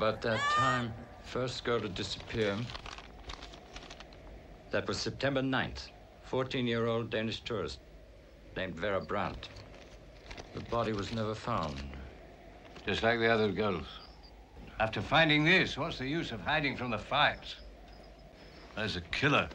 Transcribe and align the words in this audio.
Let's 0.00 0.22
see 0.22 0.28
now. 0.28 0.34
About 0.34 0.40
that 0.40 0.40
time, 0.50 0.94
first 1.22 1.64
girl 1.64 1.80
to 1.80 1.88
disappear. 1.88 2.56
That 4.70 4.88
was 4.88 4.98
September 4.98 5.42
9th. 5.42 5.88
14 6.22 6.66
year 6.66 6.86
old 6.86 7.10
Danish 7.10 7.42
tourist 7.42 7.80
named 8.56 8.76
Vera 8.76 9.00
Brandt. 9.00 9.48
The 10.54 10.60
body 10.60 10.92
was 10.92 11.12
never 11.12 11.34
found. 11.34 11.82
Just 12.86 13.02
like 13.02 13.18
the 13.18 13.28
other 13.28 13.52
girls. 13.52 13.86
After 14.78 15.02
finding 15.02 15.44
this, 15.44 15.76
what's 15.76 15.98
the 15.98 16.06
use 16.06 16.32
of 16.32 16.40
hiding 16.40 16.76
from 16.76 16.90
the 16.90 16.98
facts? 16.98 17.56
There's 18.76 18.96
a 18.96 19.02
killer. 19.02 19.48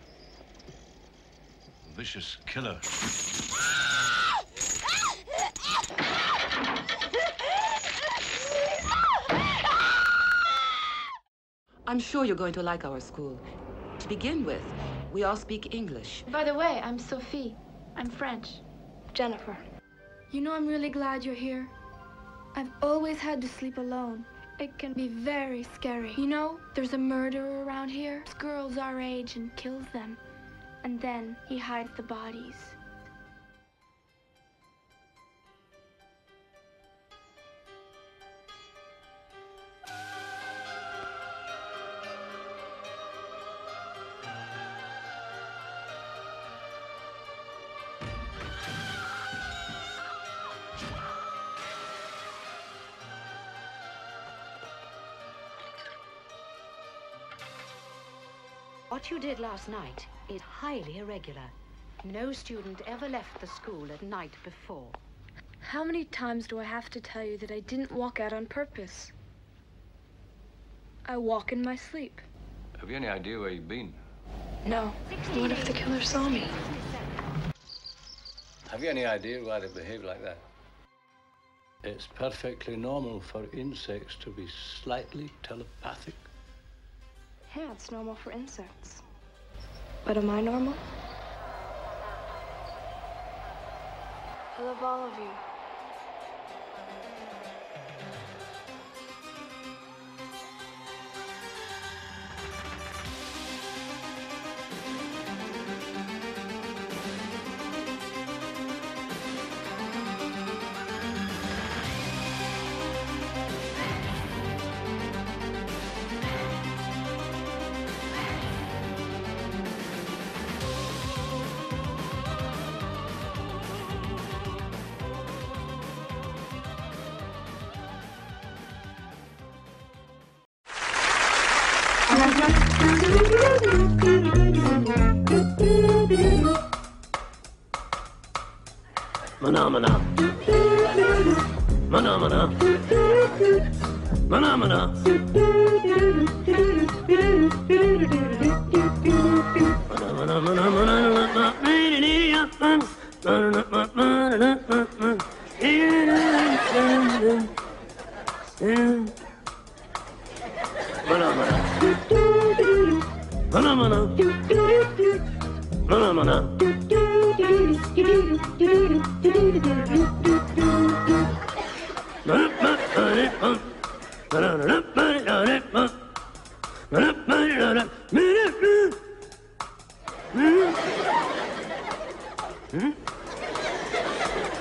A 1.91 1.97
vicious 1.97 2.37
killer. 2.45 2.79
I'm 11.87 11.99
sure 11.99 12.25
you're 12.25 12.35
going 12.35 12.53
to 12.53 12.63
like 12.63 12.83
our 12.83 12.99
school. 12.99 13.39
To 13.99 14.07
begin 14.07 14.43
with, 14.43 14.63
we 15.13 15.23
all 15.23 15.35
speak 15.35 15.75
English. 15.75 16.23
By 16.31 16.43
the 16.43 16.53
way, 16.53 16.81
I'm 16.83 16.97
Sophie. 16.97 17.55
I'm 17.95 18.09
French. 18.09 18.61
Jennifer. 19.13 19.55
You 20.31 20.41
know, 20.41 20.53
I'm 20.53 20.65
really 20.65 20.89
glad 20.89 21.23
you're 21.23 21.35
here. 21.35 21.69
I've 22.55 22.71
always 22.81 23.19
had 23.19 23.39
to 23.43 23.47
sleep 23.47 23.77
alone. 23.77 24.25
It 24.57 24.75
can 24.79 24.93
be 24.93 25.07
very 25.07 25.61
scary. 25.61 26.13
You 26.17 26.25
know, 26.25 26.59
there's 26.73 26.93
a 26.93 26.97
murderer 26.97 27.63
around 27.63 27.89
here. 27.89 28.23
Girls 28.39 28.79
our 28.79 28.99
age 28.99 29.35
and 29.35 29.55
kills 29.55 29.85
them. 29.93 30.17
And 30.83 30.99
then 30.99 31.37
he 31.47 31.59
hides 31.59 31.91
the 31.95 32.03
bodies. 32.03 32.74
What 58.95 59.11
you 59.11 59.19
did 59.19 59.39
last 59.39 59.67
night 59.67 60.07
is 60.29 60.39
highly 60.39 60.99
irregular. 60.99 61.51
No 62.05 62.31
student 62.31 62.81
ever 62.87 63.09
left 63.09 63.41
the 63.41 63.45
school 63.45 63.91
at 63.91 64.01
night 64.01 64.31
before. 64.45 64.87
How 65.59 65.83
many 65.83 66.05
times 66.05 66.47
do 66.47 66.61
I 66.61 66.63
have 66.63 66.89
to 66.91 67.01
tell 67.01 67.21
you 67.21 67.37
that 67.39 67.51
I 67.51 67.59
didn't 67.59 67.91
walk 67.91 68.21
out 68.21 68.31
on 68.31 68.45
purpose? 68.45 69.11
I 71.05 71.17
walk 71.17 71.51
in 71.51 71.61
my 71.61 71.75
sleep. 71.75 72.21
Have 72.79 72.89
you 72.89 72.95
any 72.95 73.09
idea 73.09 73.37
where 73.37 73.49
you've 73.49 73.67
been? 73.67 73.93
No. 74.65 74.93
What 75.33 75.51
if 75.51 75.65
the 75.65 75.73
killer 75.73 75.99
saw 75.99 76.29
me? 76.29 76.47
Have 78.69 78.81
you 78.81 78.89
any 78.89 79.05
idea 79.05 79.43
why 79.43 79.59
they 79.59 79.67
behave 79.67 80.05
like 80.05 80.23
that? 80.23 80.37
It's 81.83 82.07
perfectly 82.07 82.77
normal 82.77 83.19
for 83.19 83.43
insects 83.51 84.15
to 84.21 84.29
be 84.29 84.47
slightly 84.47 85.33
telepathic. 85.43 86.15
Yeah, 87.55 87.71
it's 87.71 87.89
normal 87.89 88.15
for 88.15 88.31
insects. 88.31 89.01
But 90.03 90.17
am 90.17 90.29
I 90.29 90.41
normal? 90.41 90.73
I 94.59 94.61
love 94.63 94.83
all 94.83 95.07
of 95.07 95.17
you. 95.17 95.29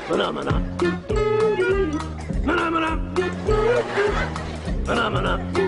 Phenomena. 0.06 0.54
Phenomena. 2.44 2.90
Phenomena. 4.86 5.63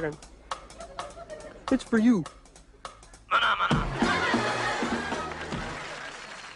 Second. 0.00 0.16
It's 1.72 1.82
for 1.82 1.98
you. 1.98 2.24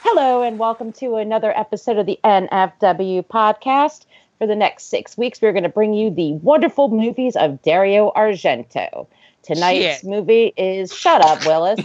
Hello, 0.05 0.43
and 0.43 0.59
welcome 0.59 0.93
to 0.94 1.17
another 1.17 1.56
episode 1.59 1.99
of 1.99 2.06
the 2.06 2.21
NFW 2.23 3.27
podcast. 3.27 4.06
For 4.39 4.47
the 4.47 4.55
next 4.55 4.91
six 4.91 5.19
weeks, 5.19 5.43
we're 5.43 5.53
going 5.53 5.65
to 5.65 5.69
bring 5.69 5.93
you 5.93 6.11
the 6.11 6.35
wonderful 6.35 6.89
movies 6.89 7.35
of 7.35 7.61
Dario 7.62 8.12
Argento. 8.17 9.09
Tonight's 9.43 10.00
Shit. 10.00 10.05
movie 10.05 10.53
is 10.56 10.94
Shut 10.94 11.21
Up, 11.25 11.44
Willis. 11.44 11.81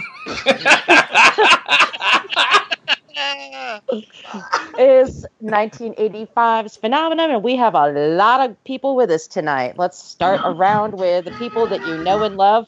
is 4.77 5.25
1985's 5.43 6.77
phenomenon, 6.77 7.31
and 7.31 7.43
we 7.43 7.55
have 7.55 7.75
a 7.75 7.87
lot 7.91 8.49
of 8.49 8.63
people 8.63 8.95
with 8.95 9.09
us 9.11 9.27
tonight. 9.27 9.75
Let's 9.77 10.01
start 10.01 10.41
around 10.45 10.93
with 10.93 11.25
the 11.25 11.31
people 11.31 11.67
that 11.67 11.85
you 11.85 12.03
know 12.03 12.23
and 12.23 12.37
love. 12.37 12.67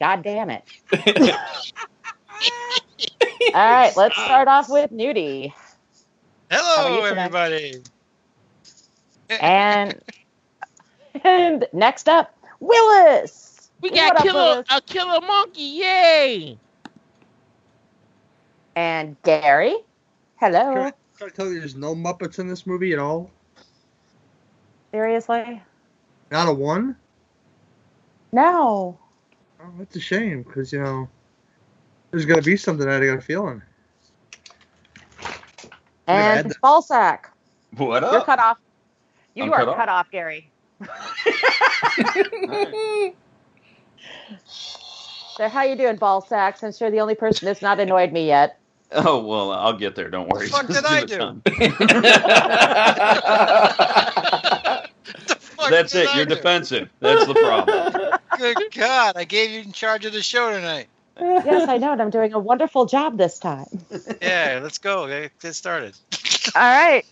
God 0.00 0.22
damn 0.22 0.50
it. 0.50 0.62
All 3.54 3.70
right, 3.70 3.96
let's 3.96 4.14
start 4.14 4.48
off 4.48 4.68
with 4.68 4.90
Nudie. 4.90 5.52
Hello, 6.50 7.04
everybody. 7.04 7.82
And 9.28 10.00
and 11.24 11.66
next 11.72 12.08
up, 12.08 12.34
Willis. 12.60 13.70
We 13.80 13.90
got 13.90 14.16
up, 14.16 14.22
killer 14.22 14.34
Willis? 14.34 14.66
a 14.70 14.80
killer 14.82 15.20
monkey, 15.20 15.62
yay! 15.62 16.58
And 18.76 19.16
Gary. 19.22 19.76
Hello. 20.36 20.72
Can 20.72 20.82
I, 20.82 20.92
can 21.18 21.28
I 21.28 21.28
tell 21.28 21.46
you 21.46 21.58
there's 21.58 21.76
no 21.76 21.94
Muppets 21.94 22.38
in 22.38 22.48
this 22.48 22.66
movie 22.66 22.92
at 22.92 22.98
all? 22.98 23.30
Seriously? 24.92 25.62
Not 26.30 26.48
a 26.48 26.52
one? 26.52 26.96
No. 28.32 28.98
Oh, 29.60 29.70
that's 29.78 29.96
a 29.96 30.00
shame 30.00 30.42
because, 30.42 30.72
you 30.72 30.82
know, 30.82 31.08
there's 32.10 32.24
going 32.24 32.40
to 32.40 32.46
be 32.46 32.56
something 32.56 32.86
that 32.86 33.02
I 33.02 33.06
got 33.06 33.18
a 33.18 33.20
feeling. 33.20 33.62
And 36.06 36.50
that. 36.50 36.60
Ballsack. 36.62 37.18
What 37.76 38.02
up? 38.02 38.12
You're 38.12 38.24
cut 38.24 38.38
off. 38.38 38.58
You 39.34 39.44
I'm 39.44 39.52
are 39.52 39.58
cut 39.58 39.68
off? 39.68 39.76
cut 39.76 39.88
off, 39.88 40.10
Gary. 40.10 40.50
So 45.40 45.48
how 45.48 45.62
you 45.62 45.74
doing, 45.74 45.96
Ballsack? 45.96 46.58
Since 46.58 46.82
you're 46.82 46.90
the 46.90 47.00
only 47.00 47.14
person 47.14 47.46
that's 47.46 47.62
not 47.62 47.80
annoyed 47.80 48.12
me 48.12 48.26
yet. 48.26 48.59
Oh 48.92 49.24
well, 49.24 49.52
I'll 49.52 49.76
get 49.76 49.94
there. 49.94 50.10
Don't 50.10 50.28
worry. 50.28 50.48
fuck 50.48 50.66
Just 50.66 50.82
did 50.82 50.90
I 50.90 51.04
do? 51.04 51.40
That's 55.70 55.94
it. 55.94 56.08
I 56.08 56.16
You're 56.16 56.26
do? 56.26 56.34
defensive. 56.34 56.90
That's 56.98 57.26
the 57.26 57.34
problem. 57.34 58.18
Good 58.38 58.58
God, 58.74 59.16
I 59.16 59.24
gave 59.24 59.50
you 59.50 59.60
in 59.60 59.72
charge 59.72 60.04
of 60.06 60.12
the 60.12 60.22
show 60.22 60.50
tonight. 60.50 60.88
Yes, 61.20 61.68
I 61.68 61.76
know, 61.76 61.92
and 61.92 62.00
I'm 62.00 62.10
doing 62.10 62.32
a 62.32 62.38
wonderful 62.38 62.86
job 62.86 63.18
this 63.18 63.38
time. 63.38 63.66
Yeah, 64.22 64.60
let's 64.62 64.78
go. 64.78 65.06
Get 65.06 65.38
get 65.38 65.54
started. 65.54 65.94
All 66.54 66.62
right. 66.62 67.04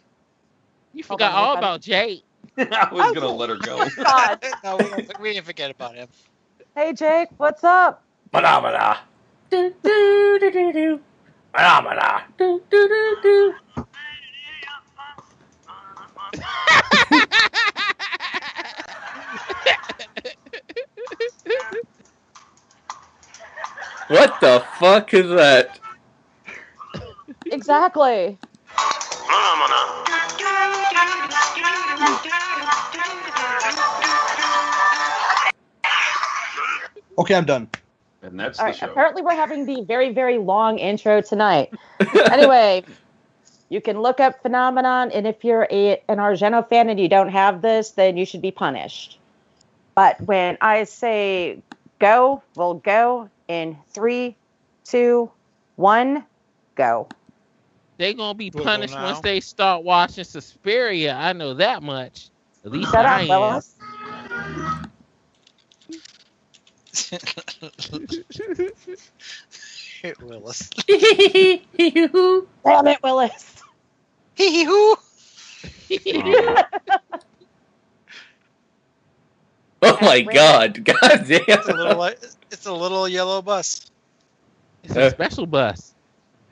You 0.95 1.05
forgot 1.05 1.35
all 1.35 1.59
about 1.59 1.83
Jake. 1.83 2.23
I 2.57 2.89
was 2.91 3.15
gonna 3.15 3.29
let 3.29 3.51
her 3.51 3.57
go. 3.57 3.77
Oh, 3.81 4.03
God. 4.03 4.45
no, 4.65 4.77
we, 4.79 5.07
we 5.21 5.33
didn't 5.35 5.47
forget 5.47 5.71
about 5.71 5.95
him. 5.95 6.09
Hey, 6.75 6.93
Jake, 6.93 7.29
what's 7.37 7.63
up? 7.63 8.03
Phenomena. 8.33 8.99
Do, 9.51 9.73
do, 9.83 10.39
do, 10.41 10.51
do, 10.51 10.73
do. 10.73 11.01
Phenomena. 11.55 12.25
Do, 12.39 12.63
do, 12.71 12.89
do, 12.89 13.17
do. 13.23 13.55
What 24.09 24.41
the 24.41 24.65
fuck 24.79 25.13
is 25.13 25.29
that? 25.29 25.79
Exactly. 27.47 28.39
Okay, 37.19 37.35
I'm 37.35 37.45
done. 37.45 37.69
And 38.23 38.39
that's 38.39 38.59
All 38.59 38.67
the 38.67 38.71
right. 38.71 38.79
show. 38.79 38.91
Apparently, 38.91 39.23
we're 39.23 39.35
having 39.35 39.65
the 39.67 39.83
very, 39.83 40.13
very 40.13 40.39
long 40.39 40.79
intro 40.79 41.21
tonight. 41.21 41.73
anyway, 42.31 42.85
you 43.69 43.81
can 43.81 44.01
look 44.01 44.21
up 44.21 44.43
Phenomenon, 44.43 45.11
and 45.13 45.27
if 45.27 45.45
you're 45.45 45.67
a, 45.71 46.03
an 46.09 46.19
Argento 46.19 46.69
fan 46.69 46.89
and 46.89 46.99
you 46.99 47.09
don't 47.09 47.29
have 47.29 47.63
this, 47.63 47.91
then 47.93 48.17
you 48.17 48.27
should 48.27 48.43
be 48.43 48.51
punished. 48.51 49.19
But 49.95 50.21
when 50.23 50.59
I 50.61 50.85
say 50.85 51.63
go, 51.99 52.43
we'll 52.55 52.75
go 52.75 53.29
in 53.49 53.77
three, 53.91 54.37
two, 54.85 55.31
one, 55.77 56.25
go. 56.75 57.09
They're 57.99 58.15
gonna 58.15 58.35
be 58.35 58.51
We'll 58.55 58.65
punished 58.65 58.95
once 58.95 59.21
they 59.21 59.41
start 59.41 59.85
watching 59.85 60.25
Suspiria. 60.25 61.15
I 61.17 61.33
know 61.33 61.55
that 61.55 61.83
much. 61.83 62.31
At 62.65 62.71
least 62.71 62.93
Shut 62.93 63.05
I 63.05 63.23
up, 63.23 63.23
am. 63.23 63.29
Willis. 63.29 63.75
Willis. 70.21 70.71
Damn 72.65 72.87
it, 72.89 72.99
Willis. 73.03 73.65
Hee 74.37 74.51
hee 74.51 74.65
hoo. 74.65 74.97
Oh 79.83 79.99
my 80.03 80.23
god. 80.23 80.85
God 80.85 81.27
It's 81.49 81.67
a 81.67 81.73
damn. 81.73 81.75
little. 81.75 82.03
It's 82.51 82.67
a 82.67 82.73
little 82.75 83.09
yellow 83.09 83.43
bus. 83.43 83.91
It's 84.85 84.97
a 84.97 85.03
uh, 85.03 85.11
special 85.11 85.47
bus. 85.47 85.95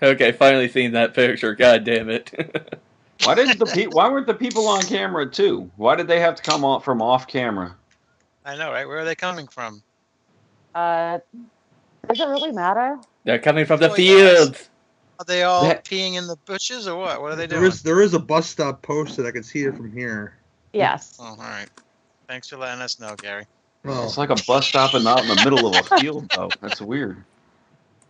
Okay, 0.02 0.32
finally 0.32 0.68
seen 0.68 0.92
that 0.92 1.14
picture. 1.14 1.54
God 1.54 1.84
damn 1.84 2.10
it. 2.10 2.32
Why 3.20 3.34
didn't 3.34 3.58
the 3.58 3.66
pe- 3.66 3.86
Why 3.86 4.08
weren't 4.10 4.26
the 4.28 4.34
people 4.34 4.68
on 4.68 4.86
camera 4.86 5.30
too? 5.30 5.70
Why 5.76 5.96
did 5.96 6.08
they 6.08 6.20
have 6.20 6.36
to 6.36 6.42
come 6.42 6.64
off 6.64 6.84
from 6.84 7.02
off 7.02 7.26
camera? 7.28 7.76
I 8.44 8.56
know, 8.56 8.72
right? 8.72 8.86
Where 8.88 9.00
are 9.00 9.04
they 9.06 9.16
coming 9.16 9.48
from? 9.48 9.82
Uh, 10.76 11.18
does 12.08 12.20
it 12.20 12.26
really 12.28 12.52
matter? 12.52 12.98
They're 13.24 13.38
coming 13.38 13.64
from 13.64 13.80
the 13.80 13.86
yes. 13.88 13.96
fields. 13.96 14.68
Are 15.18 15.24
they 15.24 15.42
all 15.42 15.62
That- 15.62 15.84
peeing 15.84 16.14
in 16.16 16.26
the 16.26 16.36
bushes 16.44 16.86
or 16.86 16.98
what? 16.98 17.22
What 17.22 17.32
are 17.32 17.36
they 17.36 17.46
doing? 17.46 17.64
is 17.64 17.82
there 17.82 18.02
is 18.02 18.12
a 18.12 18.18
bus 18.18 18.46
stop 18.46 18.82
posted. 18.82 19.24
I 19.26 19.30
can 19.30 19.42
see 19.42 19.64
it 19.64 19.74
from 19.74 19.90
here. 19.90 20.36
Yes. 20.74 21.16
Oh, 21.18 21.24
all 21.28 21.36
right. 21.38 21.68
Thanks 22.28 22.48
for 22.50 22.58
letting 22.58 22.82
us 22.82 23.00
know, 23.00 23.14
Gary. 23.16 23.46
Oh, 23.86 24.04
It's 24.04 24.18
like 24.18 24.28
a 24.30 24.36
bus 24.46 24.66
stop 24.66 24.92
and 24.92 25.04
not 25.04 25.22
in 25.22 25.28
the 25.28 25.36
middle 25.44 25.66
of 25.66 25.74
a 25.74 25.98
field, 26.00 26.30
though. 26.36 26.50
That's 26.60 26.82
weird. 26.82 27.24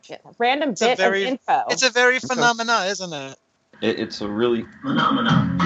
Yeah, 0.08 0.16
Random 0.38 0.70
a 0.70 0.72
bit 0.72 0.98
very- 0.98 1.22
of 1.24 1.28
info. 1.30 1.62
It's 1.70 1.82
a 1.84 1.90
very 1.90 2.18
phenomena, 2.18 2.86
isn't 2.88 3.12
it? 3.12 3.38
It, 3.82 4.00
it's 4.00 4.20
a 4.22 4.28
really 4.28 4.64
phenomena. 4.82 5.56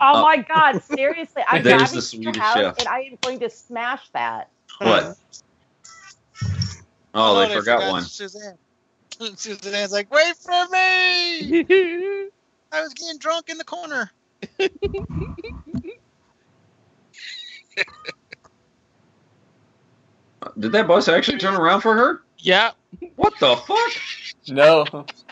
Oh 0.00 0.18
Uh, 0.18 0.22
my 0.22 0.36
god, 0.36 0.82
seriously. 0.84 1.42
I'm 1.48 1.62
There's 1.64 1.78
driving 1.90 1.96
the 1.96 2.02
to 2.02 2.16
your 2.18 2.38
house 2.38 2.54
chef. 2.56 2.78
and 2.78 2.88
I 2.88 3.00
am 3.00 3.18
going 3.22 3.40
to 3.40 3.50
smash 3.50 4.08
that. 4.12 4.48
what? 4.78 5.16
Oh, 7.20 7.34
they 7.34 7.46
oh, 7.46 7.48
they 7.48 7.54
forgot 7.56 7.90
one. 7.90 8.02
Suzanne. 8.04 8.56
Suzanne's 9.36 9.90
like, 9.90 10.08
wait 10.12 10.36
for 10.36 10.68
me! 10.68 11.64
I 12.70 12.80
was 12.80 12.94
getting 12.94 13.18
drunk 13.18 13.48
in 13.48 13.58
the 13.58 13.64
corner. 13.64 14.12
Did 20.58 20.72
that 20.72 20.86
bus 20.86 21.08
actually 21.08 21.38
turn 21.38 21.54
around 21.54 21.80
for 21.80 21.94
her? 21.94 22.22
Yeah. 22.38 22.70
What 23.16 23.34
the 23.40 23.56
fuck? 23.56 23.92
No. 24.48 24.84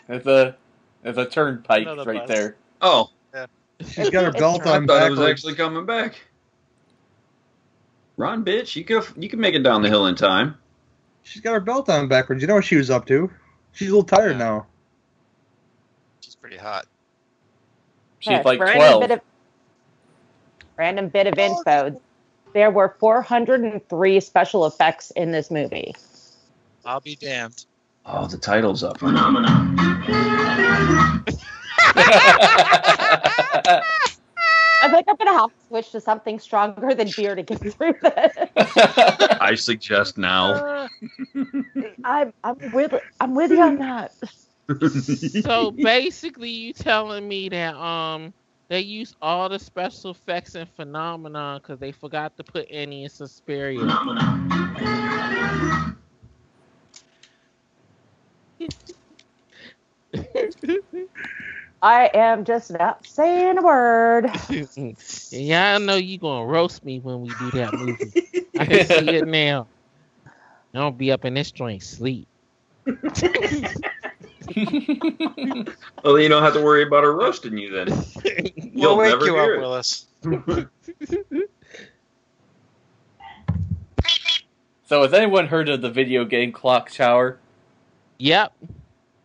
it's 0.09 0.27
a 0.27 0.57
it's 1.05 1.17
a 1.17 1.25
turnpike 1.25 1.83
Another 1.83 2.03
right 2.03 2.19
bus. 2.19 2.27
there. 2.27 2.57
Oh, 2.81 3.11
she's 3.89 4.09
got 4.09 4.25
her 4.25 4.31
belt 4.31 4.61
on. 4.63 4.67
I 4.67 4.75
on 4.77 4.87
thought 4.87 5.07
it 5.07 5.11
was 5.11 5.21
actually 5.21 5.55
coming 5.55 5.85
back. 5.85 6.19
Run, 8.17 8.43
bitch! 8.43 8.75
You 8.75 8.83
can 8.83 9.01
you 9.15 9.29
can 9.29 9.39
make 9.39 9.55
it 9.55 9.63
down 9.63 9.81
the 9.81 9.89
hill 9.89 10.07
in 10.07 10.15
time. 10.15 10.57
She's 11.27 11.41
got 11.41 11.53
her 11.53 11.59
belt 11.59 11.89
on 11.89 12.07
backwards. 12.07 12.41
You 12.41 12.47
know 12.47 12.55
what 12.55 12.63
she 12.63 12.77
was 12.77 12.89
up 12.89 13.05
to? 13.07 13.29
She's 13.73 13.89
a 13.89 13.91
little 13.91 14.05
tired 14.05 14.31
Yeah. 14.31 14.37
now. 14.37 14.65
She's 16.21 16.35
pretty 16.35 16.55
hot. 16.57 16.85
She's 18.19 18.33
Okay, 18.35 18.43
like 18.43 18.59
random 18.61 18.77
twelve. 18.77 19.01
Bit 19.01 19.11
of, 19.11 19.21
random 20.77 21.09
bit 21.09 21.27
of 21.27 21.37
info. 21.37 21.61
Oh, 21.67 22.01
there 22.53 22.71
were 22.71 22.95
403 22.99 24.19
special 24.21 24.65
effects 24.65 25.11
in 25.11 25.31
this 25.31 25.51
movie. 25.51 25.93
I'll 26.85 27.01
be 27.01 27.15
damned. 27.17 27.65
Oh, 28.05 28.25
the 28.27 28.37
title's 28.37 28.83
up. 28.83 28.97
I 34.87 34.89
think 34.89 35.05
I'm 35.09 35.15
gonna 35.17 35.37
have 35.37 35.49
to 35.49 35.55
switch 35.67 35.91
to 35.91 36.01
something 36.01 36.39
stronger 36.39 36.95
than 36.95 37.11
beer 37.11 37.35
to 37.35 37.43
get 37.43 37.59
through 37.59 37.93
this. 38.01 38.33
I 39.41 39.53
suggest 39.55 40.17
now. 40.17 40.87
I'm 42.05 42.33
I'm 42.43 42.55
with 42.71 42.93
I'm 43.19 43.35
with 43.35 43.51
you 43.51 43.61
on 43.61 43.77
that. 43.79 44.11
So 45.41 45.71
basically, 45.71 46.49
you 46.49 46.73
telling 46.73 47.27
me 47.27 47.49
that 47.49 47.75
um 47.75 48.33
they 48.69 48.79
used 48.81 49.15
all 49.21 49.49
the 49.49 49.59
special 49.59 50.11
effects 50.11 50.55
and 50.55 50.69
phenomenon 50.69 51.59
because 51.61 51.79
they 51.79 51.91
forgot 51.91 52.37
to 52.37 52.43
put 52.43 52.65
any 52.69 53.03
in 53.03 53.09
Suspiria. 53.09 53.85
I 61.81 62.09
am 62.13 62.43
just 62.43 62.71
not 62.71 63.05
saying 63.05 63.57
a 63.59 63.61
word. 63.61 64.31
yeah, 65.29 65.75
I 65.75 65.77
know 65.77 65.95
you're 65.95 66.19
gonna 66.19 66.45
roast 66.45 66.83
me 66.83 66.99
when 66.99 67.21
we 67.21 67.29
do 67.29 67.51
that 67.51 67.73
movie. 67.73 68.11
I 68.59 68.65
can 68.65 68.85
see 68.85 69.09
it 69.09 69.27
now. 69.27 69.67
I 70.25 70.79
don't 70.79 70.97
be 70.97 71.11
up 71.11 71.25
in 71.25 71.33
this 71.35 71.51
joint 71.51 71.83
sleep. 71.83 72.27
Well, 76.03 76.13
then 76.13 76.23
you 76.23 76.29
don't 76.29 76.43
have 76.43 76.53
to 76.53 76.61
worry 76.61 76.83
about 76.83 77.03
her 77.03 77.13
roasting 77.13 77.57
you 77.57 77.69
then. 77.69 77.87
You'll 78.55 78.95
We'll 78.95 78.97
wake 78.97 79.09
never 79.09 79.25
you 79.25 79.33
hear 79.33 79.57
up, 79.57 79.57
it. 79.57 79.59
Willis. 79.59 80.05
So 84.85 85.01
has 85.01 85.13
anyone 85.13 85.47
heard 85.47 85.67
of 85.67 85.81
the 85.81 85.89
video 85.89 86.23
game 86.23 86.53
Clock 86.53 86.91
Tower? 86.91 87.39
Yep. 88.19 88.53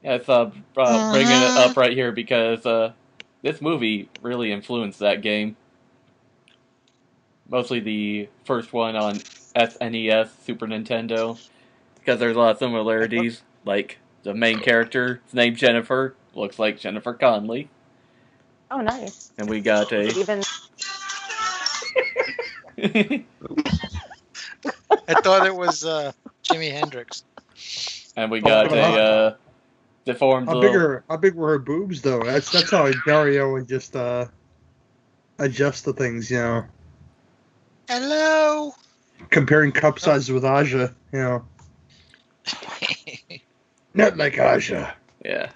Yeah, 0.03 0.15
it's 0.15 0.29
uh, 0.29 0.51
uh 0.77 1.13
bringing 1.13 1.43
it 1.43 1.57
up 1.57 1.77
right 1.77 1.93
here 1.93 2.13
because 2.13 2.67
uh, 2.67 2.93
this 3.43 3.61
movie 3.61 4.09
really 4.21 4.53
influenced 4.53 4.99
that 4.99 5.23
game. 5.23 5.57
Mostly 7.49 7.81
the 7.81 8.29
first 8.45 8.73
one 8.73 8.97
on 8.97 9.17
SNES, 9.55 10.31
Super 10.45 10.67
Nintendo, 10.67 11.39
because 11.99 12.19
there's 12.19 12.37
a 12.37 12.39
lot 12.39 12.53
of 12.53 12.59
similarities. 12.59 13.43
Like 13.65 13.99
the 14.23 14.35
main 14.35 14.59
character, 14.59 15.21
is 15.29 15.35
named 15.35 15.57
Jennifer, 15.57 16.17
looks 16.35 16.59
like 16.59 16.81
Jennifer 16.81 17.15
Connelly, 17.15 17.69
Oh, 18.71 18.81
nice. 18.81 19.31
and 19.39 19.49
we 19.49 19.61
got 19.61 19.93
a 19.93 20.03
Even 20.19 20.43
I 25.09 25.15
thought 25.21 25.47
it 25.47 25.55
was 25.55 25.85
uh, 25.85 26.13
Jimi 26.43 26.73
Hendrix. 26.73 27.25
and 28.17 28.31
we 28.31 28.41
got 28.41 28.73
a 28.73 28.81
uh, 28.81 29.35
deformed 30.05 30.49
How 30.49 30.55
little. 30.55 30.71
big 30.71 30.81
are 30.81 31.05
how 31.09 31.17
big 31.17 31.35
were 31.35 31.51
her 31.51 31.59
boobs 31.59 32.03
though? 32.03 32.23
That's 32.23 32.51
that's 32.51 32.71
how 32.71 32.91
Dario 33.07 33.53
would 33.53 33.69
just 33.69 33.95
uh 33.97 34.27
adjust 35.39 35.85
the 35.85 35.93
things, 35.93 36.31
you 36.31 36.39
know. 36.39 36.65
Hello. 37.89 38.75
Comparing 39.31 39.73
cup 39.73 39.99
sizes 39.99 40.31
with 40.31 40.45
Aja, 40.45 40.93
you 41.13 41.19
know. 41.19 41.45
Not 43.95 44.17
like 44.17 44.39
Aja. 44.39 44.95
Yeah. 45.25 45.51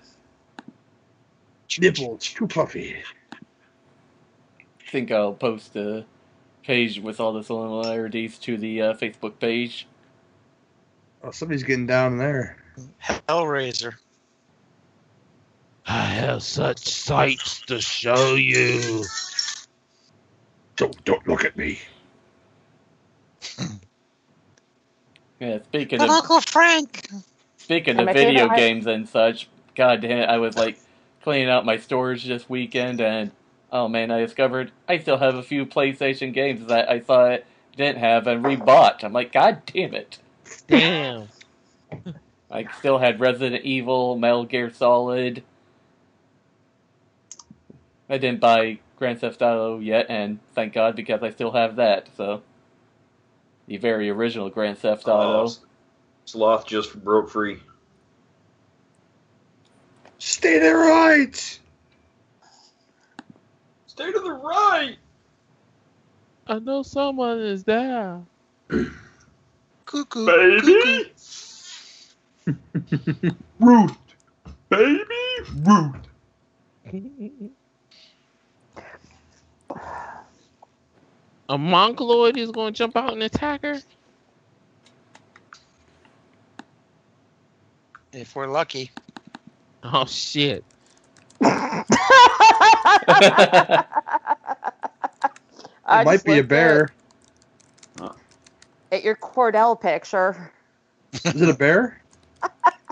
Nipples 1.78 2.28
too 2.28 2.46
puffy. 2.46 2.96
I 3.32 4.90
think 4.90 5.10
I'll 5.10 5.34
post 5.34 5.74
a 5.76 6.04
page 6.62 7.00
with 7.00 7.20
all 7.20 7.32
the 7.32 7.42
similarities 7.42 8.38
to 8.38 8.56
the 8.56 8.82
uh, 8.82 8.94
Facebook 8.94 9.38
page. 9.38 9.86
Oh, 11.22 11.30
somebody's 11.32 11.64
getting 11.64 11.86
down 11.86 12.18
there. 12.18 12.56
Hellraiser. 13.02 13.94
I 15.86 16.04
have 16.06 16.42
such 16.42 16.78
sights 16.88 17.60
to 17.66 17.80
show 17.80 18.34
you. 18.34 19.04
Don't 20.76 21.04
don't 21.04 21.26
look 21.28 21.44
at 21.44 21.56
me. 21.56 21.78
Yeah, 25.38 25.58
speaking 25.64 25.98
But 25.98 26.06
of 26.08 26.14
Uncle 26.14 26.40
Frank. 26.40 27.10
speaking 27.58 27.98
And 27.98 28.08
of 28.08 28.14
video 28.14 28.44
favorite- 28.44 28.56
games 28.56 28.86
and 28.86 29.06
such, 29.06 29.48
god 29.74 30.00
damn 30.00 30.20
it, 30.20 30.24
I 30.30 30.38
was 30.38 30.56
like 30.56 30.78
cleaning 31.22 31.50
out 31.50 31.66
my 31.66 31.76
storage 31.76 32.24
this 32.24 32.48
weekend 32.48 33.02
and 33.02 33.32
oh 33.70 33.86
man, 33.86 34.10
I 34.10 34.20
discovered 34.20 34.72
I 34.88 34.96
still 34.98 35.18
have 35.18 35.34
a 35.34 35.42
few 35.42 35.66
PlayStation 35.66 36.32
games 36.32 36.66
that 36.68 36.88
I 36.90 37.00
thought 37.00 37.30
I 37.32 37.42
didn't 37.76 37.98
have 37.98 38.26
and 38.26 38.42
rebought. 38.46 39.04
I'm 39.04 39.12
like, 39.12 39.30
god 39.30 39.60
damn 39.66 39.92
it. 39.94 40.18
Damn. 40.68 41.28
I 42.50 42.66
still 42.78 42.96
had 42.96 43.20
Resident 43.20 43.62
Evil, 43.64 44.16
Metal 44.16 44.44
Gear 44.46 44.72
Solid. 44.72 45.42
I 48.08 48.18
didn't 48.18 48.40
buy 48.40 48.78
Grand 48.96 49.20
Theft 49.20 49.42
Auto 49.42 49.78
yet, 49.78 50.06
and 50.08 50.38
thank 50.54 50.72
God 50.72 50.96
because 50.96 51.22
I 51.22 51.30
still 51.30 51.52
have 51.52 51.76
that. 51.76 52.08
So, 52.16 52.42
the 53.66 53.76
very 53.78 54.10
original 54.10 54.48
Grand 54.48 54.78
Theft 54.78 55.04
oh, 55.06 55.12
Auto. 55.12 55.50
Oh, 55.50 55.66
Sloth 56.24 56.66
just 56.66 57.02
broke 57.02 57.30
free. 57.30 57.58
Stay 60.18 60.58
there 60.58 60.78
right. 60.78 61.60
Stay 63.86 64.12
to 64.12 64.20
the 64.20 64.32
right. 64.32 64.96
I 66.46 66.58
know 66.58 66.82
someone 66.82 67.40
is 67.40 67.64
there. 67.64 68.20
Cuckoo. 69.84 70.26
Baby. 70.26 71.12
Root. 73.58 73.90
Baby. 74.68 75.04
Root. 75.64 75.94
A 81.48 81.56
mongoloid 81.56 82.36
is 82.36 82.50
going 82.50 82.72
to 82.74 82.78
jump 82.78 82.96
out 82.96 83.12
and 83.12 83.22
attack 83.22 83.62
her? 83.62 83.78
If 88.12 88.34
we're 88.34 88.46
lucky. 88.46 88.90
Oh, 89.84 90.06
shit. 90.06 90.64
I 91.42 91.84
it 95.88 96.04
might 96.04 96.24
be 96.24 96.38
a 96.38 96.42
bear. 96.42 96.92
At, 98.00 98.12
at 98.90 99.04
your 99.04 99.16
Cordell 99.16 99.80
picture. 99.80 100.50
Is 101.12 101.40
it 101.40 101.48
a 101.48 101.54
bear? 101.54 102.00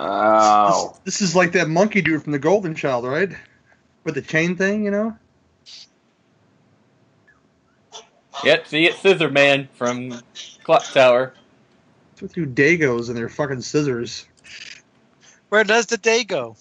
Ow. 0.00 0.96
This 1.04 1.20
is 1.20 1.36
like 1.36 1.52
that 1.52 1.68
monkey 1.68 2.00
dude 2.00 2.22
from 2.22 2.32
the 2.32 2.38
Golden 2.38 2.74
Child, 2.74 3.04
right? 3.04 3.30
With 4.04 4.14
the 4.14 4.22
chain 4.22 4.56
thing, 4.56 4.84
you 4.84 4.90
know? 4.90 5.16
Yep, 8.42 8.66
see 8.66 8.86
it, 8.86 8.94
Scissor 8.94 9.30
Man 9.30 9.68
from 9.74 10.22
Clock 10.64 10.84
Tower. 10.84 11.34
With 12.22 12.36
you 12.36 12.46
Dagos 12.46 13.08
and 13.08 13.16
their 13.16 13.28
fucking 13.28 13.60
scissors. 13.60 14.26
Where 15.50 15.64
does 15.64 15.86
the 15.86 15.98
day 15.98 16.24
go? 16.24 16.56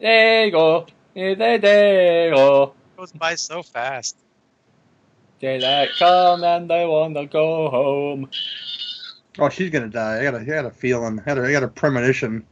There 0.00 0.44
you 0.44 0.50
go. 0.50 0.86
Eh, 1.14 1.34
there, 1.34 1.58
there, 1.58 1.58
there 1.58 2.28
you 2.28 2.34
go. 2.34 2.74
goes 2.98 3.12
by 3.12 3.36
so 3.36 3.62
fast. 3.62 4.16
Daylight 5.40 5.90
come 5.98 6.44
and 6.44 6.70
I 6.70 6.84
wanna 6.84 7.26
go 7.26 7.70
home. 7.70 8.28
Oh, 9.38 9.48
she's 9.48 9.70
gonna 9.70 9.88
die. 9.88 10.20
I 10.20 10.22
got 10.22 10.34
a, 10.34 10.38
I 10.38 10.44
got 10.44 10.64
a 10.64 10.70
feeling. 10.70 11.20
I 11.20 11.22
got 11.22 11.38
a, 11.38 11.46
I 11.46 11.52
got 11.52 11.62
a 11.62 11.68
premonition. 11.68 12.46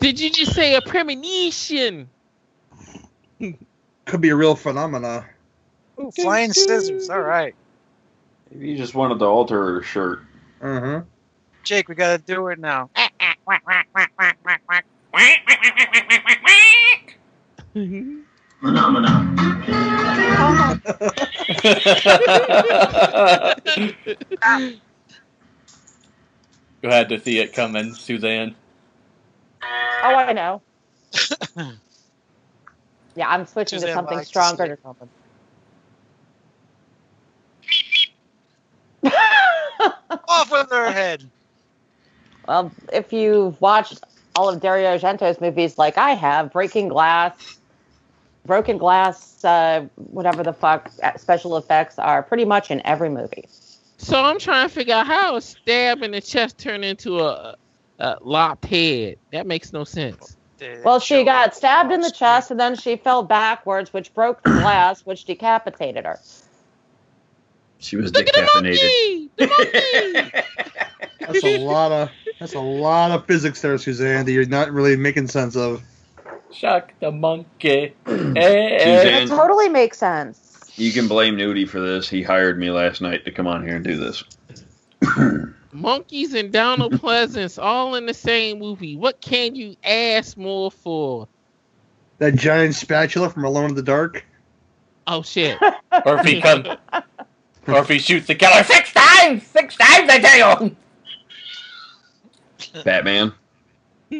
Did 0.00 0.20
you 0.20 0.30
just 0.30 0.54
say 0.54 0.74
a 0.74 0.80
premonition? 0.80 2.08
Could 4.04 4.20
be 4.20 4.30
a 4.30 4.36
real 4.36 4.54
phenomena. 4.54 5.26
Ooh, 6.00 6.10
flying 6.10 6.52
scissors. 6.52 7.10
All 7.10 7.20
right. 7.20 7.54
Maybe 8.50 8.70
you 8.70 8.76
just 8.76 8.94
wanted 8.94 9.18
to 9.18 9.26
alter 9.26 9.74
her 9.74 9.82
shirt. 9.82 10.20
Uh 10.60 10.80
huh. 10.80 11.02
Jake, 11.62 11.88
we 11.88 11.94
gotta 11.94 12.18
do 12.18 12.48
it 12.48 12.58
now. 12.58 12.90
you 26.82 26.88
had 26.88 27.08
to 27.08 27.20
see 27.20 27.38
it 27.38 27.52
coming, 27.52 27.94
Suzanne. 27.94 28.54
Oh, 29.62 30.14
I 30.14 30.32
know. 30.32 30.62
yeah, 33.16 33.28
I'm 33.28 33.46
switching 33.46 33.80
to 33.80 33.92
something 33.92 34.16
likes 34.16 34.30
to 34.30 34.30
stronger. 34.30 34.78
Off 40.28 40.50
with 40.50 40.70
her 40.70 40.90
head. 40.90 41.24
Well, 42.46 42.72
if 42.92 43.12
you've 43.12 43.60
watched 43.60 44.00
all 44.36 44.48
of 44.48 44.60
Dario 44.60 44.96
Argento's 44.96 45.40
movies 45.40 45.78
like 45.78 45.98
I 45.98 46.12
have, 46.12 46.52
Breaking 46.52 46.88
Glass, 46.88 47.58
Broken 48.46 48.78
Glass, 48.78 49.44
uh, 49.44 49.86
whatever 49.96 50.42
the 50.42 50.52
fuck 50.52 50.90
uh, 51.02 51.16
special 51.18 51.56
effects 51.56 51.98
are 51.98 52.22
pretty 52.22 52.44
much 52.44 52.70
in 52.70 52.80
every 52.86 53.10
movie. 53.10 53.46
So 53.98 54.22
I'm 54.22 54.38
trying 54.38 54.68
to 54.68 54.74
figure 54.74 54.94
out 54.94 55.06
how 55.06 55.36
a 55.36 55.40
stab 55.40 56.02
in 56.02 56.12
the 56.12 56.20
chest 56.20 56.56
turned 56.58 56.84
into 56.84 57.18
a, 57.18 57.56
a 57.98 58.16
lopped 58.20 58.64
head. 58.66 59.16
That 59.32 59.46
makes 59.46 59.72
no 59.72 59.84
sense. 59.84 60.36
Well, 60.84 60.98
she 60.98 61.24
got 61.24 61.54
stabbed 61.54 61.92
in 61.92 62.00
the 62.00 62.10
chest 62.10 62.50
and 62.50 62.58
then 62.58 62.74
she 62.74 62.96
fell 62.96 63.22
backwards, 63.22 63.92
which 63.92 64.12
broke 64.14 64.42
the 64.42 64.50
glass, 64.50 65.04
which 65.06 65.24
decapitated 65.24 66.04
her. 66.04 66.18
She 67.78 67.96
was 67.96 68.12
Look 68.12 68.26
at 68.28 68.34
the 68.34 68.48
monkey! 68.54 69.30
The 69.36 69.46
monkey! 70.36 71.04
That's 71.20 71.44
a 71.44 71.58
lot 71.58 71.92
of 71.92 72.10
that's 72.40 72.54
a 72.54 72.60
lot 72.60 73.12
of 73.12 73.24
physics 73.26 73.60
there, 73.62 73.78
Suzanne, 73.78 74.24
that 74.26 74.32
you're 74.32 74.46
not 74.46 74.72
really 74.72 74.96
making 74.96 75.28
sense 75.28 75.54
of. 75.54 75.82
Shock 76.52 76.92
the 77.00 77.12
monkey. 77.12 77.94
Eh, 78.06 78.78
Suzanne. 78.78 79.14
eh. 79.14 79.22
It 79.24 79.28
totally 79.28 79.68
makes 79.68 79.98
sense. 79.98 80.47
You 80.78 80.92
can 80.92 81.08
blame 81.08 81.36
Nudie 81.36 81.68
for 81.68 81.80
this. 81.80 82.08
He 82.08 82.22
hired 82.22 82.56
me 82.56 82.70
last 82.70 83.00
night 83.00 83.24
to 83.24 83.32
come 83.32 83.48
on 83.48 83.64
here 83.64 83.74
and 83.74 83.84
do 83.84 83.96
this. 83.96 84.22
Monkeys 85.72 86.34
and 86.34 86.52
Donald 86.52 86.92
Pleasence 86.92 87.60
all 87.60 87.96
in 87.96 88.06
the 88.06 88.14
same 88.14 88.60
movie. 88.60 88.96
What 88.96 89.20
can 89.20 89.56
you 89.56 89.74
ask 89.82 90.36
more 90.36 90.70
for? 90.70 91.26
That 92.18 92.36
giant 92.36 92.76
spatula 92.76 93.28
from 93.28 93.44
Alone 93.44 93.70
in 93.70 93.74
the 93.74 93.82
Dark. 93.82 94.24
Oh 95.08 95.22
shit. 95.22 95.58
Or 96.04 96.20
if 96.20 96.26
he 96.26 96.40
come, 96.40 96.64
or 97.66 97.78
if 97.78 97.88
he 97.88 97.98
shoots 97.98 98.28
the 98.28 98.34
killer 98.36 98.62
six 98.62 98.92
times, 98.92 99.44
six 99.44 99.76
times, 99.76 100.08
I 100.08 100.20
tell 100.20 100.60
you. 100.62 100.76
Batman. 102.84 103.32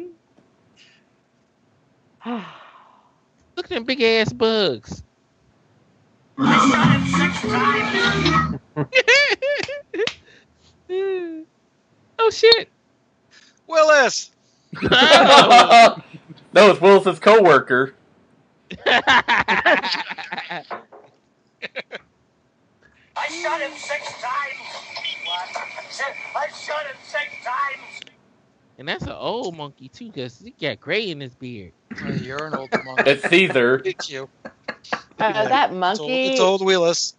Look 2.27 2.43
at 3.59 3.69
them 3.69 3.85
big 3.85 4.03
ass 4.03 4.33
bugs. 4.33 5.05
oh 6.41 7.01
shit. 12.31 12.69
Willis. 13.67 14.31
that 14.83 16.01
was 16.55 16.81
Willis's 16.81 17.19
coworker. 17.19 17.95
I 18.87 20.63
shot 23.43 23.61
him 23.61 23.73
six 23.77 24.13
times. 24.23 24.55
What? 25.25 25.49
I 26.37 26.47
shot 26.53 26.87
him 26.87 26.97
six 27.03 27.25
times. 27.45 28.01
And 28.79 28.87
that's 28.87 29.05
an 29.05 29.11
old 29.11 29.57
monkey 29.57 29.89
too, 29.89 30.11
cause 30.13 30.39
he 30.39 30.53
got 30.53 30.81
gray 30.81 31.11
in 31.11 31.21
his 31.21 31.35
beard. 31.35 31.73
You're 32.23 32.47
an 32.47 32.55
old 32.55 32.71
monkey. 32.85 33.11
It's 33.11 33.29
Caesar. 33.29 33.83
It's 33.85 34.09
you. 34.11 34.29
Uh, 35.19 35.49
that 35.49 35.71
It's 35.71 35.73
old, 35.73 35.81
monkey 35.81 36.27
it's 36.29 36.41
old 36.41 36.65
Willis. 36.65 37.15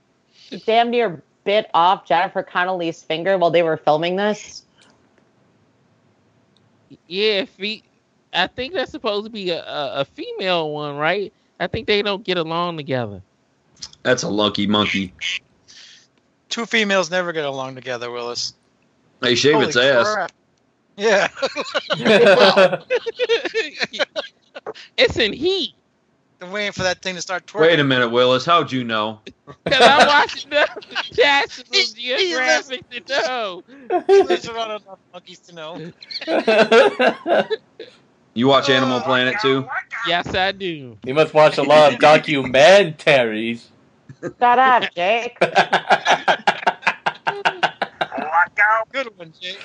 damn 0.65 0.89
near 0.89 1.21
bit 1.43 1.69
off 1.73 2.05
Jennifer 2.07 2.43
Connelly's 2.43 3.03
finger 3.03 3.37
while 3.37 3.51
they 3.51 3.61
were 3.61 3.75
filming 3.75 4.15
this. 4.15 4.63
Yeah, 7.07 7.43
fe- 7.45 7.83
I 8.33 8.47
think 8.47 8.73
that's 8.73 8.91
supposed 8.91 9.25
to 9.25 9.29
be 9.29 9.49
a, 9.49 9.61
a, 9.61 9.93
a 10.01 10.05
female 10.05 10.71
one, 10.71 10.95
right? 10.95 11.33
I 11.59 11.67
think 11.67 11.87
they 11.87 12.01
don't 12.01 12.23
get 12.23 12.37
along 12.37 12.77
together. 12.77 13.21
That's 14.03 14.23
a 14.23 14.29
lucky 14.29 14.65
monkey. 14.65 15.13
Two 16.47 16.65
females 16.65 17.11
never 17.11 17.33
get 17.33 17.45
along 17.45 17.75
together, 17.75 18.09
Willis. 18.09 18.53
Hey, 19.21 19.35
shave 19.35 19.55
Holy 19.55 19.67
its 19.67 19.75
ass. 19.75 20.29
Crap. 20.99 21.31
Yeah. 21.97 22.75
it's 24.97 25.17
in 25.17 25.33
heat. 25.33 25.73
I'm 26.41 26.51
waiting 26.51 26.71
for 26.71 26.83
that 26.83 27.01
thing 27.01 27.15
to 27.15 27.21
start 27.21 27.47
twerking. 27.47 27.61
Wait 27.61 27.79
a 27.79 27.83
minute, 27.83 28.09
Willis. 28.09 28.45
How'd 28.45 28.71
you 28.71 28.85
know? 28.85 29.19
Cause 29.65 29.81
I'm 29.81 30.07
watching 30.07 30.49
the 30.49 30.69
National 31.17 31.83
Geographic 31.95 32.89
to 32.91 33.01
know. 33.09 33.63
He 34.07 34.23
lives 34.23 34.47
around 34.47 34.71
enough 34.71 34.99
monkeys 35.11 35.39
to 35.39 35.55
know. 35.55 35.91
You 38.33 38.47
watch 38.47 38.69
oh, 38.69 38.73
Animal 38.73 39.01
Planet 39.01 39.35
too? 39.41 39.67
Yes, 40.07 40.33
I 40.33 40.51
do. 40.51 40.97
You 41.03 41.13
must 41.13 41.33
watch 41.33 41.57
a 41.57 41.63
lot 41.63 41.93
of 41.93 41.99
documentaries. 41.99 43.65
Shut 44.21 44.59
up, 44.59 44.83
Jake. 44.95 45.37
Good 48.91 49.17
one, 49.17 49.33
Jake. 49.39 49.59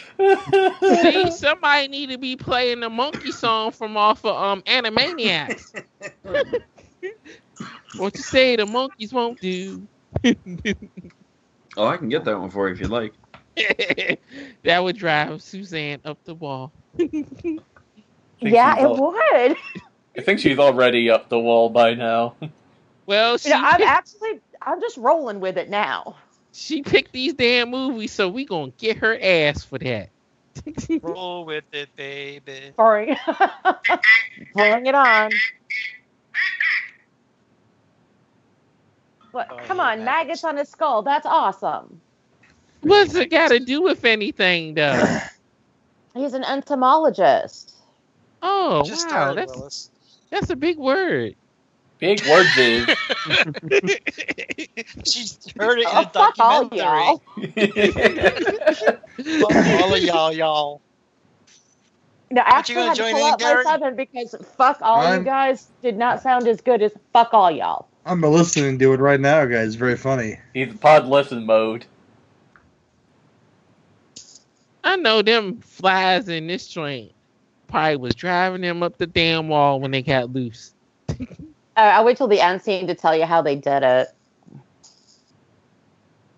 See, 1.03 1.31
somebody 1.37 1.89
need 1.89 2.11
to 2.11 2.19
be 2.19 2.37
playing 2.37 2.81
the 2.81 2.91
monkey 2.91 3.33
song 3.33 3.73
from 3.73 3.97
off 3.97 4.25
of 4.25 4.37
um 4.37 4.63
Animaniacs. 4.63 5.75
what 7.97 8.17
you 8.17 8.23
say 8.23 8.57
the 8.57 8.67
monkeys 8.67 9.13
won't 9.13 9.41
do? 9.41 9.87
Oh, 11.77 11.87
I 11.89 11.97
can 11.97 12.09
get 12.09 12.25
that 12.25 12.39
one 12.39 12.51
for 12.51 12.69
you 12.69 12.75
if 12.75 12.81
you'd 12.81 12.91
like. 12.91 13.15
that 14.63 14.79
would 14.79 14.97
drive 14.97 15.43
Suzanne 15.43 16.01
up 16.05 16.19
the 16.25 16.35
wall. 16.35 16.73
Yeah, 18.41 18.79
it 18.79 18.85
all- 18.85 19.13
would. 19.13 19.57
I 20.17 20.21
think 20.23 20.39
she's 20.39 20.59
already 20.61 21.11
up 21.11 21.29
the 21.29 21.39
wall 21.41 21.69
by 21.71 21.95
now. 21.95 22.37
Well, 23.07 23.39
she 23.39 23.49
You 23.49 23.57
know, 23.57 23.63
I'm 23.65 23.83
actually, 23.83 24.41
I'm 24.63 24.81
just 24.81 24.97
rolling 24.97 25.41
with 25.41 25.59
it 25.59 25.69
now. 25.69 26.17
She 26.55 26.83
picked 26.83 27.12
these 27.12 27.35
damn 27.35 27.71
movies, 27.71 28.12
so 28.12 28.29
we 28.29 28.47
gonna 28.47 28.73
get 28.79 28.99
her 28.99 29.19
ass 29.21 29.64
for 29.64 29.79
that. 29.79 30.11
Roll 31.03 31.45
with 31.45 31.64
it, 31.73 31.90
baby. 31.97 32.73
Bring, 32.77 33.17
bring 34.55 34.87
it 34.87 34.95
on. 34.95 35.31
What? 39.33 39.49
Oh, 39.51 39.59
Come 39.67 39.81
yeah, 39.81 39.81
on, 39.81 40.05
maggots 40.05 40.45
on 40.45 40.57
his 40.57 40.71
skull. 40.71 41.03
That's 41.03 41.27
awesome. 41.27 42.01
What's 42.83 43.14
it 43.14 43.31
got 43.31 43.49
to 43.49 43.61
do 43.61 43.83
with 43.83 44.05
anything, 44.05 44.75
though? 44.75 45.19
He's 46.14 46.35
an 46.35 46.45
entomologist. 46.45 47.75
Oh, 48.43 48.85
Just 48.85 49.11
wow, 49.11 49.35
that's 49.35 49.53
Willis. 49.57 49.90
that's 50.31 50.51
a 50.51 50.57
big 50.57 50.79
word. 50.79 51.35
Big 52.05 52.21
words 52.29 52.59
is. 52.59 52.87
she 55.07 55.25
heard 55.59 55.79
it 55.79 55.85
in 55.85 55.88
Oh, 55.90 56.03
a 56.03 56.07
fuck 56.11 56.35
all 56.38 56.69
documentary. 56.69 56.77
y'all. 56.77 57.23
Fuck 59.40 59.55
all 59.81 59.95
of 59.95 60.03
y'all, 60.03 60.31
y'all. 60.35 60.83
No, 62.31 62.43
Aren't 62.43 62.55
actually, 62.55 62.75
you 62.75 62.81
I 62.83 62.85
gonna 62.85 62.88
had 62.88 62.97
to 62.97 63.03
pull 63.14 63.27
in, 63.27 63.33
out 63.33 63.40
my 63.40 63.62
southern 63.62 63.97
because 63.97 64.35
fuck 64.59 64.79
all 64.83 65.01
I'm- 65.01 65.21
you 65.21 65.25
guys 65.25 65.69
did 65.81 65.97
not 65.97 66.21
sound 66.21 66.47
as 66.47 66.61
good 66.61 66.83
as 66.83 66.93
fuck 67.14 67.33
all 67.33 67.51
y'all. 67.51 67.88
I'm 68.05 68.21
listening 68.21 68.79
to 68.81 68.93
it 68.93 69.01
right 69.01 69.19
now, 69.21 69.47
guys. 69.47 69.69
It's 69.69 69.77
very 69.77 69.97
funny. 69.97 70.38
He's 70.53 70.75
pod 70.75 71.07
listen 71.07 71.47
mode. 71.47 71.87
I 74.83 74.97
know 74.97 75.23
them 75.23 75.62
flies 75.62 76.29
in 76.29 76.49
this 76.49 76.69
joint 76.69 77.12
probably 77.69 77.97
was 77.97 78.14
driving 78.14 78.61
them 78.61 78.83
up 78.83 78.99
the 78.99 79.07
damn 79.07 79.49
wall 79.49 79.81
when 79.81 79.90
they 79.90 80.03
got 80.03 80.31
loose. 80.35 80.74
Uh, 81.77 81.81
I'll 81.81 82.05
wait 82.05 82.17
till 82.17 82.29
the 82.29 82.41
end 82.41 82.63
scene 82.63 82.87
to 82.87 82.95
tell 82.95 83.17
you 83.17 83.25
how 83.25 83.43
they 83.43 83.57
did 83.57 83.83
it. 83.83 84.09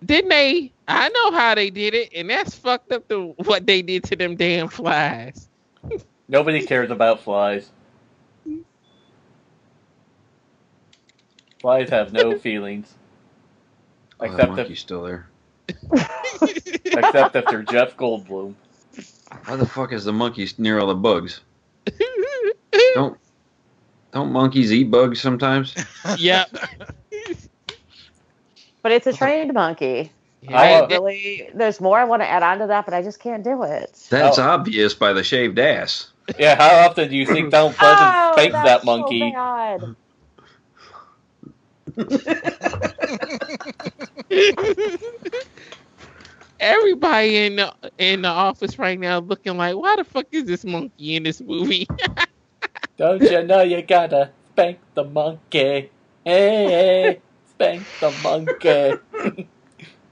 Didn't 0.03 0.29
they? 0.29 0.71
I 0.87 1.09
know 1.09 1.31
how 1.31 1.53
they 1.55 1.69
did 1.69 1.93
it, 1.93 2.11
and 2.15 2.29
that's 2.29 2.55
fucked 2.55 2.91
up 2.91 3.07
to 3.09 3.35
what 3.43 3.67
they 3.67 3.81
did 3.81 4.03
to 4.05 4.15
them 4.15 4.35
damn 4.35 4.67
flies. 4.67 5.47
Nobody 6.27 6.65
cares 6.65 6.91
about 6.91 7.21
flies. 7.21 7.69
Flies 11.59 11.89
have 11.89 12.13
no 12.13 12.37
feelings. 12.39 12.93
Oh, 14.19 14.25
that 14.25 14.33
Except 14.33 14.51
if, 14.51 14.57
monkey's 14.57 14.79
still 14.79 15.03
there. 15.03 15.27
except 16.85 17.35
if 17.35 17.45
they're 17.45 17.63
Jeff 17.63 17.95
Goldblum. 17.97 18.55
Why 19.45 19.55
the 19.55 19.65
fuck 19.65 19.93
is 19.93 20.05
the 20.05 20.13
monkey 20.13 20.47
near 20.57 20.79
all 20.79 20.87
the 20.87 20.95
bugs? 20.95 21.41
Don't 22.95 23.17
don't 24.17 24.31
monkeys 24.31 24.71
eat 24.73 24.89
bugs 24.91 25.21
sometimes? 25.21 25.73
yep. 26.17 26.49
But 28.81 28.91
it's 28.91 29.07
a 29.07 29.13
trained 29.13 29.53
monkey. 29.53 30.11
I- 30.49 30.81
I 30.81 30.85
really, 30.87 31.49
there's 31.53 31.79
more 31.81 31.97
I 31.99 32.03
want 32.05 32.21
to 32.21 32.27
add 32.27 32.43
on 32.43 32.59
to 32.59 32.67
that, 32.67 32.85
but 32.85 32.93
I 32.93 33.01
just 33.01 33.19
can't 33.19 33.43
do 33.43 33.63
it. 33.63 34.07
That's 34.09 34.39
Oh. 34.39 34.43
obvious 34.43 34.93
by 34.93 35.11
the 35.13 35.23
shaved 35.23 35.59
ass. 35.59 36.11
Yeah, 36.39 36.55
how 36.55 36.87
often 36.89 37.09
do 37.09 37.15
you 37.17 37.25
think 37.25 37.51
Donald 37.51 37.73
Pleasence 37.75 38.29
oh, 38.29 38.31
spanks 38.33 38.53
that's 38.53 38.65
that 38.65 38.81
so 38.81 38.85
monkey? 38.85 39.31
bad. 39.31 39.95
Everybody 46.59 47.37
in 47.45 47.55
the 47.57 47.71
in 47.99 48.23
the 48.23 48.29
office 48.29 48.79
right 48.79 48.99
now 48.99 49.19
looking 49.19 49.57
like, 49.57 49.75
why 49.75 49.95
the 49.95 50.03
fuck 50.03 50.25
is 50.31 50.45
this 50.45 50.65
monkey 50.65 51.15
in 51.15 51.23
this 51.23 51.39
movie? 51.41 51.87
Don't 52.97 53.21
you 53.21 53.43
know 53.43 53.61
you 53.61 53.81
gotta 53.83 54.31
spank 54.51 54.79
the 54.95 55.03
monkey? 55.03 55.91
Hey, 56.25 56.25
hey 56.25 57.21
spank 57.53 57.83
the 57.99 58.11
monkey. 58.11 58.93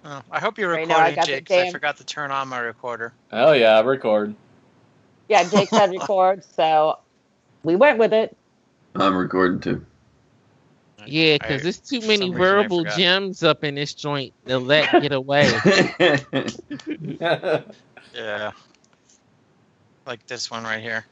Oh, 0.08 0.22
I 0.30 0.40
hope 0.40 0.60
you're 0.60 0.70
Right 0.70 0.88
now, 0.88 1.00
I 1.00 1.10
recording, 1.10 1.16
got 1.16 1.26
the 1.26 1.32
Jake, 1.32 1.48
'cause 1.48 1.58
I 1.58 1.72
forgot 1.72 1.98
to 1.98 2.06
turn 2.06 2.30
on 2.30 2.48
my 2.48 2.60
recorder. 2.60 3.12
oh 3.32 3.54
yeah, 3.54 3.82
record. 3.82 4.36
Yeah, 5.28 5.50
Jake 5.50 5.70
said 5.70 5.90
record, 6.00 6.44
so 6.44 7.00
we 7.64 7.76
went 7.76 7.98
with 7.98 8.14
it. 8.14 8.38
I'm 8.96 9.18
recording 9.18 9.62
too. 9.62 9.84
yeah, 11.08 11.40
because 11.40 11.64
there's 11.64 11.80
too 11.80 12.02
many 12.02 12.18
some 12.18 12.34
reason 12.34 12.38
I 12.38 12.62
verbal 12.62 12.84
gems 12.84 13.42
up 13.42 13.64
in 13.64 13.74
this 13.74 13.96
joint 13.96 14.32
to 14.48 14.60
let 14.60 14.88
get 15.02 15.12
away. 15.12 15.50
Yeah. 18.14 18.52
Like 20.06 20.26
this 20.28 20.52
one 20.52 20.64
right 20.64 20.82
here. 20.82 21.06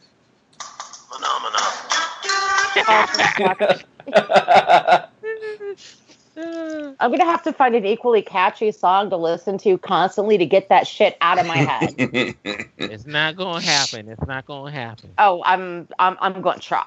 I'm 7.00 7.12
gonna 7.12 7.26
have 7.26 7.44
to 7.44 7.54
find 7.54 7.76
an 7.76 7.86
equally 7.86 8.22
catchy 8.22 8.72
song 8.72 9.10
to 9.10 9.18
listen 9.18 9.58
to 9.60 9.78
constantly 9.78 10.38
to 10.38 10.46
get 10.46 10.70
that 10.70 10.88
shit 10.88 11.18
out 11.22 11.40
of 11.40 11.46
my 11.46 11.58
head. 11.58 11.94
it's 12.80 13.06
not 13.06 13.36
gonna 13.36 13.62
happen. 13.62 14.10
It's 14.10 14.26
not 14.26 14.46
gonna 14.46 14.72
happen. 14.72 15.12
oh, 15.18 15.44
I'm 15.46 15.88
I'm 16.00 16.18
I'm 16.20 16.42
going 16.42 16.60
to 16.60 16.66
try. 16.66 16.84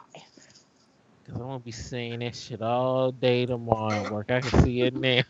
Cause 1.26 1.34
I'm 1.34 1.42
gonna 1.42 1.58
be 1.58 1.72
saying 1.72 2.20
that 2.20 2.36
shit 2.36 2.62
all 2.62 3.10
day 3.10 3.46
tomorrow 3.46 4.04
at 4.04 4.12
work. 4.12 4.30
I 4.30 4.40
can 4.40 4.62
see 4.62 4.82
it 4.82 4.94
now. 4.94 5.22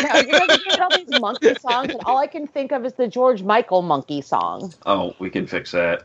Now, 0.00 0.16
you 0.18 0.32
guys 0.32 0.50
are 0.50 0.56
doing 0.56 0.80
all 0.80 0.92
these 0.94 1.10
monkey 1.10 1.54
songs, 1.54 1.92
and 1.92 2.02
all 2.04 2.16
I 2.16 2.26
can 2.26 2.46
think 2.46 2.72
of 2.72 2.86
is 2.86 2.94
the 2.94 3.06
George 3.06 3.42
Michael 3.42 3.82
monkey 3.82 4.22
song. 4.22 4.72
oh, 4.86 5.14
we 5.18 5.28
can 5.28 5.46
fix 5.46 5.72
that. 5.72 6.04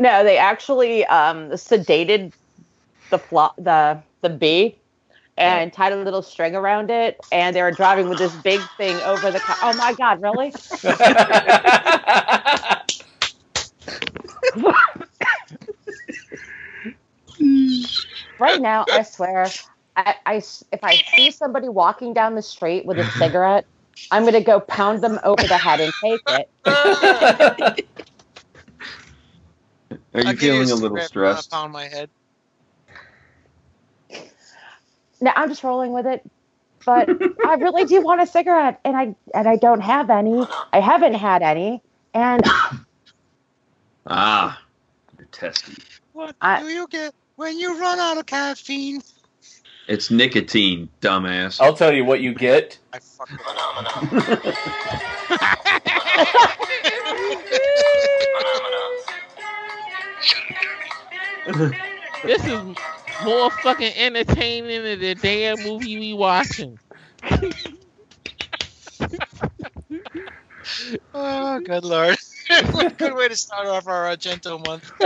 No, 0.00 0.24
they 0.24 0.38
actually 0.38 1.04
um, 1.06 1.50
sedated 1.50 2.32
the 3.10 3.18
flo- 3.18 3.52
the 3.58 4.02
the 4.22 4.30
bee 4.30 4.78
and 5.38 5.72
tied 5.72 5.92
a 5.92 5.96
little 5.96 6.22
string 6.22 6.56
around 6.56 6.90
it, 6.90 7.18
and 7.32 7.54
they 7.54 7.62
were 7.62 7.72
driving 7.72 8.08
with 8.08 8.18
this 8.18 8.34
big 8.36 8.60
thing 8.78 9.02
over 9.02 9.30
the. 9.30 9.40
Co- 9.40 9.54
oh 9.62 9.72
my 9.74 9.92
God! 9.94 10.20
Really? 10.22 10.52
right 18.38 18.60
now, 18.60 18.86
I 18.90 19.02
swear, 19.02 19.58
I, 19.96 20.14
I 20.26 20.36
s- 20.36 20.64
if 20.72 20.82
I 20.84 20.96
see 20.96 21.30
somebody 21.30 21.68
walking 21.68 22.14
down 22.14 22.34
the 22.34 22.42
street 22.42 22.86
with 22.86 22.98
a 22.98 23.04
cigarette, 23.04 23.66
I'm 24.10 24.24
gonna 24.24 24.40
go 24.42 24.60
pound 24.60 25.02
them 25.02 25.18
over 25.24 25.46
the 25.48 25.58
head 25.58 25.80
and 25.80 25.92
take 26.02 26.22
it. 26.28 26.48
Are 30.16 30.22
you 30.22 30.28
I'll 30.28 30.34
give 30.34 30.42
you 30.42 30.50
feeling 30.52 30.70
a 30.70 30.74
little 30.74 30.98
cigarette 30.98 31.02
for 31.08 31.08
stressed? 31.08 31.50
Pound 31.50 31.72
my 31.72 31.88
head. 31.88 32.08
No, 35.20 35.30
I'm 35.36 35.48
just 35.50 35.62
rolling 35.62 35.92
with 35.92 36.06
it. 36.06 36.22
But 36.86 37.10
I 37.44 37.54
really 37.54 37.84
do 37.84 38.02
want 38.02 38.22
a 38.22 38.26
cigarette, 38.26 38.80
and 38.84 38.96
I 38.96 39.14
and 39.34 39.46
I 39.48 39.56
don't 39.56 39.80
have 39.82 40.08
any. 40.10 40.46
I 40.72 40.80
haven't 40.80 41.14
had 41.14 41.42
any, 41.42 41.82
and 42.14 42.42
Ah, 44.06 44.62
you're 45.18 45.26
testy. 45.32 45.74
What 46.12 46.34
I- 46.40 46.62
do 46.62 46.68
you 46.68 46.86
get 46.88 47.12
when 47.36 47.58
you 47.58 47.78
run 47.78 47.98
out 47.98 48.16
of 48.18 48.26
caffeine? 48.26 49.02
It's 49.88 50.10
nicotine, 50.10 50.88
dumbass. 51.00 51.60
I'll 51.60 51.76
tell 51.76 51.92
you 51.92 52.04
what 52.04 52.20
you 52.20 52.34
get. 52.34 52.78
I 52.92 52.98
fucking 52.98 53.38
This 62.24 62.44
is 62.44 62.76
more 63.24 63.50
fucking 63.50 63.92
entertaining 63.96 64.82
than 64.82 65.00
the 65.00 65.14
damn 65.14 65.62
movie 65.62 65.98
we 65.98 66.12
watching. 66.12 66.78
Oh, 71.14 71.60
good 71.60 71.84
lord. 71.84 72.16
what 72.72 72.86
a 72.86 72.94
good 72.94 73.14
way 73.14 73.28
to 73.28 73.36
start 73.36 73.66
off 73.66 73.86
our 73.86 74.04
Argento 74.04 74.64
month. 74.66 74.90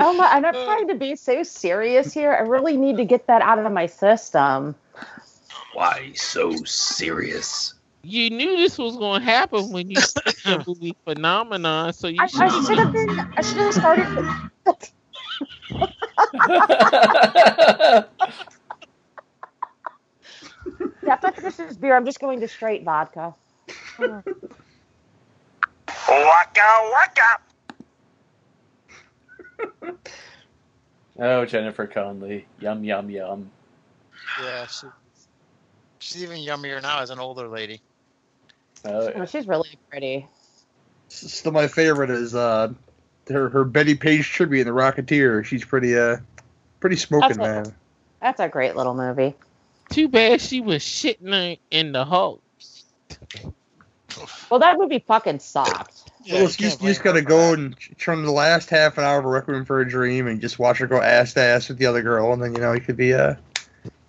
oh 0.00 0.12
my, 0.14 0.26
I'm 0.26 0.42
not 0.42 0.54
trying 0.54 0.88
to 0.88 0.94
be 0.94 1.16
so 1.16 1.42
serious 1.42 2.12
here. 2.12 2.32
I 2.32 2.40
really 2.40 2.76
need 2.76 2.96
to 2.98 3.04
get 3.04 3.26
that 3.26 3.42
out 3.42 3.58
of 3.58 3.70
my 3.72 3.86
system. 3.86 4.74
Why 5.74 6.12
so 6.14 6.54
serious? 6.64 7.73
You 8.04 8.30
knew 8.30 8.56
this 8.56 8.76
was 8.76 8.96
going 8.96 9.20
to 9.20 9.24
happen 9.24 9.72
when 9.72 9.90
you 9.90 9.96
picked 10.24 10.44
the 10.44 10.64
movie 10.66 10.96
Phenomenon, 11.04 11.92
so 11.92 12.08
you 12.08 12.18
I, 12.20 12.26
should 12.26 12.42
I 12.42 12.62
should 12.62 12.78
have 12.78 12.92
been. 12.92 13.18
I 13.18 13.42
should 13.42 13.56
have 13.56 13.74
started. 13.74 14.06
yeah, 21.02 21.12
after 21.12 21.28
I 21.28 21.32
finish 21.32 21.56
this 21.56 21.76
beer, 21.76 21.96
I'm 21.96 22.04
just 22.04 22.20
going 22.20 22.40
to 22.40 22.48
straight 22.48 22.84
vodka. 22.84 23.34
Waka 23.98 24.24
waka. 26.92 27.40
Oh, 31.18 31.44
Jennifer 31.44 31.86
Connelly. 31.86 32.46
Yum, 32.60 32.84
yum, 32.84 33.08
yum. 33.08 33.50
Yeah, 34.42 34.66
she, 34.66 34.86
she's 36.00 36.22
even 36.22 36.38
yummier 36.38 36.82
now 36.82 37.00
as 37.00 37.10
an 37.10 37.18
older 37.18 37.48
lady. 37.48 37.80
Oh, 38.84 39.12
Oh, 39.14 39.24
she's 39.24 39.46
really 39.46 39.70
pretty. 39.90 40.26
Still, 41.08 41.52
my 41.52 41.68
favorite 41.68 42.10
is 42.10 42.34
uh, 42.34 42.72
her 43.28 43.48
her 43.48 43.64
Bettie 43.64 43.94
Page 43.94 44.28
tribute 44.30 44.66
in 44.66 44.66
The 44.66 44.80
Rocketeer. 44.80 45.44
She's 45.44 45.64
pretty 45.64 45.96
uh, 45.96 46.18
pretty 46.80 46.96
smoking 46.96 47.38
That's 47.38 47.66
man. 47.66 47.74
That's 48.20 48.40
a 48.40 48.48
great 48.48 48.74
little 48.76 48.94
movie. 48.94 49.34
Too 49.90 50.08
bad 50.08 50.40
she 50.40 50.60
was 50.60 50.82
shitting 50.82 51.58
in 51.70 51.92
the 51.92 52.04
Hulk. 52.04 52.42
Well, 54.50 54.60
that 54.60 54.78
movie 54.78 55.04
fucking 55.06 55.40
sucked. 55.40 56.10
Yeah, 56.22 56.34
well, 56.34 56.42
you 56.42 56.48
you, 56.48 56.48
just, 56.48 56.82
you 56.82 56.88
just 56.88 57.02
blame 57.02 57.16
her 57.16 57.22
gotta 57.22 57.22
go 57.22 57.52
and 57.52 57.76
turn 57.98 58.22
the 58.22 58.30
last 58.30 58.70
half 58.70 58.96
an 58.96 59.04
hour 59.04 59.18
of 59.18 59.24
Requiem 59.24 59.64
for 59.64 59.80
a 59.80 59.88
Dream 59.88 60.26
and 60.26 60.40
just 60.40 60.58
watch 60.58 60.78
her 60.78 60.86
go 60.86 61.00
ass 61.00 61.34
to 61.34 61.40
ass 61.40 61.68
with 61.68 61.78
the 61.78 61.86
other 61.86 62.02
girl, 62.02 62.32
and 62.32 62.42
then 62.42 62.54
you 62.54 62.60
know 62.60 62.72
you 62.72 62.80
could 62.80 62.96
be 62.96 63.12
uh, 63.12 63.34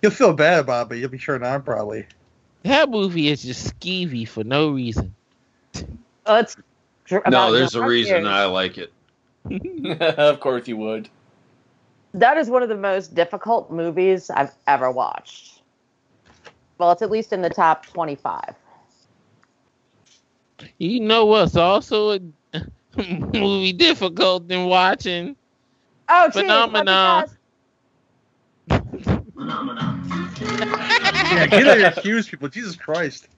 you'll 0.00 0.12
feel 0.12 0.32
bad 0.32 0.60
about 0.60 0.86
it, 0.86 0.88
but 0.88 0.98
you'll 0.98 1.10
be 1.10 1.18
turning 1.18 1.46
on 1.46 1.62
probably. 1.62 2.06
That 2.66 2.90
movie 2.90 3.28
is 3.28 3.42
just 3.42 3.78
skeevy 3.78 4.26
for 4.28 4.42
no 4.42 4.70
reason. 4.70 5.14
Well, 6.26 6.38
it's 6.38 6.56
dr- 7.04 7.22
No, 7.28 7.52
there's 7.52 7.76
a 7.76 7.82
reason 7.82 8.18
use. 8.18 8.26
I 8.26 8.46
like 8.46 8.76
it. 8.78 8.92
of 10.18 10.40
course 10.40 10.66
you 10.66 10.76
would. 10.76 11.08
That 12.14 12.38
is 12.38 12.50
one 12.50 12.64
of 12.64 12.68
the 12.68 12.76
most 12.76 13.14
difficult 13.14 13.70
movies 13.70 14.30
I've 14.30 14.52
ever 14.66 14.90
watched. 14.90 15.62
Well, 16.78 16.90
it's 16.90 17.02
at 17.02 17.10
least 17.10 17.32
in 17.32 17.42
the 17.42 17.50
top 17.50 17.86
25. 17.86 18.56
You 20.78 21.00
know 21.00 21.26
what's 21.26 21.56
also 21.56 22.12
a 22.12 22.20
movie 22.96 23.72
difficult 23.74 24.48
than 24.48 24.66
watching? 24.66 25.36
Oh, 26.08 26.26
geez, 26.26 26.42
Phenomenon. 26.42 27.26
Yeah, 31.36 31.46
get 31.50 31.66
out 31.66 31.80
of 31.80 31.98
accuse 31.98 32.28
people. 32.28 32.48
Jesus 32.48 32.76
Christ. 32.76 33.28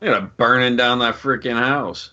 You're 0.00 0.20
burning 0.36 0.76
down 0.76 1.00
that 1.00 1.16
freaking 1.16 1.58
house. 1.58 2.12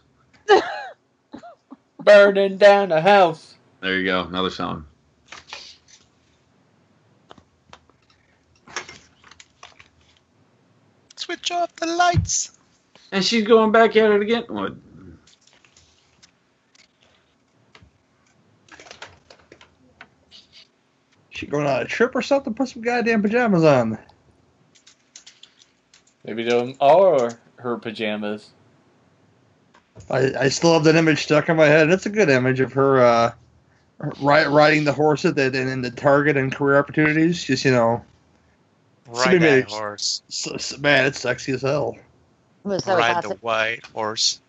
Burning 1.99 2.57
down 2.57 2.89
the 2.89 3.01
house. 3.01 3.55
There 3.81 3.97
you 3.99 4.05
go, 4.05 4.23
another 4.23 4.49
song. 4.49 4.85
Switch 11.15 11.51
off 11.51 11.75
the 11.75 11.85
lights. 11.85 12.57
And 13.11 13.23
she's 13.23 13.45
going 13.45 13.71
back 13.71 13.95
at 13.95 14.09
it 14.09 14.21
again. 14.21 14.45
What? 14.47 14.73
Going 21.51 21.67
on 21.67 21.81
a 21.81 21.85
trip 21.85 22.15
or 22.15 22.21
something? 22.21 22.53
Put 22.53 22.69
some 22.69 22.81
goddamn 22.81 23.21
pajamas 23.21 23.63
on. 23.63 23.99
Maybe 26.25 26.43
them 26.43 26.75
are 26.79 27.37
her 27.57 27.77
pajamas. 27.77 28.49
I, 30.09 30.31
I 30.39 30.49
still 30.49 30.73
have 30.73 30.83
that 30.85 30.95
image 30.95 31.23
stuck 31.23 31.49
in 31.49 31.57
my 31.57 31.65
head. 31.65 31.89
It's 31.89 32.05
a 32.05 32.09
good 32.09 32.29
image 32.29 32.59
of 32.59 32.73
her 32.73 33.01
uh, 33.01 33.31
ri- 34.21 34.45
riding 34.45 34.83
the 34.83 34.93
horse 34.93 35.25
at 35.25 35.35
the, 35.35 35.45
and 35.45 35.55
in 35.55 35.81
the 35.81 35.91
Target 35.91 36.37
and 36.37 36.53
career 36.53 36.77
opportunities. 36.79 37.43
Just 37.43 37.65
you 37.65 37.71
know, 37.71 38.03
Ride 39.07 39.23
somebody 39.23 39.39
made 39.39 39.69
horse. 39.69 40.21
so- 40.29 40.57
so- 40.57 40.77
man, 40.77 41.05
it's 41.05 41.19
sexy 41.19 41.51
as 41.51 41.61
hell. 41.61 41.97
Ride 42.63 42.77
that, 42.85 43.23
the 43.23 43.35
white 43.41 43.83
horse. 43.87 44.39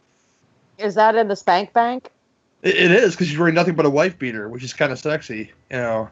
is 0.79 0.95
that 0.97 1.17
in 1.17 1.29
the 1.29 1.37
Spank 1.37 1.73
Bank? 1.73 2.11
It, 2.63 2.77
it 2.77 2.91
is 2.91 3.15
because 3.15 3.29
she's 3.29 3.39
wearing 3.39 3.55
nothing 3.55 3.75
but 3.75 3.87
a 3.87 3.91
wife 3.91 4.19
beater, 4.19 4.49
which 4.49 4.63
is 4.63 4.75
kind 4.75 4.93
of 4.93 4.99
sexy, 4.99 5.51
you 5.71 5.77
know. 5.79 6.11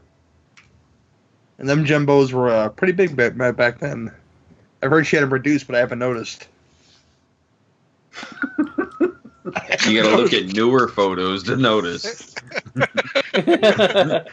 And 1.61 1.69
them 1.69 1.85
Jembos 1.85 2.33
were 2.33 2.49
uh, 2.49 2.71
pretty 2.71 2.95
big 2.95 3.15
back, 3.15 3.37
back 3.55 3.79
then. 3.79 4.11
I've 4.83 4.91
heard 4.91 5.07
she 5.07 5.17
had 5.17 5.23
them 5.23 5.33
reduced, 5.33 5.67
but 5.67 5.77
I 5.77 5.81
haven't 5.81 5.99
noticed. 6.01 6.49
You 9.89 10.03
gotta 10.03 10.17
look 10.17 10.33
at 10.33 10.47
newer 10.55 10.87
photos 10.87 11.43
to 11.45 11.57
notice. 11.57 12.35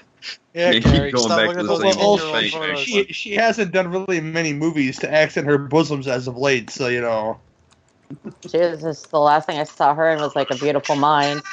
Yeah, 0.54 0.72
You 0.72 0.82
keep 0.82 1.13
going 1.13 1.30
back 1.30 1.58
to 1.58 1.63
the 1.63 1.76
same 1.76 1.98
old 1.98 2.20
old 2.20 2.52
photos. 2.52 2.84
thing. 2.84 3.06
She 3.06 3.13
she 3.13 3.34
hasn't 3.36 3.72
done 3.72 3.90
really 3.90 4.20
many 4.20 4.54
movies 4.54 4.98
to 5.00 5.12
accent 5.12 5.48
her 5.48 5.58
bosoms 5.58 6.08
as 6.08 6.28
of 6.28 6.38
late, 6.38 6.70
so 6.70 6.88
you 6.88 7.02
know. 7.02 7.40
Jesus, 8.42 9.04
the 9.04 9.20
last 9.20 9.46
thing 9.46 9.60
I 9.60 9.63
saw 9.63 9.94
her 9.94 10.10
in 10.10 10.20
was 10.20 10.36
like 10.36 10.50
a 10.50 10.56
beautiful 10.56 10.96
mind. 10.96 11.44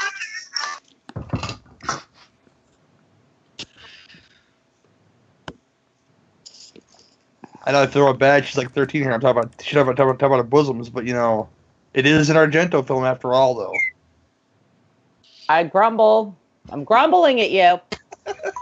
I 7.67 7.73
know 7.73 7.83
I 7.83 7.87
throw 7.87 8.11
it 8.11 8.19
bad. 8.19 8.47
She's 8.47 8.59
like 8.59 8.73
13 8.73 9.03
here. 9.03 9.13
I'm 9.13 9.21
talking 9.21 9.43
about 9.43 9.55
she's 9.63 9.73
talking 9.73 9.83
about, 9.83 9.97
talking 9.97 10.11
about, 10.11 10.19
talking 10.19 10.35
about 10.35 10.45
her 10.45 10.51
bosoms, 10.51 10.91
but 10.91 11.07
you 11.07 11.15
know, 11.15 11.49
It 11.95 12.07
is 12.07 12.29
an 12.29 12.37
Argento 12.37 12.87
film 12.87 13.05
after 13.05 13.33
all, 13.33 13.55
though. 13.55 13.75
I 15.49 15.65
grumble. 15.65 16.37
I'm 16.71 16.85
grumbling 16.85 17.41
at 17.41 17.51
you. 17.51 17.81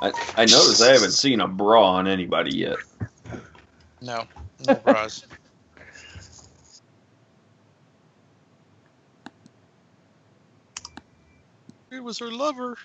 I, 0.03 0.13
I 0.37 0.45
noticed 0.45 0.83
I 0.83 0.93
haven't 0.93 1.13
seen 1.13 1.41
a 1.41 1.49
bra 1.49 1.93
on 1.93 2.07
anybody 2.07 2.55
yet. 2.55 2.77
No, 4.03 4.25
no 4.67 4.75
bras. 4.75 5.25
it 11.91 12.03
was 12.03 12.19
her 12.19 12.31
lover. 12.31 12.77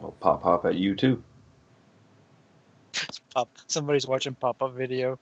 I'll 0.00 0.12
pop 0.20 0.42
pop 0.42 0.64
at 0.64 0.76
you 0.76 0.94
too. 0.94 1.22
Pop. 3.34 3.48
Somebody's 3.66 4.06
watching 4.06 4.34
pop-up 4.34 4.74
video. 4.74 5.18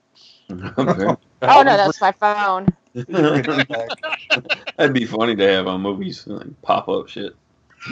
Okay. 0.78 1.16
Oh 1.42 1.62
no, 1.62 1.76
that's 1.76 2.00
my 2.00 2.12
phone. 2.12 2.68
That'd 2.94 4.94
be 4.94 5.04
funny 5.04 5.34
to 5.34 5.48
have 5.48 5.66
on 5.66 5.82
movies, 5.82 6.24
like 6.26 6.62
pop 6.62 6.88
up 6.88 7.08
shit. 7.08 7.34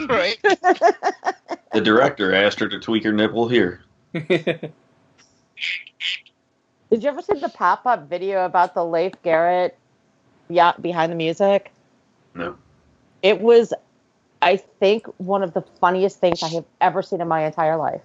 Right. 0.07 0.37
The 1.73 1.81
director 1.81 2.33
asked 2.33 2.61
her 2.61 2.69
to 2.69 2.79
tweak 2.79 3.03
her 3.03 3.11
nipple 3.11 3.49
here. 3.49 3.83
Did 4.13 4.71
you 6.91 7.09
ever 7.09 7.21
see 7.21 7.37
the 7.37 7.49
pop-up 7.49 8.07
video 8.07 8.45
about 8.45 8.73
the 8.73 8.85
Leif 8.85 9.21
Garrett 9.23 9.77
yeah, 10.47 10.71
behind 10.79 11.11
the 11.11 11.17
music? 11.17 11.73
No. 12.33 12.55
It 13.23 13.41
was, 13.41 13.73
I 14.45 14.57
think, 14.57 15.07
one 15.17 15.41
of 15.41 15.55
the 15.55 15.63
funniest 15.81 16.19
things 16.19 16.43
I 16.43 16.49
have 16.49 16.65
ever 16.79 17.01
seen 17.01 17.19
in 17.19 17.27
my 17.27 17.45
entire 17.45 17.77
life. 17.77 18.01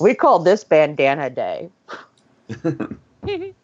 We 0.00 0.14
called 0.14 0.44
this 0.44 0.64
Bandana 0.64 1.30
Day. 1.30 1.70
I 2.64 3.54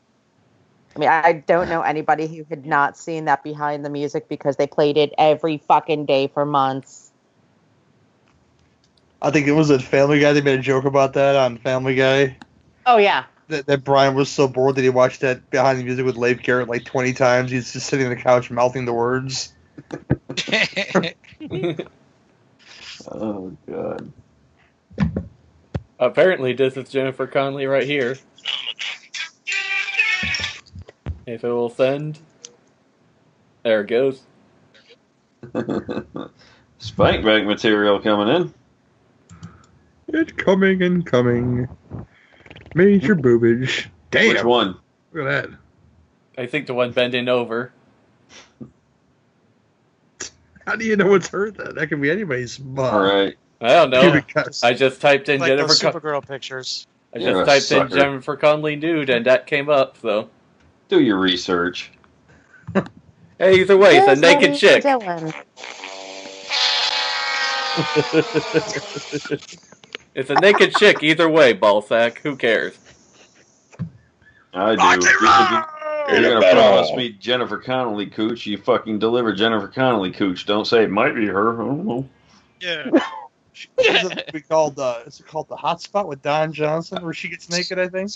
mean, 0.97 1.09
I 1.09 1.33
don't 1.33 1.69
know 1.69 1.83
anybody 1.83 2.29
who 2.29 2.47
had 2.49 2.65
not 2.65 2.97
seen 2.97 3.25
that 3.25 3.43
behind 3.43 3.85
the 3.85 3.91
music 3.91 4.29
because 4.29 4.57
they 4.57 4.69
played 4.69 4.97
it 4.97 5.13
every 5.19 5.59
fucking 5.59 6.07
day 6.07 6.29
for 6.29 6.47
months. 6.47 7.11
I 9.21 9.33
think 9.33 9.49
it 9.49 9.53
was 9.53 9.71
a 9.71 9.81
Family 9.81 10.21
Guy. 10.21 10.35
They 10.35 10.41
made 10.41 10.61
a 10.61 10.63
joke 10.63 10.85
about 10.85 11.15
that 11.15 11.35
on 11.35 11.59
Family 11.59 11.97
Guy. 11.97 12.37
Oh 12.87 12.99
yeah. 12.99 13.25
That, 13.49 13.67
that 13.67 13.83
Brian 13.83 14.15
was 14.15 14.29
so 14.29 14.47
bored 14.47 14.77
that 14.77 14.83
he 14.83 14.89
watched 14.89 15.23
that 15.23 15.51
behind 15.51 15.81
the 15.81 15.85
music 15.85 16.07
with 16.07 16.17
Leif 16.17 16.43
Garrett 16.43 16.69
like 16.69 16.85
20 16.85 17.13
times. 17.15 17.51
He's 17.51 17.73
just 17.73 17.89
sitting 17.89 18.07
on 18.07 18.15
the 18.15 18.23
couch 18.23 18.53
mouthing 18.53 18.85
the 18.85 18.93
words. 18.93 19.54
Oh 23.11 23.57
god. 23.69 24.13
Apparently, 25.99 26.53
this 26.53 26.77
is 26.77 26.89
Jennifer 26.89 27.27
Connelly 27.27 27.67
right 27.67 27.85
here. 27.85 28.17
If 31.27 31.45
it 31.45 31.49
will 31.49 31.71
send. 31.71 32.19
There 33.63 33.81
it 33.81 33.89
goes. 33.89 34.23
Spank 36.79 37.25
bank 37.25 37.47
material 37.47 38.01
coming 38.01 38.35
in. 38.35 38.55
It's 40.09 40.33
coming 40.33 40.83
and 40.83 41.05
coming. 41.05 41.69
Major 42.75 43.17
boobage. 43.17 43.87
Damn. 44.11 44.29
Which 44.29 44.45
one? 44.45 44.77
Look 45.13 45.27
at 45.27 45.51
that. 45.51 45.59
I 46.37 46.47
think 46.47 46.67
the 46.67 46.75
one 46.75 46.93
bending 46.93 47.29
over. 47.29 47.73
How 50.67 50.77
do 50.77 50.85
you 50.85 50.97
know 50.97 51.15
it's 51.15 51.29
her 51.29 51.51
then? 51.51 51.75
That 51.75 51.89
could 51.89 52.01
be 52.01 52.11
anybody's 52.11 52.59
butt. 52.59 52.93
All 52.93 53.03
right. 53.03 53.35
I 53.61 53.69
don't 53.69 53.91
know. 53.91 54.03
Pubic 54.03 54.29
cuts. 54.29 54.65
I 54.65 54.75
just 54.75 55.01
typed 55.01 55.29
in 55.29 55.41
like 55.41 55.49
Jennifer. 55.49 55.69
those 55.69 55.81
Con- 55.81 55.93
Supergirl 55.93 56.27
pictures. 56.27 56.87
I 57.15 57.19
You're 57.19 57.45
just 57.45 57.49
typed 57.49 57.73
in 57.73 57.89
sucker. 57.89 58.01
Jennifer 58.01 58.37
Connelly 58.37 58.77
nude, 58.77 59.11
and 59.11 59.27
that 59.27 59.47
came 59.47 59.69
up. 59.69 59.97
So 60.01 60.29
Do 60.89 61.01
your 61.01 61.19
research. 61.19 61.93
hey, 63.39 63.61
either 63.61 63.77
way, 63.77 63.97
it's 63.97 64.09
a 64.09 64.21
naked 64.21 64.57
chick. 64.57 64.85
It's 70.15 70.31
a 70.31 70.35
naked 70.35 70.77
chick 70.77 71.03
either 71.03 71.29
way, 71.29 71.55
ballsack. 71.55 72.19
Who 72.19 72.37
cares? 72.37 72.79
I 74.53 74.77
do. 74.77 75.74
If 76.09 76.21
you- 76.21 76.29
You're 76.29 76.41
gonna 76.41 76.53
promise 76.55 76.93
me 76.93 77.11
Jennifer 77.13 77.59
Connelly 77.59 78.07
cooch, 78.07 78.47
you 78.47 78.59
fucking 78.59 78.99
deliver 78.99 79.33
Jennifer 79.33 79.69
Connelly 79.69 80.11
cooch. 80.13 80.45
Don't 80.47 80.67
say 80.67 80.85
it 80.85 80.91
might 80.91 81.15
be 81.15 81.27
her. 81.27 81.55
I 81.63 81.67
don't 81.67 81.85
know. 81.87 82.09
Yeah. 82.61 82.91
There's 83.77 84.05
a 84.35 84.41
called 84.49 84.79
uh, 84.81 85.01
is 85.07 85.21
it 85.21 85.27
called 85.27 85.49
The 85.49 85.57
Hot 85.57 85.81
Spot 85.81 86.09
with 86.09 86.21
Don 86.23 86.53
Johnson, 86.53 87.05
where 87.05 87.13
she 87.13 87.29
gets 87.29 87.49
naked. 87.51 87.79
I 87.79 87.89
think. 87.89 88.11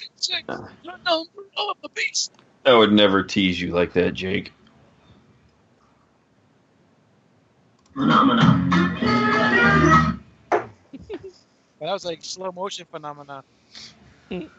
No, 0.48 0.68
no, 0.84 1.26
no, 1.56 1.74
the 1.82 1.88
beast. 1.94 2.32
I 2.66 2.74
would 2.74 2.92
never 2.92 3.22
tease 3.22 3.60
you 3.60 3.70
like 3.72 3.92
that, 3.92 4.14
Jake. 4.14 4.52
Phenomena. 7.94 8.64
that 10.50 11.92
was 11.92 12.04
like 12.04 12.18
slow 12.22 12.50
motion 12.52 12.86
phenomenon. 12.90 13.42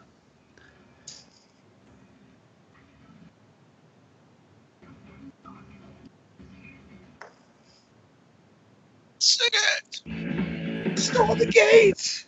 Sing 9.30 9.50
it. 9.54 10.98
Storm 10.98 11.38
the 11.38 11.46
gates. 11.46 12.26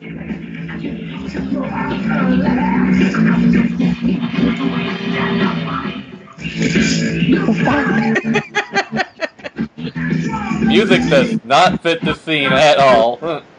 Music 10.67 11.01
does 11.09 11.43
not 11.43 11.81
fit 11.81 12.01
the 12.01 12.13
scene 12.13 12.53
at 12.53 12.77
all. 12.77 13.41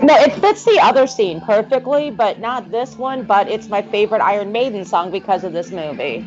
No, 0.00 0.14
it 0.16 0.34
fits 0.34 0.64
the 0.64 0.78
other 0.82 1.06
scene 1.06 1.40
perfectly, 1.40 2.10
but 2.10 2.38
not 2.38 2.70
this 2.70 2.96
one. 2.96 3.24
But 3.24 3.48
it's 3.48 3.68
my 3.68 3.82
favorite 3.82 4.20
Iron 4.20 4.52
Maiden 4.52 4.84
song 4.84 5.10
because 5.10 5.44
of 5.44 5.52
this 5.52 5.70
movie. 5.70 6.24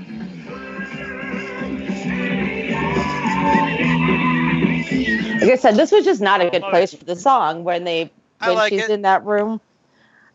Like 5.48 5.60
I 5.60 5.62
said, 5.62 5.76
this 5.76 5.94
was 5.94 6.04
just 6.04 6.20
not 6.20 6.42
a 6.42 6.50
good 6.50 6.62
place 6.64 6.94
for 6.94 7.06
the 7.06 7.16
song 7.16 7.64
when 7.64 7.86
they 7.86 8.12
when 8.44 8.56
like 8.56 8.74
she's 8.74 8.84
it. 8.84 8.90
in 8.90 9.04
that 9.04 9.24
room. 9.24 9.62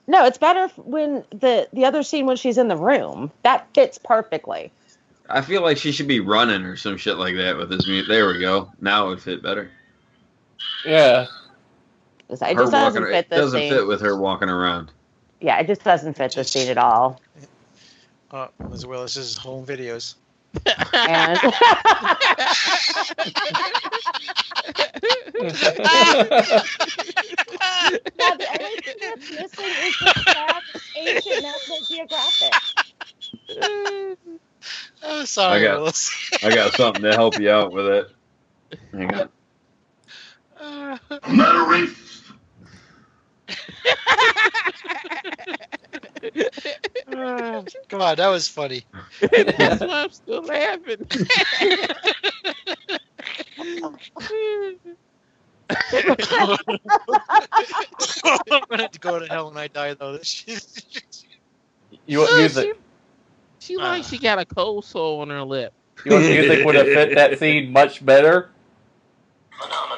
No, 0.06 0.24
it's 0.24 0.38
better 0.38 0.68
when 0.76 1.22
the 1.30 1.68
the 1.74 1.84
other 1.84 2.02
scene 2.02 2.24
when 2.24 2.36
she's 2.36 2.56
in 2.56 2.68
the 2.68 2.76
room. 2.78 3.30
That 3.42 3.68
fits 3.74 3.98
perfectly. 3.98 4.72
I 5.28 5.42
feel 5.42 5.60
like 5.60 5.76
she 5.76 5.92
should 5.92 6.08
be 6.08 6.20
running 6.20 6.62
or 6.62 6.76
some 6.76 6.96
shit 6.96 7.18
like 7.18 7.36
that 7.36 7.58
with 7.58 7.68
this 7.68 7.86
music. 7.86 8.08
There 8.08 8.26
we 8.26 8.40
go. 8.40 8.70
Now 8.80 9.06
it 9.06 9.08
would 9.10 9.22
fit 9.22 9.42
better. 9.42 9.70
Yeah. 10.86 11.26
It 12.30 12.38
just 12.38 12.40
doesn't 12.40 12.72
walking- 12.72 13.04
fit 13.04 13.28
this 13.28 13.38
doesn't 13.38 13.60
scene. 13.60 13.72
fit 13.72 13.86
with 13.86 14.00
her 14.00 14.16
walking 14.16 14.48
around. 14.48 14.90
Yeah, 15.42 15.58
it 15.58 15.66
just 15.66 15.84
doesn't 15.84 16.14
fit 16.16 16.32
the 16.32 16.44
scene 16.44 16.68
at 16.70 16.78
all. 16.78 17.20
Uh, 18.30 18.48
oh, 18.62 18.72
as 18.72 18.86
well 18.86 19.02
as 19.02 19.14
his 19.14 19.36
home 19.36 19.66
videos. 19.66 20.14
And 20.54 20.64
now 28.18 28.34
the 28.36 28.46
only 28.60 28.80
thing 28.80 28.94
that's 29.00 29.30
missing 29.30 29.64
is 29.64 29.98
the 29.98 30.12
sad 30.26 30.62
ancient 30.96 31.42
National 31.42 31.78
Geographic. 31.88 32.52
Oh, 35.02 35.24
sorry, 35.24 35.58
I 35.58 35.62
got- 35.64 35.78
Willis. 35.78 36.10
I 36.44 36.54
got 36.54 36.72
something 36.74 37.02
to 37.02 37.10
help 37.12 37.40
you 37.40 37.50
out 37.50 37.72
with 37.72 37.86
it. 37.86 38.06
Hang 38.92 39.12
on. 39.12 39.28
Uh, 40.60 40.98
Come 47.88 48.00
on, 48.00 48.16
that 48.16 48.28
was 48.28 48.48
funny. 48.48 48.84
That's 49.20 49.80
why 49.80 50.04
I'm 50.04 50.10
still 50.10 50.42
laughing. 50.42 51.06
I'm 58.50 58.62
gonna 58.70 58.82
have 58.82 58.90
to 58.92 58.98
go 58.98 59.18
to 59.18 59.26
hell 59.26 59.48
when 59.48 59.58
I 59.58 59.68
die, 59.68 59.94
though. 59.94 60.18
This 60.18 60.44
You 62.06 62.20
want 62.20 62.36
music? 62.36 62.76
She 63.60 63.76
like 63.76 64.04
she 64.04 64.18
got 64.18 64.38
a 64.38 64.44
cold 64.44 64.84
sore 64.84 65.22
on 65.22 65.30
her 65.30 65.42
lip. 65.42 65.72
You 66.04 66.12
want 66.12 66.26
music 66.26 66.64
would 66.64 66.74
have 66.74 66.88
fit 66.88 67.14
that 67.14 67.38
scene 67.38 67.72
much 67.72 68.04
better? 68.04 68.50
Oh 69.60 69.91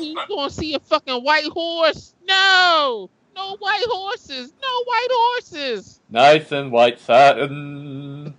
no, 0.00 0.06
he's 0.06 0.36
gonna 0.36 0.50
see 0.50 0.74
a 0.74 0.80
fucking 0.80 1.22
white 1.22 1.44
horse. 1.44 2.14
No, 2.26 3.10
no 3.34 3.56
white 3.56 3.84
horses. 3.86 4.52
No 4.62 4.84
white 4.84 5.08
horses. 5.10 6.00
Nice 6.10 6.52
and 6.52 6.72
white 6.72 6.98
satin, 7.00 8.34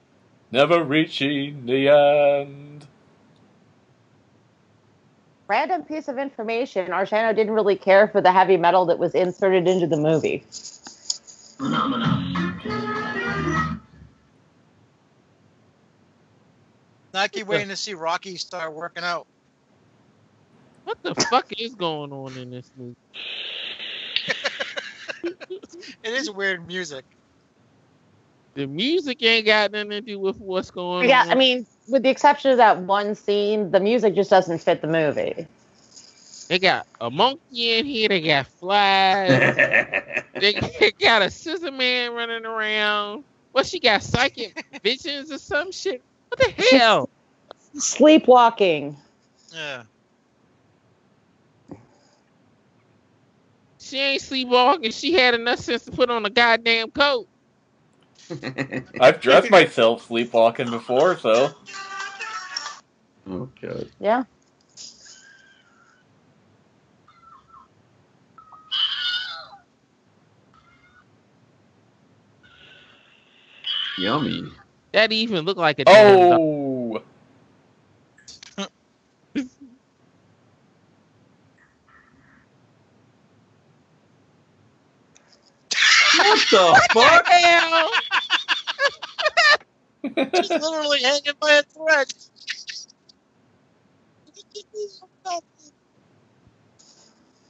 never 0.50 0.82
reaching 0.84 1.66
the 1.66 1.88
end. 1.88 2.86
random 5.48 5.84
piece 5.84 6.08
of 6.08 6.18
information. 6.18 6.88
Argento 6.88 7.36
didn't 7.36 7.52
really 7.52 7.76
care 7.76 8.08
for 8.08 8.22
the 8.22 8.32
heavy 8.32 8.56
metal 8.56 8.86
that 8.86 8.98
was 8.98 9.14
inserted 9.14 9.68
into 9.68 9.86
the 9.86 9.98
movie. 9.98 10.44
I 17.14 17.28
keep 17.28 17.46
waiting 17.46 17.68
to 17.68 17.76
see 17.76 17.94
Rocky 17.94 18.36
start 18.36 18.72
working 18.72 19.04
out. 19.04 19.26
What 20.84 20.98
the 21.02 21.14
fuck 21.14 21.46
is 21.58 21.74
going 21.74 22.12
on 22.12 22.36
in 22.36 22.50
this 22.50 22.70
movie? 22.76 22.96
It 26.02 26.12
is 26.14 26.30
weird 26.30 26.66
music. 26.66 27.04
The 28.54 28.66
music 28.66 29.22
ain't 29.22 29.46
got 29.46 29.72
nothing 29.72 29.90
to 29.90 30.00
do 30.00 30.18
with 30.18 30.38
what's 30.38 30.70
going 30.70 31.08
Yeah, 31.08 31.20
on. 31.20 31.26
Yeah, 31.26 31.32
I 31.32 31.34
mean, 31.36 31.66
with 31.88 32.02
the 32.02 32.10
exception 32.10 32.50
of 32.52 32.58
that 32.58 32.78
one 32.80 33.14
scene, 33.14 33.70
the 33.70 33.80
music 33.80 34.14
just 34.14 34.30
doesn't 34.30 34.58
fit 34.58 34.80
the 34.82 34.88
movie. 34.88 35.46
They 36.48 36.58
got 36.58 36.86
a 37.00 37.10
monkey 37.10 37.78
in 37.78 37.86
here. 37.86 38.08
They 38.08 38.20
got 38.20 38.46
flies. 38.46 39.58
they, 40.38 40.54
they 40.78 40.92
got 41.00 41.22
a 41.22 41.30
scissor 41.30 41.70
man 41.72 42.12
running 42.12 42.44
around. 42.44 43.24
What 43.52 43.66
she 43.66 43.80
got? 43.80 44.02
Psychic 44.02 44.56
visions 44.82 45.30
or 45.32 45.38
some 45.38 45.72
shit? 45.72 46.02
What 46.28 46.40
the 46.40 46.64
hell? 46.64 47.10
Sleepwalking. 47.76 48.96
Yeah. 49.52 49.84
She 53.92 53.98
ain't 53.98 54.22
sleepwalking. 54.22 54.90
She 54.90 55.12
had 55.12 55.34
enough 55.34 55.58
sense 55.58 55.84
to 55.84 55.90
put 55.90 56.08
on 56.08 56.24
a 56.24 56.30
goddamn 56.30 56.90
coat. 56.92 57.28
I've 58.98 59.20
dressed 59.20 59.50
myself 59.50 60.06
sleepwalking 60.06 60.70
before, 60.70 61.18
so 61.18 61.54
Oh 63.28 63.50
god. 63.60 63.90
Yeah. 64.00 64.24
Yummy. 73.98 74.50
That 74.94 75.12
even 75.12 75.44
looked 75.44 75.60
like 75.60 75.80
a 75.80 75.84
damn 75.84 76.24
dog. 76.26 76.40
oh, 76.40 76.81
What 86.22 86.38
the 86.50 86.88
fuck? 86.92 87.26
Hell, 87.26 87.90
She's 90.34 90.50
literally 90.50 91.00
hanging 91.02 91.32
by 91.40 91.52
a 91.52 91.62
thread. 91.62 92.12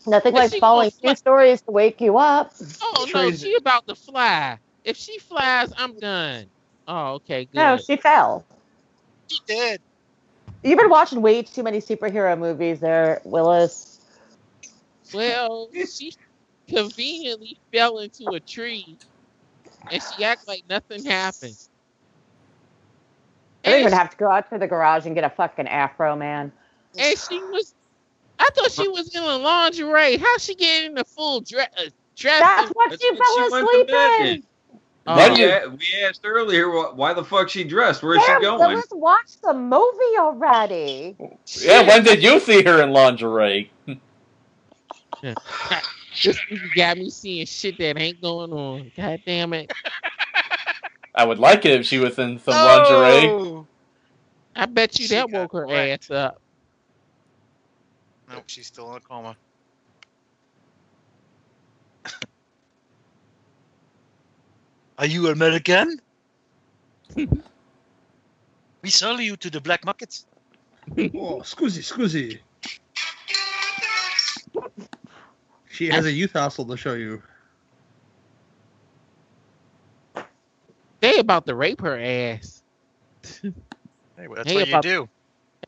Nothing 0.07 0.35
like 0.35 0.53
falling 0.55 0.91
two 0.91 1.15
stories 1.15 1.63
to 1.63 1.71
wake 1.71 2.01
you 2.01 2.19
up. 2.19 2.55
Oh 2.83 3.07
no, 3.07 3.13
Crazy. 3.13 3.49
she 3.49 3.57
about 3.57 3.87
to 3.89 3.95
fly. 3.95 4.59
If 4.85 4.97
she 4.97 5.19
flies, 5.19 5.73
I'm 5.77 5.99
done. 5.99 6.47
Oh, 6.89 7.15
okay, 7.15 7.45
good. 7.45 7.55
No, 7.55 7.77
she 7.77 7.97
fell. 7.97 8.45
She 9.29 9.39
did. 9.47 9.81
You've 10.65 10.79
been 10.79 10.91
watching 10.91 11.23
way 11.23 11.43
too 11.43 11.63
many 11.63 11.81
superhero 11.81 12.37
movies 12.39 12.81
there, 12.81 13.21
Willis. 13.25 14.01
Well, 15.15 15.69
she 15.73 16.15
conveniently 16.73 17.59
fell 17.75 17.99
into 18.01 18.35
a 18.35 18.41
tree, 18.41 18.99
and 19.91 20.03
she 20.03 20.25
act 20.25 20.49
like 20.49 20.65
nothing 20.69 21.05
happened. 21.05 21.57
I 23.67 23.71
don't 23.71 23.81
even 23.81 23.93
have 23.93 24.11
to 24.11 24.17
go 24.19 24.31
out 24.31 24.51
to 24.51 24.59
the 24.59 24.69
garage 24.69 25.07
and 25.07 25.15
get 25.15 25.25
a 25.25 25.31
fucking 25.31 25.69
afro, 25.69 26.17
man. 26.17 26.53
and 26.99 27.19
she 27.19 27.43
was, 27.45 27.75
I 28.39 28.49
thought 28.57 28.73
she 28.73 28.89
was 28.89 29.15
in 29.15 29.23
a 29.23 29.39
lingerie. 29.39 30.19
How 30.19 30.39
she 30.39 30.55
get 30.57 30.87
in 30.87 30.99
a 30.99 31.05
full 31.05 31.41
dress? 31.43 31.69
Uh, 31.79 31.91
dress 32.17 32.41
That's 32.41 32.71
what 32.73 32.91
That's 32.91 33.03
she 33.03 33.11
what 33.11 33.19
fell 33.19 33.39
to 33.49 33.49
asleep 33.49 33.89
in. 33.93 34.37
in. 34.37 34.45
Oh, 35.07 35.35
we, 35.37 35.41
you- 35.41 35.61
we 35.79 36.05
asked 36.05 36.23
earlier 36.25 36.71
why 36.95 37.15
the 37.15 37.25
fuck 37.25 37.49
she 37.51 37.65
dressed. 37.65 38.03
Where's 38.03 38.25
Damn, 38.25 38.25
she 38.25 38.37
going? 38.37 38.59
Willis, 38.59 38.89
watch 38.93 39.41
the 39.43 39.55
movie 39.55 40.19
already. 40.19 41.19
yeah. 41.61 41.83
When 41.89 42.05
did 42.05 42.23
you 42.23 42.41
see 42.41 42.63
her 42.65 42.83
in 42.83 42.93
lingerie? 42.93 43.73
this 46.21 46.41
movie 46.51 46.71
got 46.77 46.99
me 46.99 47.11
seeing 47.11 47.47
shit 47.47 47.79
that 47.79 47.99
ain't 47.99 48.21
going 48.23 48.53
on. 48.53 48.93
God 48.97 49.21
damn 49.27 49.53
it! 49.55 49.73
I 51.15 51.25
would 51.25 51.39
like 51.39 51.65
it 51.67 51.81
if 51.81 51.87
she 51.87 51.99
was 51.99 52.19
in 52.19 52.39
some 52.39 52.63
lingerie. 52.63 53.39
Oh! 53.39 53.67
I 54.57 54.67
bet 54.67 54.99
you 54.99 55.09
She 55.09 55.09
that 55.09 55.31
woke 55.31 55.53
her 55.55 55.69
wrecked. 55.69 55.95
ass 56.03 56.11
up. 56.11 56.39
Nope, 58.29 58.45
she's 58.47 58.69
still 58.69 58.91
in 58.93 58.99
a 58.99 59.01
coma. 59.01 59.37
Are 64.99 65.07
you 65.07 65.29
American? 65.29 65.99
we 67.17 68.91
sell 68.91 69.21
you 69.21 69.37
to 69.39 69.51
the 69.51 69.61
black 69.61 69.85
markets. 69.85 70.27
Oh, 71.15 71.41
scusi, 71.43 71.83
scusi. 71.83 72.41
She 75.73 75.87
has 75.87 76.05
a 76.05 76.13
youth 76.13 76.35
hostel 76.35 76.67
to 76.67 76.77
show 76.77 76.93
you. 76.93 77.23
They 81.01 81.19
about 81.19 81.47
to 81.47 81.55
rape 81.55 81.81
her 81.81 81.99
ass. 81.99 82.63
Hey, 83.43 83.53
well, 84.29 84.37
that's 84.37 84.49
Hey, 84.49 84.55
what 84.57 84.69
you 84.69 84.81
do. 84.83 85.09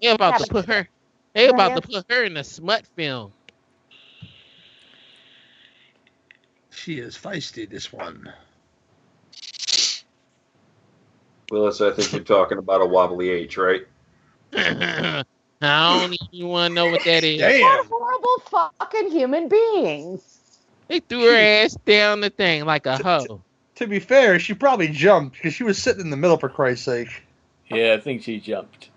They 0.01 0.09
about 0.11 0.39
to 0.39 0.47
put 0.47 0.67
her. 0.67 0.87
They 1.35 1.49
about 1.49 1.75
to 1.75 1.89
put 1.89 2.05
her 2.11 2.23
in 2.23 2.37
a 2.37 2.45
smut 2.45 2.87
film. 2.95 3.33
She 6.71 6.99
is 6.99 7.17
feisty, 7.17 7.69
this 7.69 7.91
one. 7.91 8.31
Willis, 11.51 11.81
I 11.81 11.93
think 11.93 12.13
you're 12.13 12.23
talking 12.23 12.59
about 12.59 12.83
a 12.83 12.87
wobbly 12.87 13.31
H, 13.31 13.57
right? 13.57 13.87
I 15.65 16.01
don't 16.01 16.19
even 16.33 16.49
want 16.49 16.71
to 16.71 16.75
know 16.75 16.91
what 16.91 17.05
that 17.05 17.25
is. 17.25 17.41
What 17.41 17.49
Damn. 17.49 17.87
horrible 17.87 18.71
fucking 18.79 19.11
human 19.11 19.49
beings. 19.49 20.41
They 20.89 21.01
threw 21.01 21.31
her 21.31 21.37
ass 21.37 21.77
down 21.87 22.21
the 22.21 22.31
thing 22.31 22.65
like 22.65 22.87
a 22.87 22.97
hoe. 22.97 23.43
To 23.77 23.87
be 23.87 23.99
fair, 23.99 24.39
she 24.39 24.55
probably 24.55 24.89
jumped 24.89 25.37
because 25.37 25.55
she 25.55 25.65
was 25.65 25.79
sitting 25.83 26.03
in 26.03 26.11
the 26.11 26.17
middle, 26.17 26.37
for 26.37 26.49
Christ's 26.49 26.85
sake. 26.85 27.23
Yeah, 27.69 27.95
I 27.95 28.01
think 28.01 28.23
she 28.23 28.39
jumped. 28.39 28.91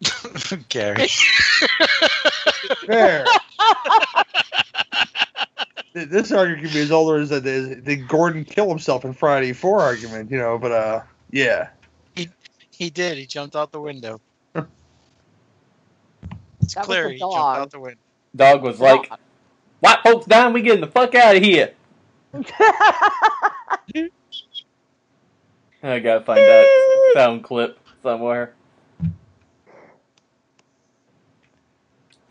Gary. 0.68 1.08
Fair. 2.86 3.24
This 5.94 6.30
argument 6.30 6.64
could 6.64 6.72
be 6.74 6.80
as 6.80 6.92
old 6.92 7.20
as 7.20 7.30
the, 7.30 7.40
the, 7.40 7.80
the 7.82 7.96
Gordon 7.96 8.44
kill 8.44 8.68
himself 8.68 9.04
in 9.04 9.12
Friday 9.14 9.52
4 9.52 9.80
argument, 9.80 10.30
you 10.30 10.38
know, 10.38 10.58
but 10.58 10.70
uh, 10.70 11.00
yeah. 11.30 11.70
he, 12.14 12.28
He 12.70 12.90
did. 12.90 13.18
He 13.18 13.26
jumped 13.26 13.56
out 13.56 13.72
the 13.72 13.80
window. 13.80 14.20
It's 16.68 16.74
That 16.74 16.86
was 16.86 16.98
clear 16.98 17.08
he 17.08 17.18
jumped 17.18 17.32
dog. 17.34 17.58
out 17.58 17.70
the 17.70 17.80
window. 17.80 17.98
Dog 18.36 18.62
was 18.62 18.78
like, 18.78 19.10
"White 19.80 20.00
folks 20.04 20.26
down, 20.26 20.52
we 20.52 20.60
getting 20.60 20.82
the 20.82 20.86
fuck 20.86 21.14
out 21.14 21.34
of 21.34 21.42
here." 21.42 21.72
I 25.82 25.98
gotta 26.00 26.20
find 26.26 26.38
that 26.40 27.12
sound 27.14 27.42
clip 27.42 27.78
somewhere. 28.02 28.52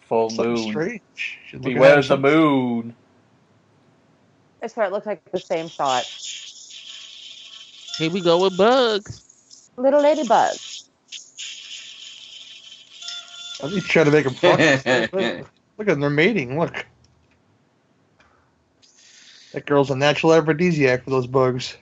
Full 0.02 0.30
Something 0.30 0.54
moon. 0.54 0.70
strange. 0.70 1.02
She's 1.48 1.60
Beware 1.60 2.04
the 2.04 2.18
moon. 2.18 2.96
I 4.62 4.68
swear 4.68 4.86
it 4.86 4.92
looked 4.92 5.08
like 5.08 5.24
the 5.32 5.40
same 5.40 5.68
shot. 5.68 6.06
Here 7.98 8.12
we 8.12 8.22
go 8.22 8.44
with 8.44 8.56
bugs. 8.56 9.24
Little 9.78 10.02
ladybug. 10.02 10.56
I 13.60 13.68
think 13.70 13.82
she's 13.82 13.86
trying 13.86 14.05
to 14.05 14.12
make 14.12 14.26
them 14.26 14.34
fuck. 14.34 14.60
look, 15.14 15.47
look 15.78 15.88
at 15.88 15.99
their 15.99 16.10
mating. 16.10 16.60
Look. 16.60 16.86
That 19.53 19.66
girl's 19.66 19.89
a 19.89 19.95
natural 19.95 20.34
aphrodisiac 20.34 21.03
for 21.03 21.10
those 21.10 21.26
bugs. 21.28 21.78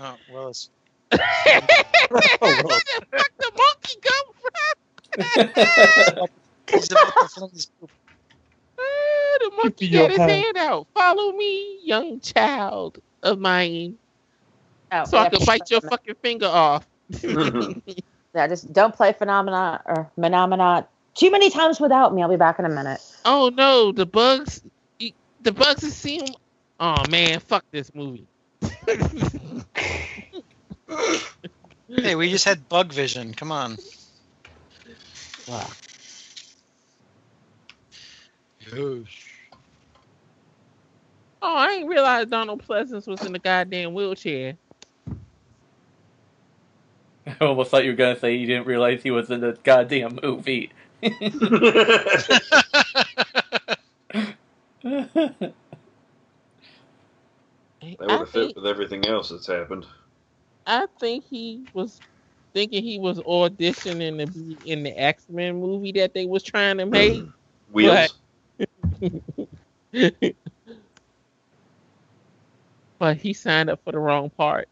Oh, 0.00 0.16
Willis. 0.32 0.70
Where 1.10 1.20
the 1.20 3.06
fuck 3.10 3.30
the 3.38 3.52
monkey 3.56 3.96
come 4.02 4.26
from? 4.40 6.28
He's 6.70 6.92
about 6.92 7.14
to 7.20 7.28
fling 7.28 7.50
his 7.50 7.66
poop. 7.66 7.90
Ah, 8.78 9.38
the 9.40 9.50
monkey 9.56 9.86
your 9.86 10.02
got 10.02 10.10
his 10.10 10.18
hand. 10.18 10.30
hand 10.30 10.56
out. 10.58 10.86
Follow 10.94 11.32
me, 11.32 11.80
young 11.82 12.20
child 12.20 12.98
of 13.22 13.40
mine, 13.40 13.96
Oh, 14.92 15.04
so 15.04 15.18
I 15.18 15.28
can 15.28 15.44
bite 15.44 15.70
your 15.70 15.80
fucking 15.80 16.14
finger 16.22 16.46
off. 16.46 16.86
Yeah, 18.38 18.46
just 18.46 18.72
don't 18.72 18.94
play 18.94 19.12
phenomena 19.12 19.82
or 19.84 20.08
phenomena 20.14 20.86
too 21.16 21.28
many 21.32 21.50
times 21.50 21.80
without 21.80 22.14
me. 22.14 22.22
I'll 22.22 22.28
be 22.28 22.36
back 22.36 22.60
in 22.60 22.64
a 22.64 22.68
minute. 22.68 23.00
Oh 23.24 23.50
no, 23.52 23.90
the 23.90 24.06
bugs, 24.06 24.62
the 25.00 25.52
bugs 25.52 25.82
have 25.82 25.92
seen. 25.92 26.24
Oh 26.78 27.02
man, 27.10 27.40
fuck 27.40 27.64
this 27.72 27.92
movie. 27.94 28.28
Hey, 31.90 32.14
we 32.14 32.30
just 32.30 32.44
had 32.44 32.68
bug 32.68 32.92
vision. 32.92 33.32
Come 33.32 33.50
on. 33.50 33.78
Wow. 35.48 35.66
Oh, 41.40 41.56
I 41.56 41.70
ain't 41.70 41.88
realized 41.88 42.30
Donald 42.30 42.62
Pleasence 42.62 43.08
was 43.08 43.24
in 43.24 43.32
the 43.32 43.38
goddamn 43.38 43.94
wheelchair. 43.94 44.58
I 47.40 47.44
almost 47.44 47.70
thought 47.70 47.84
you 47.84 47.90
were 47.90 47.96
gonna 47.96 48.18
say 48.18 48.34
you 48.34 48.46
didn't 48.46 48.66
realize 48.66 49.02
he 49.02 49.10
was 49.10 49.30
in 49.30 49.40
the 49.40 49.58
goddamn 49.62 50.18
movie. 50.22 50.72
That 57.98 58.08
would 58.08 58.10
have 58.10 58.30
fit 58.30 58.54
with 58.54 58.66
everything 58.66 59.06
else 59.06 59.30
that's 59.30 59.46
happened. 59.46 59.86
I 60.66 60.86
think 61.00 61.24
he 61.24 61.64
was 61.72 62.00
thinking 62.52 62.82
he 62.82 62.98
was 62.98 63.18
auditioning 63.20 64.18
to 64.18 64.32
be 64.32 64.56
in 64.70 64.82
the 64.82 64.90
X 64.90 65.24
Men 65.28 65.60
movie 65.60 65.92
that 65.92 66.14
they 66.14 66.26
was 66.26 66.42
trying 66.42 66.78
to 66.78 66.84
hmm. 66.84 66.90
make. 66.90 67.22
Wheels. 67.72 68.14
But, 68.58 68.68
but 72.98 73.16
he 73.16 73.32
signed 73.32 73.70
up 73.70 73.80
for 73.84 73.92
the 73.92 73.98
wrong 73.98 74.30
part. 74.30 74.68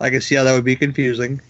I 0.00 0.10
can 0.10 0.20
see 0.20 0.36
how 0.36 0.44
that 0.44 0.54
would 0.54 0.64
be 0.64 0.76
confusing. 0.76 1.40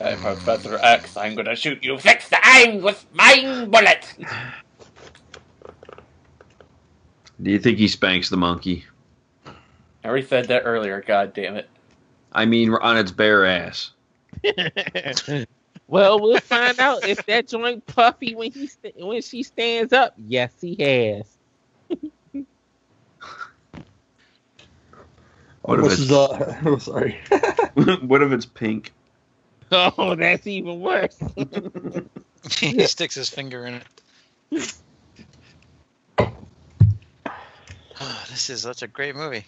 Hey, 0.00 0.16
Professor 0.16 0.78
X, 0.80 1.16
I'm 1.16 1.34
gonna 1.34 1.56
shoot 1.56 1.82
you 1.82 1.98
six 1.98 2.28
times 2.30 2.82
with 2.84 3.04
my 3.12 3.66
bullet. 3.68 4.14
Do 7.42 7.50
you 7.50 7.58
think 7.58 7.78
he 7.78 7.88
spanks 7.88 8.28
the 8.28 8.36
monkey? 8.36 8.84
I 9.46 10.08
already 10.08 10.26
said 10.26 10.48
that 10.48 10.62
earlier. 10.64 11.02
God 11.06 11.34
damn 11.34 11.56
it. 11.56 11.68
I 12.32 12.44
mean, 12.46 12.72
on 12.74 12.96
its 12.96 13.10
bare 13.10 13.44
ass. 13.46 13.90
well, 15.88 16.20
we'll 16.20 16.38
find 16.38 16.78
out 16.78 17.08
if 17.08 17.24
that 17.26 17.48
joint 17.48 17.84
puffy 17.86 18.34
when 18.34 18.52
he 18.52 18.66
st- 18.66 18.94
when 18.98 19.22
she 19.22 19.42
stands 19.42 19.92
up. 19.92 20.14
Yes, 20.16 20.52
he 20.60 20.76
has. 20.78 21.36
What 25.62 25.80
if 25.80 25.86
it's, 25.86 25.98
is, 25.98 26.12
uh, 26.12 26.60
oh, 26.64 26.78
sorry. 26.78 27.18
what 28.00 28.22
if 28.22 28.32
it's 28.32 28.46
pink? 28.46 28.92
Oh, 29.70 30.14
that's 30.14 30.46
even 30.46 30.80
worse. 30.80 31.18
he 32.58 32.86
sticks 32.86 33.14
his 33.14 33.28
finger 33.28 33.66
in 33.66 33.74
it. 33.74 34.72
Oh, 36.18 36.30
this 38.30 38.48
is 38.48 38.62
such 38.62 38.82
a 38.82 38.86
great 38.86 39.14
movie. 39.14 39.44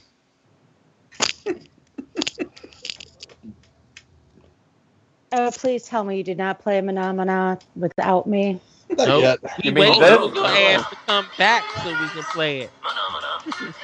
Oh, 5.32 5.50
please 5.52 5.84
tell 5.84 6.04
me 6.04 6.18
you 6.18 6.24
did 6.24 6.38
not 6.38 6.60
play 6.60 6.80
Phenomena 6.80 7.58
without 7.76 8.26
me. 8.26 8.60
Not 8.98 9.08
Nope. 9.08 9.16
yet. 9.16 9.38
We 9.64 9.66
You 9.70 9.72
mean 9.72 9.98
waiting 9.98 10.32
for 10.32 10.38
your 10.48 10.50
ass 10.50 10.86
to 10.88 10.96
come 11.08 11.32
back 11.38 11.68
so 11.74 11.94
we 11.94 12.10
can 12.10 12.26
play 12.26 12.62
it. 12.62 12.74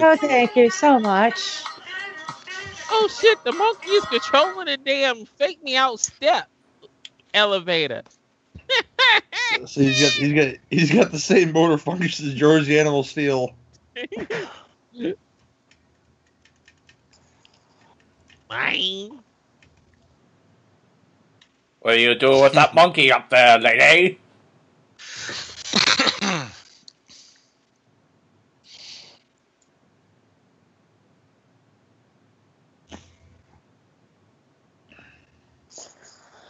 Oh, 0.00 0.16
thank 0.16 0.56
you 0.56 0.70
so 0.70 1.00
much. 1.00 1.66
Oh 2.90 3.08
shit, 3.08 3.38
the 3.44 3.52
monkey 3.52 3.90
is 3.90 4.06
controlling 4.06 4.66
the 4.66 4.76
damn 4.78 5.24
fake 5.38 5.62
me 5.62 5.76
out 5.76 6.00
step 6.00 6.48
elevator. 7.34 8.02
So 9.66 9.82
he's 9.82 10.00
got 10.00 10.14
he's 10.14 10.34
got 10.34 10.56
he's 10.70 10.92
got 10.92 11.12
the 11.12 11.20
same 11.20 11.52
motor 11.52 11.78
functions 11.78 12.28
as 12.28 12.34
George 12.34 12.66
the 12.66 12.80
Animal 12.80 13.04
Steele. 13.04 13.56
Mine. 18.48 19.20
What 21.80 21.94
are 21.94 21.98
you 21.98 22.14
doing 22.14 22.42
with 22.42 22.54
that 22.54 22.74
monkey 22.74 23.12
up 23.12 23.30
there, 23.30 23.58
lady? 23.58 24.18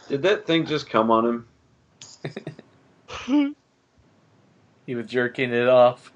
Did 0.09 0.21
that 0.21 0.45
thing 0.45 0.65
just 0.65 0.89
come 0.89 1.11
on 1.11 1.45
him? 3.27 3.53
He 4.87 4.95
was 4.95 5.05
jerking 5.07 5.51
it 5.51 5.67
off. 5.67 6.13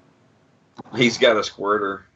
He's 0.96 1.18
got 1.18 1.36
a 1.36 1.44
squirter. 1.44 2.06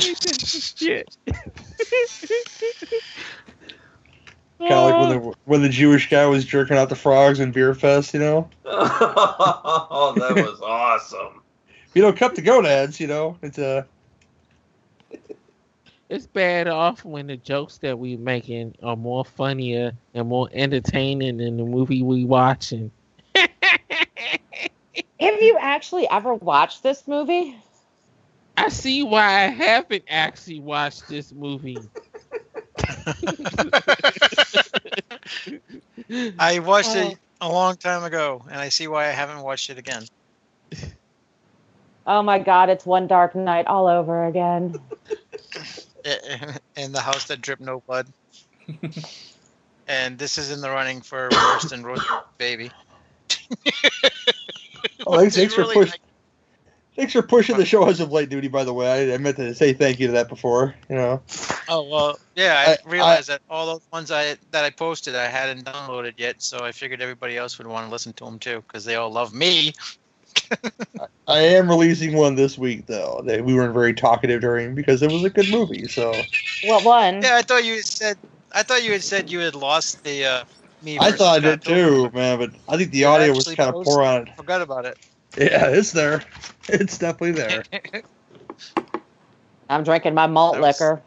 Shit. 0.00 1.16
Kind 4.58 4.72
of 4.72 4.90
like 4.90 5.00
when 5.00 5.08
the 5.08 5.34
when 5.44 5.62
the 5.62 5.68
Jewish 5.68 6.08
guy 6.08 6.26
was 6.26 6.44
jerking 6.44 6.76
out 6.76 6.88
the 6.88 6.96
frogs 6.96 7.40
in 7.40 7.50
Beer 7.52 7.74
Fest, 7.74 8.14
you 8.14 8.20
know. 8.20 8.48
oh, 8.64 10.14
that 10.16 10.36
was 10.36 10.60
awesome. 10.60 11.42
You 11.94 12.02
know, 12.02 12.12
cut 12.12 12.36
the 12.36 12.42
gonads, 12.42 13.00
you 13.00 13.06
know. 13.06 13.36
It's 13.42 13.58
uh, 13.58 13.84
a 15.12 15.16
It's 16.12 16.26
bad 16.26 16.68
off 16.68 17.06
when 17.06 17.26
the 17.26 17.38
jokes 17.38 17.78
that 17.78 17.98
we 17.98 18.18
making 18.18 18.74
are 18.82 18.96
more 18.96 19.24
funnier 19.24 19.94
and 20.12 20.28
more 20.28 20.46
entertaining 20.52 21.38
than 21.38 21.56
the 21.56 21.64
movie 21.64 22.02
we 22.02 22.26
watching. 22.26 22.90
Have 23.34 23.48
you 25.18 25.56
actually 25.58 26.06
ever 26.10 26.34
watched 26.34 26.82
this 26.82 27.08
movie? 27.08 27.56
I 28.58 28.68
see 28.68 29.02
why 29.02 29.22
I 29.22 29.46
haven't 29.46 30.04
actually 30.06 30.60
watched 30.60 31.08
this 31.08 31.32
movie. 31.32 31.80
I 36.38 36.58
watched 36.58 36.94
Oh. 36.94 37.08
it 37.08 37.18
a 37.40 37.48
long 37.48 37.76
time 37.76 38.04
ago, 38.04 38.44
and 38.50 38.60
I 38.60 38.68
see 38.68 38.86
why 38.86 39.06
I 39.06 39.12
haven't 39.12 39.40
watched 39.40 39.70
it 39.70 39.78
again. 39.78 40.02
Oh 42.06 42.22
my 42.22 42.38
god, 42.38 42.68
it's 42.68 42.84
One 42.84 43.06
Dark 43.06 43.34
Night 43.34 43.66
all 43.66 43.86
over 43.86 44.26
again. 44.26 44.78
In 46.76 46.92
the 46.92 47.00
house 47.00 47.24
that 47.24 47.40
dripped 47.40 47.62
no 47.62 47.82
blood. 47.86 48.08
and 49.88 50.18
this 50.18 50.38
is 50.38 50.50
in 50.50 50.60
the 50.60 50.70
running 50.70 51.00
for 51.00 51.28
worst 51.30 51.72
and 51.72 51.84
Roast 51.84 52.06
Baby. 52.38 52.70
oh, 55.06 55.18
thanks, 55.18 55.36
thanks 55.36 55.54
for 55.54 55.62
Really, 55.62 55.74
push, 55.74 55.90
like- 55.90 56.00
thanks 56.96 57.12
for 57.12 57.22
pushing 57.22 57.56
the 57.56 57.64
show 57.64 57.86
as 57.88 58.00
of 58.00 58.12
late 58.12 58.28
duty. 58.28 58.48
By 58.48 58.64
the 58.64 58.72
way, 58.72 59.10
I, 59.10 59.14
I 59.14 59.18
meant 59.18 59.36
to 59.36 59.54
say 59.54 59.72
thank 59.72 60.00
you 60.00 60.06
to 60.08 60.12
that 60.14 60.28
before. 60.28 60.74
You 60.88 60.96
know, 60.96 61.22
Oh 61.68 61.82
well, 61.82 62.18
yeah. 62.34 62.64
I, 62.66 62.72
I- 62.72 62.90
realized 62.90 63.28
that 63.28 63.42
all 63.48 63.66
those 63.66 63.86
ones 63.92 64.10
I 64.10 64.36
that 64.50 64.64
I 64.64 64.70
posted 64.70 65.14
I 65.14 65.26
hadn't 65.28 65.64
downloaded 65.64 66.14
yet, 66.16 66.42
so 66.42 66.64
I 66.64 66.72
figured 66.72 67.02
everybody 67.02 67.36
else 67.36 67.58
would 67.58 67.66
want 67.66 67.86
to 67.86 67.90
listen 67.90 68.12
to 68.14 68.24
them 68.24 68.38
too 68.38 68.62
because 68.66 68.84
they 68.84 68.96
all 68.96 69.10
love 69.10 69.34
me. 69.34 69.72
I 71.28 71.38
am 71.38 71.68
releasing 71.68 72.14
one 72.16 72.34
this 72.34 72.58
week 72.58 72.86
though. 72.86 73.22
That 73.24 73.44
we 73.44 73.54
weren't 73.54 73.74
very 73.74 73.94
talkative 73.94 74.40
during 74.40 74.74
because 74.74 75.02
it 75.02 75.10
was 75.10 75.24
a 75.24 75.30
good 75.30 75.48
movie. 75.48 75.86
So 75.88 76.12
What 76.64 76.84
one? 76.84 77.22
Yeah, 77.22 77.36
I 77.36 77.42
thought 77.42 77.64
you 77.64 77.80
said 77.82 78.16
I 78.54 78.62
thought 78.62 78.84
you 78.84 78.92
had 78.92 79.02
said 79.02 79.30
you 79.30 79.38
had 79.40 79.54
lost 79.54 80.02
the 80.04 80.24
uh, 80.24 80.44
me. 80.82 80.98
I 80.98 81.12
thought 81.12 81.36
I 81.36 81.40
did 81.40 81.62
too, 81.62 82.10
man. 82.12 82.38
But 82.38 82.50
I 82.68 82.76
think 82.76 82.90
the 82.90 82.98
You 82.98 83.06
audio 83.06 83.32
was 83.34 83.52
kind 83.54 83.74
of 83.74 83.84
poor 83.84 84.02
on 84.02 84.22
it. 84.22 84.36
Forgot 84.36 84.62
about 84.62 84.84
it. 84.84 84.98
Yeah, 85.36 85.68
it's 85.68 85.92
there. 85.92 86.22
It's 86.68 86.96
definitely 86.96 87.32
there. 87.32 87.64
I'm 89.68 89.82
drinking 89.82 90.14
my 90.14 90.28
malt 90.28 90.58
was- 90.58 90.80
liquor. 90.80 91.02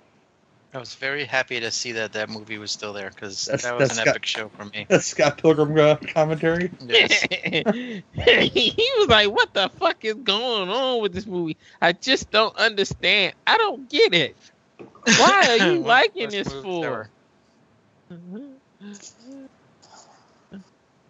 I 0.76 0.78
was 0.80 0.94
very 0.96 1.24
happy 1.24 1.62
to 1.62 1.72
see 1.72 1.94
that 1.94 2.12
that 2.14 2.30
movie 2.30 2.58
was 2.58 2.70
still 2.70 2.92
there 2.92 3.10
because 3.10 3.46
that 3.46 3.78
was 3.78 3.88
that's 3.88 3.98
an 3.98 4.04
got- 4.06 4.12
epic 4.12 4.26
show 4.26 4.50
for 4.50 4.66
me. 4.66 4.86
That's 4.90 5.06
Scott 5.08 5.38
Pilgrim 5.38 5.78
uh, 5.80 5.96
commentary. 6.14 6.70
he 6.82 8.04
was 9.00 9.08
like, 9.08 9.32
"What 9.32 9.54
the 9.54 9.70
fuck 9.80 10.04
is 10.04 10.16
going 10.16 10.70
on 10.70 11.02
with 11.02 11.14
this 11.14 11.26
movie? 11.26 11.56
I 11.82 11.94
just 11.94 12.30
don't 12.30 12.56
understand. 12.58 13.36
I 13.48 13.58
don't 13.58 13.90
get 13.90 14.14
it. 14.14 14.36
Why 15.06 15.58
are 15.62 15.68
you 15.72 15.80
What- 15.82 15.88
liking 15.88 16.30
this 16.30 16.54
moves 16.54 16.82
there 16.82 17.10
for?" 18.10 18.18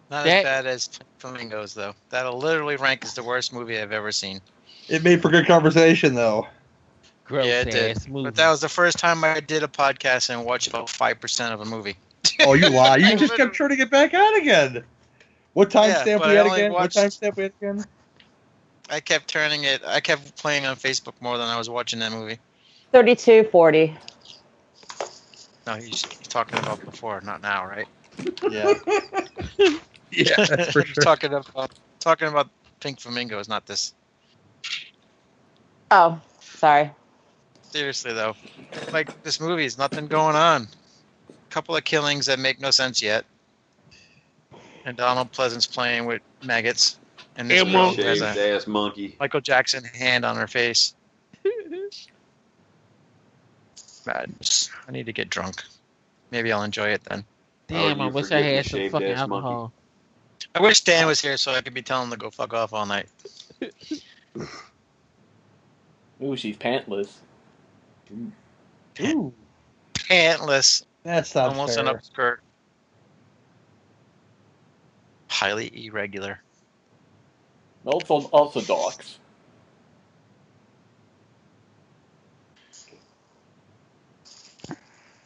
Not 0.08 0.24
That- 0.24 0.26
as 0.28 0.44
bad 0.44 0.66
as 0.66 0.88
Flamingos 1.18 1.74
though. 1.74 1.94
That'll 2.10 2.38
literally 2.38 2.76
rank 2.76 3.04
as 3.04 3.14
the 3.14 3.24
worst 3.24 3.52
movie 3.52 3.76
I've 3.80 3.90
ever 3.90 4.12
seen. 4.12 4.40
It 4.88 5.02
made 5.02 5.20
for 5.20 5.28
good 5.28 5.46
conversation 5.46 6.14
though. 6.14 6.46
Gross 7.26 7.46
yeah, 7.46 7.60
it 7.62 7.70
did. 7.70 8.08
movie. 8.08 8.24
But 8.24 8.34
that 8.36 8.50
was 8.50 8.60
the 8.60 8.68
first 8.68 8.98
time 8.98 9.24
I 9.24 9.40
did 9.40 9.62
a 9.62 9.68
podcast 9.68 10.30
and 10.30 10.44
watched 10.44 10.68
about 10.68 10.88
five 10.88 11.20
percent 11.20 11.52
of 11.52 11.60
a 11.60 11.64
movie. 11.64 11.96
Oh, 12.40 12.54
you 12.54 12.68
lie! 12.68 12.96
You 12.98 13.16
just 13.18 13.34
kept 13.36 13.56
turning 13.56 13.80
it 13.80 13.90
back 13.90 14.14
on 14.14 14.40
again. 14.40 14.84
What 15.54 15.72
Yeah, 15.74 16.04
timestamp 16.04 16.18
but 16.18 16.28
we 16.28 16.32
I 16.32 16.36
had 16.36 16.46
only 16.46 16.60
again? 16.60 16.72
watched- 16.72 16.96
What 16.96 17.04
timestamp 17.04 17.36
we 17.36 17.42
had 17.44 17.52
again? 17.60 17.84
I 18.88 19.00
kept 19.00 19.26
turning 19.28 19.64
it. 19.64 19.82
I 19.84 19.98
kept 20.00 20.36
playing 20.40 20.64
on 20.66 20.76
Facebook 20.76 21.14
more 21.20 21.38
than 21.38 21.48
I 21.48 21.58
was 21.58 21.68
watching 21.68 21.98
that 22.00 22.12
movie. 22.12 22.38
Thirty-two 22.92 23.48
forty. 23.50 23.96
No, 25.66 25.74
he's, 25.74 26.04
he's 26.04 26.28
talking 26.28 26.58
about 26.60 26.84
before, 26.84 27.20
not 27.22 27.42
now, 27.42 27.66
right? 27.66 27.88
Yeah. 28.48 28.74
yeah, 30.12 30.36
that's 30.46 30.70
for 30.72 30.82
He's 30.84 30.94
sure. 30.94 31.02
talking 31.02 31.32
about 31.34 31.72
talking 31.98 32.28
about 32.28 32.48
Pink 32.78 33.00
Flamingos, 33.00 33.48
not 33.48 33.66
this. 33.66 33.92
Oh, 35.90 36.20
sorry. 36.40 36.92
Seriously 37.70 38.12
though, 38.12 38.34
like 38.92 39.22
this 39.22 39.40
movie 39.40 39.64
is 39.64 39.76
nothing 39.78 40.06
going 40.06 40.36
on. 40.36 40.62
A 40.62 41.50
Couple 41.50 41.76
of 41.76 41.84
killings 41.84 42.26
that 42.26 42.38
make 42.38 42.60
no 42.60 42.70
sense 42.70 43.02
yet, 43.02 43.24
and 44.84 44.96
Donald 44.96 45.32
Pleasence's 45.32 45.66
playing 45.66 46.06
with 46.06 46.22
maggots, 46.42 46.98
and 47.36 47.50
this 47.50 47.62
And 47.62 47.72
girl 47.72 47.92
has 47.94 48.18
Shaved 48.18 48.22
a 48.38 48.54
ass 48.56 48.66
monkey. 48.66 49.16
Michael 49.20 49.40
Jackson 49.40 49.84
hand 49.84 50.24
on 50.24 50.36
her 50.36 50.46
face. 50.46 50.94
Bad. 54.04 54.32
I 54.86 54.92
need 54.92 55.06
to 55.06 55.12
get 55.12 55.28
drunk. 55.30 55.64
Maybe 56.30 56.52
I'll 56.52 56.62
enjoy 56.62 56.88
it 56.90 57.02
then. 57.04 57.24
Oh, 57.70 57.88
Damn, 57.88 58.00
Oh, 58.00 58.04
I 58.04 58.06
you 58.06 58.12
wish 58.12 58.26
I 58.26 58.28
forget 58.38 58.54
had 58.56 58.66
some 58.66 58.78
shaved 58.78 58.92
fucking 58.92 59.08
ass 59.08 59.28
monkey. 59.28 59.34
alcohol. 59.46 59.72
I 60.54 60.60
wish 60.60 60.80
Dan 60.82 61.06
was 61.06 61.20
here 61.20 61.36
so 61.36 61.52
I 61.52 61.60
could 61.60 61.74
be 61.74 61.82
telling 61.82 62.04
him 62.06 62.12
to 62.12 62.16
go 62.16 62.30
fuck 62.30 62.54
off 62.54 62.72
all 62.72 62.86
night. 62.86 63.08
Ooh, 66.22 66.36
she's 66.36 66.56
pantless. 66.56 67.08
Ooh. 68.12 69.32
Pantless, 69.94 70.84
That's 71.04 71.34
not 71.34 71.50
almost 71.50 71.76
an 71.78 71.86
fair. 71.86 71.94
upskirt. 71.94 72.36
Highly 75.28 75.86
irregular. 75.86 76.40
Also, 77.84 78.28
also 78.32 78.60
dogs. 78.60 79.18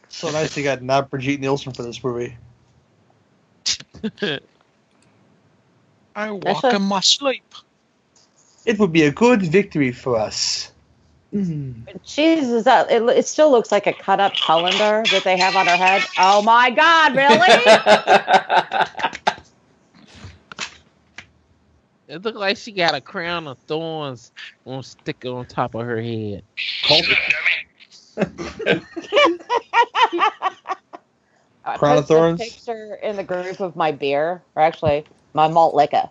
So 0.09 0.29
nice 0.31 0.53
they 0.53 0.63
got 0.63 0.83
not 0.83 1.09
Brigitte 1.09 1.39
Nielsen 1.39 1.73
for 1.73 1.83
this 1.83 2.03
movie. 2.03 2.37
I 6.15 6.31
walk 6.31 6.63
That's 6.63 6.75
in 6.75 6.81
my 6.83 6.99
sleep. 6.99 7.55
It 8.65 8.77
would 8.77 8.91
be 8.91 9.03
a 9.03 9.11
good 9.11 9.41
victory 9.41 9.91
for 9.91 10.17
us. 10.17 10.70
Mm. 11.33 11.85
Jesus, 12.03 12.63
that 12.65 12.91
it, 12.91 13.01
it 13.03 13.27
still 13.27 13.51
looks 13.51 13.71
like 13.71 13.87
a 13.87 13.93
cut 13.93 14.19
up 14.19 14.33
colander 14.35 15.03
that 15.11 15.23
they 15.23 15.37
have 15.37 15.55
on 15.55 15.67
her 15.67 15.77
head. 15.77 16.03
Oh 16.17 16.41
my 16.41 16.69
God, 16.69 17.15
really? 17.15 17.77
It 22.07 22.23
looked 22.23 22.37
like 22.37 22.57
she 22.57 22.73
got 22.73 22.93
a 22.93 22.99
crown 22.99 23.47
of 23.47 23.57
thorns 23.59 24.33
on 24.65 24.83
stick 24.83 25.23
on 25.23 25.45
top 25.45 25.75
of 25.75 25.85
her 25.85 26.01
head. 26.01 26.43
Crown 31.77 31.99
of 31.99 32.05
posted 32.05 32.17
a 32.17 32.35
Thorns? 32.35 32.41
picture 32.41 32.95
in 33.01 33.15
the 33.15 33.23
group 33.23 33.61
of 33.61 33.77
my 33.77 33.93
beer, 33.93 34.43
or 34.55 34.61
actually 34.61 35.05
my 35.33 35.47
malt 35.47 35.73
liquor. 35.73 36.09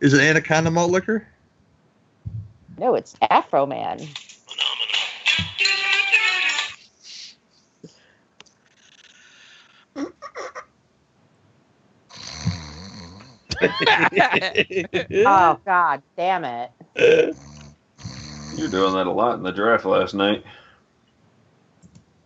Is 0.00 0.14
it 0.14 0.22
Anaconda 0.22 0.70
malt 0.70 0.90
liquor? 0.90 1.26
No, 2.80 2.94
it's 2.94 3.14
Afro 3.30 3.66
Man. 3.66 4.00
Oh 15.26 15.58
God, 15.66 16.02
damn 16.16 16.44
it! 16.44 16.70
You're 18.56 18.70
doing 18.70 18.94
that 18.94 19.06
a 19.06 19.12
lot 19.12 19.34
in 19.34 19.42
the 19.42 19.52
draft 19.52 19.84
last 19.84 20.14
night. 20.14 20.42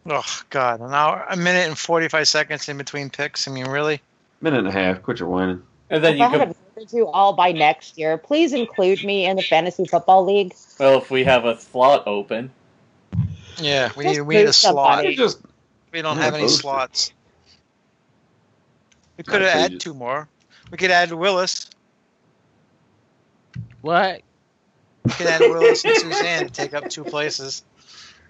Oh 0.09 0.23
God, 0.51 0.81
an 0.81 0.95
hour, 0.95 1.27
a 1.29 1.37
minute 1.37 1.67
and 1.67 1.77
forty-five 1.77 2.29
seconds 2.29 2.69
in 2.69 2.79
between 2.79 3.11
picks. 3.11 3.49
I 3.49 3.51
mean, 3.51 3.67
really? 3.67 4.01
Minute 4.41 4.61
and 4.61 4.69
a 4.69 4.73
half. 4.73 5.03
Quit 5.03 5.19
your 5.19 5.29
whining. 5.29 5.63
And 5.91 6.05
then 6.05 6.13
If 6.15 6.19
you 6.21 6.25
I 6.27 6.29
had 6.29 6.55
could, 6.75 6.81
a 6.81 6.81
minute 6.81 6.93
or 6.93 6.99
two 6.99 7.07
all 7.07 7.33
by 7.33 7.53
next 7.53 7.97
year, 7.99 8.19
please 8.19 8.53
include 8.53 9.03
me 9.05 9.27
in 9.27 9.37
the 9.37 9.43
fantasy 9.43 9.85
football 9.85 10.25
league. 10.25 10.55
well, 10.79 10.99
if 10.99 11.11
we 11.11 11.25
have 11.25 11.45
a 11.45 11.59
slot 11.61 12.05
open, 12.07 12.51
Yeah, 13.59 13.91
we 13.97 14.05
Just 14.05 14.17
need 14.17 14.23
we 14.23 14.35
need 14.37 14.43
a 14.43 14.45
move 14.47 14.55
slot. 14.55 15.05
Just 15.15 15.39
We 15.93 16.03
don't 16.03 16.17
have 16.17 16.35
any 16.35 16.49
slots. 16.49 17.13
We 19.17 19.25
could 19.25 19.43
have 19.43 19.51
so 19.53 19.59
you 19.59 19.65
added 19.65 19.73
just- 19.75 19.85
two 19.85 19.95
more. 19.95 20.29
We 20.71 20.79
could 20.79 20.91
add 20.91 21.13
Willis. 21.13 21.71
What? 23.83 24.23
We 25.05 25.13
could 25.13 25.27
add 25.27 25.41
Willis 25.43 25.85
and 25.85 25.95
Suzanne 25.97 26.47
to 26.47 26.51
take 26.53 26.75
up 26.75 26.89
two 26.89 27.05
places. 27.05 27.63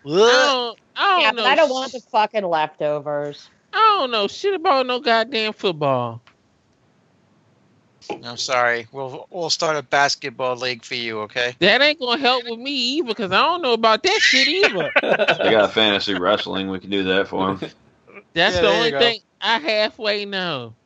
I 0.04 0.08
don't, 0.10 0.78
I 0.96 1.10
don't 1.10 1.20
Yeah, 1.22 1.30
know. 1.30 1.44
I 1.48 1.54
don't 1.54 1.70
want 1.70 1.92
the 1.92 2.00
fucking 2.00 2.44
leftovers. 2.44 3.48
I 3.72 3.76
don't 3.98 4.10
know 4.10 4.28
shit 4.28 4.52
about 4.54 4.86
no 4.86 5.00
goddamn 5.00 5.52
football. 5.54 6.20
I'm 8.22 8.36
sorry. 8.36 8.86
We'll 8.92 9.26
we'll 9.30 9.50
start 9.50 9.76
a 9.76 9.82
basketball 9.82 10.56
league 10.56 10.84
for 10.84 10.94
you, 10.94 11.20
okay? 11.22 11.54
That 11.60 11.82
ain't 11.82 12.00
gonna 12.00 12.20
help 12.20 12.44
with 12.46 12.58
me 12.60 12.72
either 12.98 13.08
because 13.08 13.32
I 13.32 13.40
don't 13.42 13.62
know 13.62 13.74
about 13.74 14.02
that 14.04 14.20
shit 14.22 14.48
either. 14.48 14.92
They 15.42 15.50
got 15.50 15.72
fantasy 15.72 16.14
wrestling. 16.14 16.70
We 16.70 16.80
can 16.80 16.90
do 16.90 17.04
that 17.04 17.28
for 17.28 17.54
them. 17.54 17.70
That's 18.34 18.58
Yeah, 18.58 18.60
the 18.60 18.68
only 18.68 18.92
thing 18.92 19.20
I 19.40 19.58
halfway 19.58 20.24
know. 20.26 20.76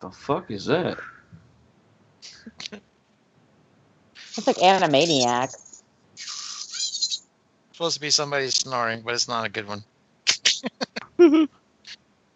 The 0.00 0.10
fuck 0.10 0.50
is 0.50 0.66
that? 0.66 0.98
It's 4.36 4.46
like 4.46 4.56
Animaniac. 4.56 5.54
Supposed 7.80 7.94
to 7.94 8.00
be 8.02 8.10
somebody 8.10 8.50
snoring, 8.50 9.00
but 9.00 9.14
it's 9.14 9.26
not 9.26 9.46
a 9.46 9.48
good 9.48 9.66
one. 9.66 9.82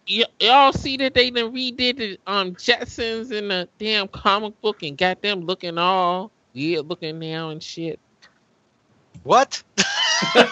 Y- 0.09 0.25
y'all 0.41 0.73
see 0.73 0.97
that 0.99 1.15
they 1.15 1.31
done 1.31 1.55
redid 1.55 1.99
the 1.99 2.19
um 2.27 2.55
Jetsons 2.57 3.33
in 3.33 3.49
the 3.49 3.69
damn 3.79 4.09
comic 4.09 4.61
book 4.63 4.83
and 4.83 4.99
got 4.99 5.23
them 5.23 5.43
looking 5.43 5.79
all 5.79 6.33
weird 6.55 6.87
looking 6.89 7.19
now 7.19 7.51
and 7.51 7.63
shit. 7.63 8.01
What? 9.23 9.63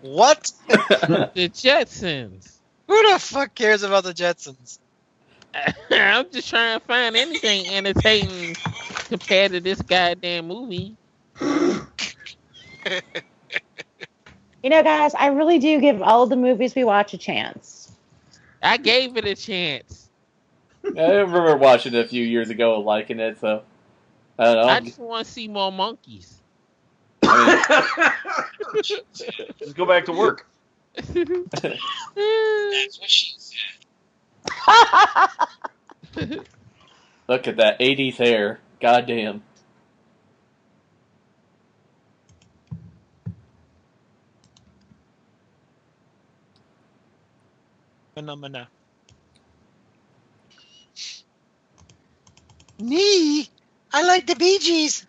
What? 0.00 0.50
the 0.68 1.48
Jetsons. 1.48 2.58
Who 2.88 3.12
the 3.12 3.18
fuck 3.18 3.54
cares 3.54 3.82
about 3.84 4.04
the 4.04 4.12
Jetsons? 4.12 4.78
I'm 5.90 6.30
just 6.30 6.48
trying 6.48 6.78
to 6.78 6.84
find 6.86 7.16
anything 7.16 7.68
entertaining 7.68 8.56
compared 9.08 9.52
to 9.52 9.60
this 9.60 9.80
goddamn 9.82 10.46
movie. 10.48 10.96
You 14.62 14.70
know, 14.70 14.82
guys, 14.82 15.14
I 15.14 15.26
really 15.28 15.58
do 15.58 15.80
give 15.80 16.02
all 16.02 16.26
the 16.26 16.36
movies 16.36 16.74
we 16.74 16.84
watch 16.84 17.12
a 17.14 17.18
chance. 17.18 17.92
I 18.62 18.76
gave 18.78 19.16
it 19.16 19.24
a 19.26 19.34
chance. 19.34 20.10
I 20.96 21.12
remember 21.12 21.56
watching 21.56 21.94
it 21.94 22.04
a 22.04 22.08
few 22.08 22.24
years 22.24 22.50
ago 22.50 22.76
and 22.76 22.84
liking 22.84 23.18
it. 23.20 23.38
So 23.38 23.62
I 24.38 24.44
don't 24.44 24.56
know. 24.56 24.68
I 24.68 24.80
just 24.80 24.98
want 24.98 25.26
to 25.26 25.32
see 25.32 25.48
more 25.48 25.72
monkeys. 25.72 26.42
Just 29.58 29.76
go 29.76 29.84
back 29.86 30.04
to 30.06 30.12
work. 30.12 30.46
That's 30.94 31.14
what 32.98 33.08
she 33.10 33.32
said. 33.38 33.41
Look 37.28 37.48
at 37.48 37.56
that 37.56 37.78
80s 37.80 38.16
hair. 38.16 38.60
Goddamn. 38.80 39.42
Phenomena. 48.14 48.68
Me? 52.80 53.48
I 53.92 54.02
like 54.02 54.26
the 54.26 54.34
Bee 54.34 54.58
Gees. 54.58 55.06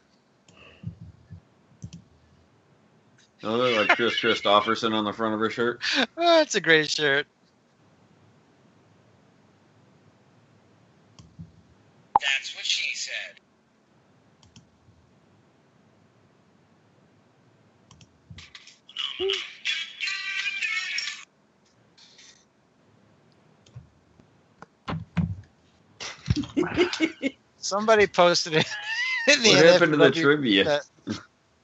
Oh, 3.45 3.57
they're 3.57 3.81
like 3.81 3.89
Kris 3.97 4.15
Kristofferson 4.15 4.93
on 4.93 5.03
the 5.03 5.11
front 5.11 5.33
of 5.33 5.39
her 5.39 5.49
shirt. 5.49 5.81
Oh, 6.15 6.37
that's 6.37 6.55
a 6.55 6.61
great 6.61 6.89
shirt. 6.89 7.27
Somebody 27.73 28.05
posted 28.05 28.53
it. 28.53 28.67
in 29.27 29.41
the 29.41 29.49
What 29.49 29.65
happened 29.65 29.93
to 29.93 29.97
the 29.97 30.11
trivia? 30.11 30.81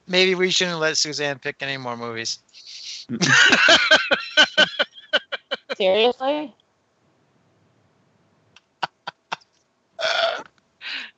Maybe 0.08 0.34
we 0.34 0.50
shouldn't 0.50 0.80
let 0.80 0.96
Suzanne 0.96 1.38
pick 1.38 1.56
any 1.60 1.76
more 1.76 1.96
movies. 1.96 2.40
seriously? 5.76 6.52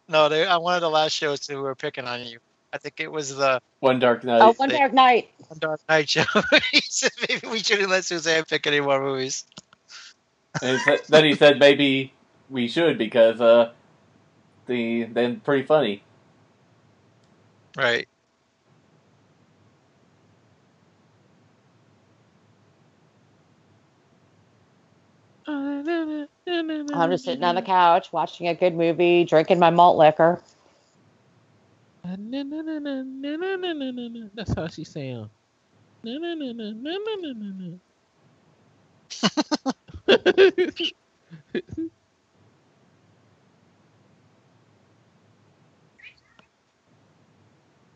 No, 0.08 0.28
they, 0.28 0.46
on 0.46 0.62
one 0.62 0.74
of 0.74 0.82
the 0.82 0.90
last 0.90 1.14
shows 1.14 1.46
they 1.46 1.56
were 1.56 1.74
picking 1.74 2.04
on 2.04 2.22
you. 2.26 2.38
I 2.74 2.78
think 2.78 3.00
it 3.00 3.10
was 3.10 3.34
the 3.34 3.62
One 3.80 3.98
Dark 3.98 4.24
Night. 4.24 4.42
Oh, 4.42 4.52
One 4.58 4.68
Dark 4.68 4.92
Night. 4.92 5.30
One 5.48 5.58
Dark 5.58 5.80
Night 5.88 6.10
show. 6.10 6.24
he 6.70 6.82
said 6.82 7.12
maybe 7.26 7.48
we 7.48 7.60
shouldn't 7.60 7.88
let 7.88 8.04
Suzanne 8.04 8.44
pick 8.44 8.66
any 8.66 8.80
more 8.80 9.00
movies. 9.00 9.44
And 10.60 10.72
he 10.72 10.78
said- 10.84 11.00
then 11.08 11.24
he 11.24 11.34
said 11.34 11.58
maybe 11.58 12.12
we 12.50 12.68
should 12.68 12.98
because 12.98 13.40
uh, 13.40 13.70
the 14.66 15.04
then 15.04 15.40
pretty 15.40 15.64
funny. 15.64 16.02
Right. 17.76 18.06
I'm 26.94 27.10
just 27.10 27.24
sitting 27.24 27.44
on 27.44 27.54
the 27.54 27.62
couch 27.62 28.12
watching 28.12 28.48
a 28.48 28.54
good 28.54 28.74
movie, 28.74 29.24
drinking 29.24 29.58
my 29.58 29.70
malt 29.70 29.98
liquor. 29.98 30.40
That's 34.34 34.54
how 34.54 34.68
she 34.68 34.84
sound. 34.84 35.30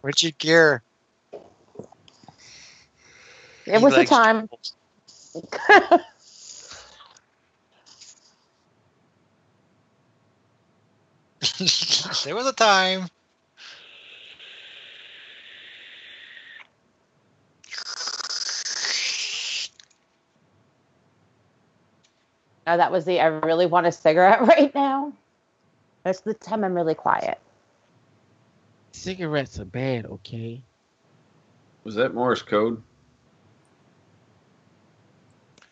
Richard 0.07 0.39
Gere. 0.39 0.81
It 3.67 3.79
He 3.79 3.85
was 3.85 3.97
a 3.97 4.05
time. 4.05 4.49
there 12.25 12.37
was 12.37 12.47
a 12.47 12.53
time. 12.53 13.09
No, 22.69 22.77
that 22.77 22.93
was 22.93 23.05
the 23.05 23.21
I 23.21 23.27
really 23.27 23.67
want 23.67 23.89
a 23.89 23.93
cigarette 23.93 24.41
right 24.47 24.73
now. 24.73 25.13
That's 26.05 26.21
the 26.21 26.35
time 26.35 26.63
I'm 26.63 26.75
really 26.75 26.95
quiet. 26.95 27.41
Cigarettes 29.07 29.61
are 29.61 29.65
bad, 29.65 30.05
okay? 30.07 30.61
Was 31.85 31.95
that 31.95 32.13
Morse 32.13 32.43
code? 32.43 32.83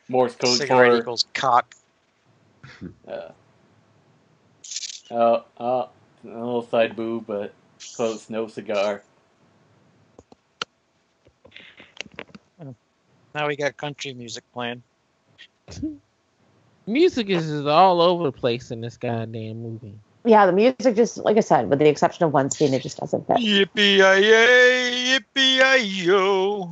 Morse 0.09 0.37
code 0.37 0.57
Cigarette 0.57 0.93
for 0.93 0.99
equals 0.99 1.27
cock. 1.35 1.75
uh, 3.09 3.31
oh, 5.11 5.45
oh, 5.59 5.89
a 6.25 6.29
little 6.29 6.63
side 6.63 6.95
boob, 6.95 7.27
but 7.27 7.53
close, 7.97 8.31
no 8.31 8.47
cigar. 8.47 9.03
Now 13.35 13.49
we 13.49 13.57
got 13.57 13.77
country 13.77 14.15
music 14.15 14.45
playing. 14.53 14.85
Music 16.87 17.29
is 17.31 17.67
all 17.67 18.01
over 18.01 18.23
the 18.23 18.33
place 18.33 18.71
in 18.71 18.81
this 18.81 18.97
goddamn 18.97 19.61
movie. 19.61 19.99
Yeah, 20.25 20.47
the 20.47 20.53
music 20.53 20.97
just 20.97 21.19
like 21.19 21.37
I 21.37 21.41
said, 21.41 21.71
with 21.71 21.81
the 21.81 21.89
exception 21.89 22.25
of 22.25 22.33
one 22.33 22.51
scene, 22.51 22.75
it 22.75 22.83
just 22.83 22.99
doesn't 22.99 23.27
fit. 23.27 23.39
Yippee 23.39 23.99
yay, 23.99 25.21
yippee 25.21 26.05
yo. 26.07 26.71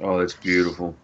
Oh, 0.00 0.20
that's 0.20 0.34
beautiful. 0.34 0.94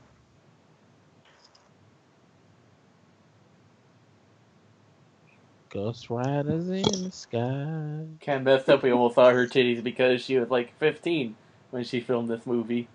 Ghost 5.72 6.10
Riders 6.10 6.68
in 6.68 7.04
the 7.04 7.12
sky. 7.12 8.06
Kind 8.24 8.38
of 8.38 8.44
messed 8.44 8.68
up. 8.70 8.82
We 8.82 8.92
almost 8.92 9.16
saw 9.16 9.30
her 9.30 9.46
titties 9.46 9.82
because 9.82 10.22
she 10.24 10.38
was 10.38 10.50
like 10.50 10.74
15 10.78 11.36
when 11.70 11.84
she 11.84 12.00
filmed 12.00 12.28
this 12.28 12.46
movie. 12.46 12.88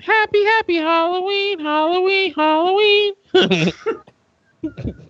Happy, 0.00 0.44
happy 0.44 0.76
Halloween, 0.76 1.60
Halloween, 1.60 2.34
Halloween. 2.34 3.14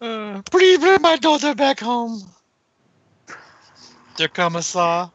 Uh, 0.00 0.42
please 0.50 0.78
bring 0.78 1.02
my 1.02 1.16
daughter 1.16 1.54
back 1.54 1.80
home. 1.80 2.22
Dear 4.16 4.28
Commissar. 4.28 5.12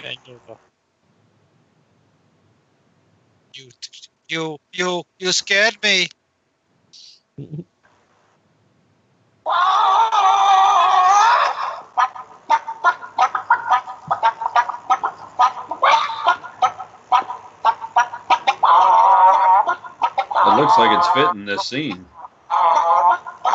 Thank 0.00 0.26
you. 0.26 0.40
You, 3.54 3.68
you, 4.28 4.58
you, 4.72 5.02
you 5.18 5.32
scared 5.32 5.76
me. 5.82 6.08
It 20.36 20.56
looks 20.56 20.76
like 20.78 20.96
it's 20.96 21.08
fitting 21.08 21.44
this 21.44 21.66
scene. 21.66 22.04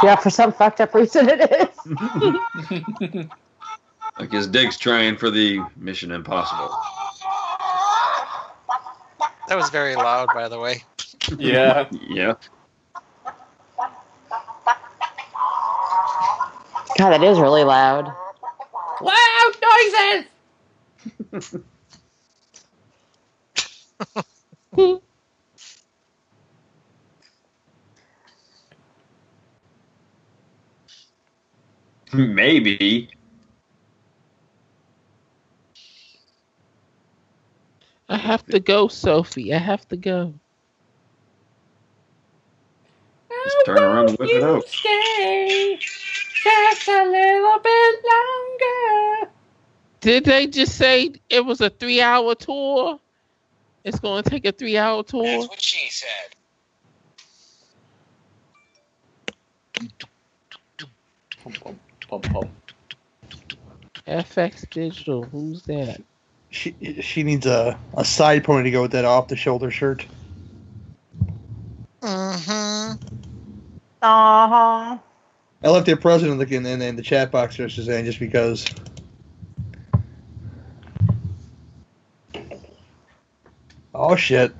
Yeah, 0.01 0.15
for 0.15 0.29
some 0.29 0.51
fucked 0.51 0.81
up 0.81 0.93
reason 0.93 1.29
it 1.29 1.69
is. 1.89 3.25
Like 4.19 4.33
his 4.33 4.47
dig's 4.47 4.77
trying 4.77 5.15
for 5.15 5.29
the 5.29 5.61
Mission 5.77 6.11
Impossible. 6.11 6.69
That 9.47 9.55
was 9.55 9.69
very 9.69 9.95
loud, 9.95 10.27
by 10.33 10.49
the 10.49 10.59
way. 10.59 10.83
Yeah. 11.37 11.87
yeah. 12.09 12.33
God, 16.97 17.11
that 17.11 17.23
is 17.23 17.39
really 17.39 17.63
loud. 17.63 18.13
Loud 19.01 20.25
noises! 24.75 25.01
Maybe. 32.13 33.09
I 38.07 38.17
have 38.17 38.45
to 38.47 38.59
go, 38.59 38.87
Sophie. 38.87 39.53
I 39.53 39.59
have 39.59 39.87
to 39.89 39.97
go. 39.97 40.33
Just 43.43 43.65
turn 43.65 43.77
around 43.77 44.09
and 44.09 44.17
whip 44.17 44.29
it 44.31 44.43
out. 44.43 44.67
Stay 44.67 45.77
just 45.79 46.87
a 46.87 47.03
little 47.03 47.59
bit 47.59 48.05
longer. 48.05 49.31
Did 50.01 50.25
they 50.25 50.47
just 50.47 50.75
say 50.77 51.13
it 51.29 51.45
was 51.45 51.61
a 51.61 51.69
three 51.69 52.01
hour 52.01 52.33
tour? 52.33 52.99
It's 53.83 53.99
going 53.99 54.23
to 54.23 54.29
take 54.29 54.45
a 54.45 54.51
three 54.51 54.77
hour 54.77 55.03
tour? 55.03 55.23
That's 55.23 55.49
what 55.49 55.61
she 55.61 55.89
said. 55.91 56.35
Pum, 62.09 62.21
pum. 62.21 62.49
FX 64.07 64.67
Digital. 64.71 65.23
Who's 65.23 65.61
that? 65.63 66.01
She 66.49 66.73
she 67.01 67.21
needs 67.21 67.45
a, 67.45 67.77
a 67.95 68.03
side 68.03 68.43
pony 68.43 68.63
to 68.63 68.71
go 68.71 68.81
with 68.81 68.91
that 68.93 69.05
off 69.05 69.27
the 69.27 69.35
shoulder 69.35 69.69
shirt. 69.69 70.03
Mm-hmm. 72.01 72.93
Uh 74.01 74.47
huh. 74.47 74.97
I 75.61 75.69
left 75.69 75.85
their 75.85 75.97
president 75.97 76.39
looking 76.39 76.65
in, 76.65 76.81
in 76.81 76.95
the 76.95 77.03
chat 77.03 77.29
box 77.29 77.57
there, 77.57 77.69
Suzanne, 77.69 78.05
just 78.05 78.19
because. 78.19 78.65
Oh 83.93 84.15
shit! 84.15 84.51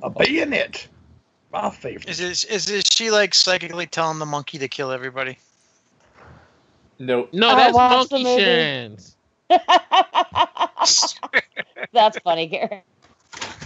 A 0.00 0.10
bayonet. 0.10 0.86
My 1.52 1.70
favorite. 1.70 2.08
Is 2.08 2.20
it, 2.20 2.50
is 2.50 2.70
it 2.70 2.86
she 3.02 3.10
like 3.10 3.34
psychically 3.34 3.86
telling 3.86 4.20
the 4.20 4.26
monkey 4.26 4.58
to 4.58 4.68
kill 4.68 4.92
everybody? 4.92 5.38
No, 7.00 7.28
no, 7.32 7.48
that's 7.56 7.76
monkey 7.76 8.24
shins. 8.24 9.16
that's 11.92 12.18
funny, 12.22 12.46
Gary. 12.46 12.84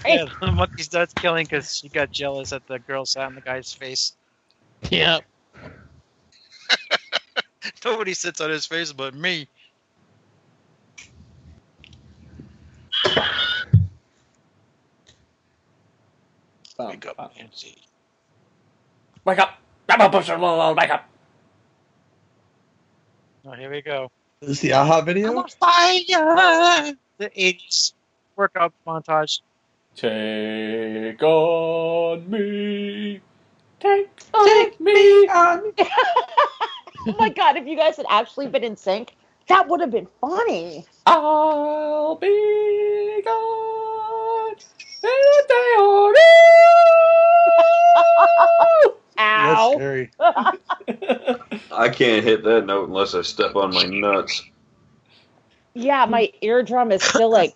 Yeah, 0.06 0.26
the 0.40 0.52
monkey 0.52 0.82
starts 0.82 1.12
killing 1.12 1.44
because 1.44 1.76
she 1.76 1.88
got 1.90 2.10
jealous 2.10 2.50
that 2.50 2.66
the 2.66 2.78
girl 2.78 3.04
sat 3.04 3.26
on 3.26 3.34
the 3.34 3.42
guy's 3.42 3.72
face. 3.72 4.14
Yep. 4.88 5.24
Nobody 7.84 8.14
sits 8.14 8.40
on 8.40 8.48
his 8.48 8.64
face 8.64 8.92
but 8.92 9.14
me. 9.14 9.48
Bum, 16.78 16.88
Wake 16.88 17.06
up, 17.06 17.32
Nancy. 17.36 17.76
Wake 19.26 19.40
up! 19.40 19.58
Wake 19.88 19.98
up! 19.98 20.14
Wake 20.76 20.90
up! 20.90 21.08
Oh, 23.44 23.52
here 23.54 23.68
we 23.68 23.82
go. 23.82 24.08
This 24.40 24.50
Is 24.50 24.60
the 24.60 24.74
AHA 24.74 25.00
video? 25.00 25.44
Fire! 25.58 26.94
The 27.18 27.30
80s 27.30 27.94
workout 28.36 28.72
montage. 28.86 29.40
Take 29.96 31.20
on 31.20 32.30
me. 32.30 33.20
Take 33.80 34.10
on 34.32 34.70
me. 34.78 34.94
oh 35.28 35.66
my 37.18 37.28
god, 37.28 37.56
if 37.56 37.66
you 37.66 37.76
guys 37.76 37.96
had 37.96 38.06
actually 38.08 38.46
been 38.46 38.62
in 38.62 38.76
sync, 38.76 39.16
that 39.48 39.66
would 39.66 39.80
have 39.80 39.90
been 39.90 40.06
funny. 40.20 40.86
I'll 41.04 42.14
be 42.14 43.22
gone. 43.24 44.54
And 45.02 45.48
they 45.48 45.74
are 45.80 46.14
That's 49.16 49.60
Ow. 49.60 49.72
scary. 49.74 50.10
I 50.20 51.88
can't 51.88 52.24
hit 52.24 52.44
that 52.44 52.66
note 52.66 52.88
unless 52.88 53.14
I 53.14 53.22
step 53.22 53.56
on 53.56 53.72
my 53.74 53.84
nuts. 53.84 54.42
yeah, 55.74 56.06
my 56.06 56.32
eardrum 56.42 56.92
is 56.92 57.02
still 57.02 57.30
like 57.30 57.54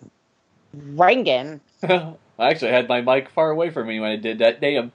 ringing. 0.73 1.61
I 1.83 2.15
actually 2.39 2.71
had 2.71 2.87
my 2.87 3.01
mic 3.01 3.29
far 3.29 3.51
away 3.51 3.69
from 3.69 3.87
me 3.87 3.99
when 3.99 4.11
I 4.11 4.15
did 4.15 4.39
that. 4.39 4.61
Damn. 4.61 4.91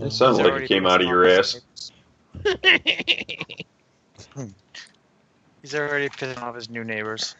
It 0.00 0.12
sounded 0.12 0.42
like 0.44 0.62
it 0.64 0.68
came 0.68 0.86
out 0.86 1.00
of 1.00 1.06
your 1.08 1.26
ass. 1.26 1.60
He's 5.62 5.74
already 5.74 6.08
pissing 6.08 6.40
off 6.42 6.54
his 6.54 6.70
new 6.70 6.84
neighbors. 6.84 7.34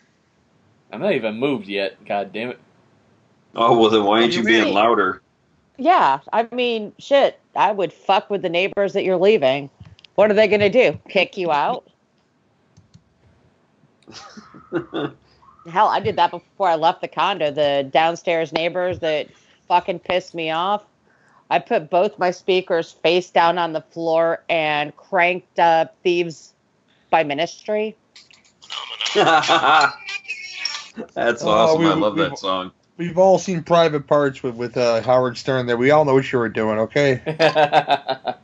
I'm 0.92 1.00
not 1.00 1.12
even 1.12 1.36
moved 1.38 1.68
yet. 1.68 2.04
God 2.06 2.32
damn 2.32 2.50
it. 2.50 2.58
Oh 3.54 3.78
well, 3.78 3.90
then 3.90 4.04
why 4.04 4.20
ain't 4.20 4.36
you 4.36 4.44
being 4.44 4.60
Really? 4.60 4.72
louder? 4.72 5.22
Yeah, 5.78 6.18
I 6.32 6.48
mean, 6.52 6.92
shit, 6.98 7.38
I 7.54 7.70
would 7.72 7.92
fuck 7.92 8.28
with 8.30 8.42
the 8.42 8.48
neighbors 8.48 8.92
that 8.94 9.04
you're 9.04 9.16
leaving. 9.16 9.70
What 10.16 10.30
are 10.30 10.34
they 10.34 10.48
gonna 10.48 10.68
do? 10.68 10.98
Kick 11.08 11.36
you 11.36 11.52
out? 11.52 11.88
Hell, 15.70 15.88
I 15.88 16.00
did 16.00 16.16
that 16.16 16.30
before 16.32 16.68
I 16.68 16.74
left 16.74 17.00
the 17.00 17.08
condo. 17.08 17.50
The 17.52 17.88
downstairs 17.92 18.52
neighbors 18.52 18.98
that 19.00 19.28
fucking 19.68 20.00
pissed 20.00 20.34
me 20.34 20.50
off. 20.50 20.82
I 21.50 21.58
put 21.60 21.88
both 21.90 22.18
my 22.18 22.30
speakers 22.30 22.92
face 22.92 23.30
down 23.30 23.56
on 23.58 23.72
the 23.72 23.80
floor 23.80 24.42
and 24.48 24.94
cranked 24.96 25.58
up 25.58 25.96
Thieves 26.02 26.52
by 27.10 27.22
Ministry. 27.24 27.96
That's 29.14 30.02
Oh, 31.42 31.48
awesome. 31.48 31.80
we- 31.82 31.88
I 31.88 31.94
love 31.94 32.14
we- 32.16 32.22
that 32.22 32.38
song. 32.38 32.72
We've 32.98 33.16
all 33.16 33.38
seen 33.38 33.62
Private 33.62 34.06
Parts 34.08 34.42
with 34.42 34.56
with 34.56 34.76
uh, 34.76 35.00
Howard 35.02 35.38
Stern. 35.38 35.66
There, 35.66 35.76
we 35.76 35.92
all 35.92 36.04
know 36.04 36.14
what 36.14 36.30
you 36.32 36.38
were 36.40 36.48
doing. 36.48 36.78
Okay, 36.80 37.20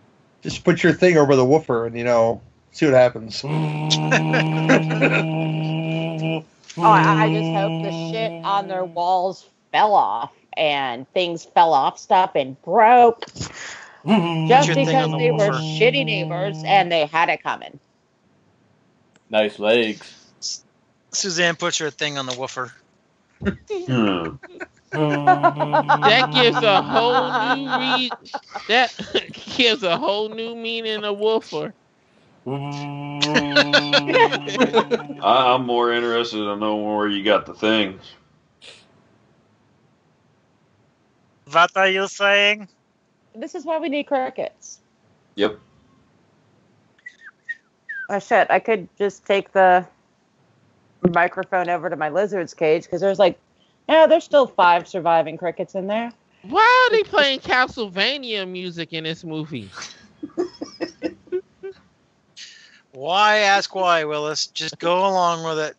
just 0.42 0.64
put 0.64 0.82
your 0.82 0.92
thing 0.92 1.16
over 1.18 1.34
the 1.36 1.44
woofer 1.44 1.86
and 1.86 1.96
you 1.98 2.04
know 2.04 2.40
see 2.72 2.86
what 2.86 2.94
happens. 2.94 3.44
Oh, 6.76 6.82
I, 6.82 7.24
I 7.24 7.32
just 7.32 7.52
hope 7.52 7.82
the 7.82 7.92
shit 7.92 8.32
on 8.44 8.68
their 8.68 8.84
walls 8.84 9.48
fell 9.72 9.94
off 9.94 10.32
and 10.56 11.08
things 11.12 11.44
fell 11.44 11.72
off 11.72 11.98
stuff 11.98 12.32
and 12.34 12.60
broke. 12.62 13.24
Just 14.48 14.68
because 14.68 15.10
the 15.12 15.18
they 15.18 15.30
were 15.30 15.50
shitty 15.50 16.04
neighbors 16.04 16.62
and 16.66 16.92
they 16.92 17.06
had 17.06 17.28
it 17.28 17.42
coming. 17.42 17.78
nice 19.30 19.58
legs. 19.58 20.62
Suzanne 21.12 21.56
puts 21.56 21.78
her 21.78 21.90
thing 21.90 22.18
on 22.18 22.26
the 22.26 22.38
woofer. 22.38 22.72
Hmm. 23.86 24.30
that 24.94 26.28
gives 26.30 26.62
a 26.62 26.82
whole 26.82 27.32
new 27.32 27.78
re- 27.78 28.14
that 28.68 28.92
gives 29.56 29.82
a 29.82 29.98
whole 29.98 30.28
new 30.30 30.54
meaning 30.56 31.04
of 31.04 31.18
woofer. 31.18 31.74
I, 32.46 32.52
I'm 35.22 35.66
more 35.66 35.92
interested 35.92 36.38
to 36.38 36.56
know 36.56 36.76
where 36.76 37.08
you 37.08 37.24
got 37.24 37.46
the 37.46 37.54
things. 37.54 38.02
What 41.52 41.70
are 41.76 41.88
you 41.88 42.08
saying? 42.08 42.68
This 43.34 43.54
is 43.54 43.66
why 43.66 43.78
we 43.78 43.90
need 43.90 44.04
crickets. 44.06 44.80
Yep. 45.36 45.60
Oh 48.08 48.20
shit! 48.20 48.48
I 48.50 48.60
could 48.60 48.88
just 48.98 49.26
take 49.26 49.52
the 49.52 49.88
microphone 51.10 51.68
over 51.68 51.90
to 51.90 51.96
my 51.96 52.08
lizard's 52.08 52.54
cage 52.54 52.84
because 52.84 53.00
there's 53.00 53.18
like, 53.18 53.38
yeah, 53.88 54.06
there's 54.06 54.24
still 54.24 54.46
five 54.46 54.88
surviving 54.88 55.36
crickets 55.36 55.74
in 55.74 55.86
there. 55.86 56.12
Why 56.42 56.88
are 56.88 56.96
they 56.96 57.02
playing 57.04 57.40
Castlevania 57.40 58.48
music 58.48 58.92
in 58.92 59.04
this 59.04 59.24
movie? 59.24 59.70
Why 62.92 63.38
ask 63.38 63.74
why, 63.74 64.04
Willis? 64.04 64.46
Just 64.46 64.78
go 64.78 64.98
along 64.98 65.44
with 65.44 65.58
it. 65.58 65.76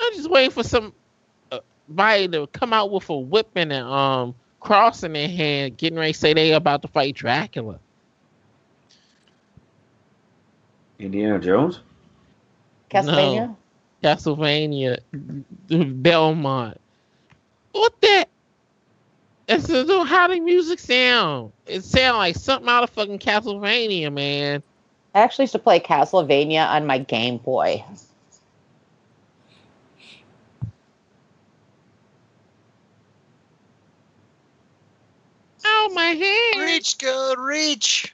I'm 0.00 0.12
just 0.14 0.30
waiting 0.30 0.50
for 0.50 0.62
some 0.62 0.92
uh, 1.50 1.60
body 1.88 2.28
to 2.28 2.46
come 2.48 2.72
out 2.72 2.90
with 2.90 3.08
a 3.08 3.16
whip 3.16 3.48
and 3.54 3.72
a 3.72 3.84
um 3.84 4.34
cross 4.60 5.02
in 5.02 5.12
their 5.12 5.28
hand, 5.28 5.76
getting 5.76 5.98
ready 5.98 6.12
to 6.12 6.18
say 6.18 6.34
they 6.34 6.52
about 6.52 6.82
to 6.82 6.88
fight 6.88 7.14
Dracula. 7.14 7.78
Indiana 10.98 11.38
Jones? 11.38 11.80
Castlevania. 12.90 13.48
No. 13.48 13.56
Castlevania, 14.04 14.98
Belmont. 16.02 16.78
What 17.72 17.98
that? 18.02 18.26
That's 19.46 19.66
so 19.66 20.04
how 20.04 20.28
the 20.28 20.40
music 20.40 20.78
sound. 20.78 21.52
It 21.66 21.84
sound 21.84 22.18
like 22.18 22.36
something 22.36 22.68
out 22.68 22.84
of 22.84 22.90
fucking 22.90 23.18
Castlevania, 23.18 24.12
man. 24.12 24.62
I 25.14 25.20
actually 25.20 25.44
used 25.44 25.52
to 25.52 25.58
play 25.58 25.80
Castlevania 25.80 26.68
on 26.68 26.86
my 26.86 26.98
Game 26.98 27.38
Boy. 27.38 27.82
Oh 35.64 35.90
my 35.94 36.02
hand! 36.04 36.66
Reach, 36.66 36.98
go 36.98 37.34
reach. 37.38 38.13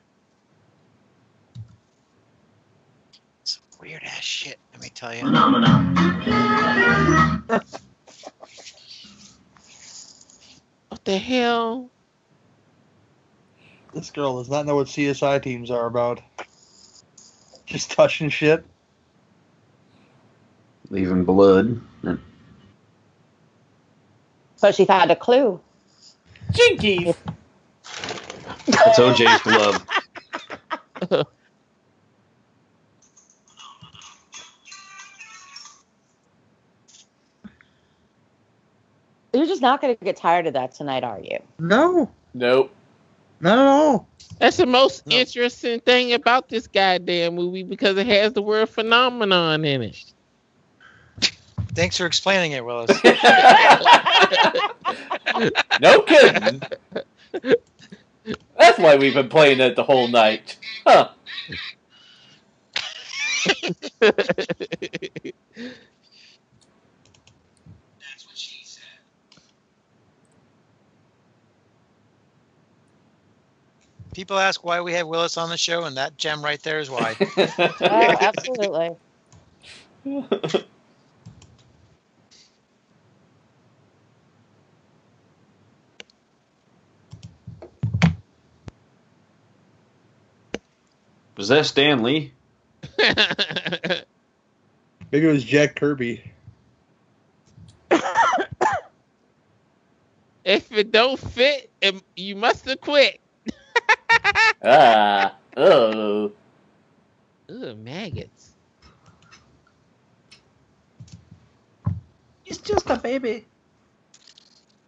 Weird 3.80 4.02
ass 4.04 4.22
shit. 4.22 4.58
Let 4.72 4.82
me 4.82 4.90
tell 4.94 5.14
you. 5.14 5.24
What 10.88 11.04
the 11.04 11.18
hell? 11.18 11.90
This 13.94 14.10
girl 14.10 14.38
does 14.38 14.50
not 14.50 14.66
know 14.66 14.76
what 14.76 14.86
CSI 14.86 15.42
teams 15.42 15.70
are 15.70 15.86
about. 15.86 16.20
Just 17.66 17.90
touching 17.92 18.28
shit. 18.28 18.64
Leaving 20.90 21.24
blood. 21.24 21.80
But 24.60 24.74
she 24.74 24.84
found 24.84 25.10
a 25.10 25.16
clue. 25.16 25.60
Jinkies! 26.52 27.16
It's 28.66 28.98
OJ's 28.98 29.42
glove. 29.42 29.86
You're 39.32 39.46
just 39.46 39.62
not 39.62 39.80
going 39.80 39.96
to 39.96 40.04
get 40.04 40.16
tired 40.16 40.46
of 40.46 40.54
that 40.54 40.72
tonight, 40.74 41.04
are 41.04 41.20
you? 41.20 41.38
No, 41.58 42.10
Nope. 42.34 42.72
not 43.40 43.58
at 43.58 43.66
all. 43.66 44.08
That's 44.38 44.56
the 44.56 44.66
most 44.66 45.02
interesting 45.10 45.80
thing 45.80 46.12
about 46.14 46.48
this 46.48 46.66
goddamn 46.66 47.34
movie 47.34 47.62
because 47.62 47.96
it 47.98 48.06
has 48.06 48.32
the 48.32 48.42
word 48.42 48.68
phenomenon 48.68 49.64
in 49.64 49.82
it. 49.82 50.12
Thanks 51.74 51.96
for 51.98 52.06
explaining 52.06 52.52
it, 52.52 52.64
Willis. 52.64 52.90
No 55.80 56.02
kidding. 56.02 56.60
That's 58.58 58.78
why 58.78 58.96
we've 58.96 59.14
been 59.14 59.28
playing 59.30 59.60
it 59.60 59.74
the 59.76 59.84
whole 59.84 60.08
night. 60.08 60.58
Huh. 60.86 61.08
People 74.14 74.38
ask 74.38 74.64
why 74.64 74.80
we 74.80 74.92
have 74.94 75.06
Willis 75.06 75.36
on 75.36 75.50
the 75.50 75.56
show, 75.56 75.84
and 75.84 75.96
that 75.96 76.16
gem 76.16 76.44
right 76.44 76.60
there 76.62 76.80
is 76.80 76.90
why. 76.90 77.16
Oh, 77.88 78.16
absolutely. 78.20 78.90
Was 91.36 91.48
that 91.48 91.66
Stan 91.66 92.02
Lee? 92.02 92.32
Maybe 92.98 94.04
it 95.26 95.32
was 95.32 95.44
Jack 95.44 95.76
Kirby. 95.76 96.22
If 100.44 100.72
it 100.72 100.90
don't 100.90 101.18
fit, 101.18 101.70
it, 101.82 101.94
you 102.16 102.34
must 102.34 102.64
have 102.66 102.80
quit. 102.80 103.20
Ah, 104.62 105.36
oh. 105.56 106.32
Ugh, 107.48 107.78
maggots. 107.78 108.56
It's 112.44 112.58
just 112.58 112.90
a 112.90 112.96
baby. 112.96 113.46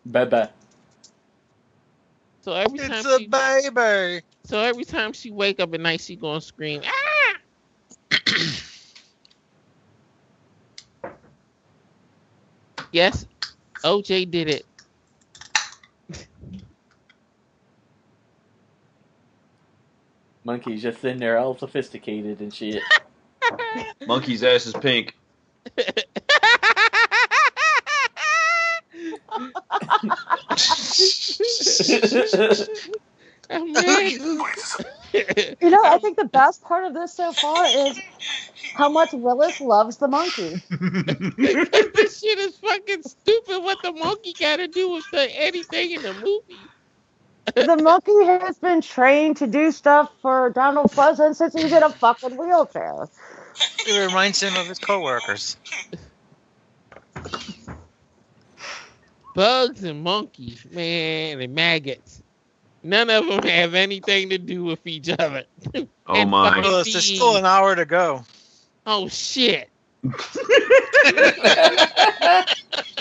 Bye 0.05 0.49
So 2.43 2.53
every 2.53 2.81
time 2.81 2.81
it's 2.81 3.03
time 3.03 3.05
a 3.05 3.19
she, 3.19 3.21
baby. 3.21 4.23
so 4.45 4.61
every 4.61 4.85
time 4.85 5.13
she 5.13 5.31
wake 5.31 5.61
up 5.61 5.73
at 5.75 5.81
night, 5.81 6.01
she 6.01 6.17
gonna 6.17 6.41
scream. 6.41 6.83
Ah! 6.85 7.35
yes, 12.93 13.27
OJ 13.85 14.31
did 14.31 14.49
it. 14.49 14.65
Monkey's 20.45 20.83
just 20.83 21.01
sitting 21.01 21.19
there 21.19 21.39
all 21.39 21.57
sophisticated 21.57 22.41
and 22.41 22.53
shit. 22.53 22.83
Monkey's 24.07 24.43
ass 24.43 24.67
is 24.67 24.75
pink. 24.75 25.17
You 35.61 35.71
know, 35.71 35.83
I 35.85 35.99
think 36.01 36.17
the 36.17 36.29
best 36.33 36.63
part 36.63 36.85
of 36.85 36.95
this 36.95 37.15
so 37.15 37.33
far 37.33 37.67
is 37.67 38.01
how 38.75 38.89
much 38.89 39.13
Willis 39.13 39.61
loves 39.61 39.99
the 39.99 40.09
monkey. 40.09 40.63
this 40.71 42.21
shit 42.21 42.39
is 42.39 42.57
fucking 42.57 43.03
stupid. 43.03 43.63
What 43.63 43.83
the 43.83 43.93
monkey 43.93 44.35
got 44.39 44.57
to 44.57 44.69
do 44.69 44.91
with 44.93 45.05
the, 45.11 45.29
anything 45.39 45.93
in 45.93 46.03
the 46.03 46.15
movie? 46.15 46.72
The 47.55 47.77
monkey 47.83 48.25
has 48.25 48.59
been 48.59 48.81
trained 48.81 49.37
to 49.39 49.47
do 49.47 49.73
stuff 49.73 50.11
for 50.23 50.51
Donald 50.51 50.91
Pleasence 50.93 51.37
since 51.37 51.55
he's 51.55 51.73
in 51.73 51.83
a 51.83 51.91
fucking 51.91 52.37
wheelchair. 52.37 53.09
It 53.87 54.07
reminds 54.07 54.41
him 54.43 54.57
of 54.57 54.67
his 54.67 54.79
coworkers. 54.79 55.57
Bugs 59.35 59.83
and 59.83 60.03
monkeys, 60.03 60.65
man, 60.71 61.41
and 61.41 61.55
maggots. 61.55 62.23
None 62.83 63.11
of 63.11 63.27
them 63.27 63.43
have 63.45 63.75
anything 63.75 64.31
to 64.31 64.39
do 64.39 64.65
with 64.65 64.87
each 64.87 65.09
other. 65.09 65.45
Oh 66.07 66.25
my. 66.25 66.49
fucking 66.49 66.63
Willis, 66.63 66.93
there's 66.93 67.05
still 67.05 67.37
an 67.37 67.45
hour 67.45 67.77
to 67.77 67.85
go. 67.85 68.25
Oh 68.87 69.09
shit. 69.09 69.69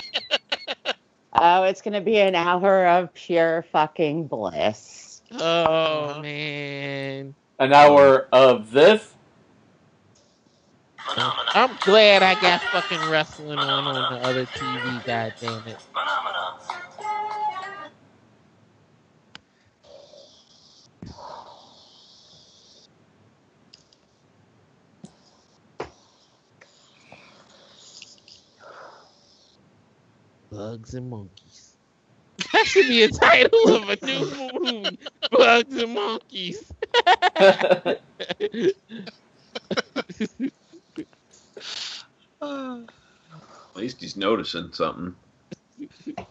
Oh, 1.34 1.64
it's 1.64 1.82
gonna 1.82 2.02
be 2.02 2.18
an 2.18 2.36
hour 2.36 2.88
of 2.88 3.14
pure 3.14 3.66
fucking 3.72 4.28
bliss. 4.28 5.22
Oh 5.32 5.40
uh-huh. 5.40 6.22
man. 6.22 7.36
An 7.60 7.74
hour 7.74 8.28
of 8.34 8.72
this. 8.72 9.14
I'm 11.18 11.78
glad 11.86 12.24
I 12.24 12.36
got 12.42 12.62
fucking 12.62 13.10
wrestling 13.10 13.60
on 13.60 13.88
on 13.88 14.14
the 14.14 14.26
other 14.26 14.46
TV. 14.46 15.06
God 15.06 15.34
damn 15.40 15.68
it. 15.68 15.80
Bugs 30.52 30.93
and 30.95 31.10
monkeys. 31.10 31.78
That 32.54 32.66
should 32.66 32.88
be 32.88 33.04
a 33.04 33.10
title 33.10 33.76
of 33.76 33.89
a 33.89 33.97
new 34.06 34.60
movie. 34.60 34.99
Bugs 35.32 35.78
and 35.78 35.93
monkeys. 35.93 36.72
At 37.36 38.02
least 43.76 44.02
he's 44.02 44.18
noticing 44.18 44.74
something. 44.74 45.16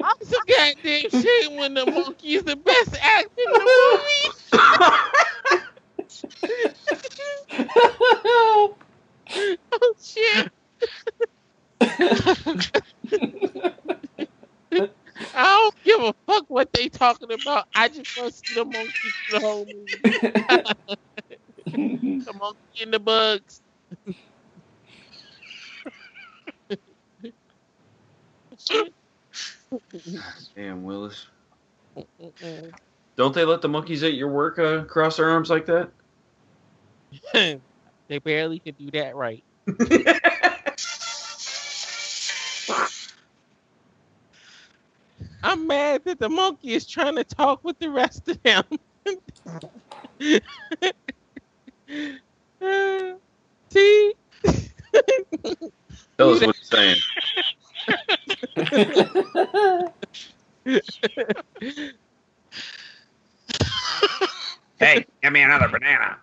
That's 0.00 0.18
It's 0.20 0.32
a 0.32 0.40
goddamn 0.46 1.10
shame 1.10 1.56
when 1.58 1.74
the 1.74 1.86
monkey 1.86 2.34
is 2.34 2.44
the 2.44 2.56
best 2.56 2.96
actor 3.00 3.28
in 3.38 3.58
the 3.58 3.60
movie. 3.60 4.34
oh 9.72 9.94
shit! 10.02 10.48
I 15.34 15.44
don't 15.44 15.74
give 15.84 16.00
a 16.02 16.14
fuck 16.26 16.44
what 16.48 16.72
they 16.72 16.88
talking 16.88 17.32
about. 17.32 17.64
I 17.74 17.88
just 17.88 18.06
want 18.16 18.32
to 18.32 18.38
see 18.38 18.54
the 18.54 18.64
monkey 18.64 19.12
for 19.26 19.32
the 19.32 19.40
whole 19.40 19.66
movie. 19.66 20.02
the 22.26 22.34
monkey 22.34 22.82
and 22.82 22.94
the 22.94 23.00
bugs. 23.00 23.62
Damn, 30.56 30.84
Willis. 30.84 31.26
Don't 33.16 33.34
they 33.34 33.44
let 33.44 33.62
the 33.62 33.68
monkeys 33.68 34.02
at 34.02 34.14
your 34.14 34.28
work 34.28 34.58
uh, 34.58 34.84
cross 34.84 35.16
their 35.16 35.28
arms 35.28 35.50
like 35.50 35.66
that? 35.66 35.90
they 38.08 38.18
barely 38.18 38.60
can 38.60 38.74
do 38.74 38.90
that 38.92 39.16
right. 39.16 39.44
I'm 45.42 45.66
mad 45.66 46.02
that 46.04 46.18
the 46.18 46.28
monkey 46.28 46.74
is 46.74 46.86
trying 46.86 47.16
to 47.16 47.24
talk 47.24 47.64
with 47.64 47.78
the 47.78 47.90
rest 47.90 48.28
of 48.28 48.42
them. 48.42 48.64
See? 53.70 54.14
Tell 56.18 56.30
us 56.30 56.40
what 56.40 56.56
he's 56.56 56.68
saying. 56.68 56.96
Hey, 64.80 65.04
give 65.22 65.32
me 65.32 65.42
another 65.42 65.68
banana. 65.68 66.18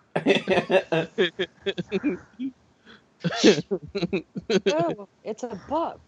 Oh, 4.70 5.08
it's 5.24 5.42
a 5.44 5.56
book. 5.68 6.00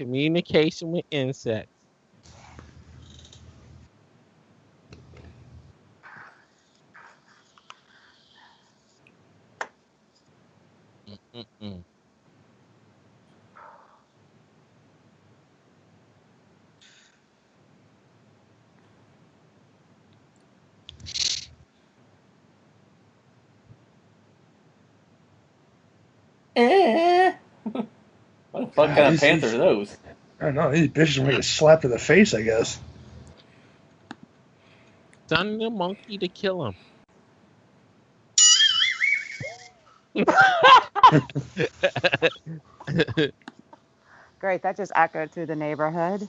Communication 0.00 0.92
with 0.92 1.04
insects. 1.10 1.70
Mm-mm. 11.34 11.84
Eh. 26.56 27.34
What 28.52 28.61
the 28.74 28.88
fuck 28.88 28.96
kind 28.96 29.06
of 29.06 29.12
These- 29.12 29.20
pants 29.20 29.44
are 29.44 29.58
those? 29.58 29.96
I 30.40 30.46
don't 30.46 30.54
know. 30.54 30.72
These 30.72 30.88
bitches 30.88 31.18
want 31.18 31.30
to 31.30 31.36
get 31.36 31.44
slapped 31.44 31.84
in 31.84 31.90
the 31.90 31.98
face, 31.98 32.34
I 32.34 32.42
guess. 32.42 32.78
Send 35.28 35.60
the 35.60 35.70
monkey 35.70 36.18
to 36.18 36.28
kill 36.28 36.66
him. 36.66 36.74
Great, 44.40 44.62
that 44.62 44.76
just 44.76 44.92
echoed 44.94 45.30
through 45.30 45.46
the 45.46 45.56
neighborhood. 45.56 46.28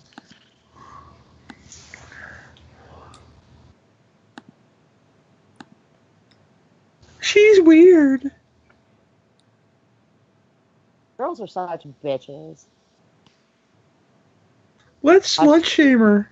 She's 7.22 7.62
weird. 7.62 8.32
Girls 11.18 11.42
are 11.42 11.48
such 11.48 11.86
bitches. 12.04 12.66
Let's 15.04 15.40
slut 15.40 15.66
shame 15.66 16.00
her. 16.00 16.30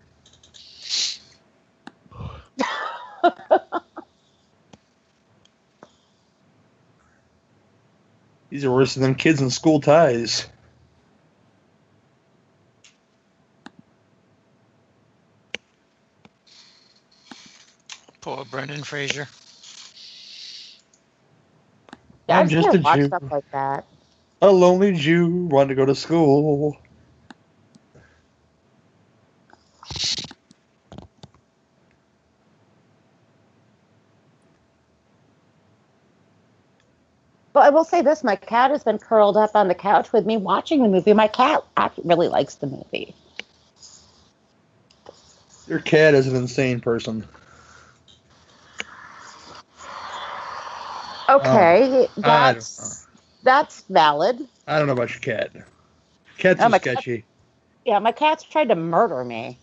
These 8.50 8.66
are 8.66 8.72
worse 8.72 8.96
than 8.96 9.04
them 9.04 9.16
kids 9.16 9.42
in 9.42 9.50
school 9.50 9.82
ties. 9.82 10.48
Poor 18.22 18.46
Brendan 18.46 18.84
Fraser. 18.84 19.28
Yeah, 22.30 22.40
I 22.40 22.44
I'm 22.44 22.50
just 22.50 22.74
just 22.74 22.74
a 22.74 22.80
watch 22.84 23.04
Jew. 23.04 23.06
stuff 23.06 23.24
like 23.32 23.46
that. 23.54 23.86
A 24.42 24.52
lonely 24.52 24.94
Jew 24.94 25.46
wanted 25.46 25.70
to 25.70 25.76
go 25.76 25.86
to 25.86 25.94
school. 25.96 26.78
But 37.54 37.66
I 37.66 37.70
will 37.70 37.84
say 37.84 38.02
this: 38.02 38.24
my 38.24 38.36
cat 38.36 38.72
has 38.72 38.84
been 38.84 38.98
curled 38.98 39.38
up 39.38 39.56
on 39.56 39.68
the 39.68 39.76
couch 39.76 40.12
with 40.14 40.26
me 40.26 40.38
watching 40.38 40.82
the 40.82 40.90
movie. 40.90 41.14
My 41.14 41.28
cat 41.28 41.64
really 42.04 42.28
likes 42.28 42.56
the 42.56 42.68
movie. 42.68 43.14
Your 45.68 45.80
cat 45.80 46.14
is 46.16 46.28
an 46.28 46.36
insane 46.36 46.80
person. 46.80 47.28
Okay, 51.30 52.08
um, 52.18 52.24
don't 52.24 52.24
that's 52.24 53.08
that's 53.44 53.82
valid. 53.90 54.48
I 54.68 54.78
don't 54.78 54.88
know 54.88 54.94
about 54.94 55.10
your 55.12 55.20
cat. 55.20 55.52
Cats 56.38 56.62
Oh, 56.62 56.68
are 56.68 56.70
my 56.70 56.80
cat- 56.80 56.98
sketchy. 56.98 57.26
Yeah, 57.86 58.00
my 58.00 58.12
cat's 58.12 58.44
tried 58.44 58.70
to 58.70 58.76
murder 58.76 59.24
me. 59.24 59.60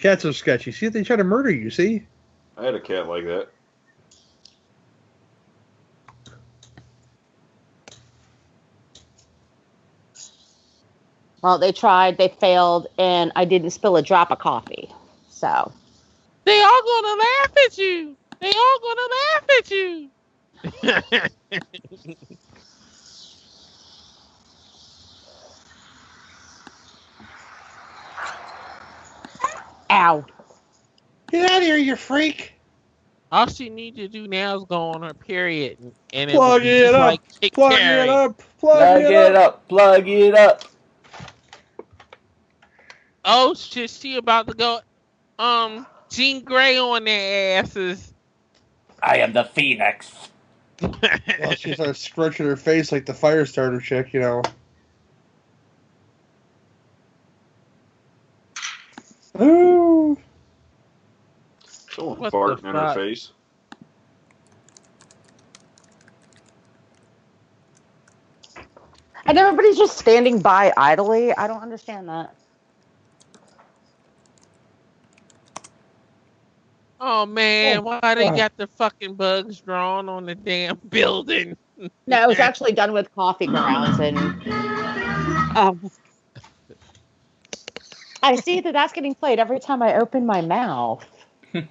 Cats 0.00 0.24
are 0.24 0.32
sketchy. 0.32 0.72
See, 0.72 0.88
they 0.88 1.02
try 1.04 1.16
to 1.16 1.24
murder 1.24 1.50
you. 1.50 1.70
See, 1.70 2.06
I 2.56 2.64
had 2.64 2.74
a 2.74 2.80
cat 2.80 3.06
like 3.06 3.24
that. 3.24 3.48
Well, 11.42 11.58
they 11.58 11.72
tried, 11.72 12.18
they 12.18 12.28
failed, 12.28 12.86
and 12.98 13.32
I 13.36 13.44
didn't 13.44 13.70
spill 13.70 13.96
a 13.96 14.02
drop 14.02 14.30
of 14.30 14.38
coffee. 14.38 14.90
So 15.28 15.72
They 16.44 16.60
all 16.62 16.82
gonna 16.82 17.18
laugh 17.20 17.52
at 17.66 17.78
you. 17.78 18.16
They 18.40 18.52
all 18.52 18.78
gonna 18.82 19.08
laugh 19.12 19.44
at 19.58 19.70
you. 19.70 20.10
Ow. 29.90 30.24
Get 31.30 31.50
out 31.50 31.58
of 31.58 31.62
here, 31.64 31.76
you 31.76 31.96
freak. 31.96 32.54
All 33.32 33.46
she 33.46 33.68
need 33.70 33.96
to 33.96 34.08
do 34.08 34.26
now 34.26 34.56
is 34.58 34.64
go 34.64 34.90
on 34.90 35.02
her 35.02 35.14
period, 35.14 35.78
and 36.12 36.30
it 36.30 36.34
Plug 36.36 36.62
will 36.62 36.64
be 36.64 36.68
it 36.68 36.84
just 36.84 36.94
up. 36.94 37.00
like 37.00 37.20
Plug 37.52 37.72
Carrie. 37.72 38.08
it 38.08 38.08
up. 38.08 38.42
Plug, 38.58 38.78
Plug 38.78 39.00
it, 39.02 39.10
it 39.12 39.36
up. 39.36 39.54
up. 39.54 39.68
Plug 39.68 40.08
it 40.08 40.34
up. 40.34 40.64
Oh 43.24 43.54
shit, 43.54 43.90
she 43.90 44.16
about 44.16 44.48
to 44.48 44.54
go. 44.54 44.80
Um, 45.38 45.86
Jean 46.10 46.42
Grey 46.44 46.78
on 46.78 47.04
their 47.04 47.60
asses. 47.60 48.12
I 49.02 49.18
am 49.18 49.32
the 49.32 49.44
Phoenix. 49.44 50.12
Well, 51.38 51.54
she 51.54 51.74
starts 51.74 52.00
scrunching 52.00 52.46
her 52.46 52.56
face 52.56 52.90
like 52.92 53.06
the 53.06 53.14
fire 53.14 53.46
starter 53.46 53.80
chick, 53.80 54.12
you 54.12 54.20
know. 54.20 54.42
Ooh. 59.40 60.18
Someone 61.90 62.18
What 62.18 62.32
the 62.32 62.38
farting 62.38 62.64
in 62.64 62.74
her 62.74 62.94
face. 62.94 63.32
and 69.26 69.38
everybody's 69.38 69.76
just 69.78 69.98
standing 69.98 70.40
by 70.40 70.72
idly. 70.76 71.32
I 71.32 71.46
don't 71.46 71.62
understand 71.62 72.08
that. 72.08 72.34
Oh 77.02 77.24
man, 77.24 77.78
Oh, 77.78 77.82
why 77.82 78.14
they 78.14 78.28
got 78.30 78.52
the 78.56 78.66
fucking 78.66 79.14
bugs 79.14 79.60
drawn 79.60 80.08
on 80.08 80.26
the 80.26 80.34
damn 80.34 80.76
building? 80.88 81.56
No, 82.06 82.22
it 82.22 82.28
was 82.28 82.38
actually 82.38 82.72
done 82.72 82.92
with 82.92 83.10
coffee 83.14 83.46
grounds 83.46 83.98
and 84.00 84.18
um 85.56 85.80
I 88.22 88.36
see 88.36 88.60
that 88.60 88.72
that's 88.72 88.92
getting 88.92 89.14
played 89.14 89.38
every 89.38 89.60
time 89.60 89.82
I 89.82 89.96
open 89.96 90.26
my 90.26 90.40
mouth. 90.40 91.06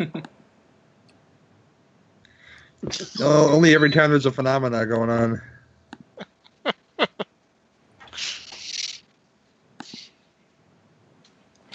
Oh, 3.19 3.49
only 3.53 3.75
every 3.75 3.91
time 3.91 4.11
there's 4.11 4.25
a 4.25 4.31
phenomena 4.31 4.85
going 4.85 5.09
on. 5.09 5.41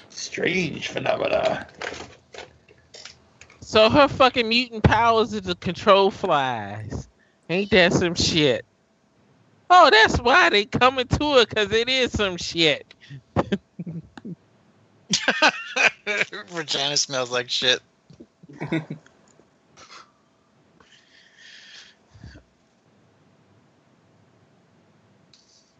Strange 0.09 0.89
phenomena. 0.89 1.66
So 3.61 3.91
her 3.91 4.09
fucking 4.09 4.49
mutant 4.49 4.83
powers 4.85 5.33
is 5.35 5.43
to 5.43 5.55
control 5.57 6.11
flies. 6.11 7.09
Ain't 7.51 7.70
that 7.70 7.93
some 7.93 8.14
shit? 8.14 8.64
Oh, 9.68 9.91
that's 9.91 10.18
why 10.18 10.51
they 10.51 10.64
coming 10.64 11.07
to 11.07 11.35
her, 11.35 11.47
cause 11.47 11.70
it 11.72 11.89
is 11.89 12.12
some 12.12 12.37
shit. 12.37 12.93
Regina 16.52 16.96
smells 16.96 17.30
like 17.30 17.50
shit. 17.50 17.80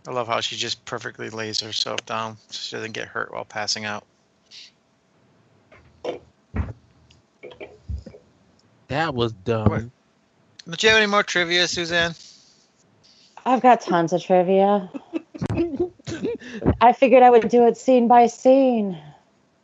I 0.07 0.11
love 0.11 0.27
how 0.27 0.41
she 0.41 0.57
just 0.57 0.85
perfectly 0.85 1.31
lays 1.31 1.61
herself 1.61 2.05
down 2.05 2.37
so 2.49 2.59
she 2.61 2.77
doesn't 2.77 2.93
get 2.93 3.09
hurt 3.09 3.33
while 3.33 3.45
passing 3.45 3.85
out. 3.85 4.05
That 8.89 9.15
was 9.15 9.33
dumb. 9.33 9.93
Don't 10.67 10.83
you 10.83 10.89
have 10.91 10.99
any 10.99 11.07
more 11.07 11.23
trivia, 11.23 11.67
Suzanne? 11.67 12.15
I've 13.47 13.61
got 13.61 13.81
tons 13.81 14.13
of 14.13 14.23
trivia. 14.23 14.91
I 16.81 16.93
figured 16.93 17.23
I 17.23 17.31
would 17.31 17.49
do 17.49 17.67
it 17.67 17.77
scene 17.77 18.09
by 18.09 18.27
scene. 18.27 18.99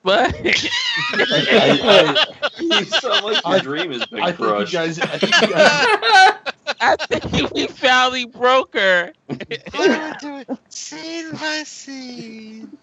What? 0.03 0.35
you 2.59 2.85
sound 2.85 3.25
like 3.25 3.47
your 3.47 3.59
dream 3.61 3.93
has 3.93 4.07
been 4.07 4.25
I 4.25 4.33
think 4.33 4.59
you 4.59 4.67
crushed. 4.67 4.73
guys. 4.73 4.99
I 5.01 5.19
think 5.19 5.41
you 5.41 5.49
guys. 5.49 5.79
I 6.81 6.97
think 6.97 7.53
we 7.55 7.67
finally 7.67 8.27
broke 8.27 8.75
her. 8.75 9.13
I 9.75 9.99
would 10.03 10.19
do 10.19 10.45
scene 10.69 11.33
by 11.33 11.63
scene. 11.65 12.79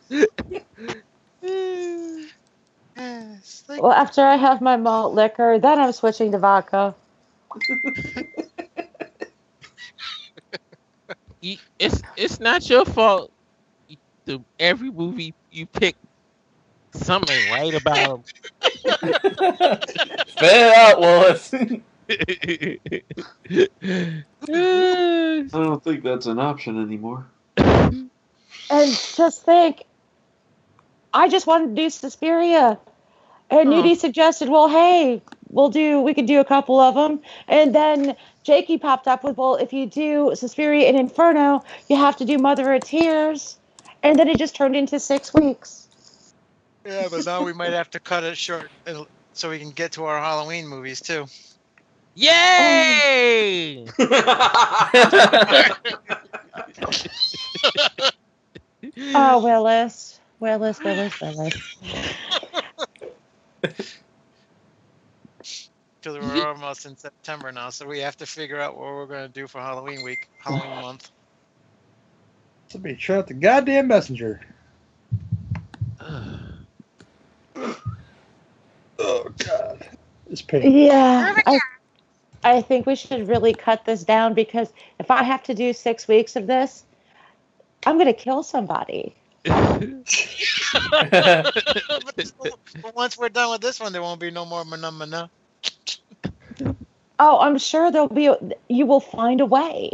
yes. 2.96 3.64
Well, 3.78 3.92
after 3.92 4.22
I 4.24 4.36
have 4.38 4.62
my 4.62 4.78
malt 4.78 5.14
liquor, 5.14 5.60
then 5.60 5.80
I'm 5.80 5.92
switching 5.92 6.32
to 6.32 6.40
vodka. 6.40 6.96
It's 11.80 12.02
it's 12.16 12.40
not 12.40 12.70
your 12.70 12.86
fault. 12.86 13.32
The, 14.26 14.44
every 14.60 14.92
movie 14.92 15.34
you 15.52 15.66
pick, 15.66 15.96
something 16.94 17.36
ain't 17.36 17.52
right 17.52 17.74
about 17.74 18.24
Spit 20.28 20.54
it 20.54 20.76
out, 20.76 21.00
Wallace. 21.00 21.54
I 25.54 25.64
don't 25.64 25.84
think 25.84 26.04
that's 26.04 26.26
an 26.26 26.40
option 26.40 26.82
anymore. 26.82 27.26
And 28.70 28.92
just 29.16 29.44
think, 29.44 29.84
I 31.14 31.30
just 31.30 31.48
wanted 31.48 31.76
to 31.76 31.82
do 31.82 31.90
Suspiria. 31.90 32.80
And 33.50 33.70
Oh. 33.70 33.72
Nudie 33.72 33.98
suggested, 33.98 34.50
well, 34.50 34.68
hey, 34.68 35.22
we'll 35.50 35.70
do, 35.70 36.02
we 36.02 36.14
could 36.14 36.26
do 36.26 36.40
a 36.40 36.46
couple 36.46 36.80
of 36.80 36.96
them. 36.96 37.22
And 37.48 37.74
then 37.74 38.16
Jakey 38.44 38.78
popped 38.78 39.08
up 39.08 39.24
with, 39.24 39.38
well, 39.38 39.56
if 39.56 39.72
you 39.74 39.86
do 39.86 40.32
Suspiria 40.36 40.88
and 40.88 40.98
Inferno, 40.98 41.64
you 41.90 41.96
have 41.96 42.18
to 42.18 42.26
do 42.26 42.38
Mother 42.38 42.74
of 42.74 42.84
Tears. 42.84 43.58
And 44.04 44.20
then 44.20 44.28
it 44.28 44.38
just 44.38 44.56
turned 44.56 44.76
into 44.76 45.00
six 45.00 45.34
weeks. 45.34 45.87
Yeah, 46.88 47.08
but 47.12 47.26
now 47.26 47.44
we 47.44 47.54
might 47.54 47.74
have 47.74 47.90
to 47.92 48.00
cut 48.00 48.24
it 48.24 48.38
short 48.38 48.70
uh, 48.88 49.04
so 49.34 49.50
we 49.50 49.60
can 49.60 49.72
get 49.72 49.92
to 49.94 50.06
our 50.06 50.20
Halloween 50.20 50.68
movies 50.68 51.02
too. 51.02 51.26
Yay! 52.16 53.86
Oh, 59.14 59.44
Willis. 59.44 60.20
Willis, 60.40 60.84
Willis, 60.84 61.22
Willis. 61.22 61.76
Because 66.02 66.04
we're 66.04 66.48
almost 66.48 66.86
in 66.86 66.96
September 66.96 67.52
now, 67.52 67.70
so 67.70 67.86
we 67.86 68.00
have 68.00 68.16
to 68.18 68.26
figure 68.26 68.60
out 68.60 68.76
what 68.76 68.86
we're 68.86 69.08
going 69.08 69.28
to 69.28 69.34
do 69.34 69.48
for 69.48 69.60
Halloween 69.60 70.04
week, 70.04 70.28
Halloween 70.38 70.82
month. 70.82 71.12
Somebody 72.70 72.98
shut 72.98 73.28
the 73.28 73.34
goddamn 73.34 73.88
messenger. 73.88 74.42
Pink. 80.48 80.64
Yeah, 80.64 81.36
I, 81.46 81.60
I 82.44 82.62
think 82.62 82.86
we 82.86 82.96
should 82.96 83.28
really 83.28 83.54
cut 83.54 83.86
this 83.86 84.04
down 84.04 84.34
because 84.34 84.72
if 85.00 85.12
I 85.12 85.24
have 85.24 85.44
to 85.44 85.54
do 85.54 85.74
six 85.74 86.08
weeks 86.08 86.36
of 86.36 86.48
this, 86.48 86.86
I'm 87.86 87.98
gonna 87.98 88.14
kill 88.14 88.44
somebody. 88.44 89.16
but, 89.44 89.84
but 92.82 92.96
once 92.96 93.18
we're 93.18 93.30
done 93.30 93.52
with 93.52 93.62
this 93.62 93.80
one, 93.80 93.94
there 93.94 94.02
won't 94.02 94.20
be 94.20 94.32
no 94.32 94.46
more 94.46 94.66
mana 94.66 94.92
mana. 94.92 95.30
Oh, 97.20 97.40
I'm 97.40 97.58
sure 97.58 97.92
there'll 97.92 98.08
be. 98.08 98.30
You 98.70 98.86
will 98.86 99.00
find 99.00 99.42
a 99.42 99.46
way. 99.46 99.92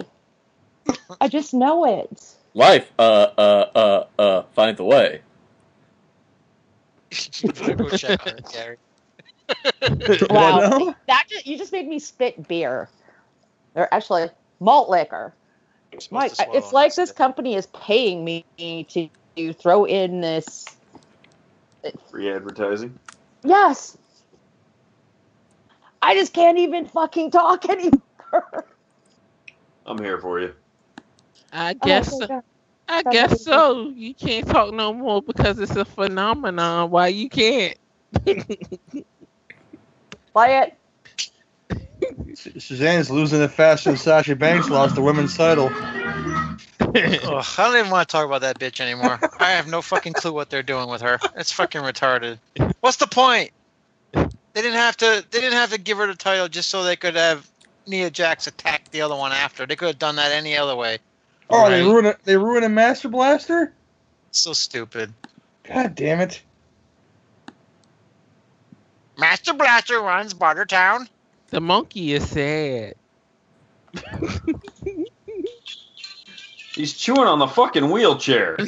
I 1.22 1.28
just 1.28 1.54
know 1.54 1.86
it. 1.86 2.36
Life, 2.54 2.92
uh, 3.00 3.28
uh, 3.38 3.70
uh, 3.76 4.22
uh, 4.22 4.44
finds 4.54 4.80
a 4.80 4.84
way. 4.84 5.22
Go 7.54 7.90
check 7.90 8.26
on 8.28 8.38
it, 8.38 8.46
Gary. 8.52 8.78
Wow, 10.30 10.60
now? 10.60 10.96
that 11.08 11.26
just, 11.30 11.46
you 11.46 11.58
just 11.58 11.72
made 11.72 11.88
me 11.88 12.00
spit 12.00 12.48
beer. 12.48 12.90
Or 13.76 13.94
actually, 13.94 14.30
malt 14.60 14.90
liquor. 14.90 15.34
Mike, 16.12 16.34
it's 16.54 16.74
like 16.74 16.96
this 16.96 17.12
company 17.12 17.56
is 17.56 17.68
paying 17.68 18.24
me 18.24 18.46
to, 18.58 19.10
to 19.36 19.54
throw 19.54 19.86
in 19.86 20.22
this. 20.22 20.66
Free 22.10 22.32
advertising. 22.32 22.98
Yes. 23.44 23.98
I 26.02 26.16
just 26.16 26.34
can't 26.34 26.58
even 26.58 26.86
fucking 26.86 27.32
talk 27.32 27.70
anymore. 27.70 28.66
I'm 29.86 29.98
here 30.00 30.18
for 30.20 30.40
you. 30.40 30.54
I 31.52 31.74
Oh, 31.74 31.86
guess. 31.86 32.20
my 32.20 32.28
God. 32.28 32.44
I 32.88 32.98
Somebody- 33.04 33.18
guess 33.18 33.44
so. 33.44 33.90
You 33.90 34.14
can't 34.14 34.48
talk 34.48 34.74
no 34.74 34.94
more 34.94 35.22
because 35.22 35.60
it's 35.60 35.76
a 35.76 35.86
phenomenon. 35.86 36.90
Why 36.90 37.08
you 37.10 37.30
can't? 37.30 37.78
Play 40.34 40.60
it. 40.60 40.78
Suzanne's 42.60 43.10
losing 43.10 43.42
it 43.42 43.52
faster 43.52 43.90
than 43.92 43.98
Sasha 43.98 44.36
Banks 44.36 44.70
lost 44.70 44.96
the 44.96 45.02
women's 45.02 45.36
title. 45.38 45.70
Ugh, 46.82 46.94
I 46.96 47.44
don't 47.58 47.78
even 47.78 47.92
want 47.92 48.08
to 48.08 48.12
talk 48.12 48.26
about 48.26 48.42
that 48.42 48.60
bitch 48.60 48.80
anymore. 48.82 49.20
I 49.40 49.52
have 49.52 49.68
no 49.68 49.82
fucking 49.82 50.14
clue 50.14 50.34
what 50.34 50.50
they're 50.50 50.64
doing 50.64 50.90
with 50.90 51.02
her. 51.02 51.20
It's 51.36 51.52
fucking 51.52 51.82
retarded. 51.82 52.40
What's 52.82 52.98
the 52.98 53.08
point? 53.08 53.52
They 54.14 54.62
didn't 54.62 54.74
have 54.78 54.98
to. 54.98 55.26
They 55.32 55.40
didn't 55.40 55.58
have 55.58 55.72
to 55.72 55.80
give 55.80 55.98
her 55.98 56.08
the 56.08 56.16
title 56.16 56.48
just 56.48 56.70
so 56.70 56.84
they 56.84 56.96
could 56.96 57.16
have 57.16 57.50
Nia 57.88 58.10
Jax 58.10 58.48
attack 58.48 58.90
the 58.92 59.02
other 59.02 59.16
one 59.16 59.32
after. 59.32 59.66
They 59.66 59.76
could 59.76 59.88
have 59.88 60.00
done 60.00 60.18
that 60.18 60.32
any 60.32 60.58
other 60.58 60.76
way. 60.76 61.00
Oh, 61.50 61.70
they 61.70 61.82
Right. 61.82 61.90
ruined 61.90 62.08
it. 62.08 62.18
They 62.24 62.38
ruined 62.38 62.66
a 62.66 62.70
Master 62.70 63.10
Blaster. 63.10 63.74
So 64.32 64.54
stupid. 64.54 65.14
God 65.68 65.96
damn 65.96 66.20
it! 66.22 66.42
Master 69.18 69.54
Blaster 69.54 70.00
runs 70.02 70.34
Bartertown. 70.34 71.08
The 71.50 71.62
monkey 71.62 72.14
is 72.14 72.28
sad. 72.30 72.96
He's 76.74 76.94
chewing 76.94 77.28
on 77.28 77.40
the 77.40 77.48
fucking 77.48 77.92
wheelchair. 77.92 78.58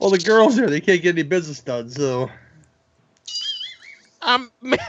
Well, 0.00 0.10
the 0.10 0.18
girls 0.18 0.56
there, 0.56 0.68
they 0.68 0.80
can't 0.80 1.00
get 1.00 1.14
any 1.14 1.22
business 1.22 1.60
done, 1.60 1.88
so. 1.88 2.28
I'm 4.20 4.50
the 4.60 4.68
monkey 4.68 4.84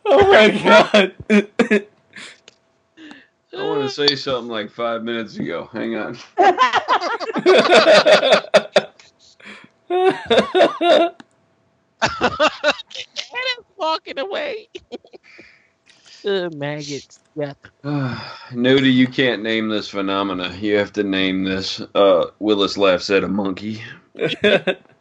Oh 0.07 0.33
my 0.33 0.51
god. 0.51 1.15
I 3.57 3.63
want 3.63 3.83
to 3.83 3.89
say 3.89 4.15
something 4.17 4.51
like 4.51 4.71
five 4.71 5.03
minutes 5.03 5.37
ago. 5.37 5.69
Hang 5.73 5.97
on. 5.97 6.19
Hannah's 9.89 11.15
walking 13.77 14.19
away. 14.19 14.69
Ugh, 16.27 16.53
maggots. 16.55 17.21
Yuck. 17.37 17.57
Nudie, 17.85 18.93
you 18.93 19.07
can't 19.07 19.43
name 19.43 19.69
this 19.69 19.89
phenomena. 19.89 20.55
You 20.57 20.77
have 20.79 20.93
to 20.95 21.05
name 21.05 21.45
this. 21.45 21.81
Uh, 21.95 22.27
Willis 22.39 22.79
laughs 22.79 23.11
at 23.11 23.25
a 23.25 23.29
monkey. 23.29 23.83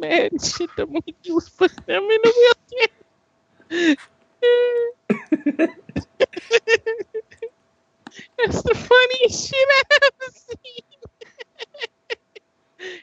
Man, 0.00 0.30
shit, 0.38 0.70
the 0.76 0.86
monkey 0.86 1.32
was 1.32 1.48
pushing 1.50 1.84
them 1.86 2.02
in 2.02 2.20
the 2.22 2.32
wheelchair. 2.70 2.88
That's 8.38 8.62
the 8.62 8.74
funniest 8.74 9.48
shit 9.48 9.68
I 9.70 9.82
ever 10.04 10.30
seen. 10.34 10.84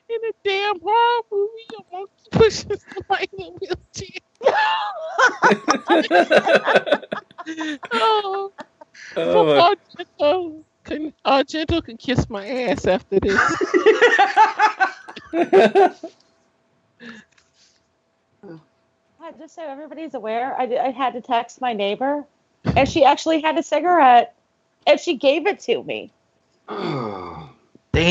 in 0.10 0.20
a 0.30 0.34
damn 0.44 0.80
horror 0.82 1.24
movie, 1.32 1.70
a 1.78 1.82
monkey 1.92 2.30
pushes 2.32 2.86
somebody 2.94 3.28
in 3.38 3.46
a 3.46 3.50
wheelchair. 3.52 4.22
oh, 7.94 8.52
Oh, 9.16 9.76
Argento 9.98 10.64
can, 10.84 11.14
uh, 11.26 11.44
gentle 11.44 11.82
can 11.82 11.98
kiss 11.98 12.30
my 12.30 12.48
ass 12.48 12.88
after 12.88 13.20
this. 13.20 13.40
I 15.32 15.32
uh, 15.34 15.94
just 19.38 19.56
so 19.56 19.64
everybody's 19.64 20.14
aware, 20.14 20.56
I, 20.60 20.64
I 20.64 20.92
had 20.92 21.14
to 21.14 21.22
text 21.22 21.62
my 21.62 21.74
neighbor, 21.74 22.26
and 22.76 22.88
she 22.88 23.04
actually 23.04 23.42
had 23.42 23.58
a 23.58 23.64
cigarette, 23.64 24.36
and 24.88 25.00
she 25.00 25.16
gave 25.16 25.48
it 25.48 25.60
to 25.62 25.84
me. 25.84 26.12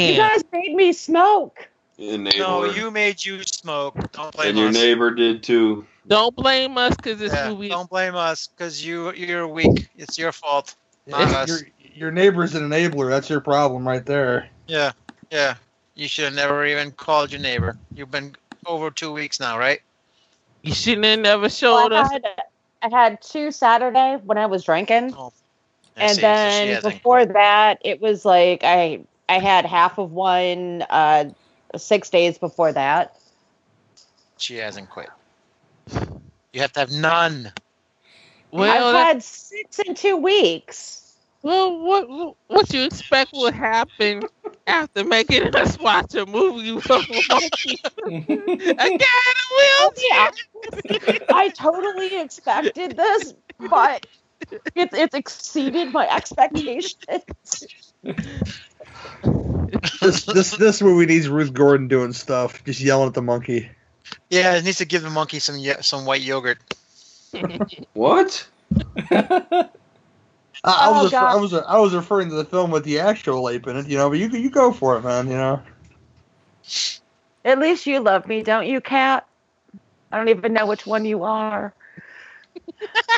You 0.02 0.08
Damn. 0.14 0.16
guys 0.16 0.44
made 0.52 0.74
me 0.74 0.92
smoke. 0.92 1.68
Your 1.98 2.18
No, 2.18 2.64
you 2.64 2.90
made 2.90 3.24
you 3.24 3.42
smoke. 3.44 3.94
Don't 4.12 4.34
blame 4.34 4.50
and 4.50 4.58
your 4.58 4.72
neighbor 4.72 5.10
did 5.10 5.42
too. 5.42 5.86
Don't 6.06 6.34
blame 6.34 6.78
us 6.78 6.96
because 6.96 7.18
this 7.18 7.32
Yeah, 7.32 7.50
movie. 7.50 7.68
don't 7.68 7.88
blame 7.88 8.14
us 8.14 8.48
because 8.48 8.84
you 8.84 9.12
you're 9.12 9.46
weak. 9.46 9.88
It's 9.96 10.18
your 10.18 10.32
fault, 10.32 10.74
not 11.06 11.32
us. 11.32 11.62
Your, 11.98 12.08
your 12.08 12.12
neighbor's 12.12 12.54
an 12.54 12.68
enabler. 12.68 13.08
That's 13.10 13.28
your 13.28 13.40
problem 13.40 13.86
right 13.86 14.04
there. 14.04 14.48
Yeah, 14.66 14.92
yeah. 15.30 15.54
You 15.94 16.06
should 16.08 16.26
have 16.26 16.34
never 16.34 16.64
even 16.64 16.92
called 16.92 17.32
your 17.32 17.40
neighbor. 17.40 17.76
You've 17.94 18.10
been 18.10 18.36
over 18.66 18.90
two 18.90 19.12
weeks 19.12 19.40
now, 19.40 19.58
right? 19.58 19.80
You 20.62 20.72
shouldn't 20.74 21.04
have 21.06 21.18
never 21.20 21.48
showed 21.48 21.90
Well, 21.90 21.94
I 21.94 22.00
us. 22.02 22.12
had, 22.12 22.26
I 22.82 22.88
had 22.90 23.20
two 23.22 23.50
Saturday 23.50 24.18
when 24.24 24.38
I 24.38 24.46
was 24.46 24.64
drinking, 24.64 25.14
Oh, 25.16 25.32
and 25.96 26.14
see. 26.14 26.20
Then 26.20 26.68
hasn't- 26.68 26.94
before 26.94 27.26
that, 27.26 27.78
it 27.84 28.00
was 28.00 28.24
like 28.24 28.60
I 28.62 29.00
I 29.28 29.38
had 29.40 29.66
half 29.66 29.98
of 29.98 30.12
one 30.12 30.84
uh, 30.88 31.26
six 31.76 32.10
days 32.10 32.38
before 32.38 32.72
that. 32.72 33.16
she 34.36 34.56
hasn't 34.56 34.88
quit. 34.90 35.10
You 36.52 36.60
have 36.60 36.72
to 36.74 36.80
have 36.80 36.90
none. 36.92 37.52
Well, 38.52 38.70
I've 38.88 38.92
that- 38.94 39.06
had 39.06 39.22
six 39.22 39.78
in 39.80 39.94
two 39.94 40.16
weeks. 40.16 41.07
Well, 41.42 41.78
what 41.78 42.36
what 42.48 42.72
you 42.72 42.84
expect 42.84 43.32
will 43.32 43.52
happen 43.52 44.22
after 44.66 45.04
making 45.04 45.54
us 45.54 45.78
watch 45.78 46.14
a 46.14 46.26
movie 46.26 46.72
with 46.72 46.90
a 46.90 46.98
monkey? 47.30 47.80
I 48.78 48.96
got 48.96 49.36
a 49.36 49.44
wheelchair. 49.56 51.22
I 51.30 51.48
totally 51.50 52.20
expected 52.20 52.96
this, 52.96 53.34
but 53.58 54.06
it's 54.74 54.94
it's 54.96 55.14
exceeded 55.14 55.92
my 55.92 56.08
expectations. 56.08 56.96
This 60.00 60.24
this 60.24 60.50
this 60.56 60.82
movie 60.82 61.06
needs 61.06 61.28
Ruth 61.28 61.52
Gordon 61.52 61.88
doing 61.88 62.12
stuff, 62.12 62.64
just 62.64 62.80
yelling 62.80 63.08
at 63.08 63.14
the 63.14 63.22
monkey. 63.22 63.70
Yeah, 64.30 64.56
it 64.56 64.64
needs 64.64 64.78
to 64.78 64.86
give 64.86 65.02
the 65.02 65.10
monkey 65.10 65.38
some 65.38 65.58
ye- 65.58 65.82
some 65.82 66.04
white 66.04 66.22
yogurt. 66.22 66.58
What? 67.92 68.46
I, 70.64 70.88
I 70.88 70.90
Oh, 70.90 70.92
was 70.92 71.12
refer- 71.12 71.26
I 71.26 71.36
was 71.36 71.54
I 71.54 71.78
was 71.78 71.94
referring 71.94 72.30
to 72.30 72.36
the 72.36 72.44
film 72.44 72.70
with 72.70 72.84
the 72.84 73.00
actual 73.00 73.48
ape 73.48 73.66
in 73.68 73.76
it, 73.76 73.88
you 73.88 73.98
know. 73.98 74.10
But 74.10 74.18
you 74.18 74.28
you 74.30 74.50
go 74.50 74.72
for 74.72 74.98
it, 74.98 75.02
man. 75.02 75.28
You 75.28 75.36
know. 75.36 75.62
At 77.44 77.58
least 77.58 77.86
you 77.86 78.00
love 78.00 78.26
me, 78.26 78.42
don't 78.42 78.66
you, 78.66 78.80
Cat? 78.80 79.26
I 80.12 80.18
don't 80.18 80.28
even 80.30 80.54
know 80.54 80.66
which 80.66 80.86
one 80.86 81.04
you 81.04 81.24
are. 81.24 81.74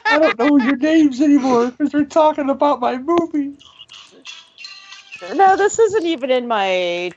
I 0.09 0.19
don't 0.19 0.39
know 0.39 0.57
your 0.59 0.77
names 0.77 1.21
anymore 1.21 1.71
because 1.73 1.93
we're 1.95 2.05
talking 2.05 2.51
about 2.51 2.81
my 2.81 2.99
movie. 2.99 3.55
No, 5.35 5.57
this 5.57 5.79
isn't 5.79 6.07
even 6.07 6.31
in 6.31 6.49
my 6.49 7.13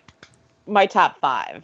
my 0.68 0.86
top 0.88 1.20
five. 1.22 1.64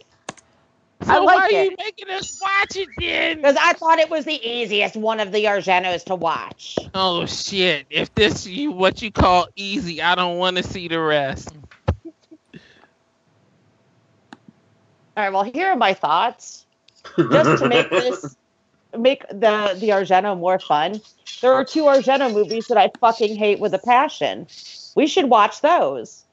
So 1.02 1.12
I 1.12 1.18
like 1.18 1.36
why 1.36 1.46
are 1.46 1.62
it. 1.62 1.70
you 1.70 1.76
making 1.78 2.10
us 2.10 2.40
watch 2.42 2.76
it 2.76 2.88
then? 2.98 3.36
Because 3.38 3.56
I 3.58 3.72
thought 3.72 3.98
it 3.98 4.10
was 4.10 4.26
the 4.26 4.40
easiest 4.46 4.96
one 4.96 5.18
of 5.18 5.32
the 5.32 5.44
Argentos 5.44 6.04
to 6.04 6.14
watch. 6.14 6.76
Oh 6.94 7.24
shit! 7.24 7.86
If 7.88 8.14
this 8.14 8.46
you 8.46 8.70
what 8.70 9.00
you 9.00 9.10
call 9.10 9.48
easy, 9.56 10.02
I 10.02 10.14
don't 10.14 10.36
want 10.36 10.58
to 10.58 10.62
see 10.62 10.88
the 10.88 11.00
rest. 11.00 11.54
All 15.16 15.24
right, 15.24 15.32
well, 15.32 15.42
here 15.42 15.68
are 15.68 15.76
my 15.76 15.94
thoughts. 15.94 16.66
Just 17.16 17.62
to 17.62 17.68
make 17.68 17.88
this 17.90 18.36
make 18.96 19.26
the 19.28 19.76
the 19.78 19.88
Argento 19.90 20.38
more 20.38 20.58
fun, 20.58 21.00
there 21.40 21.54
are 21.54 21.64
two 21.64 21.84
Argento 21.84 22.32
movies 22.32 22.66
that 22.66 22.76
I 22.76 22.90
fucking 23.00 23.36
hate 23.36 23.58
with 23.58 23.72
a 23.72 23.78
passion. 23.78 24.46
We 24.94 25.06
should 25.06 25.30
watch 25.30 25.62
those. 25.62 26.24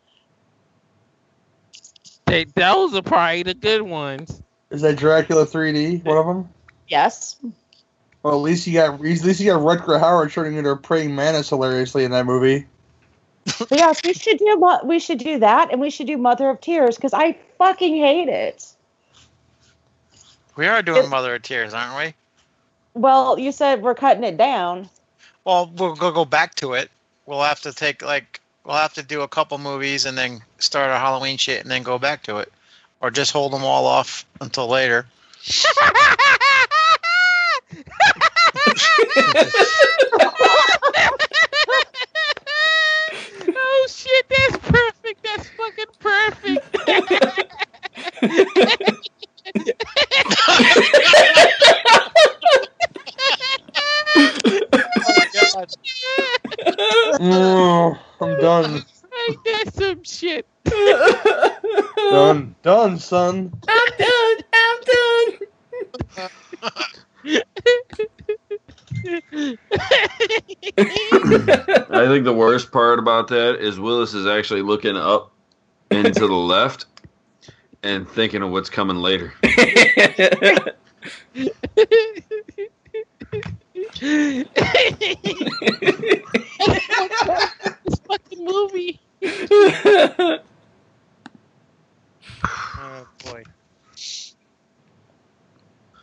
They, 2.26 2.44
those 2.44 2.94
are 2.94 3.02
probably 3.02 3.44
the 3.44 3.54
good 3.54 3.84
ones. 3.84 4.42
Is 4.70 4.82
that 4.82 4.98
Dracula 4.98 5.46
3D? 5.46 6.04
One 6.04 6.18
of 6.18 6.26
them? 6.26 6.50
Yes. 6.88 7.38
Well, 8.24 8.36
at 8.36 8.42
least 8.42 8.68
you 8.68 8.74
got 8.74 8.96
at 8.96 9.02
least 9.02 9.40
you 9.40 9.52
got 9.52 9.62
Rutger 9.62 10.00
Hauer 10.02 10.32
turning 10.32 10.58
into 10.58 10.70
a 10.72 10.78
praying 10.78 11.16
mantis 11.16 11.50
hilariously 11.50 12.04
in 12.04 12.12
that 12.12 12.26
movie. 12.26 12.66
But 13.58 13.72
yes, 13.72 14.02
we 14.04 14.14
should 14.14 14.38
do 14.40 14.80
we 14.84 15.00
should 15.00 15.20
do 15.20 15.40
that, 15.40 15.72
and 15.72 15.80
we 15.80 15.90
should 15.90 16.08
do 16.08 16.18
Mother 16.18 16.50
of 16.50 16.60
Tears 16.60 16.98
because 16.98 17.14
I 17.14 17.38
fucking 17.58 17.96
hate 17.96 18.28
it. 18.28 18.68
We 20.58 20.68
are 20.68 20.82
doing 20.82 21.10
Mother 21.10 21.36
of 21.36 21.44
Tears, 21.44 21.74
aren't 21.74 21.98
we? 21.98 22.14
Well, 23.00 23.40
you 23.40 23.52
said 23.52 23.84
we're 23.84 23.96
cutting 23.96 24.24
it 24.24 24.38
down. 24.38 24.90
Well, 25.46 25.72
we'll 25.78 25.96
go 25.96 26.12
go 26.12 26.26
back 26.26 26.56
to 26.56 26.74
it. 26.74 26.92
We'll 27.26 27.44
have 27.44 27.62
to 27.62 27.72
take 27.72 28.02
like 28.02 28.42
we'll 28.66 28.76
have 28.76 28.94
to 28.96 29.04
do 29.04 29.22
a 29.22 29.28
couple 29.28 29.58
movies 29.60 30.06
and 30.06 30.18
then 30.18 30.42
start 30.58 30.90
our 30.90 31.00
Halloween 31.00 31.38
shit 31.38 31.62
and 31.62 31.72
then 31.72 31.84
go 31.84 31.98
back 31.98 32.24
to 32.24 32.38
it, 32.40 32.52
or 33.02 33.12
just 33.12 33.32
hold 33.32 33.54
them 33.54 33.64
all 33.64 33.86
off 33.86 34.26
until 34.42 34.68
later. 34.68 35.06
oh 43.50 43.88
shit, 43.90 44.26
that's 44.30 44.58
perfect. 44.58 45.24
That's 45.24 45.50
fucking 45.50 45.86
perfect. 46.00 46.78
Oh, 57.20 57.98
I'm 58.22 58.40
done. 58.40 58.86
Ain't 59.28 59.44
that 59.44 59.74
some 59.74 60.04
shit? 60.04 60.46
done. 62.12 62.56
Done, 62.64 63.00
son. 63.00 63.52
I'm 63.68 63.90
done. 63.98 64.38
I'm 64.54 64.80
done. 64.84 65.40
I 71.90 72.06
think 72.08 72.26
the 72.26 72.34
worst 72.36 72.72
part 72.72 73.00
about 73.00 73.28
that 73.30 73.58
is 73.60 73.80
Willis 73.80 74.14
is 74.14 74.26
actually 74.26 74.62
looking 74.62 74.96
up 74.96 75.32
and 75.92 76.14
to 76.14 76.28
the 76.28 76.34
left 76.34 76.86
and 77.84 78.08
thinking 78.08 78.44
of 78.44 78.52
what's 78.52 78.70
coming 78.70 78.98
later. 78.98 79.34
this 79.44 80.60
fucking 88.08 88.46
movie. 88.46 89.00
Oh 92.80 93.08
boy. 93.24 93.44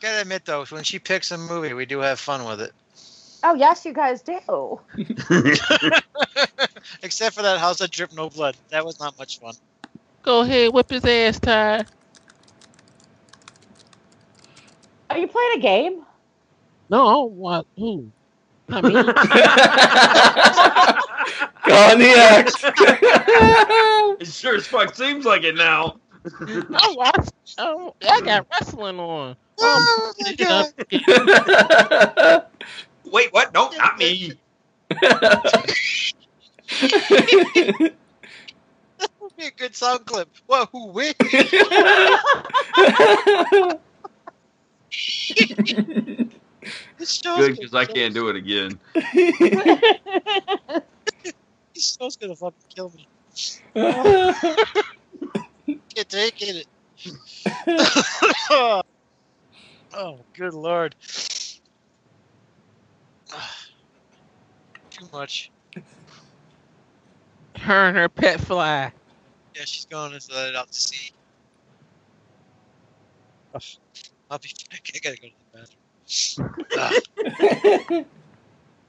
Gotta 0.01 0.23
admit 0.23 0.45
though, 0.45 0.65
when 0.66 0.82
she 0.82 0.99
picks 0.99 1.31
a 1.31 1.39
movie, 1.39 1.73
we 1.73 1.86
do 1.86 2.01
have 2.01 2.19
fun 2.19 2.45
with 2.45 2.61
it. 2.61 2.73
Oh 3.43 3.55
yes, 3.55 3.85
you 3.85 3.93
guys 3.93 4.23
do. 4.23 4.81
Except 7.03 7.36
for 7.36 7.43
that 7.43 7.59
House 7.59 7.78
that 7.78 7.91
Drip 7.91 8.12
No 8.12 8.28
Blood. 8.31 8.57
That 8.70 8.85
was 8.85 8.99
not 8.99 9.16
much 9.19 9.39
fun. 9.39 9.55
Go 10.23 10.41
ahead, 10.41 10.73
whip 10.73 10.91
his 10.91 11.05
ass, 11.05 11.39
Ty. 11.39 11.85
Are 15.11 15.19
you 15.19 15.28
playing 15.28 15.59
a 15.59 15.61
game? 15.61 16.05
No, 16.91 17.07
I 17.07 17.12
don't 17.12 17.32
want 17.32 17.66
who? 17.77 18.11
Not 18.69 18.85
me. 18.85 18.95
On 21.66 21.99
the 21.99 22.15
act. 22.16 22.53
it 24.20 24.27
sure 24.27 24.57
as 24.57 24.66
fuck 24.66 24.95
seems 24.95 25.24
like 25.24 25.45
it 25.45 25.57
now. 25.57 25.97
oh, 26.41 26.97
I, 27.01 27.12
oh, 27.59 27.95
I 28.09 28.20
got 28.20 28.47
wrestling 28.51 28.99
on. 28.99 29.36
Oh, 29.61 30.12
um, 30.49 30.65
Wait, 33.05 33.32
what? 33.32 33.55
No, 33.55 33.70
not 33.70 33.99
me. 33.99 34.32
That 38.99 39.11
would 39.20 39.36
be 39.36 39.47
a 39.47 39.51
good 39.51 39.74
sound 39.74 40.07
clip. 40.07 40.28
Whoa, 40.47 40.66
who 40.73 40.86
win? 40.86 41.15
this 46.99 47.12
show's 47.12 47.39
Good, 47.39 47.59
because 47.59 47.74
I 47.74 47.85
can't 47.85 48.15
do 48.15 48.28
it 48.28 48.36
again. 48.36 48.78
This 51.74 51.97
show's 52.01 52.16
gonna 52.16 52.36
fucking 52.36 52.55
kill 52.73 52.93
me. 52.95 53.09
Can't 53.74 54.36
take 56.09 56.41
it. 56.41 56.69
oh, 59.93 60.20
good 60.35 60.55
lord. 60.55 60.95
Too 64.91 65.09
much. 65.12 65.51
Her 67.59 67.89
and 67.89 67.97
her 67.97 68.09
pet 68.09 68.41
fly. 68.41 68.93
Yeah, 69.57 69.62
she's 69.65 69.86
going 69.86 70.12
to 70.12 70.20
let 70.32 70.51
it 70.51 70.57
out 70.57 70.70
to 70.70 70.78
sea. 70.78 71.11
I'll 74.31 74.39
be 74.39 74.53
back. 74.70 74.89
I 74.95 74.99
gotta 74.99 75.01
go 75.01 75.11
to 75.11 75.23
the 75.23 75.23
bathroom. 75.23 75.43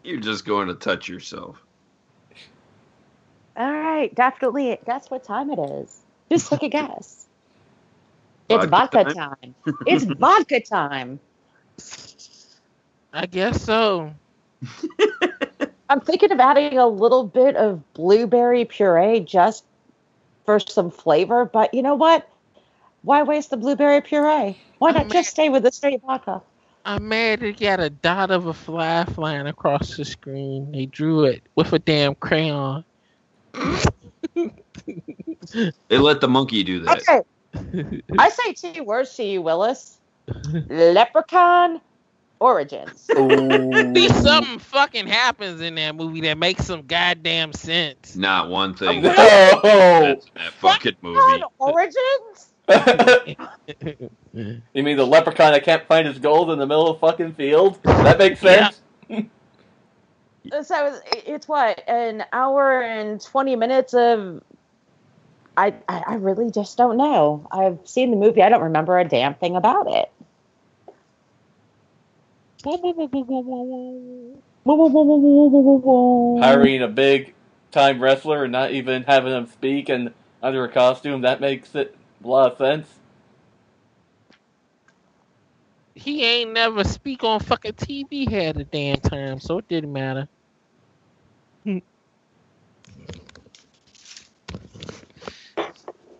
You're 0.04 0.20
just 0.20 0.46
going 0.46 0.68
to 0.68 0.76
touch 0.76 1.08
yourself. 1.10 1.62
All 3.58 3.72
right, 3.72 4.14
definitely. 4.14 4.78
Guess 4.86 5.10
what 5.10 5.24
time 5.24 5.50
it 5.50 5.60
is? 5.60 6.02
Just 6.30 6.50
take 6.50 6.64
a 6.64 6.70
guess. 6.70 7.22
It's 8.48 8.66
Vodka 8.66 9.04
vodka 9.04 9.16
time? 9.16 9.16
time. 9.16 9.56
It's 9.88 10.04
vodka 10.20 10.60
time. 10.60 11.20
I 13.12 13.26
guess 13.26 13.64
so. 13.64 14.14
I'm 15.90 16.00
thinking 16.02 16.32
of 16.32 16.40
adding 16.40 16.78
a 16.78 16.86
little 16.88 17.24
bit 17.24 17.56
of 17.56 17.82
blueberry 17.94 18.66
puree 18.66 19.22
just 19.22 19.66
for 20.46 20.60
some 20.60 20.92
flavor, 20.92 21.46
but 21.46 21.74
you 21.74 21.82
know 21.82 21.96
what? 21.96 22.30
Why 23.02 23.24
waste 23.24 23.50
the 23.50 23.58
blueberry 23.58 24.02
puree? 24.02 24.60
Why 24.78 24.92
not 24.92 25.10
just 25.10 25.32
stay 25.32 25.50
with 25.50 25.64
the 25.64 25.72
straight 25.72 26.02
vodka? 26.02 26.44
I'm 26.86 27.07
mad 27.07 27.40
they 27.40 27.52
got 27.52 27.80
a 27.80 27.90
dot 27.90 28.30
of 28.30 28.45
a 28.45 28.53
fly 28.53 29.06
flying 29.06 29.48
across 29.48 29.98
the 29.98 30.06
screen. 30.06 30.72
They 30.72 30.86
drew 30.86 31.26
it 31.26 31.41
with 31.56 31.74
a 31.74 31.80
damn 31.80 32.16
crayon. 32.16 32.86
They 35.88 35.98
let 35.98 36.22
the 36.22 36.28
monkey 36.28 36.64
do 36.64 36.82
that. 36.82 37.02
Okay. 37.02 37.22
I 38.18 38.30
say 38.30 38.53
two 38.53 38.84
words 38.84 39.16
to 39.16 39.24
you, 39.24 39.41
Willis. 39.41 39.99
Leprechaun 40.70 41.80
origins. 42.40 43.10
At 43.10 43.94
least 43.94 44.22
something 44.22 44.60
fucking 44.60 45.07
happens 45.07 45.62
in 45.62 45.76
that 45.76 45.95
movie 45.95 46.22
that 46.22 46.38
makes 46.38 46.66
some 46.66 46.86
goddamn 46.86 47.53
sense. 47.53 48.16
Not 48.16 48.49
one 48.49 48.74
thing. 48.74 49.02
That's 49.02 50.26
that 50.34 50.53
fucking 50.60 50.98
movie. 51.02 51.44
origins? 51.60 52.53
You 52.70 53.38
mean 54.84 54.98
the 54.98 55.06
leprechaun 55.06 55.54
that 55.54 55.64
can't 55.64 55.86
find 55.88 56.08
his 56.08 56.20
gold 56.20 56.52
in 56.52 56.60
the 56.60 56.66
middle 56.66 56.88
of 56.90 57.00
the 57.00 57.08
fucking 57.08 57.34
field? 57.34 57.80
That 57.84 58.18
makes 58.18 58.40
sense. 58.40 58.82
So 60.64 61.00
it's 61.12 61.48
what 61.48 61.84
an 61.88 62.24
hour 62.34 62.82
and 62.82 63.22
twenty 63.22 63.56
minutes 63.56 63.94
of. 63.94 64.44
I, 65.58 65.74
I 65.88 66.04
I 66.08 66.16
really 66.16 66.52
just 66.52 66.78
don't 66.78 66.98
know. 66.98 67.48
I've 67.52 67.80
seen 67.86 68.12
the 68.12 68.18
movie. 68.18 68.42
I 68.42 68.50
don't 68.50 68.64
remember 68.64 69.00
a 69.00 69.06
damn 69.06 69.36
thing 69.36 69.56
about 69.56 69.88
it. 69.90 70.12
Hiring 76.42 76.82
a 76.82 76.88
big 76.88 77.34
time 77.72 78.02
wrestler 78.02 78.44
and 78.44 78.52
not 78.52 78.72
even 78.72 79.04
having 79.04 79.34
him 79.34 79.48
speak 79.48 79.90
and 79.90 80.14
under 80.42 80.64
a 80.64 80.70
costume, 80.70 81.22
that 81.22 81.42
makes 81.42 81.76
it 81.76 81.96
a 82.26 82.28
lot 82.28 82.52
of 82.52 82.58
sense. 82.58 82.88
he 85.96 86.24
ain't 86.26 86.52
never 86.54 86.84
speak 86.84 87.24
on 87.24 87.40
fucking 87.40 87.74
TV 87.74 88.30
had 88.30 88.58
a 88.58 88.66
damn 88.66 88.98
time, 88.98 89.40
so 89.40 89.58
it 89.60 89.68
didn't 89.68 89.94
matter. 89.94 90.28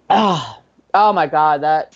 Oh, 0.10 0.62
oh 0.94 1.14
my 1.14 1.28
god, 1.28 1.62
that 1.62 1.96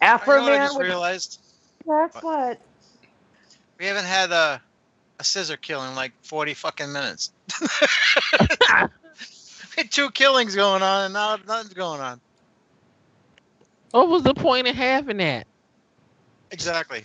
Afro 0.00 0.34
You 0.34 0.40
know 0.40 0.42
what 0.44 0.52
I 0.52 0.56
man. 0.56 0.66
just 0.66 0.78
with- 0.78 0.86
realized? 0.88 1.38
That's 1.86 2.22
what. 2.22 2.60
We 3.78 3.86
haven't 3.86 4.06
had 4.06 4.32
a, 4.32 4.62
a 5.20 5.24
scissor 5.24 5.56
kill 5.56 5.84
in 5.84 5.94
like 5.94 6.12
40 6.22 6.54
fucking 6.54 6.92
minutes. 6.92 7.30
We 9.76 9.82
had 9.82 9.90
two 9.90 10.10
killings 10.10 10.54
going 10.54 10.82
on, 10.82 11.04
and 11.06 11.14
now 11.14 11.36
nothing's 11.46 11.74
going 11.74 12.00
on. 12.00 12.20
What 13.92 14.08
was 14.08 14.22
the 14.22 14.34
point 14.34 14.68
of 14.68 14.74
having 14.74 15.18
that? 15.18 15.46
Exactly. 16.50 17.04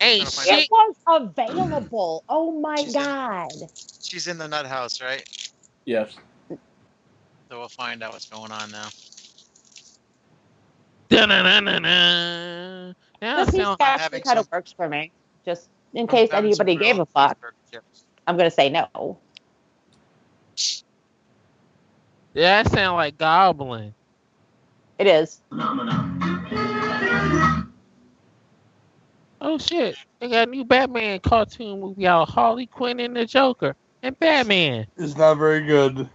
Ain't 0.00 0.28
find 0.28 0.48
It 0.48 0.68
was 0.70 0.96
available. 1.06 2.24
Oh 2.28 2.60
my 2.60 2.82
god. 2.92 3.52
She's 4.00 4.26
in 4.26 4.38
the 4.38 4.48
nut 4.48 4.66
house, 4.66 5.00
right? 5.02 5.22
Yes. 5.84 6.16
So 6.48 7.58
we'll 7.58 7.68
find 7.68 8.02
out 8.02 8.12
what's 8.12 8.28
going 8.28 8.50
on 8.50 8.70
now. 8.70 8.88
Dun-dun-dun-dun-dun. 11.10 12.94
Now 13.20 13.36
This 13.36 13.50
piece 13.50 13.58
sound- 13.58 13.80
actually 13.80 14.20
kind 14.22 14.38
of 14.38 14.48
works 14.50 14.72
for 14.72 14.88
me. 14.88 15.12
Just 15.44 15.68
in 15.92 16.06
case 16.06 16.30
anybody 16.32 16.76
gave 16.76 16.98
a 16.98 17.06
fuck, 17.06 17.36
I'm 18.26 18.36
gonna 18.36 18.50
say 18.50 18.70
no. 18.70 19.18
Yeah, 22.34 22.62
that 22.62 22.72
sound 22.72 22.96
like 22.96 23.18
Goblin. 23.18 23.94
It 24.98 25.06
is. 25.06 25.40
Oh 29.40 29.58
shit! 29.58 29.96
They 30.20 30.28
got 30.28 30.48
a 30.48 30.50
new 30.50 30.64
Batman 30.64 31.18
cartoon 31.20 31.80
movie 31.80 32.06
out. 32.06 32.28
Harley 32.28 32.66
Quinn 32.66 33.00
and 33.00 33.16
the 33.16 33.26
Joker 33.26 33.74
and 34.02 34.18
Batman. 34.18 34.86
It's 34.96 35.16
not 35.16 35.34
very 35.34 35.66
good. 35.66 36.08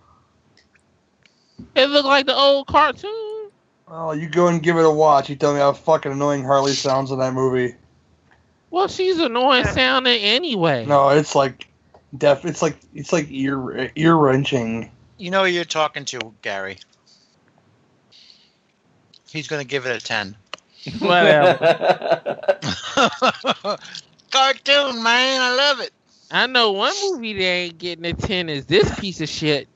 It 1.76 1.89
look 1.89 2.06
like 2.06 2.26
the 2.26 2.35
old 2.35 2.68
cartoon. 2.68 3.52
Oh, 3.89 4.11
you 4.11 4.30
go 4.30 4.48
and 4.48 4.61
give 4.61 4.77
it 4.77 4.85
a 4.85 4.91
watch. 4.91 5.30
You 5.30 5.35
tell 5.35 5.53
me 5.53 5.60
how 5.60 5.73
fucking 5.73 6.11
annoying 6.11 6.44
Harley 6.44 6.73
sounds 6.73 7.11
in 7.11 7.19
that 7.19 7.34
movie. 7.34 7.76
Well, 8.69 8.88
she's 8.88 9.19
annoying 9.19 9.65
sounding 9.65 10.22
anyway. 10.22 10.85
No, 10.85 11.10
it's 11.10 11.35
like 11.35 11.68
deaf. 12.18 12.45
It's 12.45 12.61
like 12.61 12.77
it's 12.94 13.14
like 13.14 13.27
ear 13.30 13.91
ear 13.95 14.15
wrenching. 14.15 14.91
You 15.18 15.31
know 15.31 15.44
who 15.44 15.49
you're 15.49 15.65
talking 15.65 16.06
to, 16.06 16.34
Gary. 16.41 16.77
He's 19.30 19.48
gonna 19.48 19.64
give 19.64 19.85
it 19.85 20.02
a 20.02 20.06
10. 20.06 20.35
Whatever. 20.99 21.57
Cartoon, 24.31 25.03
man, 25.03 25.41
I 25.41 25.56
love 25.56 25.80
it. 25.81 25.91
I 26.30 26.45
know 26.48 26.72
one 26.72 26.94
movie 27.02 27.34
that 27.34 27.44
ain't 27.44 27.77
getting 27.77 28.06
a 28.06 28.14
ten 28.14 28.49
is 28.49 28.65
this 28.65 28.94
piece 28.99 29.22
of 29.22 29.30
shit. 29.30 29.68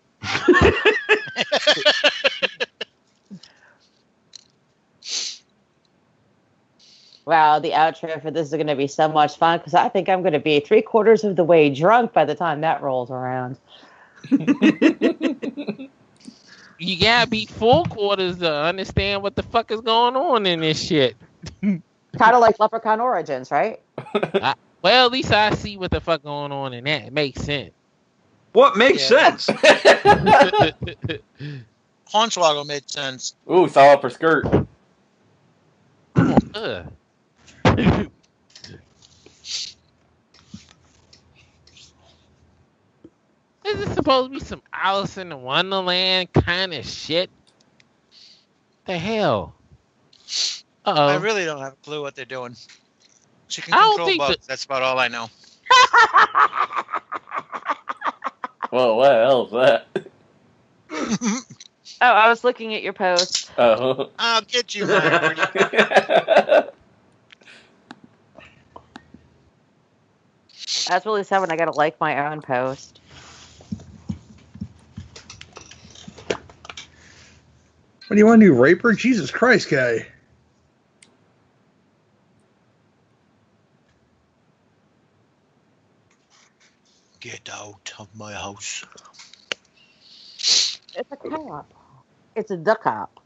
Wow, 7.26 7.60
the 7.60 7.72
outro 7.72 8.22
for 8.22 8.32
this 8.32 8.48
is 8.52 8.54
gonna 8.58 8.76
be 8.76 8.88
so 8.88 9.08
much 9.08 9.38
fun 9.38 9.60
because 9.60 9.74
I 9.74 9.88
think 9.90 10.10
I'm 10.10 10.24
gonna 10.24 10.40
be 10.40 10.60
three 10.60 10.82
quarters 10.82 11.24
of 11.24 11.36
the 11.36 11.44
way 11.44 11.70
drunk 11.70 12.14
by 12.14 12.26
the 12.26 12.36
time 12.36 12.62
that 12.62 12.82
rolls 12.82 13.10
around. 13.12 13.58
You 16.80 17.00
gotta 17.00 17.30
be 17.30 17.46
full 17.46 17.86
quarters 17.86 18.38
to 18.40 18.52
understand 18.52 19.22
what 19.22 19.36
the 19.36 19.44
fuck 19.44 19.70
is 19.72 19.82
going 19.82 20.16
on 20.16 20.46
in 20.48 20.62
this 20.62 20.82
shit. 20.82 21.16
kind 21.62 21.82
of 22.20 22.40
like 22.42 22.60
Leprechaun 22.60 23.00
Origins, 23.00 23.52
right? 23.52 23.80
I- 24.14 24.56
well, 24.82 25.06
at 25.06 25.12
least 25.12 25.32
I 25.32 25.52
see 25.54 25.78
what 25.78 25.92
the 25.92 26.02
fuck 26.02 26.24
going 26.24 26.52
on 26.52 26.74
in 26.74 26.86
that. 26.86 27.04
It 27.04 27.14
makes 27.14 27.44
sense. 27.44 27.72
What 28.54 28.76
makes 28.78 29.04
sense? 29.04 29.46
Hornswoggle 32.12 32.66
made 32.66 32.90
sense. 32.90 33.36
Ooh, 33.50 33.68
saw 33.70 33.94
up 33.94 34.02
her 34.02 34.10
skirt. 34.10 34.46
Ugh. 43.66 43.72
Is 43.72 43.80
this 43.86 43.94
supposed 43.96 44.32
to 44.32 44.40
be 44.40 44.44
some 44.44 44.62
Alice 44.74 45.18
in 45.18 45.42
Wonderland 45.42 46.34
kind 46.34 46.74
of 46.74 46.86
shit? 46.86 47.30
The 48.86 48.98
hell? 48.98 49.56
Uh 50.86 50.92
I 50.92 51.16
oh. 51.16 51.20
really 51.20 51.46
don't 51.46 51.62
have 51.62 51.74
a 51.74 51.84
clue 51.84 52.02
what 52.02 52.16
they're 52.16 52.26
doing. 52.26 52.56
She 53.48 53.62
can 53.62 53.74
control 53.74 54.18
bugs. 54.18 54.38
that- 54.38 54.48
That's 54.48 54.66
about 54.66 54.82
all 54.82 54.98
I 54.98 55.08
know. 55.08 55.30
well, 58.72 58.98
what 58.98 59.10
the 59.10 59.26
hell 59.26 59.46
is 59.46 59.52
that? 59.52 59.88
Oh, 62.04 62.08
I 62.08 62.30
was 62.30 62.44
looking 62.44 62.74
at 62.74 62.82
your 62.82 62.94
post. 62.94 63.52
Oh. 63.60 64.10
I'll 64.18 64.42
get 64.42 64.74
you, 64.74 64.88
Marty. 64.88 65.40
That's 70.88 71.06
really 71.06 71.24
sad 71.24 71.42
when 71.42 71.52
I 71.52 71.58
gotta 71.58 71.78
like 71.78 72.00
my 72.00 72.32
own 72.32 72.42
post. 72.42 73.01
What 78.12 78.16
do 78.16 78.20
you 78.20 78.26
want 78.26 78.42
to 78.42 78.48
do, 78.48 78.54
rape 78.54 78.82
her? 78.82 78.92
Jesus 78.92 79.32
Christ, 79.32 79.70
guy. 79.70 80.06
Get 87.22 87.50
out 87.50 87.94
of 88.00 88.14
my 88.14 88.34
house. 88.34 88.84
It's 90.94 91.10
a 91.10 91.16
cop. 91.16 91.74
It's 92.36 92.52
a 92.52 92.58
duck 92.58 92.84
cop. 92.84 93.22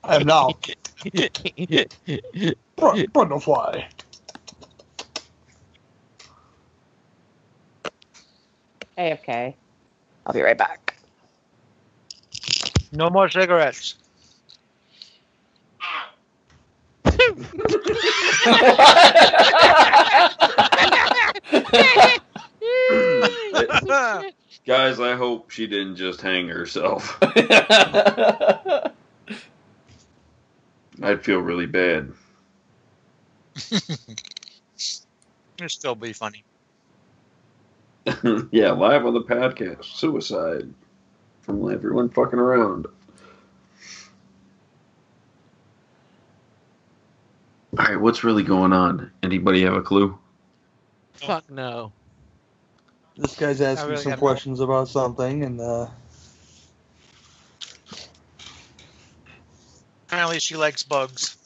And 0.09 0.27
now, 0.27 0.51
Br- 2.77 3.07
butterfly. 3.13 3.83
AFK. 8.99 9.55
I'll 10.27 10.33
be 10.33 10.43
right 10.43 10.57
back. 10.57 10.97
No 12.93 13.11
more 13.11 13.29
cigarettes. 13.29 13.97
Guys, 24.67 24.99
I 24.99 25.15
hope 25.15 25.51
she 25.51 25.67
didn't 25.67 25.97
just 25.97 26.21
hang 26.21 26.49
herself. 26.49 27.19
I'd 31.03 31.25
feel 31.25 31.39
really 31.39 31.67
bad. 31.67 32.13
It'd 33.71 35.71
still 35.71 35.95
be 35.95 36.13
funny. 36.13 36.45
yeah, 38.51 38.71
live 38.71 39.05
on 39.05 39.15
the 39.15 39.23
podcast. 39.23 39.85
Suicide. 39.85 40.73
From 41.43 41.73
everyone 41.73 42.09
fucking 42.09 42.39
around. 42.39 42.87
Alright, 47.79 48.01
what's 48.01 48.25
really 48.25 48.43
going 48.43 48.73
on? 48.73 49.11
Anybody 49.23 49.63
have 49.63 49.75
a 49.75 49.83
clue? 49.83 50.19
Fuck 51.15 51.51
no. 51.51 51.93
This 53.17 53.37
guy's 53.37 53.61
asking 53.61 53.91
really 53.91 54.03
some 54.03 54.11
have 54.11 54.19
no- 54.19 54.27
questions 54.27 54.61
about 54.61 54.89
something, 54.89 55.45
and 55.45 55.61
uh, 55.61 55.87
Apparently, 60.09 60.39
she 60.39 60.57
likes 60.57 60.83
bugs, 60.83 61.37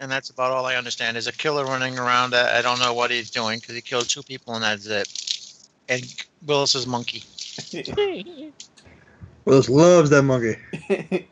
and 0.00 0.10
that's 0.10 0.30
about 0.30 0.50
all 0.52 0.66
I 0.66 0.76
understand. 0.76 1.14
There's 1.14 1.26
a 1.26 1.32
killer 1.32 1.64
running 1.64 1.98
around. 1.98 2.34
I 2.34 2.58
I 2.58 2.62
don't 2.62 2.78
know 2.78 2.92
what 2.94 3.10
he's 3.10 3.30
doing 3.30 3.58
because 3.58 3.74
he 3.74 3.80
killed 3.80 4.08
two 4.08 4.22
people, 4.22 4.54
and 4.54 4.62
that's 4.62 4.86
it. 4.86 5.08
And 5.88 6.02
Willis's 6.46 6.86
monkey. 6.86 7.24
Willis 9.44 9.68
loves 9.68 10.10
that 10.10 10.22
monkey. 10.22 10.56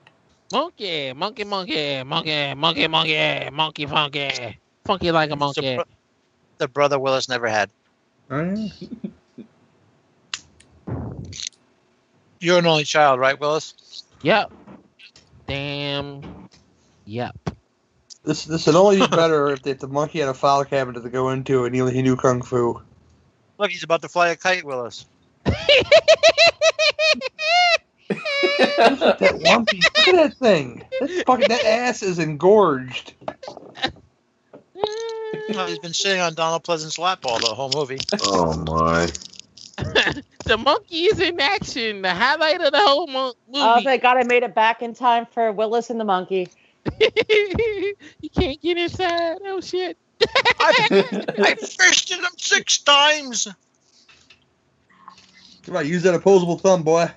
monkey, 0.52 1.12
monkey, 1.12 1.44
monkey, 1.44 2.02
monkey, 2.02 2.54
monkey, 2.54 2.86
monkey, 2.88 3.50
monkey, 3.50 3.86
funky, 3.86 4.58
funky 4.84 5.10
like 5.12 5.30
a 5.30 5.32
It's 5.34 5.38
the 5.54 5.62
monkey. 5.62 5.74
bro- 5.76 5.84
The 6.58 6.68
brother 6.68 6.98
Willis 6.98 7.28
never 7.28 7.46
had. 7.48 7.70
Oh. 8.30 8.70
You're 12.40 12.58
an 12.58 12.66
only 12.66 12.84
child, 12.84 13.20
right, 13.20 13.38
Willis? 13.38 14.04
Yep. 14.22 14.52
Damn. 15.46 16.37
Yep. 17.08 17.34
This 18.22 18.44
this 18.44 18.66
would 18.66 18.74
only 18.74 19.00
be 19.00 19.06
better 19.06 19.52
if, 19.52 19.66
if 19.66 19.78
the 19.78 19.88
monkey 19.88 20.20
had 20.20 20.28
a 20.28 20.34
file 20.34 20.66
cabinet 20.66 21.02
to 21.02 21.08
go 21.08 21.30
into 21.30 21.64
and 21.64 21.74
he, 21.74 21.80
he 21.90 22.02
knew 22.02 22.16
kung 22.16 22.42
fu. 22.42 22.82
Look, 23.56 23.70
he's 23.70 23.82
about 23.82 24.02
to 24.02 24.10
fly 24.10 24.28
a 24.28 24.36
kite, 24.36 24.62
with 24.62 24.76
Willis. 24.76 25.06
that 25.44 25.54
lumpy. 29.42 29.80
Look 29.96 30.08
at 30.08 30.16
that 30.16 30.36
thing. 30.36 30.84
That 31.00 31.24
fucking 31.26 31.48
that 31.48 31.64
ass 31.64 32.02
is 32.02 32.18
engorged. 32.18 33.14
Well, 35.48 35.66
he's 35.66 35.78
been 35.78 35.94
sitting 35.94 36.20
on 36.20 36.34
Donald 36.34 36.62
Pleasence's 36.62 36.98
lap 36.98 37.20
all 37.24 37.38
the 37.38 37.46
whole 37.46 37.70
movie. 37.74 38.00
Oh 38.22 38.54
my. 38.54 39.08
the 40.44 40.58
monkey 40.58 41.04
is 41.04 41.20
in 41.20 41.40
action. 41.40 42.02
The 42.02 42.12
highlight 42.12 42.60
of 42.60 42.72
the 42.72 42.80
whole 42.80 43.06
mo- 43.06 43.32
oh, 43.32 43.34
movie. 43.46 43.64
Oh, 43.64 43.80
thank 43.82 44.02
God 44.02 44.18
I 44.18 44.24
made 44.24 44.42
it 44.42 44.54
back 44.54 44.82
in 44.82 44.94
time 44.94 45.24
for 45.24 45.50
Willis 45.52 45.88
and 45.88 45.98
the 45.98 46.04
monkey. 46.04 46.50
you 47.00 48.30
can't 48.34 48.60
get 48.60 48.78
inside. 48.78 49.38
Oh 49.44 49.60
shit. 49.60 49.96
I 50.60 51.54
fisted 51.60 52.18
him 52.18 52.26
six 52.36 52.78
times. 52.78 53.48
Come 55.64 55.76
on, 55.76 55.86
use 55.86 56.02
that 56.04 56.14
opposable 56.14 56.58
thumb, 56.58 56.82
boy. 56.82 57.10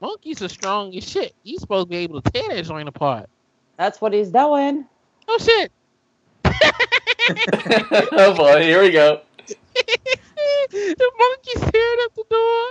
Monkeys 0.00 0.42
are 0.42 0.48
strong 0.48 0.94
as 0.96 1.08
shit. 1.08 1.34
He's 1.42 1.60
supposed 1.60 1.86
to 1.86 1.90
be 1.90 1.96
able 1.98 2.22
to 2.22 2.30
tear 2.30 2.48
that 2.48 2.64
joint 2.64 2.88
apart. 2.88 3.28
That's 3.76 4.00
what 4.00 4.12
he's 4.12 4.30
doing. 4.30 4.86
Oh 5.26 5.38
shit. 5.38 5.72
oh 8.12 8.34
boy, 8.34 8.62
here 8.62 8.82
we 8.82 8.92
go. 8.92 9.20
the 10.70 11.12
monkey's 11.18 11.60
tearing 11.70 11.98
up 12.04 12.14
the 12.14 12.24
door. 12.30 12.68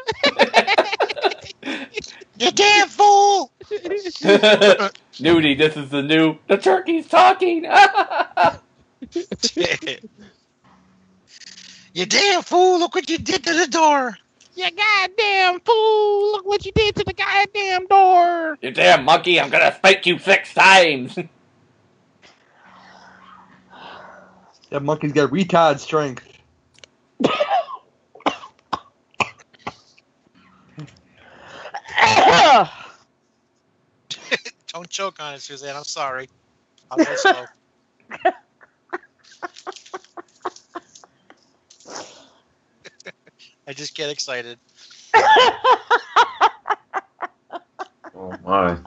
you 2.40 2.52
damn 2.52 2.88
fool! 2.88 3.52
Nudie, 5.20 5.58
this 5.58 5.76
is 5.76 5.90
the 5.90 6.04
new. 6.04 6.38
The 6.48 6.58
turkey's 6.58 7.08
talking. 7.08 7.64
you 11.94 12.06
damn 12.06 12.44
fool! 12.44 12.80
Look 12.80 12.94
what 12.94 13.10
you 13.10 13.18
did 13.18 13.44
to 13.44 13.54
the 13.54 13.68
door. 13.68 14.16
You 14.56 14.70
goddamn 14.72 15.60
fool! 15.62 16.32
Look 16.34 16.46
what 16.46 16.66
you 16.66 16.72
did 16.72 16.96
to 16.98 17.04
the 17.04 17.14
goddamn 17.14 17.88
door. 17.88 18.58
you 18.62 18.72
damn 18.72 19.06
monkey! 19.06 19.40
I'm 19.40 19.50
gonna 19.50 19.76
spank 19.76 20.06
you 20.06 20.20
six 20.20 20.54
times. 20.54 21.18
That 24.70 24.84
monkey's 24.84 25.14
got 25.14 25.32
retard 25.32 25.80
strength. 25.80 26.24
Don't 34.78 34.90
choke 34.92 35.20
on 35.20 35.34
it, 35.34 35.42
Suzanne. 35.42 35.76
I'm 35.76 35.84
sorry. 35.84 36.30
I'll 36.92 37.04
go 37.04 37.16
slow. 37.16 37.46
I 43.68 43.74
just 43.74 43.96
get 43.96 44.12
excited. 44.12 44.60
Oh 48.16 48.36
my. 48.46 48.78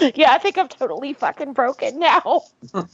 yeah, 0.14 0.30
I 0.30 0.38
think 0.38 0.56
I'm 0.56 0.68
totally 0.68 1.12
fucking 1.14 1.54
broken 1.54 1.98
now. 1.98 2.22
oh 2.72 2.86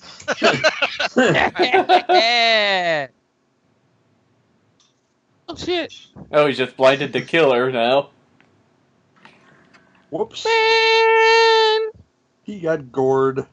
shit. 5.55 5.93
oh, 6.33 6.47
he's 6.47 6.57
just 6.57 6.79
blinded 6.79 7.13
the 7.13 7.21
killer 7.21 7.71
now. 7.71 8.09
Whoops. 10.11 10.45
Man. 10.45 11.91
He 12.43 12.61
got 12.61 12.93
gored. 12.93 13.47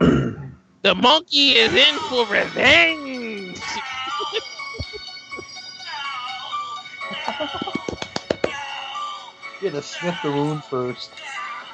The 0.82 0.94
monkey 0.94 1.50
is 1.56 1.74
in 1.74 1.98
for 1.98 2.24
revenge. 2.26 3.58
You 9.60 9.70
had 9.70 9.72
to 9.72 9.82
sniff 9.82 10.16
the 10.22 10.30
wound 10.30 10.62
first. 10.64 11.10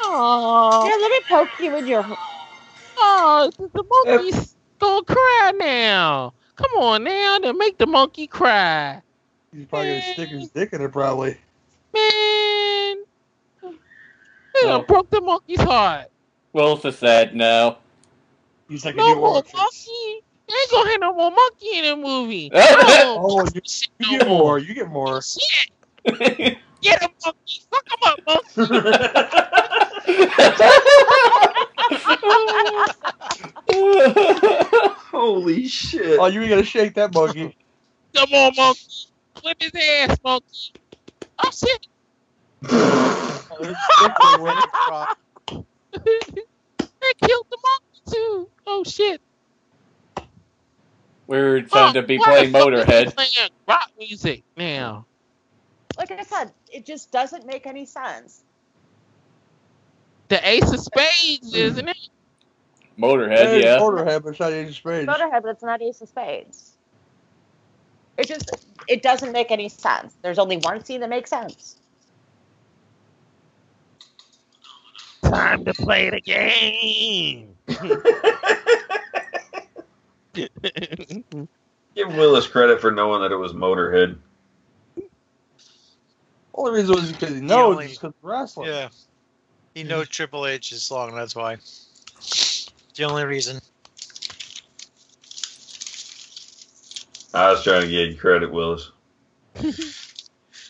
Aww. 0.01 0.89
Yeah, 0.89 0.97
let 1.01 1.11
me 1.11 1.21
poke 1.29 1.49
you 1.61 1.77
in 1.77 1.87
your. 1.87 2.07
Oh, 2.97 3.53
the 3.59 3.69
the 3.69 3.85
monkey's 3.85 4.57
gonna 4.79 5.05
cry 5.05 5.53
now. 5.57 6.33
Come 6.57 6.71
on 6.83 7.05
now, 7.05 7.39
to 7.41 7.53
make 7.53 7.77
the 7.77 7.87
monkey 7.87 8.27
cry. 8.27 9.03
He's 9.53 9.67
probably 9.67 9.89
gonna 9.91 10.15
stick 10.15 10.31
his 10.31 10.49
dick 10.49 10.73
in 10.73 10.81
it, 10.81 10.93
probably. 10.93 11.37
Man. 11.95 12.97
They 13.63 14.63
done 14.63 14.81
No. 14.81 14.83
broke 14.83 15.11
the 15.11 15.21
monkey's 15.21 15.61
heart. 15.61 16.07
Will's 16.53 16.85
is 16.85 16.99
sad 16.99 17.35
now. 17.35 17.79
He's 18.69 18.85
like 18.85 18.95
No 18.97 19.15
more 19.17 19.37
orphan. 19.37 19.53
monkey. 19.57 20.21
They 20.49 20.55
ain't 20.55 20.71
gonna 20.71 20.91
have 20.91 21.01
no 21.01 21.15
more 21.15 21.31
monkey 21.31 21.79
in 21.79 21.85
the 21.85 21.97
movie. 21.97 22.51
Oh, 22.55 23.41
oh, 23.41 23.47
you, 23.55 23.61
you 24.01 24.19
get 24.19 24.29
more. 24.29 24.59
You 24.59 24.75
get 24.75 24.89
more. 24.89 25.23
Shit. 25.23 25.71
Get 26.83 27.03
him, 27.03 27.11
monkey. 27.25 27.63
Fuck 27.71 27.87
him 27.91 27.99
up, 28.29 28.43
Holy 35.11 35.67
shit. 35.69 36.19
Oh, 36.19 36.27
you 36.27 36.49
gotta 36.49 36.65
shake 36.65 36.95
that 36.95 37.15
monkey. 37.15 37.57
Come 38.15 38.33
on, 38.33 38.53
monkey. 38.57 38.81
Flip 39.37 39.57
his 39.61 39.73
ass, 39.75 40.17
monkey. 40.25 40.73
Oh 41.39 41.51
shit. 41.51 41.87
they 42.63 42.69
killed 47.23 47.47
the 47.51 47.59
monkey 47.63 48.01
too. 48.11 48.49
Oh 48.67 48.83
shit. 48.85 49.21
Weird 51.27 51.71
time 51.71 51.95
to 51.95 52.03
be 52.03 52.19
playing 52.19 52.53
the 52.53 52.59
fuck 52.59 52.73
is 52.73 52.85
he 52.85 52.93
Motorhead. 52.93 53.15
Playing 53.15 53.51
rock 53.67 53.91
music 53.99 54.43
now. 54.57 55.07
Like 55.97 56.11
I 56.11 56.23
said, 56.23 56.53
it 56.73 56.85
just 56.85 57.11
doesn't 57.13 57.47
make 57.47 57.67
any 57.67 57.87
sense. 57.87 58.43
The 60.29 60.47
Ace 60.49 60.73
of 60.73 60.81
Spades, 60.81 61.55
isn't 61.55 61.89
it? 61.89 62.09
Motorhead, 62.99 63.63
yeah. 63.63 63.79
Motorhead, 63.79 64.23
but 64.23 64.31
it's 64.31 64.41
not 64.41 64.53
Ace 64.53 64.69
of 64.69 64.77
Spades. 64.77 65.09
Motorhead, 65.09 65.43
but 65.43 65.51
it's 65.51 65.63
not 65.63 65.83
Ace 65.83 66.01
of 66.01 66.09
Spades. 66.09 66.74
It 68.17 68.29
just 68.29 68.51
it 68.89 69.03
doesn't 69.03 69.33
make 69.33 69.51
any 69.51 69.69
sense. 69.69 70.15
There's 70.23 70.39
only 70.39 70.59
one 70.59 70.85
scene 70.85 71.01
that 71.01 71.11
makes 71.11 71.31
sense. 71.31 71.77
Time 75.23 75.65
to 75.65 75.75
play 75.75 76.11
the 76.11 76.21
game. 76.21 77.57
Give 81.95 82.09
Willis 82.15 82.47
credit 82.47 82.81
for 82.81 82.91
knowing 82.91 83.23
that 83.23 83.33
it 83.33 83.37
was 83.37 83.53
Motorhead. 83.53 84.17
Only 86.55 86.81
reason 86.81 86.95
was 86.95 87.13
because 87.13 87.35
he 87.35 87.41
knows 87.41 87.75
only- 87.75 87.87
is 87.87 87.93
because 87.93 88.13
wrestling. 88.23 88.69
Yeah. 88.69 88.89
He 89.75 89.83
knows 89.83 90.09
Triple 90.09 90.47
H 90.47 90.71
is 90.71 90.85
song, 90.85 91.17
that's 91.17 91.35
why. 91.35 91.57
The 92.95 93.05
only 93.05 93.25
reason. 93.25 93.61
I 97.35 97.51
was 97.51 97.65
trying 97.65 97.83
to 97.83 97.89
get 97.89 98.09
you 98.11 98.17
credit, 98.17 98.53
Willis. 98.53 98.91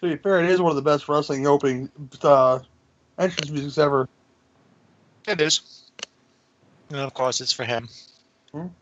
To 0.01 0.09
be 0.09 0.17
fair, 0.17 0.43
it 0.43 0.51
is 0.51 0.61
one 0.61 0.71
of 0.71 0.77
the 0.77 0.83
best 0.83 1.09
wrestling 1.09 1.47
opening 1.47 1.91
uh, 2.23 2.59
entrance 3.19 3.51
musics 3.51 3.79
ever. 3.79 4.09
It 5.29 5.41
is. 5.41 5.91
And 6.91 7.01
of 7.01 7.15
course, 7.15 7.41
it's 7.41 7.53
for 7.53 7.65
him. 7.65 7.89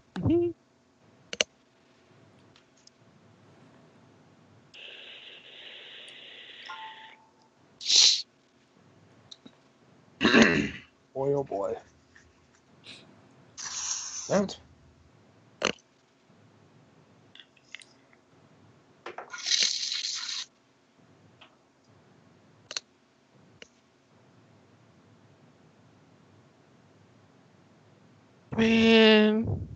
Boy, 11.14 11.34
oh 11.34 11.44
boy. 11.44 11.74
Damn 14.28 14.44
it. 14.44 14.61
Man, 28.56 29.68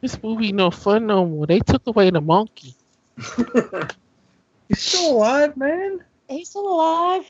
this 0.00 0.22
movie 0.22 0.52
no 0.52 0.70
fun 0.70 1.06
no 1.06 1.26
more. 1.26 1.46
They 1.46 1.60
took 1.60 1.86
away 1.86 2.10
the 2.10 2.20
monkey. 2.20 2.74
He's 4.68 4.78
still 4.78 5.12
alive, 5.12 5.56
man. 5.56 6.00
He's 6.28 6.50
still 6.50 6.68
alive. 6.68 7.24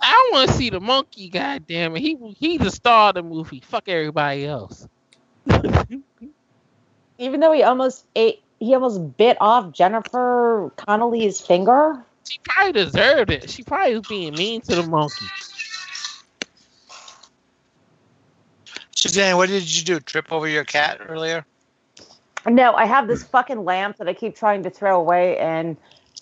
I 0.00 0.30
want 0.32 0.50
to 0.50 0.56
see 0.56 0.70
the 0.70 0.80
monkey. 0.80 1.28
God 1.28 1.66
damn 1.66 1.96
it, 1.96 2.00
he 2.00 2.16
he's 2.38 2.60
the 2.60 2.70
star 2.70 3.10
of 3.10 3.16
the 3.16 3.22
movie. 3.22 3.60
Fuck 3.60 3.88
everybody 3.88 4.46
else. 4.46 4.88
Even 7.18 7.40
though 7.40 7.52
he 7.52 7.62
almost 7.62 8.04
ate 8.14 8.42
he 8.60 8.74
almost 8.74 9.16
bit 9.16 9.36
off 9.40 9.72
Jennifer 9.72 10.72
Connelly's 10.76 11.40
finger. 11.40 12.04
She 12.28 12.38
probably 12.44 12.72
deserved 12.72 13.30
it. 13.30 13.50
She 13.50 13.62
probably 13.62 13.96
was 13.96 14.06
being 14.08 14.34
mean 14.36 14.60
to 14.62 14.74
the 14.74 14.82
monkey. 14.82 15.26
Suzanne, 18.98 19.36
what 19.36 19.48
did 19.48 19.76
you 19.76 19.84
do? 19.84 20.00
Trip 20.00 20.32
over 20.32 20.48
your 20.48 20.64
cat 20.64 21.00
earlier? 21.08 21.46
No, 22.46 22.74
I 22.74 22.84
have 22.84 23.06
this 23.06 23.22
fucking 23.22 23.64
lamp 23.64 23.96
that 23.98 24.08
I 24.08 24.12
keep 24.12 24.34
trying 24.34 24.64
to 24.64 24.70
throw 24.70 24.98
away, 24.98 25.38
and 25.38 25.76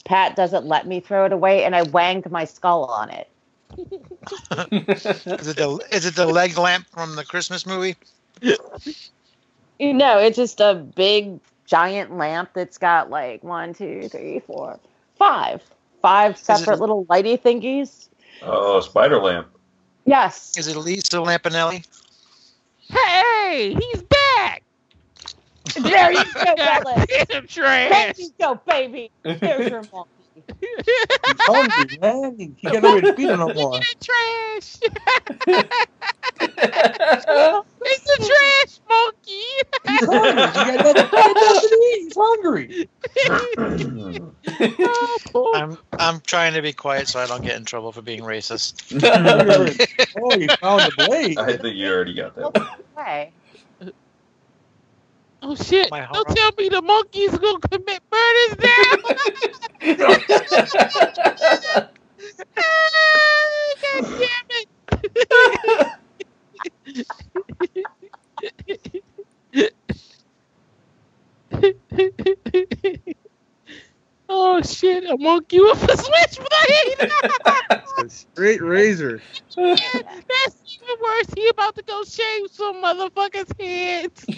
Pat 0.05 0.37
doesn't 0.37 0.67
let 0.67 0.87
me 0.87 1.01
throw 1.01 1.25
it 1.25 1.33
away, 1.33 1.65
and 1.65 1.75
I 1.75 1.85
wanged 1.85 2.31
my 2.31 2.45
skull 2.45 2.85
on 2.85 3.09
it. 3.09 3.31
is 3.79 5.49
it 5.49 5.57
the 5.57 5.87
is 5.91 6.05
it 6.05 6.17
the 6.17 6.27
leg 6.27 6.59
lamp 6.59 6.87
from 6.93 7.17
the 7.17 7.25
Christmas 7.25 7.67
movie? 7.67 7.97
You 9.79 9.95
know, 9.95 10.19
it's 10.19 10.37
just 10.37 10.61
a 10.61 10.75
big 10.75 11.41
giant 11.65 12.17
lamp 12.17 12.51
that's 12.55 12.77
got 12.77 13.09
like 13.09 13.43
one, 13.43 13.73
two, 13.73 14.11
three, 14.11 14.41
four, 14.41 14.79
five, 15.19 15.63
five 16.03 16.37
separate 16.37 16.79
little 16.79 17.07
lighty 17.07 17.41
thingies. 17.41 18.09
Oh, 18.43 18.81
spider 18.81 19.19
lamp. 19.19 19.49
Yes. 20.05 20.53
Is 20.59 20.69
it 20.69 20.77
Lisa 20.77 21.17
Lampanelli? 21.17 21.85
Hey, 22.91 23.75
he's 23.75 24.03
back. 24.05 24.63
There 25.77 26.13
you 26.13 26.35
go, 26.43 26.57
Willis. 26.61 27.07
Damn 27.29 27.47
trash. 27.49 27.91
There 27.91 28.15
you 28.17 28.31
go, 28.41 28.61
baby. 28.67 29.13
There's 29.43 29.69
your 29.69 29.83
monkey. 29.93 30.09
He's 31.25 31.41
hungry, 31.47 31.89
man. 32.01 32.37
He, 32.39 32.55
he 32.59 32.71
got 32.71 32.83
nowhere 32.83 33.03
to 33.03 33.09
feed 33.09 33.31
him 33.31 33.39
no 33.41 33.51
more. 33.51 33.89
Trash. 34.03 34.79
it's 36.41 38.11
a 38.11 38.19
trash 38.19 38.81
monkey. 38.89 39.43
He's 39.87 40.07
hungry. 40.07 40.53
He 40.53 40.65
got 40.65 40.83
nothing, 40.83 41.09
got 41.15 41.37
nothing 41.41 41.71
to 41.71 41.77
eat. 41.77 42.03
He's 42.05 42.17
hungry. 42.17 42.75
I'm 45.55 45.79
I'm 45.99 46.21
trying 46.21 46.55
to 46.55 46.63
be 46.63 46.73
quiet 46.73 47.09
so 47.09 47.21
I 47.21 47.27
don't 47.27 47.43
get 47.43 47.57
in 47.57 47.65
trouble 47.65 47.93
for 47.93 48.03
being 48.03 48.23
racist. 48.23 48.75
oh, 50.17 50.35
you 50.35 50.51
found 50.61 50.87
the 50.87 50.93
blade. 50.93 51.39
I 51.39 51.57
think 51.57 51.77
you 51.77 51.89
already 51.89 52.15
got 52.15 52.35
that. 52.37 52.53
Hey. 52.97 53.33
Oh 55.43 55.55
shit! 55.55 55.91
My 55.91 56.07
Don't 56.13 56.29
tell 56.29 56.51
me 56.59 56.69
the 56.69 56.83
monkey's 56.83 57.39
gonna 57.39 57.59
commit 57.71 58.01
murders 58.13 58.57
now. 58.63 58.97
Ah, 62.59 63.75
God 63.83 64.05
damn 64.19 64.51
it! 64.51 64.69
Oh 74.29 74.63
shit! 74.63 75.05
I'm 75.09 75.23
gonna 75.23 75.43
give 75.43 75.65
up 75.65 75.77
a 75.77 75.81
monkey 75.81 75.89
with 75.89 75.89
a 75.89 75.97
switchblade. 75.97 77.11
Straight 78.11 78.63
razor. 78.63 79.21
That's 79.57 80.79
even 80.83 80.97
worse. 81.03 81.27
He 81.37 81.49
about 81.49 81.75
to 81.77 81.83
go 81.83 82.05
shave 82.05 82.51
some 82.51 82.83
motherfucker's 82.83 83.53
heads. 83.59 84.25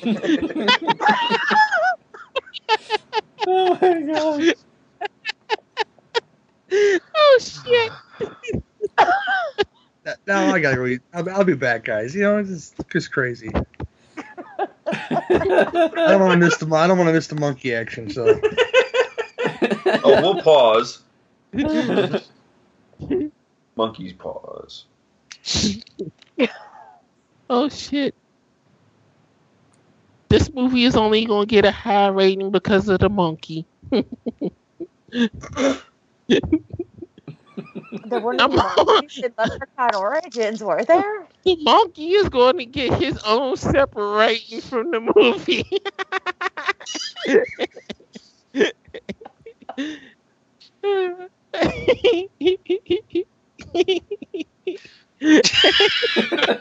oh 3.47 3.79
my 3.81 4.01
god. 4.03 4.55
oh 7.17 7.39
shit. 7.41 7.93
Now 10.27 10.47
I 10.47 10.61
gotta 10.61 10.77
go 10.77 10.87
eat. 10.87 11.01
I'll, 11.13 11.29
I'll 11.31 11.45
be 11.45 11.55
back, 11.55 11.85
guys. 11.85 12.15
You 12.15 12.23
know, 12.23 12.39
it's 12.39 12.49
just, 12.51 12.75
just 12.91 13.13
crazy. 13.13 13.51
I 14.87 15.89
don't 15.97 16.21
want 16.21 16.33
to 16.33 16.39
miss 16.39 16.57
the. 16.57 16.67
I 16.75 16.87
don't 16.87 16.99
want 16.99 17.09
to 17.09 17.13
miss 17.13 17.27
the 17.27 17.35
monkey 17.35 17.75
action. 17.75 18.11
So 18.11 18.41
Oh, 20.05 20.21
we'll 20.23 20.43
pause. 20.43 21.03
Monkey's 23.77 24.13
pause. 24.13 24.85
Oh 27.51 27.69
shit. 27.69 28.15
This 30.29 30.53
movie 30.53 30.85
is 30.85 30.97
only 30.97 31.25
gonna 31.25 31.47
get 31.47 31.65
a 31.65 31.71
high 31.71 32.09
rating 32.09 32.51
because 32.51 32.89
of 32.89 32.99
the 33.01 33.09
monkey. 33.09 33.67
There 38.05 38.21
were 38.21 38.35
no 38.35 38.49
monkeys 38.49 39.13
in 39.23 39.33
Leprechaun 39.39 39.95
Origins, 39.95 40.63
were 40.63 40.85
there? 40.85 41.27
The 41.45 41.57
monkey 41.63 42.13
is 42.13 42.29
going 42.29 42.59
to 42.59 42.67
get 42.67 42.95
his 42.95 43.19
own 43.25 43.57
separate 43.57 44.63
from 44.63 44.91
the 44.91 45.01
movie. 45.15 45.65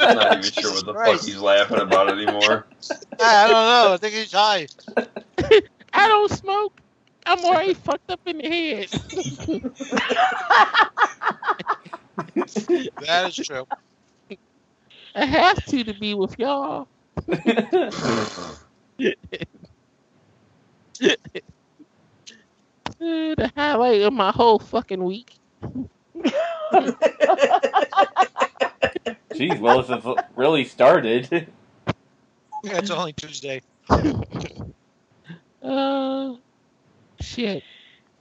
I'm 0.03 0.13
not 0.13 0.33
even 0.33 0.51
sure 0.51 0.71
what 0.73 0.85
the 0.85 0.95
fuck 0.95 1.21
he's 1.23 1.37
laughing 1.39 1.79
about 1.79 2.09
anymore. 2.11 2.67
I 3.19 3.47
don't 3.47 3.51
know. 3.67 3.93
I 3.93 3.97
think 3.97 4.13
he's 4.15 4.31
high. 4.31 4.67
I 5.93 6.07
don't 6.07 6.31
smoke. 6.31 6.81
I'm 7.27 7.43
already 7.43 7.73
fucked 7.73 8.09
up 8.09 8.21
in 8.25 8.37
the 8.37 8.49
head. 8.49 8.87
That 12.99 13.27
is 13.27 13.35
true. 13.35 13.65
I 15.15 15.25
have 15.25 15.63
to 15.65 15.83
to 15.83 15.93
be 15.93 16.13
with 16.13 16.37
y'all. 16.39 16.87
The 22.99 23.51
highlight 23.55 24.01
of 24.01 24.13
my 24.13 24.31
whole 24.31 24.57
fucking 24.57 25.03
week. 25.03 25.35
Jeez, 29.33 29.59
Willis 29.59 29.87
has 29.89 30.03
really 30.35 30.65
started. 30.65 31.27
Yeah, 31.31 32.77
it's 32.77 32.89
only 32.89 33.13
Tuesday. 33.13 33.61
Uh, 35.59 36.35
shit. 37.21 37.63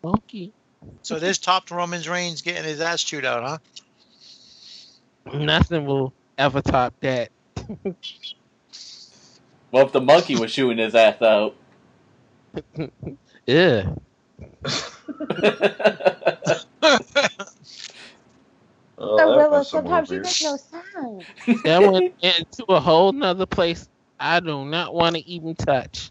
Monkey. 0.03 0.53
So 1.03 1.19
this 1.19 1.39
topped 1.39 1.71
Roman's 1.71 2.09
Reigns 2.09 2.43
getting 2.43 2.65
his 2.65 2.81
ass 2.81 3.03
chewed 3.03 3.25
out, 3.25 3.43
huh? 3.43 3.59
Nothing 5.35 5.87
will 5.87 6.13
ever 6.39 6.63
top 6.63 6.95
that. 7.01 7.31
Well, 9.73 9.87
if 9.87 9.93
the 9.93 10.01
monkey 10.01 10.37
was 10.37 10.53
shooting 10.53 10.79
his 10.79 10.95
ass 10.95 11.21
out. 11.21 11.57
Yeah. 13.47 13.95
Oh, 18.99 19.19
so 19.19 19.37
Willow, 19.37 19.63
sometimes 19.63 20.11
you 20.11 20.23
weird. 20.23 20.25
make 20.25 20.43
no 20.43 20.57
sense. 20.57 21.63
That 21.65 21.83
went 21.83 22.15
into 22.23 22.65
a 22.69 22.81
whole 22.81 23.13
nother 23.13 23.45
place 23.45 23.89
I 24.19 24.41
do 24.41 24.65
not 24.65 24.95
want 24.95 25.17
to 25.17 25.29
even 25.29 25.55
touch. 25.55 26.11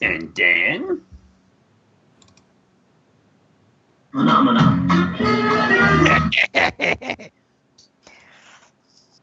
And 0.00 0.34
Dan? 0.34 1.02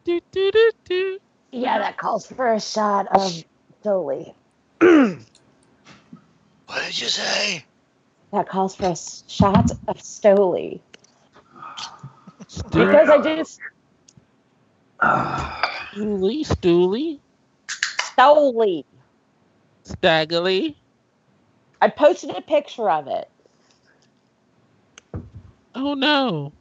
Do, 0.03 0.19
do, 0.31 0.52
do, 0.52 0.72
do. 0.85 1.19
Yeah, 1.52 1.80
that 1.80 1.98
calls 1.98 2.27
for 2.27 2.53
a 2.53 2.60
shot 2.60 3.07
of 3.15 3.43
Dolly. 3.84 4.34
What 6.72 6.85
did 6.85 7.02
you 7.02 7.10
say? 7.10 7.65
That 8.31 8.48
calls 8.48 8.77
for 8.77 8.85
a 8.85 8.95
shot 8.95 9.72
of 9.89 9.98
Stoli. 9.98 10.80
Because 12.72 13.10
I 13.10 13.22
just 13.22 13.60
Stoli, 15.93 16.45
Stooly, 16.45 17.19
Stoli. 17.68 18.85
Staggly. 19.91 20.76
I 21.81 21.89
posted 21.89 22.31
a 22.31 22.41
picture 22.41 22.89
of 22.89 23.07
it. 23.07 23.30
Oh 25.76 25.93
no. 25.93 26.53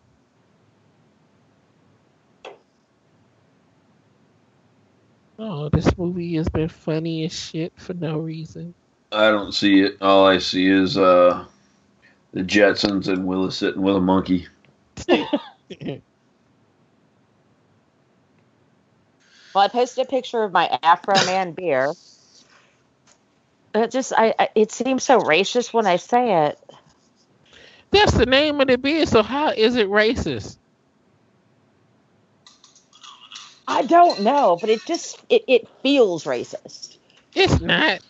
Oh, 5.39 5.69
this 5.71 5.97
movie 5.97 6.35
has 6.37 6.49
been 6.49 6.69
funny 6.69 7.25
as 7.25 7.33
shit 7.33 7.73
for 7.77 7.95
no 7.95 8.19
reason. 8.19 8.75
I 9.13 9.31
don't 9.31 9.53
see 9.53 9.81
it. 9.81 9.97
All 10.01 10.27
I 10.27 10.39
see 10.39 10.67
is 10.67 10.99
uh, 10.99 11.47
the 12.33 12.43
Jetsons 12.43 13.09
and 13.09 13.27
Willis 13.27 13.57
sitting 13.57 13.83
with 13.83 13.97
a 13.97 14.01
monkey. 14.01 14.47
Well, 19.53 19.65
I 19.65 19.69
posted 19.69 20.07
a 20.07 20.09
picture 20.09 20.45
of 20.45 20.53
my 20.53 20.79
Afro 20.83 21.15
Man 21.27 21.53
beer. 21.53 21.93
It 23.75 23.91
just, 23.91 24.13
I, 24.17 24.35
I, 24.39 24.49
it 24.55 24.73
seems 24.73 25.05
so 25.05 25.21
racist 25.21 25.73
when 25.73 25.87
I 25.87 25.97
say 25.97 26.47
it. 26.47 26.59
That's 27.93 28.13
the 28.13 28.27
name 28.27 28.61
of 28.61 28.69
the 28.69 28.79
beer, 28.79 29.07
so 29.07 29.23
how 29.23 29.51
is 29.51 29.77
it 29.77 29.89
racist? 29.89 30.57
I 33.67 33.83
don't 33.83 34.23
know, 34.23 34.59
but 34.61 34.71
it 34.71 34.85
just, 34.85 35.23
it, 35.29 35.45
it 35.47 35.69
feels 35.83 36.25
racist. 36.25 36.99
It's 37.35 37.61
not. 37.61 38.01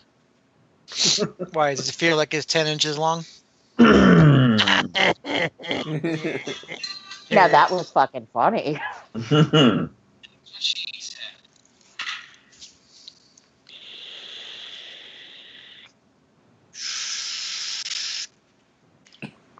Why 1.53 1.75
does 1.75 1.89
it 1.89 1.95
feel 1.95 2.17
like 2.17 2.33
it's 2.33 2.45
ten 2.45 2.67
inches 2.67 2.97
long? 2.97 3.23
Now 7.31 7.47
that 7.47 7.71
was 7.71 7.89
fucking 7.91 8.27
funny. 8.33 8.81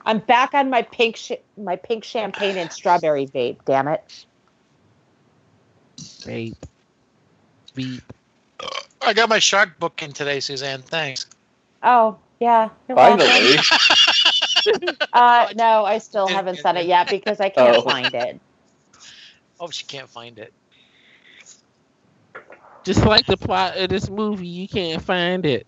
I'm 0.05 0.19
back 0.19 0.53
on 0.53 0.69
my 0.69 0.81
pink, 0.81 1.15
sh- 1.15 1.31
my 1.57 1.75
pink 1.75 2.03
champagne 2.03 2.57
and 2.57 2.71
strawberry 2.71 3.27
vape. 3.27 3.57
Damn 3.65 3.87
it! 3.87 4.25
Vape. 5.97 6.55
Beep. 7.75 8.01
I 9.01 9.13
got 9.13 9.29
my 9.29 9.39
shark 9.39 9.79
book 9.79 10.01
in 10.03 10.11
today, 10.11 10.39
Suzanne. 10.39 10.81
Thanks. 10.81 11.25
Oh 11.83 12.17
yeah. 12.39 12.69
Finally. 12.87 13.25
welcome. 13.27 14.95
Uh, 15.13 15.47
no, 15.55 15.83
I 15.85 15.97
still 15.97 16.27
haven't 16.27 16.57
said 16.59 16.77
it 16.77 16.85
yet 16.85 17.09
because 17.09 17.39
I 17.39 17.49
can't 17.49 17.77
Oh. 17.77 17.81
find 17.81 18.13
it. 18.13 18.39
Oh, 19.59 19.69
she 19.71 19.85
can't 19.85 20.07
find 20.07 20.37
it. 20.37 20.53
Just 22.83 23.03
like 23.05 23.25
the 23.25 23.37
plot 23.37 23.77
of 23.77 23.89
this 23.89 24.07
movie, 24.09 24.47
you 24.47 24.67
can't 24.67 25.01
find 25.01 25.45
it. 25.47 25.65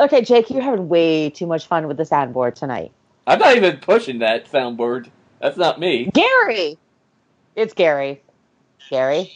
Okay, 0.00 0.22
Jake, 0.22 0.50
you're 0.50 0.62
having 0.62 0.88
way 0.88 1.30
too 1.30 1.46
much 1.46 1.66
fun 1.66 1.88
with 1.88 1.96
the 1.96 2.04
soundboard 2.04 2.54
tonight. 2.54 2.92
I'm 3.26 3.38
not 3.38 3.56
even 3.56 3.78
pushing 3.78 4.18
that 4.20 4.50
soundboard. 4.50 5.10
That's 5.40 5.56
not 5.56 5.80
me. 5.80 6.10
Gary, 6.12 6.78
it's 7.56 7.74
Gary. 7.74 8.22
Gary. 8.90 9.32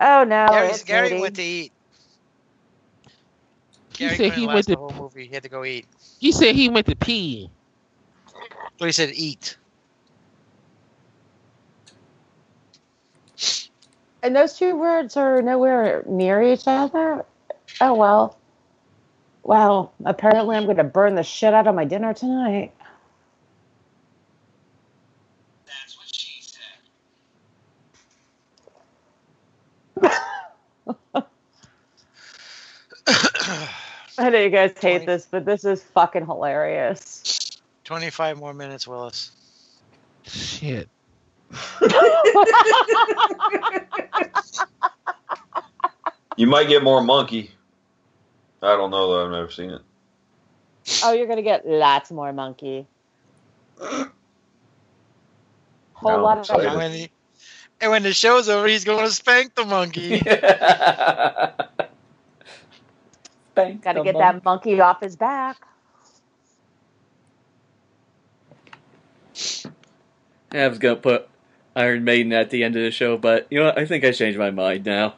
Oh 0.00 0.24
no, 0.24 0.46
Gary's, 0.50 0.72
it's 0.74 0.84
Gary 0.84 1.12
Moody. 1.12 1.20
went 1.20 1.36
to 1.36 1.42
eat. 1.42 1.72
He 3.98 4.08
Gary 4.08 4.10
said 4.10 4.32
he 4.32 4.46
last 4.46 4.54
went 4.54 4.68
the 4.68 4.76
to. 4.76 4.76
whole 4.76 4.94
movie. 4.94 5.26
He 5.26 5.34
had 5.34 5.42
to 5.44 5.48
go 5.48 5.64
eat. 5.64 5.86
He 6.18 6.32
said 6.32 6.54
he 6.54 6.68
went 6.68 6.86
to 6.88 6.96
pee. 6.96 7.50
But 8.78 8.86
he 8.86 8.92
said 8.92 9.10
eat. 9.14 9.58
And 14.22 14.36
those 14.36 14.58
two 14.58 14.76
words 14.76 15.16
are 15.16 15.42
nowhere 15.42 16.04
near 16.06 16.42
each 16.42 16.64
other. 16.66 17.26
Oh 17.80 17.94
well. 17.94 18.39
Well, 19.42 19.94
apparently 20.04 20.56
I'm 20.56 20.64
going 20.66 20.76
to 20.78 20.84
burn 20.84 21.14
the 21.16 21.22
shit 21.22 21.54
out 21.54 21.66
of 21.66 21.74
my 21.74 21.84
dinner 21.84 22.14
tonight. 22.14 22.72
I 34.18 34.30
know 34.30 34.40
you 34.40 34.50
guys 34.50 34.72
hate 34.80 35.06
this, 35.06 35.26
but 35.30 35.44
this 35.46 35.64
is 35.64 35.82
fucking 35.82 36.26
hilarious. 36.26 37.28
Twenty-five 37.84 38.38
more 38.38 38.54
minutes, 38.54 38.86
Willis. 38.88 39.32
Shit. 40.24 40.88
You 46.36 46.46
might 46.48 46.68
get 46.68 46.82
more 46.82 47.02
monkey. 47.02 47.52
I 48.62 48.76
don't 48.76 48.90
know 48.90 49.08
though. 49.08 49.24
I've 49.26 49.30
never 49.32 49.50
seen 49.50 49.70
it. 49.70 49.82
oh, 51.02 51.12
you're 51.12 51.26
going 51.26 51.38
to 51.38 51.42
get 51.42 51.66
lots 51.66 52.10
more 52.10 52.32
monkey. 52.32 52.86
Whole 55.94 56.18
No, 56.18 56.18
lot 56.18 56.38
of 56.38 56.48
excited. 56.48 56.66
And 56.68 56.76
when, 56.76 56.92
monkey. 56.92 56.98
he, 56.98 57.10
and 57.80 57.90
when 57.90 58.02
the 58.02 58.12
show's 58.12 58.48
over, 58.48 58.66
he's 58.66 58.84
going 58.84 59.04
to 59.06 59.12
spank 59.12 59.54
the 59.54 59.64
monkey. 59.64 60.22
Spank 63.54 63.82
Got 63.82 63.94
to 63.94 64.00
get 64.00 64.14
monkey. 64.14 64.18
that 64.18 64.44
monkey 64.44 64.80
off 64.80 65.00
his 65.00 65.16
back. 65.16 65.58
I 70.52 70.68
was 70.68 70.78
gonna 70.78 70.96
put 70.96 71.28
Iron 71.76 72.04
Maiden 72.04 72.32
at 72.32 72.50
the 72.50 72.64
end 72.64 72.76
of 72.76 72.82
the 72.82 72.90
show, 72.90 73.16
but 73.16 73.46
you 73.50 73.58
know 73.60 73.66
what? 73.66 73.78
I 73.78 73.86
think 73.86 74.04
I 74.04 74.12
changed 74.12 74.38
my 74.38 74.50
mind 74.50 74.84
now. 74.84 75.14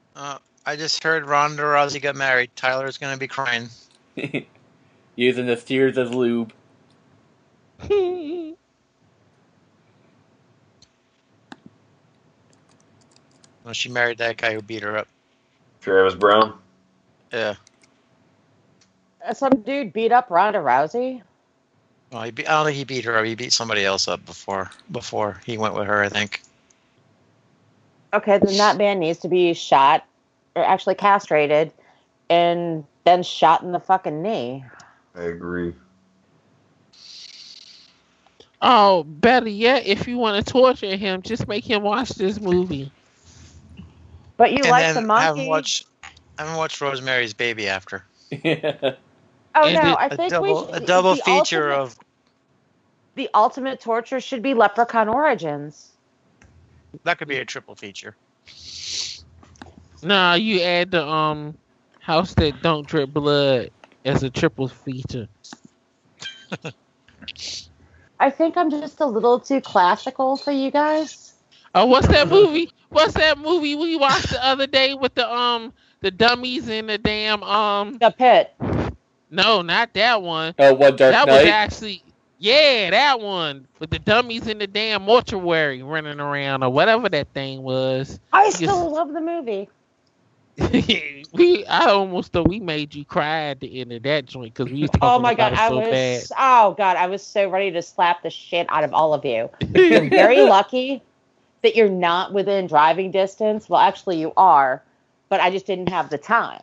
uh, 0.16 0.38
I 0.66 0.74
just 0.76 1.02
heard 1.02 1.26
Ronda 1.26 1.62
Rousey 1.62 2.02
got 2.02 2.16
married. 2.16 2.50
Tyler's 2.56 2.98
going 2.98 3.14
to 3.14 3.18
be 3.18 3.28
crying. 3.28 3.68
Using 5.16 5.46
his 5.46 5.62
tears 5.64 5.96
as 5.96 6.12
lube. 6.12 6.52
Well, 13.66 13.74
she 13.74 13.88
married 13.88 14.18
that 14.18 14.36
guy 14.36 14.54
who 14.54 14.62
beat 14.62 14.84
her 14.84 14.96
up. 14.96 15.08
Travis 15.80 16.14
Browne. 16.14 16.56
Yeah. 17.32 17.54
Uh, 19.26 19.34
Some 19.34 19.62
dude 19.62 19.92
beat 19.92 20.12
up 20.12 20.30
Ronda 20.30 20.60
Rousey. 20.60 21.20
Well, 22.12 22.22
he 22.22 22.30
beat, 22.30 22.48
I 22.48 22.52
don't 22.52 22.66
think 22.66 22.76
he 22.76 22.84
beat 22.84 23.04
her 23.04 23.18
up. 23.18 23.24
He 23.24 23.34
beat 23.34 23.52
somebody 23.52 23.84
else 23.84 24.06
up 24.06 24.24
before 24.24 24.70
before 24.92 25.40
he 25.44 25.58
went 25.58 25.74
with 25.74 25.88
her. 25.88 26.00
I 26.00 26.08
think. 26.08 26.42
Okay, 28.14 28.38
then 28.38 28.56
that 28.56 28.76
man 28.76 29.00
needs 29.00 29.18
to 29.18 29.28
be 29.28 29.52
shot, 29.52 30.04
or 30.04 30.15
actually 30.64 30.96
castrated, 30.96 31.72
and 32.30 32.84
then 33.04 33.22
shot 33.22 33.62
in 33.62 33.72
the 33.72 33.80
fucking 33.80 34.22
knee. 34.22 34.64
I 35.14 35.22
agree. 35.24 35.74
Oh, 38.62 39.04
better 39.04 39.48
yet, 39.48 39.86
if 39.86 40.08
you 40.08 40.18
want 40.18 40.44
to 40.44 40.52
torture 40.52 40.96
him, 40.96 41.22
just 41.22 41.46
make 41.48 41.68
him 41.68 41.82
watch 41.82 42.10
this 42.10 42.40
movie. 42.40 42.92
But 44.36 44.52
you 44.52 44.64
and 44.64 44.70
like 44.70 44.78
then 44.78 44.94
the 44.94 45.02
I 45.14 45.24
haven't 45.24 45.46
watched. 45.46 45.86
I 46.38 46.42
haven't 46.42 46.58
watched 46.58 46.80
Rosemary's 46.80 47.34
Baby 47.34 47.68
after. 47.68 48.04
oh 49.54 49.68
and 49.68 49.74
no, 49.74 49.94
it- 49.94 49.98
I 49.98 50.08
A 50.10 50.16
think 50.16 50.18
double 50.18 50.68
we 50.68 50.74
a 50.74 50.80
double 50.80 51.16
feature 51.16 51.70
ultimate, 51.70 51.72
of 51.72 51.96
the 53.16 53.30
ultimate 53.34 53.80
torture 53.80 54.20
should 54.20 54.42
be 54.42 54.54
Leprechaun 54.54 55.08
Origins. 55.08 55.92
that 57.04 57.18
could 57.18 57.28
be 57.28 57.38
a 57.38 57.44
triple 57.44 57.76
feature. 57.76 58.16
Nah, 60.02 60.34
you 60.34 60.60
add 60.62 60.90
the 60.92 61.04
um 61.06 61.58
house 62.00 62.34
that 62.34 62.60
don't 62.62 62.86
drip 62.86 63.10
blood 63.10 63.70
as 64.04 64.22
a 64.22 64.30
triple 64.30 64.68
feature. 64.68 65.28
I 68.20 68.30
think 68.30 68.56
I'm 68.56 68.70
just 68.70 69.00
a 69.00 69.06
little 69.06 69.40
too 69.40 69.60
classical 69.60 70.36
for 70.36 70.52
you 70.52 70.70
guys. 70.70 71.34
Oh, 71.74 71.86
what's 71.86 72.08
that 72.08 72.28
movie? 72.28 72.70
What's 72.90 73.14
that 73.14 73.38
movie 73.38 73.74
we 73.74 73.96
watched 73.96 74.30
the 74.30 74.44
other 74.44 74.66
day 74.66 74.94
with 74.94 75.14
the 75.14 75.30
um 75.30 75.72
the 76.00 76.10
dummies 76.10 76.68
in 76.68 76.86
the 76.86 76.98
damn 76.98 77.42
um 77.42 78.00
The 78.00 78.10
Pit. 78.10 78.54
no, 79.30 79.62
not 79.62 79.92
that 79.94 80.22
one. 80.22 80.54
Oh, 80.58 80.74
One 80.74 80.96
Dark 80.96 81.20
that 81.20 81.28
was 81.28 81.44
actually 81.44 82.02
yeah, 82.38 82.90
that 82.90 83.20
one 83.20 83.66
with 83.78 83.90
the 83.90 83.98
dummies 83.98 84.46
in 84.46 84.58
the 84.58 84.66
damn 84.66 85.02
mortuary 85.02 85.82
running 85.82 86.20
around 86.20 86.62
or 86.62 86.70
whatever 86.70 87.08
that 87.08 87.32
thing 87.34 87.62
was. 87.62 88.18
I 88.32 88.50
You 88.52 88.68
still 88.68 88.92
love 88.92 89.12
the 89.12 89.20
movie. 89.20 89.70
we 91.32 91.66
I 91.66 91.90
almost 91.90 92.32
thought 92.32 92.48
we 92.48 92.60
made 92.60 92.94
you 92.94 93.04
cry 93.04 93.50
at 93.50 93.60
the 93.60 93.80
end 93.80 93.92
of 93.92 94.02
that 94.04 94.24
joint 94.24 94.54
because 94.54 94.72
we 94.72 94.80
was 94.82 94.90
talking 94.90 95.08
Oh 95.08 95.18
my 95.18 95.34
god, 95.34 95.52
I 95.52 95.68
so 95.68 95.76
was 95.76 95.88
bad. 95.88 96.22
oh 96.38 96.74
god, 96.78 96.96
I 96.96 97.06
was 97.08 97.22
so 97.22 97.50
ready 97.50 97.70
to 97.72 97.82
slap 97.82 98.22
the 98.22 98.30
shit 98.30 98.66
out 98.70 98.82
of 98.82 98.94
all 98.94 99.12
of 99.12 99.24
you. 99.24 99.50
You're 99.74 100.08
very 100.08 100.40
lucky 100.42 101.02
that 101.62 101.76
you're 101.76 101.88
not 101.88 102.32
within 102.32 102.68
driving 102.68 103.10
distance. 103.10 103.68
Well, 103.68 103.80
actually 103.80 104.18
you 104.18 104.32
are, 104.36 104.82
but 105.28 105.40
I 105.40 105.50
just 105.50 105.66
didn't 105.66 105.88
have 105.88 106.10
the 106.10 106.18
time. 106.18 106.62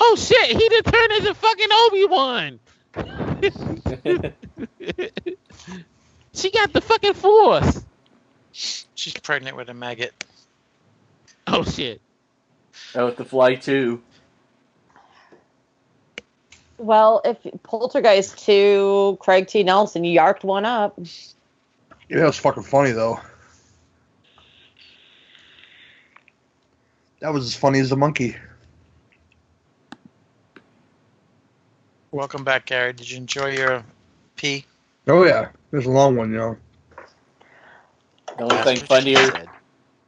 Oh 0.00 0.16
shit, 0.16 0.46
he 0.46 0.68
done 0.68 0.82
turned 0.84 1.12
into 1.12 1.34
fucking 1.34 1.68
Obi 1.72 2.04
Wan. 2.06 2.60
she 6.32 6.50
got 6.50 6.72
the 6.72 6.80
fucking 6.80 7.14
force. 7.14 7.84
She's 8.52 9.14
pregnant 9.14 9.56
with 9.56 9.68
a 9.68 9.74
maggot. 9.74 10.23
Oh 11.54 11.62
shit. 11.62 12.00
Oh, 12.96 13.06
with 13.06 13.16
the 13.16 13.24
fly 13.24 13.54
too. 13.54 14.02
Well, 16.78 17.20
if 17.24 17.38
Poltergeist 17.62 18.44
2, 18.44 19.18
Craig 19.20 19.46
T. 19.46 19.62
Nelson, 19.62 20.02
you 20.02 20.12
yarked 20.12 20.42
one 20.42 20.64
up. 20.64 20.98
Yeah, 22.08 22.18
that 22.18 22.26
was 22.26 22.38
fucking 22.38 22.64
funny 22.64 22.90
though. 22.90 23.20
That 27.20 27.32
was 27.32 27.46
as 27.46 27.54
funny 27.54 27.78
as 27.78 27.88
the 27.88 27.96
monkey. 27.96 28.36
Welcome 32.10 32.42
back, 32.42 32.66
Gary. 32.66 32.92
Did 32.92 33.08
you 33.10 33.16
enjoy 33.16 33.52
your 33.52 33.84
pee? 34.36 34.66
Oh 35.06 35.24
yeah, 35.24 35.50
it 35.70 35.76
was 35.76 35.86
a 35.86 35.90
long 35.90 36.16
one, 36.16 36.32
you 36.32 36.36
know. 36.38 36.56
The 38.36 38.42
only 38.42 38.56
thing 38.58 38.76
funnier, 38.86 39.48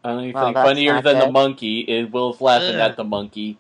only 0.07 0.33
Well, 0.35 0.35
thing 0.35 0.55
that's 0.55 0.85
funnier 0.85 0.85
not 0.85 1.03
than 1.03 1.19
the 1.19 1.27
monkey 1.27 1.81
is 1.81 2.11
Will's 2.13 2.41
laughing 2.41 2.81
Ugh. 2.81 2.81
at 2.81 2.97
the 2.97 3.05
monkey. 3.05 3.59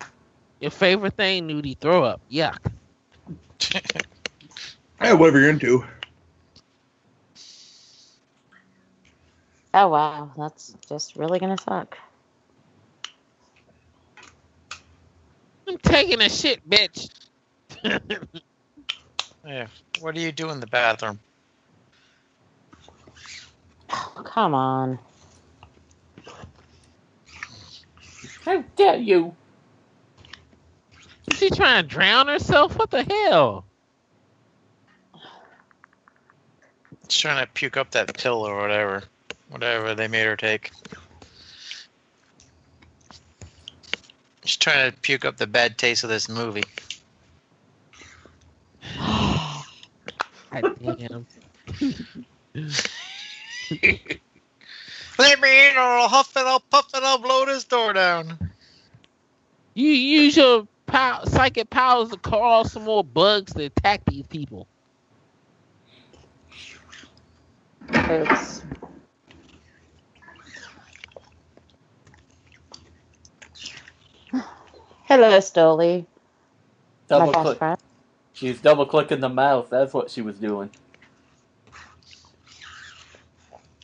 Your 0.60 0.72
favorite 0.72 1.16
thing, 1.16 1.48
Nudie? 1.48 1.78
Throw 1.80 2.04
up. 2.04 2.22
Yuck. 2.32 2.58
Hey, 5.00 5.14
whatever 5.14 5.40
you're 5.40 5.50
into. 5.50 5.84
Oh 9.74 9.88
wow, 9.88 10.32
that's 10.38 10.74
just 10.88 11.16
really 11.16 11.38
gonna 11.40 11.58
suck. 11.58 11.96
I'm 15.68 15.78
taking 15.78 16.22
a 16.22 16.28
shit, 16.30 16.68
bitch. 16.68 17.08
Yeah. 19.46 19.68
What 20.00 20.14
do 20.14 20.20
you 20.22 20.32
do 20.32 20.50
in 20.50 20.60
the 20.60 20.66
bathroom? 20.68 21.20
Come 24.24 24.54
on. 24.54 24.98
How 28.46 28.62
dare 28.76 28.96
you? 28.96 29.34
Is 31.26 31.38
she 31.38 31.50
trying 31.50 31.82
to 31.82 31.88
drown 31.88 32.28
herself? 32.28 32.78
What 32.78 32.92
the 32.92 33.02
hell? 33.02 33.64
She's 37.08 37.20
trying 37.20 37.44
to 37.44 37.52
puke 37.52 37.76
up 37.76 37.90
that 37.90 38.16
pill 38.16 38.46
or 38.46 38.56
whatever. 38.56 39.02
Whatever 39.50 39.96
they 39.96 40.06
made 40.06 40.26
her 40.26 40.36
take. 40.36 40.70
She's 44.44 44.56
trying 44.56 44.92
to 44.92 44.98
puke 45.00 45.24
up 45.24 45.38
the 45.38 45.48
bad 45.48 45.76
taste 45.76 46.04
of 46.04 46.10
this 46.10 46.28
movie. 46.28 46.62
God 48.96 49.56
damn. 50.80 51.26
Let 55.18 55.40
me 55.40 55.68
in 55.68 55.76
or 55.76 55.80
I'll 55.80 56.08
huff 56.08 56.36
it, 56.36 56.40
I'll 56.46 56.60
puff 56.60 56.88
it, 56.94 57.02
I'll 57.02 57.18
blow 57.18 57.46
this 57.46 57.64
door 57.64 57.92
down. 57.92 58.38
You 59.74 59.90
use 59.90 60.36
your 60.36 60.66
pow- 60.86 61.24
psychic 61.24 61.70
powers 61.70 62.10
to 62.10 62.18
call 62.18 62.64
some 62.64 62.84
more 62.84 63.04
bugs 63.04 63.52
to 63.54 63.64
attack 63.64 64.02
these 64.06 64.26
people. 64.26 64.68
Oops. 67.94 68.62
Hello, 75.04 75.38
Stoli. 75.38 76.06
Double 77.08 77.32
best 77.32 77.42
click. 77.42 77.58
friend. 77.58 77.78
She's 78.32 78.60
double 78.60 78.86
clicking 78.86 79.20
the 79.20 79.28
mouse. 79.28 79.68
That's 79.70 79.94
what 79.94 80.10
she 80.10 80.22
was 80.22 80.38
doing. 80.38 80.70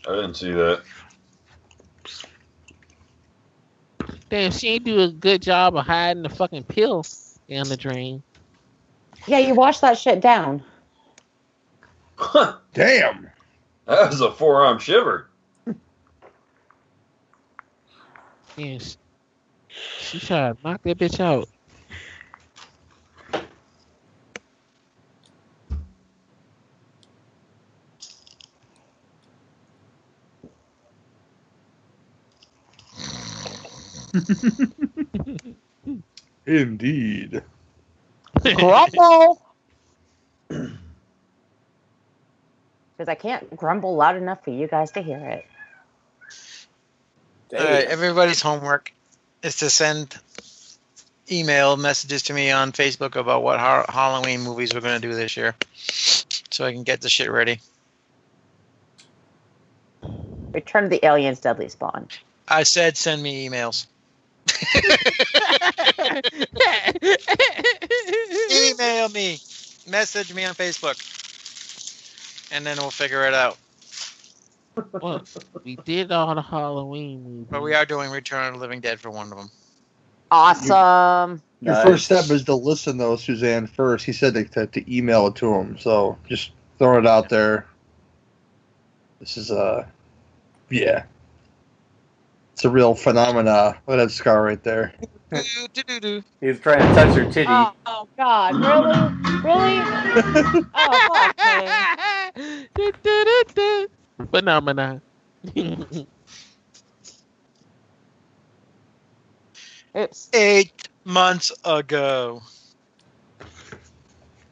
I 0.08 0.16
didn't 0.16 0.34
see 0.34 0.52
that. 0.52 0.82
Damn, 4.32 4.50
she 4.50 4.68
ain't 4.68 4.84
do 4.84 4.98
a 4.98 5.08
good 5.08 5.42
job 5.42 5.76
of 5.76 5.84
hiding 5.84 6.22
the 6.22 6.30
fucking 6.30 6.64
pill 6.64 7.04
down 7.50 7.68
the 7.68 7.76
drain. 7.76 8.22
Yeah, 9.26 9.40
you 9.40 9.54
wash 9.54 9.80
that 9.80 9.98
shit 9.98 10.22
down. 10.22 10.64
Damn. 12.72 13.30
That 13.84 14.08
was 14.08 14.22
a 14.22 14.32
forearm 14.32 14.78
shiver. 14.78 15.28
Yeah, 18.56 18.78
she, 18.78 18.96
she 20.00 20.18
tried 20.18 20.56
to 20.56 20.62
knock 20.64 20.80
that 20.84 20.96
bitch 20.96 21.20
out. 21.20 21.46
Indeed. 36.46 37.42
Grumble! 38.42 39.40
Because 42.98 43.10
I 43.10 43.14
can't 43.16 43.56
grumble 43.56 43.96
loud 43.96 44.16
enough 44.16 44.44
for 44.44 44.50
you 44.50 44.68
guys 44.68 44.92
to 44.92 45.02
hear 45.02 45.18
it. 45.18 45.44
All 47.52 47.64
right, 47.64 47.84
everybody's 47.84 48.40
homework 48.40 48.92
is 49.42 49.56
to 49.56 49.70
send 49.70 50.16
email 51.30 51.76
messages 51.76 52.22
to 52.24 52.34
me 52.34 52.50
on 52.50 52.70
Facebook 52.70 53.16
about 53.16 53.42
what 53.42 53.58
ha- 53.58 53.86
Halloween 53.88 54.42
movies 54.42 54.72
we're 54.72 54.80
going 54.80 55.00
to 55.00 55.08
do 55.08 55.14
this 55.14 55.36
year, 55.36 55.54
so 56.50 56.64
I 56.64 56.72
can 56.72 56.84
get 56.84 57.00
the 57.00 57.08
shit 57.08 57.30
ready. 57.30 57.58
Return 60.52 60.84
of 60.84 60.90
the 60.90 61.04
Aliens 61.04 61.40
Deadly 61.40 61.70
Spawn. 61.70 62.08
I 62.46 62.62
said 62.62 62.96
send 62.96 63.22
me 63.22 63.48
emails. 63.48 63.86
Email 68.52 69.08
me, 69.08 69.38
message 69.88 70.32
me 70.34 70.44
on 70.44 70.54
Facebook, 70.54 70.98
and 72.52 72.66
then 72.66 72.76
we'll 72.78 72.90
figure 72.90 73.24
it 73.26 73.34
out. 73.34 73.58
well, 75.00 75.24
we 75.64 75.76
did 75.76 76.12
all 76.12 76.34
the 76.34 76.42
Halloween 76.42 77.22
movies. 77.22 77.46
But 77.50 77.62
we 77.62 77.74
are 77.74 77.84
doing 77.84 78.10
Return 78.10 78.48
of 78.48 78.54
the 78.54 78.60
Living 78.60 78.80
Dead 78.80 79.00
for 79.00 79.10
one 79.10 79.30
of 79.32 79.38
them. 79.38 79.50
Awesome. 80.30 81.42
Your 81.60 81.76
first 81.76 82.06
step 82.06 82.28
is 82.30 82.44
to 82.44 82.54
listen 82.54 82.96
though, 82.98 83.16
Suzanne. 83.16 83.66
First, 83.66 84.04
he 84.04 84.12
said 84.12 84.34
to, 84.34 84.44
to, 84.44 84.66
to 84.66 84.96
email 84.96 85.28
it 85.28 85.36
to 85.36 85.54
him. 85.54 85.78
So 85.78 86.18
just 86.28 86.50
throwing 86.78 87.04
it 87.04 87.06
out 87.06 87.28
there. 87.28 87.66
This 89.20 89.36
is 89.36 89.50
uh, 89.52 89.86
yeah, 90.70 91.04
it's 92.62 92.66
a 92.66 92.70
real 92.70 92.94
phenomena. 92.94 93.76
Look 93.88 93.98
at 93.98 94.04
that 94.04 94.10
scar 94.12 94.40
right 94.40 94.62
there. 94.62 94.94
He's 96.40 96.60
trying 96.60 96.78
to 96.78 96.94
touch 96.94 97.16
her 97.16 97.24
titty. 97.24 97.48
Oh, 97.48 97.72
oh, 97.86 98.06
God, 98.16 98.54
really? 98.54 98.98
Really? 99.42 99.80
oh, 100.74 101.08
fuck 101.12 101.36
me. 103.48 104.26
Phenomenon. 104.30 105.02
Oops. 109.96 110.30
Eight 110.32 110.88
months 111.02 111.50
ago. 111.64 112.42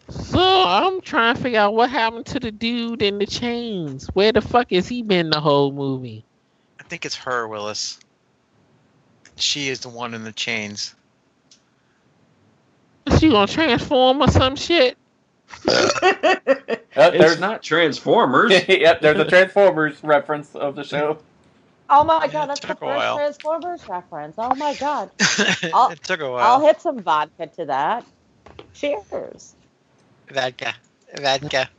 So 0.08 0.64
I'm 0.66 1.00
trying 1.00 1.36
to 1.36 1.40
figure 1.40 1.60
out 1.60 1.74
what 1.74 1.90
happened 1.90 2.26
to 2.26 2.40
the 2.40 2.50
dude 2.50 3.02
in 3.02 3.18
the 3.18 3.26
chains. 3.26 4.08
Where 4.14 4.32
the 4.32 4.40
fuck 4.40 4.72
has 4.72 4.88
he 4.88 5.02
been 5.02 5.30
the 5.30 5.38
whole 5.38 5.70
movie? 5.70 6.24
I 6.90 6.98
think 6.98 7.04
it's 7.04 7.14
her, 7.14 7.46
Willis. 7.46 8.00
She 9.36 9.68
is 9.68 9.78
the 9.78 9.88
one 9.88 10.12
in 10.12 10.24
the 10.24 10.32
chains. 10.32 10.92
Is 13.06 13.20
she 13.20 13.28
gonna 13.28 13.46
transform 13.46 14.20
or 14.20 14.26
some 14.26 14.56
shit? 14.56 14.98
There's 15.64 16.34
It's 16.96 17.40
not 17.40 17.62
Transformers. 17.62 18.50
yep, 18.68 19.00
there's 19.00 19.20
a 19.20 19.24
Transformers 19.24 20.02
reference 20.02 20.56
of 20.56 20.74
the 20.74 20.82
show. 20.82 21.18
Oh 21.88 22.02
my 22.02 22.26
god, 22.26 22.48
that's 22.48 22.58
the 22.58 22.66
first 22.66 22.82
a 22.82 22.86
while. 22.86 23.16
Transformers 23.18 23.88
reference. 23.88 24.34
Oh 24.36 24.56
my 24.56 24.74
god. 24.74 25.10
I'll, 25.72 25.90
it 25.92 26.02
took 26.02 26.20
a 26.20 26.26
I'll 26.26 26.60
hit 26.60 26.80
some 26.80 26.98
vodka 27.02 27.46
to 27.46 27.66
that. 27.66 28.04
Cheers. 28.74 29.54
Vodka. 30.28 30.74
Vodka. 31.20 31.70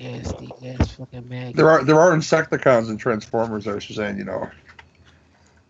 Nasty 0.00 0.50
ass 0.66 0.92
fucking 0.92 1.28
mag. 1.28 1.54
There 1.56 1.70
are 1.70 1.84
there 1.84 2.00
are 2.00 2.12
Insecticons 2.12 2.88
and 2.88 2.98
Transformers 2.98 3.66
there, 3.66 3.80
Suzanne. 3.80 4.16
You 4.16 4.24
know, 4.24 4.50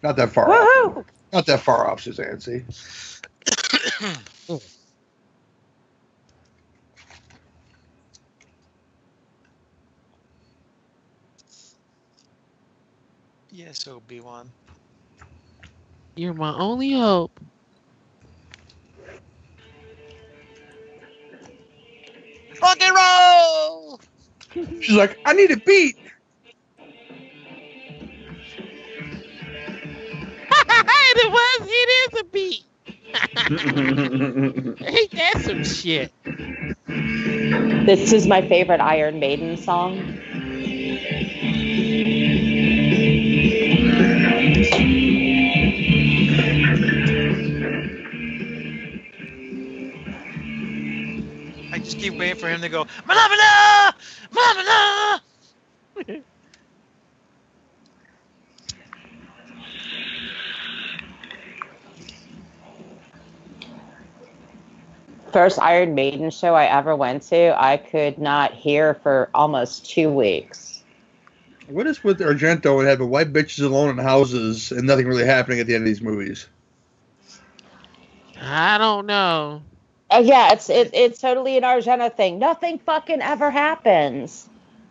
not 0.02 0.16
that 0.16 0.30
far 0.30 0.48
off. 0.50 1.04
Not 1.32 1.46
that 1.46 1.60
far 1.60 1.90
off, 1.90 2.00
Suzanne. 2.00 2.40
See, 2.40 2.62
Yes, 13.52 13.86
Obi 13.88 14.20
Wan. 14.20 14.52
You're 16.14 16.34
my 16.34 16.54
only 16.54 16.92
hope. 16.92 17.40
Rock 22.62 22.78
and 22.80 22.94
roll! 22.94 23.29
She's 24.52 24.96
like, 24.96 25.18
I 25.24 25.32
need 25.32 25.50
a 25.50 25.56
beat. 25.56 25.96
it 31.16 31.32
was. 31.32 31.68
It 31.68 32.14
is 32.14 32.20
a 32.20 32.24
beat. 32.24 32.64
Ain't 34.86 35.10
that 35.12 35.40
some 35.40 35.64
shit? 35.64 36.12
This 37.86 38.12
is 38.12 38.26
my 38.26 38.46
favorite 38.46 38.80
Iron 38.80 39.18
Maiden 39.18 39.56
song. 39.56 39.98
I 51.72 51.78
just 51.78 51.98
keep 51.98 52.14
waiting 52.14 52.36
for 52.36 52.48
him 52.48 52.60
to 52.60 52.68
go, 52.68 52.86
Malamala! 54.40 55.20
Malamala! 55.96 56.22
First 65.32 65.60
Iron 65.60 65.94
Maiden 65.94 66.30
show 66.30 66.54
I 66.54 66.64
ever 66.64 66.96
went 66.96 67.22
to, 67.24 67.54
I 67.56 67.76
could 67.76 68.18
not 68.18 68.52
hear 68.52 68.94
for 68.94 69.30
almost 69.32 69.88
two 69.88 70.10
weeks. 70.10 70.82
What 71.68 71.86
is 71.86 72.02
with 72.02 72.18
Argento 72.18 72.80
and 72.80 72.88
having 72.88 73.10
white 73.10 73.32
bitches 73.32 73.64
alone 73.64 73.90
in 73.90 73.98
houses 73.98 74.72
and 74.72 74.86
nothing 74.86 75.06
really 75.06 75.24
happening 75.24 75.60
at 75.60 75.68
the 75.68 75.74
end 75.74 75.82
of 75.82 75.86
these 75.86 76.02
movies? 76.02 76.48
I 78.40 78.76
don't 78.78 79.06
know. 79.06 79.62
Oh 80.10 80.20
yeah, 80.20 80.52
it's 80.52 80.68
it, 80.70 80.90
it's 80.92 81.20
totally 81.20 81.56
an 81.56 81.62
Argento 81.62 82.14
thing. 82.14 82.38
Nothing 82.38 82.78
fucking 82.78 83.22
ever 83.22 83.50
happens. 83.50 84.48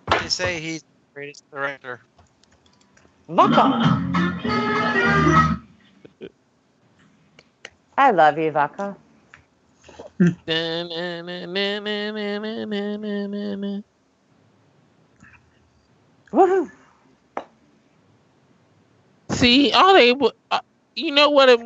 They 0.09 0.29
say 0.29 0.59
he's 0.61 0.81
the 0.81 0.87
greatest 1.15 1.43
director. 1.51 2.01
Vaka. 3.27 4.01
I 7.97 8.11
love 8.11 8.37
you, 8.37 8.51
Vaka. 8.51 8.95
Woohoo. 16.31 16.71
See, 19.31 19.71
all 19.71 19.93
they 19.93 20.13
would, 20.13 20.33
uh, 20.51 20.59
you 20.95 21.11
know 21.11 21.29
what 21.29 21.49
it 21.49 21.59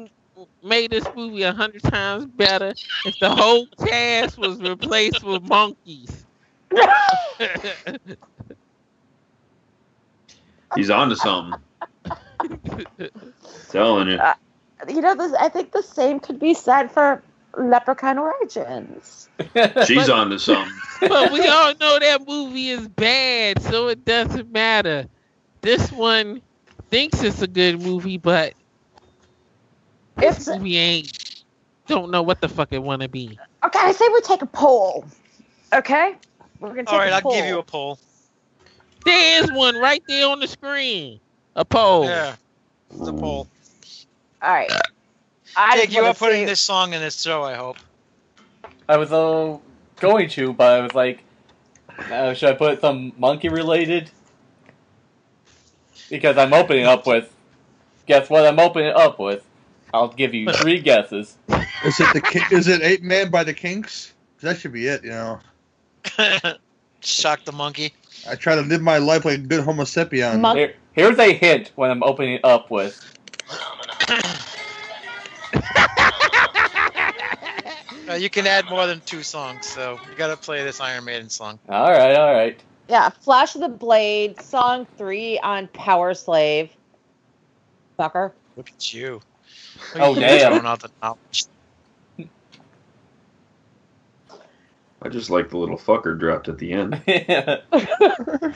made 0.64 0.92
this 0.92 1.08
movie 1.16 1.44
a 1.44 1.54
hundred 1.54 1.84
times 1.84 2.26
better 2.26 2.74
if 3.06 3.20
the 3.20 3.30
whole 3.30 3.68
cast 3.86 4.38
was 4.38 4.60
replaced 4.62 5.24
with 5.24 5.44
monkeys. 5.44 6.26
He's 10.76 10.90
on 10.90 11.10
to 11.10 11.16
something. 11.16 11.60
Telling 13.72 14.10
you. 14.10 14.18
Uh, 14.18 14.34
you 14.88 15.02
know, 15.02 15.16
this, 15.16 15.34
I 15.34 15.50
think 15.50 15.72
the 15.72 15.84
same 15.84 16.20
could 16.20 16.40
be 16.40 16.54
said 16.54 16.92
for 16.92 17.22
Leprechaun 17.58 18.18
Origins. 18.18 19.30
She's 19.86 20.10
on 20.10 20.30
to 20.32 20.40
something. 20.40 20.74
but 21.02 21.32
we 21.32 21.48
all 21.48 21.74
know 21.80 22.00
that 22.00 22.28
movie 22.28 22.70
is 22.70 22.88
bad, 22.88 23.62
so 23.62 23.88
it 23.88 24.04
doesn't 24.06 24.52
matter. 24.52 25.06
This 25.62 25.92
one 25.92 26.42
thinks 26.90 27.22
it's 27.24 27.42
a 27.42 27.48
good 27.48 27.82
movie, 27.82 28.18
but 28.18 28.54
this 30.18 30.48
movie 30.48 30.78
ain't. 30.78 31.44
Don't 31.88 32.12
know 32.12 32.22
what 32.22 32.40
the 32.42 32.48
fuck 32.48 32.70
it 32.72 32.82
want 32.82 33.02
to 33.02 33.10
be. 33.10 33.38
Okay, 33.66 33.80
I 33.80 33.92
say 33.92 34.08
we 34.14 34.22
take 34.22 34.42
a 34.42 34.46
poll. 34.48 35.06
Okay, 35.74 36.16
we're 36.60 36.70
gonna 36.70 36.84
take 36.84 36.94
All 36.94 37.00
right, 37.00 37.12
a 37.12 37.16
I'll 37.16 37.22
poll. 37.22 37.34
give 37.34 37.46
you 37.46 37.60
a 37.60 37.64
poll. 37.64 38.00
There 39.06 39.44
is 39.44 39.52
one 39.52 39.76
right 39.78 40.02
there 40.08 40.28
on 40.30 40.40
the 40.40 40.48
screen. 40.48 41.20
A 41.56 41.66
poll. 41.66 42.06
Yeah, 42.06 42.36
it's 42.90 43.08
a 43.08 43.14
poll. 43.14 43.48
All 44.42 44.50
right. 44.54 44.72
I 45.56 45.76
Dig, 45.76 45.86
just 45.86 45.96
you 45.96 46.02
wanna 46.02 46.12
are 46.12 46.16
putting 46.16 46.42
see- 46.42 46.46
this 46.46 46.62
song 46.62 46.94
in 46.94 47.02
this 47.02 47.22
show, 47.22 47.44
I 47.44 47.56
hope. 47.56 47.78
I 48.88 48.98
was 48.98 49.12
uh, 49.12 49.58
going 50.00 50.30
to, 50.30 50.54
but 50.54 50.72
I 50.72 50.82
was 50.82 50.94
like, 50.96 51.24
uh, 52.12 52.34
should 52.34 52.50
I 52.50 52.54
put 52.54 52.82
some 52.82 53.14
monkey 53.18 53.50
related? 53.50 54.10
Because 56.10 56.38
I'm 56.38 56.54
opening 56.54 56.86
up 56.86 57.06
with. 57.08 57.32
Guess 58.06 58.30
what 58.30 58.46
I'm 58.46 58.60
opening 58.60 58.94
up 58.94 59.20
with? 59.20 59.44
I'll 59.94 60.10
give 60.10 60.34
you 60.34 60.52
three 60.54 60.80
guesses. 60.80 61.38
Is 61.86 62.00
it 62.00 62.14
the 62.14 62.48
is 62.52 62.68
it 62.68 62.82
Apeman 62.82 63.32
by 63.32 63.44
the 63.44 63.54
Kinks? 63.54 64.14
That 64.42 64.60
should 64.60 64.74
be 64.74 64.88
it. 64.88 65.04
You 65.04 65.12
know, 65.12 65.40
Shock 67.02 67.46
the 67.46 67.52
monkey. 67.52 67.94
I 68.28 68.36
try 68.36 68.56
to 68.56 68.62
live 68.62 68.82
my 68.82 68.98
life 68.98 69.26
like 69.26 69.40
a 69.40 69.42
good 69.42 69.64
Homo 69.64 69.84
sapien. 69.84 70.56
Here, 70.56 70.76
here's 70.94 71.20
a 71.20 71.34
hint 71.34 71.72
when 71.76 71.92
I'm 71.92 72.04
opening 72.04 72.40
up 72.44 72.72
with. 72.72 73.00
Uh, 78.10 78.16
you 78.16 78.30
can 78.30 78.46
add 78.46 78.66
more 78.70 78.86
than 78.86 79.02
two 79.06 79.24
songs, 79.24 79.66
so 79.66 79.98
you 80.10 80.16
gotta 80.18 80.36
play 80.36 80.64
this 80.64 80.82
Iron 80.82 81.06
Maiden 81.06 81.30
song. 81.30 81.58
All 81.70 81.90
right, 81.90 82.16
all 82.16 82.34
right. 82.34 82.62
Yeah, 82.90 83.10
Flash 83.10 83.56
of 83.56 83.62
the 83.62 83.70
Blade, 83.70 84.42
song 84.42 84.86
three 84.98 85.40
on 85.40 85.68
Powerslave. 85.70 86.70
Fucker. 87.98 88.34
Look 88.58 88.70
at 88.70 88.94
you. 88.94 89.22
Oh, 89.96 90.14
You're 90.14 90.22
damn. 90.22 90.52
throwing 90.52 90.66
out 90.66 90.80
the 90.82 90.90
knowledge. 91.02 91.46
I 95.02 95.10
just 95.10 95.30
like 95.30 95.50
the 95.50 95.58
little 95.58 95.78
fucker 95.78 96.18
dropped 96.18 96.48
at 96.48 96.58
the 96.58 96.72
end. 96.72 97.02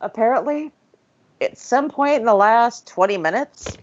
Apparently, 0.00 0.72
at 1.40 1.58
some 1.58 1.90
point 1.90 2.20
in 2.20 2.24
the 2.24 2.34
last 2.34 2.86
20 2.86 3.18
minutes, 3.18 3.76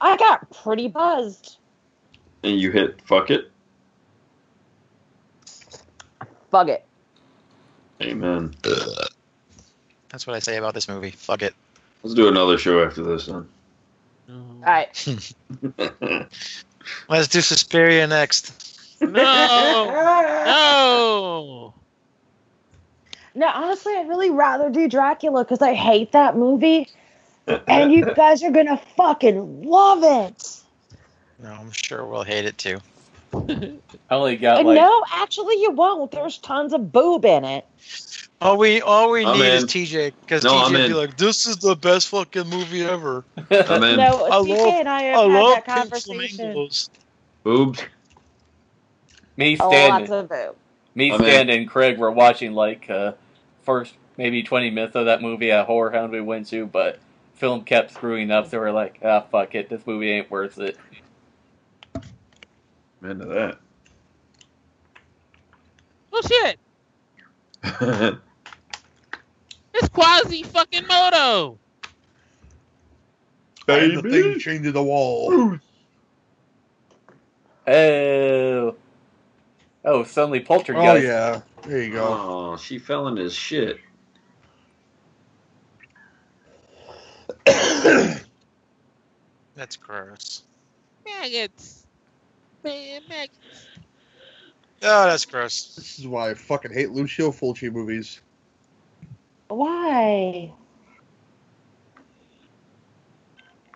I 0.00 0.16
got 0.16 0.48
pretty 0.50 0.88
buzzed. 0.88 1.58
And 2.44 2.58
you 2.60 2.70
hit 2.70 3.00
fuck 3.02 3.30
it. 3.30 3.50
Fuck 6.50 6.68
it. 6.68 6.84
Amen. 8.02 8.54
That's 10.10 10.26
what 10.26 10.36
I 10.36 10.38
say 10.38 10.56
about 10.58 10.74
this 10.74 10.88
movie. 10.88 11.10
Fuck 11.10 11.42
it. 11.42 11.54
Let's 12.02 12.14
do 12.14 12.28
another 12.28 12.58
show 12.58 12.84
after 12.84 13.02
this 13.02 13.26
then. 13.26 13.48
All 14.28 14.60
right. 14.62 15.34
Let's 17.08 17.28
do 17.28 17.40
Suspiria 17.40 18.06
next. 18.06 18.52
No. 19.00 19.10
no. 20.46 21.74
No, 23.34 23.48
honestly, 23.48 23.94
I'd 23.96 24.08
really 24.08 24.30
rather 24.30 24.70
do 24.70 24.88
Dracula 24.88 25.44
because 25.44 25.60
I 25.60 25.74
hate 25.74 26.12
that 26.12 26.36
movie. 26.36 26.88
And 27.66 27.92
you 27.92 28.04
guys 28.14 28.42
are 28.42 28.50
going 28.50 28.66
to 28.66 28.80
fucking 28.96 29.64
love 29.64 30.04
it. 30.04 30.60
No, 31.42 31.50
I'm 31.50 31.72
sure 31.72 32.06
we'll 32.06 32.22
hate 32.22 32.44
it 32.44 32.56
too. 32.58 32.80
I 33.48 33.80
only 34.14 34.36
got 34.36 34.64
like. 34.64 34.76
no, 34.76 35.02
actually, 35.12 35.56
you 35.60 35.72
won't. 35.72 36.10
There's 36.12 36.38
tons 36.38 36.72
of 36.72 36.92
boob 36.92 37.24
in 37.24 37.44
it. 37.44 37.66
All 38.40 38.58
we 38.58 38.80
all 38.82 39.10
we 39.10 39.24
I'm 39.24 39.38
need 39.38 39.46
is. 39.46 39.64
TJ 39.64 40.14
because 40.20 40.44
No, 40.44 40.52
TJ 40.52 40.66
I'm 40.66 40.72
would 40.72 40.86
be 40.86 40.94
like, 40.94 41.16
"This 41.16 41.46
is 41.46 41.58
the 41.58 41.76
best 41.76 42.08
fucking 42.08 42.48
movie 42.48 42.84
ever." 42.84 43.24
I'm 43.50 43.82
in. 43.82 43.96
No, 43.96 44.24
I 44.26 44.38
TJ 44.38 44.48
love- 44.64 44.74
and 44.80 44.88
I 44.88 45.02
I 45.12 45.20
have 45.20 45.22
had 45.22 45.46
love 45.46 45.48
that 45.48 45.66
pink 45.66 45.90
conversation. 45.90 46.52
Boobs. 47.44 47.80
Me 49.36 49.56
Oh, 49.58 49.66
lots 49.82 50.10
standing, 50.10 50.10
of 50.10 50.28
boob. 50.28 50.56
me 50.94 51.10
I'm 51.10 51.24
in. 51.24 51.26
Stan, 51.28 51.50
and 51.50 51.68
Craig 51.68 51.98
were 51.98 52.10
watching 52.10 52.52
like 52.54 52.88
uh, 52.90 53.12
first 53.64 53.94
maybe 54.16 54.42
20 54.42 54.70
minutes 54.70 54.96
of 54.96 55.06
that 55.06 55.22
movie 55.22 55.50
at 55.52 55.68
HorrorHound 55.68 56.10
we 56.10 56.20
went 56.20 56.48
to, 56.48 56.66
but 56.66 57.00
film 57.34 57.64
kept 57.64 57.92
screwing 57.92 58.30
up, 58.30 58.48
so 58.48 58.58
we're 58.60 58.72
like, 58.72 58.98
ah, 59.04 59.20
fuck 59.20 59.54
it, 59.54 59.68
this 59.70 59.86
movie 59.86 60.10
ain't 60.10 60.30
worth 60.30 60.58
it. 60.58 60.78
I'm 63.04 63.10
into 63.10 63.26
that. 63.26 63.58
Oh 66.12 66.22
shit. 66.26 66.58
It's 69.76 69.88
quasi 69.88 70.44
fucking 70.44 70.86
moto. 70.86 71.58
And 73.66 73.96
the 73.96 74.02
thing 74.02 74.38
chained 74.38 74.62
to 74.64 74.72
the 74.72 74.82
wall. 74.82 75.58
Oh, 77.66 78.76
oh, 79.84 80.04
suddenly 80.04 80.38
poltergeist. 80.38 80.80
Oh 80.80 80.86
Poltergeist. 80.86 81.06
yeah, 81.08 81.40
there 81.66 81.82
you 81.82 81.92
go. 81.92 82.06
Oh, 82.06 82.56
she 82.56 82.78
fell 82.78 83.08
into 83.08 83.22
his 83.22 83.34
shit. 83.34 83.80
That's 89.56 89.76
gross. 89.76 90.44
Maggots. 91.04 91.83
Man, 92.64 93.02
maggots. 93.08 93.68
Oh, 94.82 95.04
that's 95.06 95.24
gross. 95.24 95.74
This 95.76 95.98
is 95.98 96.06
why 96.06 96.30
I 96.30 96.34
fucking 96.34 96.72
hate 96.72 96.90
Lucio 96.90 97.30
Fulci 97.30 97.70
movies. 97.72 98.20
Why? 99.48 100.52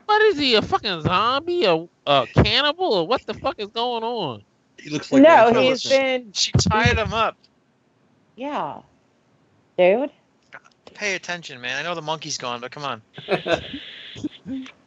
What 0.06 0.22
is 0.22 0.38
he? 0.38 0.54
A 0.54 0.62
fucking 0.62 1.02
zombie? 1.02 1.64
A, 1.64 1.86
a 2.06 2.26
cannibal? 2.34 2.94
Or 2.94 3.06
what 3.06 3.24
the 3.26 3.34
fuck 3.34 3.56
is 3.58 3.68
going 3.68 4.02
on? 4.02 4.42
He 4.78 4.90
looks 4.90 5.12
like 5.12 5.22
no, 5.22 5.52
Ray 5.52 5.66
he's 5.66 5.82
Phillips. 5.82 5.88
been. 5.88 6.32
She 6.32 6.52
tied 6.52 6.96
him 6.96 7.12
up. 7.12 7.36
Yeah. 8.36 8.80
Dude. 9.76 10.10
Pay 10.94 11.14
attention, 11.14 11.60
man. 11.60 11.78
I 11.78 11.82
know 11.82 11.94
the 11.94 12.02
monkey's 12.02 12.38
gone, 12.38 12.60
but 12.60 12.70
come 12.70 12.84
on. 12.84 13.02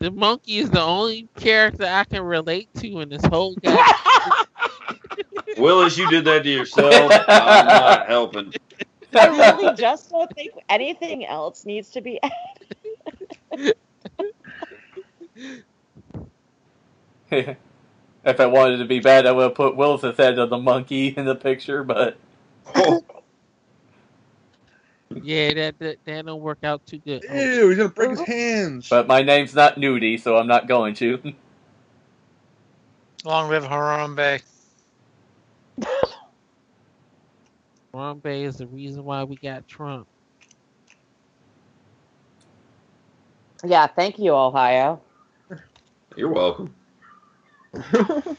The 0.00 0.10
monkey 0.10 0.58
is 0.58 0.70
the 0.70 0.80
only 0.80 1.28
character 1.36 1.84
I 1.84 2.04
can 2.04 2.22
relate 2.22 2.72
to 2.76 3.00
in 3.00 3.10
this 3.10 3.22
whole 3.26 3.54
game. 3.56 3.76
Willis, 5.58 5.98
you 5.98 6.08
did 6.08 6.24
that 6.24 6.42
to 6.42 6.48
yourself. 6.48 7.12
I'm 7.28 7.66
not 7.66 8.06
helping. 8.08 8.54
I 9.12 9.26
really 9.26 9.76
just 9.76 10.08
don't 10.08 10.34
think 10.34 10.52
anything 10.70 11.26
else 11.26 11.66
needs 11.66 11.90
to 11.90 12.00
be 12.00 12.18
added. 12.22 13.76
if 18.24 18.40
I 18.40 18.46
wanted 18.46 18.78
to 18.78 18.86
be 18.86 19.00
bad, 19.00 19.26
I 19.26 19.32
would 19.32 19.42
have 19.42 19.54
put 19.54 19.76
Willis's 19.76 20.16
head 20.16 20.38
on 20.38 20.48
the 20.48 20.56
monkey 20.56 21.08
in 21.08 21.26
the 21.26 21.34
picture, 21.34 21.84
but 21.84 22.16
oh. 22.74 22.99
Yeah, 25.22 25.54
that, 25.54 25.78
that 25.78 26.04
that 26.04 26.26
don't 26.26 26.40
work 26.40 26.58
out 26.62 26.84
too 26.86 26.98
good. 26.98 27.24
Ew, 27.24 27.68
he's 27.68 27.78
gonna 27.78 27.88
break 27.88 28.10
his 28.10 28.20
uh-huh. 28.20 28.32
hands. 28.32 28.88
but 28.88 29.06
my 29.06 29.22
name's 29.22 29.54
not 29.54 29.76
Nudie, 29.76 30.20
so 30.20 30.36
I'm 30.36 30.46
not 30.46 30.68
going 30.68 30.94
to. 30.96 31.20
Long 33.24 33.50
live 33.50 33.64
Harambe. 33.64 34.42
Harambe 37.94 38.44
is 38.44 38.58
the 38.58 38.66
reason 38.66 39.04
why 39.04 39.24
we 39.24 39.36
got 39.36 39.68
Trump. 39.68 40.06
Yeah, 43.64 43.86
thank 43.86 44.18
you, 44.18 44.32
Ohio. 44.32 45.00
You're 46.16 46.30
welcome. 46.30 46.74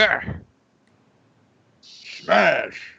grr. 0.00 0.40
Smash. 1.82 2.94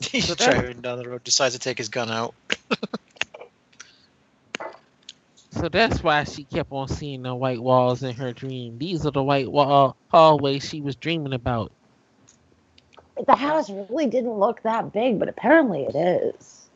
He's 0.00 0.34
driving 0.36 0.80
down 0.80 0.98
the 0.98 1.08
road, 1.08 1.24
decides 1.24 1.54
to 1.54 1.60
take 1.60 1.78
his 1.78 1.88
gun 1.88 2.10
out. 2.10 2.34
So 5.52 5.68
that's 5.68 6.02
why 6.04 6.24
she 6.24 6.44
kept 6.44 6.70
on 6.72 6.88
seeing 6.88 7.22
the 7.22 7.34
white 7.34 7.60
walls 7.60 8.02
in 8.02 8.14
her 8.14 8.32
dream. 8.32 8.78
These 8.78 9.06
are 9.06 9.10
the 9.10 9.22
white 9.24 9.50
wall 9.50 9.88
uh, 9.88 9.92
hallways 10.16 10.68
she 10.68 10.80
was 10.80 10.94
dreaming 10.94 11.32
about. 11.32 11.72
The 13.26 13.34
house 13.34 13.70
really 13.70 14.06
didn't 14.06 14.38
look 14.38 14.62
that 14.62 14.92
big, 14.92 15.18
but 15.18 15.28
apparently 15.28 15.84
it 15.84 15.96
is. 15.96 16.68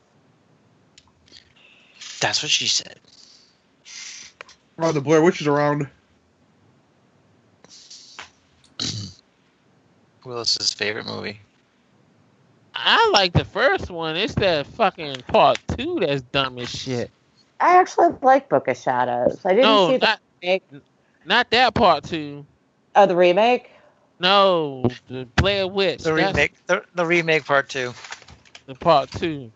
That's 2.20 2.42
what 2.42 2.50
she 2.50 2.66
said. 2.66 2.98
Oh, 4.78 4.92
the 4.92 5.00
Blair 5.00 5.22
Witch 5.22 5.40
is 5.40 5.46
around. 5.46 5.88
Willis's 10.24 10.72
favorite 10.72 11.06
movie. 11.06 11.40
I 12.74 13.10
like 13.12 13.32
the 13.32 13.44
first 13.44 13.90
one. 13.90 14.16
It's 14.16 14.34
that 14.36 14.66
fucking 14.66 15.16
part 15.28 15.58
two 15.76 15.98
that's 16.00 16.22
dumb 16.22 16.58
as 16.58 16.68
shit. 16.70 17.10
I 17.60 17.76
actually 17.78 18.08
like 18.22 18.48
Book 18.48 18.66
of 18.68 18.76
Shadows. 18.76 19.40
I 19.44 19.50
didn't 19.50 19.64
No, 19.64 19.88
see 19.90 19.96
the 19.98 20.06
not- 20.06 20.20
remake. 20.42 20.62
Not 21.24 21.50
that 21.50 21.74
part 21.74 22.04
two. 22.04 22.44
Oh, 22.96 23.06
the 23.06 23.14
remake? 23.16 23.70
No, 24.18 24.84
the 25.08 25.26
Blair 25.36 25.66
Witch. 25.68 26.02
The 26.02 26.12
remake, 26.14 26.54
the, 26.66 26.82
the 26.94 27.04
remake 27.06 27.44
part 27.44 27.68
two. 27.68 27.92
The 28.66 28.74
part 28.74 29.10
two. 29.10 29.50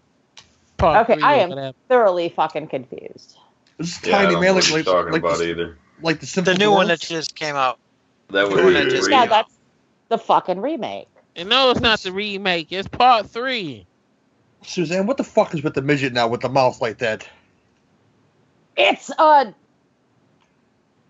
Part 0.77 1.05
Okay, 1.05 1.15
three 1.15 1.23
I 1.23 1.35
am 1.37 1.51
whatever. 1.51 1.77
thoroughly 1.89 2.29
fucking 2.29 2.69
confused. 2.69 3.39
This 3.78 4.01
Yeah, 4.03 4.11
tiny 4.11 4.32
don't 4.32 4.40
man 4.40 4.55
what 4.55 4.65
like 4.65 4.69
you're 4.69 4.78
like, 4.78 4.85
talking 4.85 5.12
like, 5.12 5.23
about 5.23 5.39
the, 5.39 5.51
either. 5.51 5.78
like 6.03 6.20
the 6.20 6.27
The 6.44 6.55
simple 6.55 6.59
new 6.59 6.73
one 6.73 6.89
that 6.89 7.01
just 7.01 7.35
came 7.35 7.57
out. 7.57 7.78
That 8.31 8.48
would 8.48 8.57
The 8.57 8.65
one 8.65 8.73
be 8.73 8.74
that 8.74 8.89
just. 8.90 9.11
Yeah, 9.11 9.27
that's 9.27 9.55
the 10.09 10.19
fucking 10.19 10.61
remake. 10.61 11.09
And 11.36 11.48
no, 11.48 11.70
it's 11.70 11.81
not 11.81 12.01
the 12.01 12.12
remake. 12.12 12.73
It's 12.73 12.89
part 12.89 13.28
three. 13.31 13.86
Suzanne, 14.62 15.07
what 15.07 15.16
the 15.16 15.24
fuck 15.24 15.55
is 15.55 15.62
with 15.62 15.74
the 15.74 15.82
midget 15.82 16.12
now 16.12 16.28
with 16.28 16.40
the 16.40 16.48
mouth 16.48 16.81
like 16.81 16.98
that? 16.98 17.28
It's 18.77 19.11
a 19.19 19.55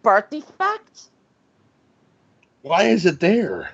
birth 0.02 0.30
defect? 0.30 1.02
Why 2.62 2.84
is 2.84 3.06
it 3.06 3.20
there? 3.20 3.70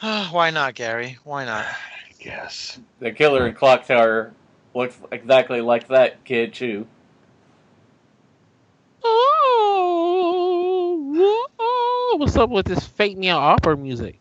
Why 0.00 0.50
not, 0.50 0.74
Gary? 0.74 1.18
Why 1.24 1.44
not? 1.44 1.66
Yes. 2.24 2.78
The 3.00 3.10
killer 3.10 3.48
in 3.48 3.54
Clock 3.54 3.84
Tower 3.86 4.32
looks 4.74 4.96
exactly 5.10 5.60
like 5.60 5.88
that 5.88 6.24
kid 6.24 6.54
too. 6.54 6.86
Oh, 9.04 10.98
oh, 11.58 12.16
what's 12.18 12.36
up 12.36 12.50
with 12.50 12.66
this 12.66 12.86
fake 12.86 13.16
meow 13.18 13.38
opera 13.38 13.76
music? 13.76 14.18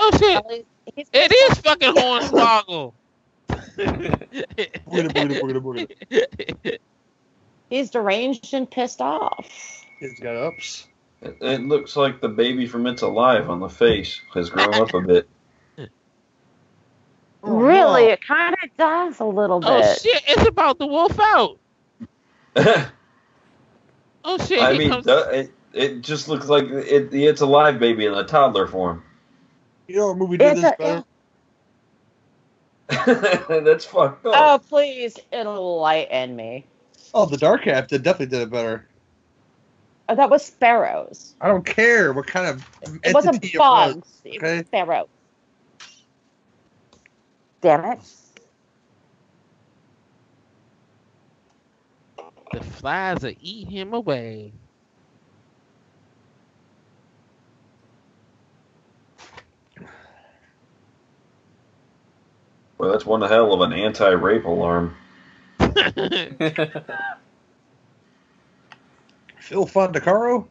Oh 0.00 0.10
shit! 0.18 0.66
It 1.12 1.32
is 1.32 1.58
fucking 1.58 1.94
Hornswoggle. 1.94 2.92
He's 7.70 7.90
deranged 7.90 8.54
and 8.54 8.70
pissed 8.70 9.00
off. 9.00 9.84
He's 10.00 10.18
got 10.20 10.36
ups. 10.36 10.86
It, 11.20 11.36
it 11.40 11.60
looks 11.62 11.96
like 11.96 12.20
the 12.20 12.28
baby 12.28 12.66
from 12.66 12.86
It's 12.86 13.02
Alive 13.02 13.50
on 13.50 13.60
the 13.60 13.68
face 13.68 14.20
has 14.34 14.50
grown 14.50 14.74
up 14.74 14.94
a 14.94 15.00
bit. 15.00 15.28
Oh, 17.42 17.56
really? 17.56 18.04
It 18.04 18.24
kind 18.24 18.54
of 18.62 18.76
does 18.76 19.20
a 19.20 19.24
little 19.24 19.60
oh, 19.64 19.78
bit. 19.78 19.86
Oh 19.86 19.94
shit! 20.02 20.22
It's 20.26 20.48
about 20.48 20.78
the 20.78 20.86
wolf 20.86 21.18
out. 21.20 21.58
Oh 24.24 24.36
shit! 24.36 24.62
I 24.62 24.76
mean, 24.76 24.90
comes- 24.90 25.06
it, 25.06 25.50
it 25.72 26.02
just 26.02 26.28
looks 26.28 26.48
like 26.48 26.64
it, 26.64 27.10
the 27.10 27.24
It's 27.24 27.40
Alive 27.40 27.78
baby 27.78 28.04
in 28.04 28.12
a 28.12 28.24
toddler 28.24 28.66
form. 28.66 29.02
You 29.86 29.96
know 29.96 30.08
what 30.08 30.18
movie 30.18 30.36
did 30.36 30.52
It's 30.52 30.60
this 30.60 30.72
a- 30.72 31.04
better? 32.88 33.64
That's 33.64 33.86
fucked 33.86 34.26
up. 34.26 34.34
Oh, 34.36 34.60
please 34.68 35.18
enlighten 35.32 36.36
me. 36.36 36.66
Oh, 37.14 37.24
the 37.24 37.38
Dark 37.38 37.62
Half 37.64 37.88
did 37.88 38.02
definitely 38.02 38.36
did 38.36 38.42
it 38.42 38.50
better. 38.50 38.86
Oh, 40.10 40.14
that 40.14 40.28
was 40.28 40.44
sparrows. 40.44 41.34
I 41.40 41.48
don't 41.48 41.64
care 41.64 42.12
what 42.12 42.26
kind 42.26 42.46
of 42.48 42.66
It 43.02 43.14
wasn't 43.14 43.36
entity 43.36 43.56
it 43.56 43.58
was, 43.58 43.94
bugs. 43.94 44.08
It 44.24 44.42
was 44.42 44.66
sparrows. 44.66 45.08
Damn 47.60 47.84
it. 47.84 48.00
the 52.52 52.62
flies 52.62 53.22
will 53.22 53.34
eat 53.40 53.68
him 53.68 53.92
away. 53.92 54.52
Well, 62.78 62.92
that's 62.92 63.04
one 63.04 63.22
hell 63.22 63.52
of 63.52 63.60
an 63.60 63.72
anti-rape 63.72 64.44
alarm. 64.44 64.94
Phil 65.58 65.74
Fondacaro? 69.66 70.46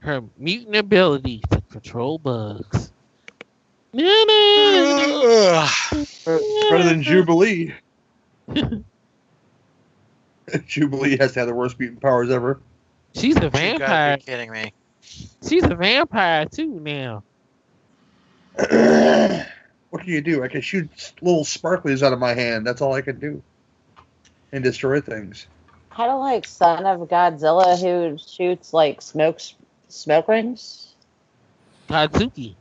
Her 0.00 0.20
mutant 0.36 0.76
ability 0.76 1.40
to 1.50 1.62
control 1.70 2.18
bugs. 2.18 2.81
No, 3.94 5.68
Better 6.24 6.82
than 6.84 7.02
Jubilee. 7.02 7.74
Jubilee 10.66 11.16
has 11.18 11.32
to 11.32 11.40
have 11.40 11.48
the 11.48 11.54
worst 11.54 11.78
mutant 11.78 12.00
powers 12.00 12.30
ever. 12.30 12.60
She's 13.14 13.36
a 13.36 13.50
vampire. 13.50 14.16
gotta 14.16 14.22
kidding 14.22 14.50
me. 14.50 14.72
She's 15.46 15.64
a 15.64 15.74
vampire 15.74 16.46
too 16.46 16.80
now. 16.80 17.22
what 19.90 20.02
can 20.02 20.08
you 20.08 20.20
do? 20.22 20.42
I 20.42 20.48
can 20.48 20.62
shoot 20.62 21.12
little 21.20 21.44
sparklies 21.44 22.02
out 22.02 22.12
of 22.12 22.18
my 22.18 22.34
hand. 22.34 22.66
That's 22.66 22.80
all 22.80 22.94
I 22.94 23.02
can 23.02 23.18
do. 23.18 23.42
And 24.52 24.64
destroy 24.64 25.00
things. 25.00 25.46
Kind 25.90 26.10
of 26.10 26.20
like 26.20 26.46
Son 26.46 26.86
of 26.86 27.00
Godzilla 27.08 27.78
who 27.78 28.16
shoots 28.18 28.72
like 28.72 29.02
smokes 29.02 29.54
smoke 29.88 30.28
rings. 30.28 30.94
Tadzuki. 31.88 32.54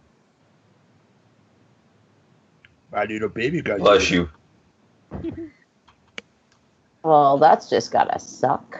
I 2.93 3.05
need 3.05 3.23
a 3.23 3.29
baby 3.29 3.61
guy. 3.61 3.77
Bless 3.77 4.11
you. 4.11 4.29
Well, 7.03 7.39
that's 7.39 7.67
just 7.67 7.91
gotta 7.91 8.19
suck. 8.19 8.79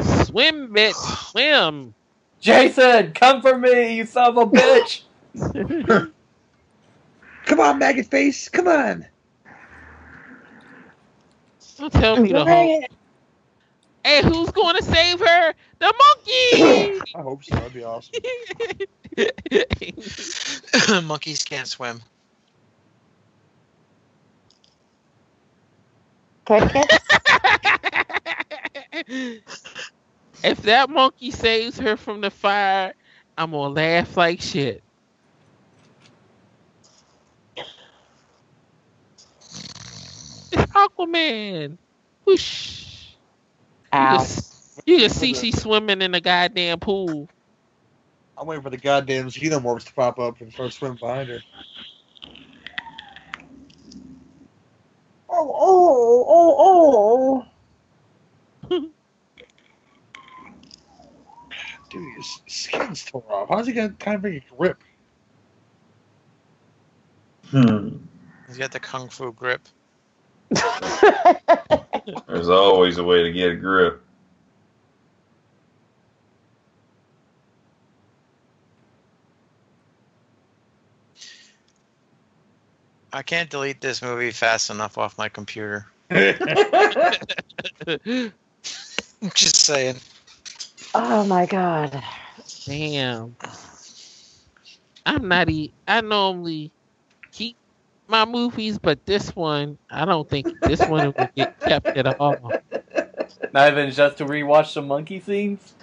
Swim, 0.00 0.72
bitch, 0.72 0.94
swim. 1.30 1.94
Jason, 2.40 3.12
come 3.12 3.42
for 3.42 3.58
me, 3.58 3.96
you 3.96 4.06
son 4.06 4.30
of 4.30 4.38
a 4.38 4.46
bitch! 4.46 5.02
Come 7.46 7.60
on, 7.60 7.78
maggot 7.78 8.06
face. 8.06 8.48
Come 8.48 8.68
on. 8.68 9.06
Don't 11.78 11.92
tell 11.92 12.16
me 12.16 12.32
the 12.32 12.44
whole. 12.44 12.82
it. 12.82 12.90
And 14.04 14.26
who's 14.26 14.50
going 14.50 14.76
to 14.76 14.82
save 14.82 15.20
her? 15.20 15.54
The 15.78 15.94
monkey! 15.98 17.00
I 17.14 17.22
hope 17.22 17.44
so. 17.44 17.54
That'd 17.54 17.72
be 17.72 17.84
awesome. 17.84 18.12
Monkeys 21.06 21.44
can't 21.44 21.68
swim. 21.68 22.00
Crickets? 26.46 26.98
if 30.44 30.62
that 30.62 30.90
monkey 30.90 31.30
saves 31.30 31.78
her 31.78 31.96
from 31.96 32.20
the 32.20 32.30
fire, 32.30 32.92
I'm 33.36 33.52
gonna 33.52 33.74
laugh 33.74 34.16
like 34.16 34.40
shit. 34.40 34.82
It's 40.52 40.72
Aquaman. 40.72 41.78
Whoosh. 42.24 43.06
You 43.92 43.98
Ow. 43.98 44.18
can, 44.18 44.26
you 44.86 44.98
can 44.98 45.10
see 45.10 45.34
she 45.34 45.52
swimming 45.52 46.02
in 46.02 46.14
a 46.14 46.20
goddamn 46.20 46.80
pool. 46.80 47.28
I'm 48.36 48.46
waiting 48.46 48.62
for 48.62 48.70
the 48.70 48.76
goddamn 48.76 49.28
xenomorphs 49.28 49.84
to 49.86 49.94
pop 49.94 50.18
up 50.18 50.40
and 50.40 50.52
start 50.52 50.72
swimming 50.72 50.98
behind 50.98 51.28
her. 51.28 51.42
Oh, 55.34 55.56
oh, 55.58 56.26
oh, 56.28 57.46
oh. 58.70 58.88
Dude, 61.90 62.16
his 62.16 62.42
skin's 62.46 63.04
tore 63.04 63.24
off. 63.30 63.48
How's 63.48 63.66
he 63.66 63.72
got 63.72 63.98
kind 63.98 64.16
of 64.16 64.26
a 64.26 64.42
grip? 64.56 64.82
Hmm. 67.50 67.96
He's 68.46 68.58
got 68.58 68.72
the 68.72 68.80
kung 68.80 69.08
fu 69.08 69.32
grip. 69.32 69.62
There's 72.26 72.50
always 72.50 72.98
a 72.98 73.04
way 73.04 73.22
to 73.22 73.32
get 73.32 73.52
a 73.52 73.56
grip. 73.56 74.01
I 83.12 83.22
can't 83.22 83.50
delete 83.50 83.80
this 83.80 84.02
movie 84.02 84.30
fast 84.30 84.70
enough 84.70 84.98
off 84.98 85.18
my 85.18 85.28
computer. 85.28 85.86
Just 89.34 89.64
saying. 89.64 89.96
Oh 90.94 91.24
my 91.24 91.46
god. 91.46 92.02
Damn. 92.66 93.36
I'm 95.06 95.28
not 95.28 95.48
e- 95.50 95.74
I 95.86 96.00
normally 96.00 96.72
keep 97.32 97.56
my 98.08 98.24
movies, 98.24 98.78
but 98.78 99.04
this 99.06 99.34
one, 99.34 99.78
I 99.90 100.04
don't 100.04 100.28
think 100.28 100.48
this 100.64 100.86
one 100.86 101.12
will 101.16 101.30
get 101.34 101.50
kept 101.66 101.96
at 101.96 102.06
all. 102.06 102.56
Not 103.52 103.72
even 103.72 103.90
just 103.90 104.18
to 104.18 104.24
rewatch 104.24 104.72
some 104.72 104.88
monkey 104.88 105.20
scenes. 105.20 105.74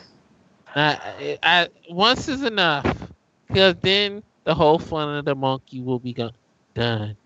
I, 0.75 1.37
I 1.43 1.67
once 1.89 2.27
is 2.27 2.43
enough, 2.43 3.11
because 3.47 3.75
then 3.81 4.23
the 4.45 4.55
whole 4.55 4.79
fun 4.79 5.17
of 5.17 5.25
the 5.25 5.35
monkey 5.35 5.81
will 5.81 5.99
be 5.99 6.13
gone, 6.13 6.33
done. 6.73 7.17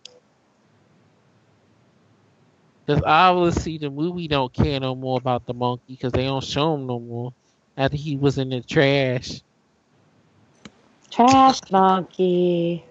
Because 2.86 3.02
obviously 3.06 3.78
the 3.78 3.90
movie 3.90 4.28
don't 4.28 4.54
care 4.54 4.80
no 4.80 4.96
more 4.96 5.18
about 5.18 5.46
the 5.46 5.54
monkey 5.54 5.84
because 5.88 6.12
they 6.12 6.26
don't 6.26 6.44
show 6.44 6.76
him 6.76 6.86
no 6.86 7.00
more 7.00 7.34
after 7.78 7.98
he 7.98 8.18
was 8.18 8.38
in 8.38 8.50
the 8.50 8.62
trash. 8.62 9.42
Trash 11.10 11.60
monkey. 11.72 12.84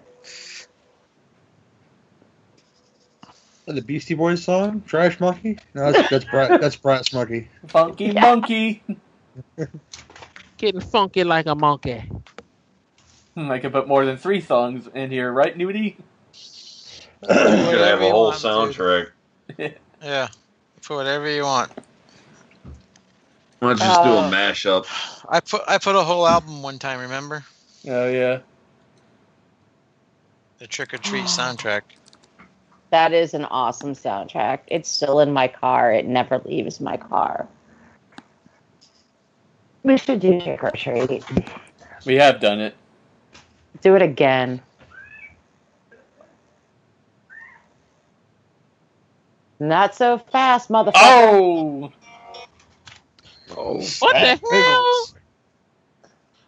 The 3.65 3.81
Beastie 3.81 4.13
Boys 4.13 4.43
song? 4.43 4.81
Trash 4.85 5.19
Monkey? 5.21 5.57
No, 5.73 5.91
that's 5.91 6.09
that's 6.09 6.25
Brat, 6.25 6.59
that's 6.59 6.75
Brass 6.75 7.13
Monkey. 7.13 7.47
Funky 7.67 8.11
monkey. 8.11 8.83
Getting 10.57 10.81
funky 10.81 11.23
like 11.23 11.45
a 11.45 11.55
monkey. 11.55 12.03
I 13.37 13.59
could 13.59 13.71
put 13.71 13.87
more 13.87 14.05
than 14.05 14.17
three 14.17 14.41
songs 14.41 14.87
in 14.93 15.11
here, 15.11 15.31
right, 15.31 15.57
Nudie? 15.57 15.95
You 17.29 17.35
could 17.35 17.79
have 17.81 18.01
a 18.01 18.09
whole 18.09 18.31
soundtrack. 18.31 19.09
Yeah. 20.03 20.27
for 20.81 20.97
whatever 20.97 21.29
you 21.29 21.43
want. 21.43 21.71
Why 23.59 23.69
don't 23.69 23.77
you 23.79 23.85
just 23.85 24.03
do 24.03 24.09
a 24.09 24.17
Uh, 24.19 24.29
mashup? 24.29 24.85
I 25.29 25.39
put 25.39 25.61
I 25.67 25.77
put 25.77 25.95
a 25.95 26.03
whole 26.03 26.27
album 26.27 26.61
one 26.61 26.77
time, 26.77 26.99
remember? 26.99 27.45
Oh 27.87 28.09
yeah. 28.09 28.39
The 30.59 30.67
Trick 30.67 30.93
or 30.93 30.97
Treat 30.97 31.25
soundtrack. 31.25 31.81
That 32.89 33.13
is 33.13 33.33
an 33.33 33.45
awesome 33.45 33.93
soundtrack. 33.93 34.59
It's 34.67 34.89
still 34.89 35.21
in 35.21 35.31
my 35.31 35.47
car. 35.47 35.93
It 35.93 36.05
never 36.05 36.39
leaves 36.39 36.81
my 36.81 36.97
car. 36.97 37.47
We 39.83 39.97
should 39.97 40.19
do 40.19 40.39
trick 40.39 40.63
or 40.63 40.71
treat. 40.71 41.23
We 42.05 42.15
have 42.15 42.39
done 42.39 42.59
it. 42.59 42.75
Do 43.81 43.95
it 43.95 44.01
again. 44.01 44.61
Not 49.63 49.95
so 49.95 50.17
fast, 50.17 50.69
motherfucker. 50.69 50.91
Oh! 50.95 51.91
Oh, 53.55 53.81
What 53.99 54.13
the 54.13 54.39
hell? 54.51 55.07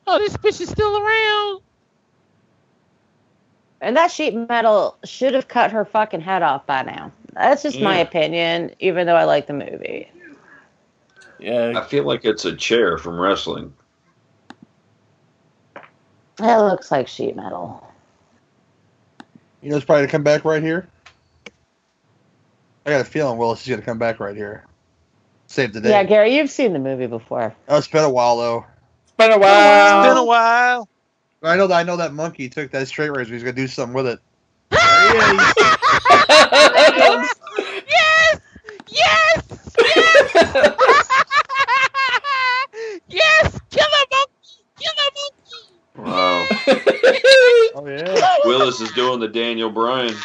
Oh, 0.07 0.19
this 0.19 0.35
bitch 0.35 0.59
is 0.59 0.69
still 0.69 0.97
around. 0.97 1.61
And 3.79 3.95
that 3.95 4.11
sheet 4.11 4.35
metal 4.35 4.97
should 5.05 5.33
have 5.33 5.47
cut 5.47 5.71
her 5.71 5.85
fucking 5.85 6.19
head 6.19 6.43
off 6.43 6.65
by 6.65 6.81
now. 6.81 7.11
That's 7.33 7.63
just 7.63 7.79
my 7.79 7.97
opinion, 7.97 8.71
even 8.79 9.07
though 9.07 9.15
I 9.15 9.23
like 9.23 9.47
the 9.47 9.53
movie. 9.53 10.11
Yeah. 11.39 11.73
I 11.75 11.85
feel 11.85 12.03
like 12.03 12.25
it's 12.25 12.43
a 12.43 12.53
chair 12.55 12.97
from 12.97 13.17
wrestling. 13.17 13.73
It 15.75 16.57
looks 16.57 16.91
like 16.91 17.07
sheet 17.07 17.37
metal. 17.37 17.81
You 19.61 19.69
know, 19.69 19.77
it's 19.77 19.85
probably 19.85 20.05
to 20.05 20.11
come 20.11 20.23
back 20.23 20.43
right 20.43 20.61
here. 20.61 20.89
I 22.85 22.91
got 22.91 23.01
a 23.01 23.05
feeling 23.05 23.37
Willis 23.37 23.61
is 23.61 23.67
going 23.67 23.79
to 23.79 23.85
come 23.85 23.97
back 23.97 24.19
right 24.19 24.35
here. 24.35 24.65
Save 25.47 25.73
the 25.73 25.81
day. 25.81 25.89
Yeah, 25.89 26.03
Gary, 26.03 26.35
you've 26.35 26.49
seen 26.49 26.73
the 26.73 26.79
movie 26.79 27.07
before. 27.07 27.55
Oh, 27.67 27.77
it's 27.77 27.87
been 27.87 28.03
a 28.03 28.09
while 28.09 28.37
though. 28.37 28.65
It's 29.03 29.13
been 29.13 29.31
a 29.31 29.37
while. 29.37 30.01
It's 30.01 30.09
been 30.09 30.17
a 30.17 30.23
while. 30.23 30.89
I 31.43 31.57
know 31.57 31.67
that 31.67 31.75
I 31.75 31.83
know 31.83 31.97
that 31.97 32.13
monkey 32.13 32.49
took 32.49 32.71
that 32.71 32.87
straight 32.87 33.09
razor. 33.09 33.33
He's 33.33 33.43
going 33.43 33.55
to 33.55 33.61
do 33.61 33.67
something 33.67 33.93
with 33.93 34.07
it. 34.07 34.19
Yes! 34.71 35.55
Yes! 37.87 38.39
Yes! 38.87 39.43
yes! 43.07 43.59
Kill 43.69 43.85
a 43.85 44.05
monkey! 44.11 44.57
Kill 44.79 44.93
a 44.97 45.09
monkey! 45.15 45.61
Wow. 45.97 46.47
Oh 47.77 47.85
yeah. 47.87 48.37
Willis 48.45 48.79
is 48.79 48.89
doing 48.93 49.19
the 49.19 49.27
Daniel 49.27 49.69
Bryan. 49.69 50.15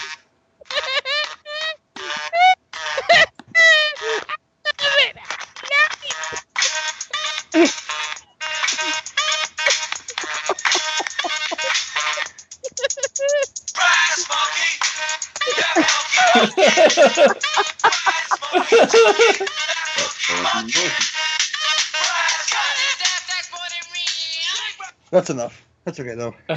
That's 25.11 25.29
enough. 25.29 25.67
That's 25.85 25.99
okay 25.99 26.15
though. 26.15 26.37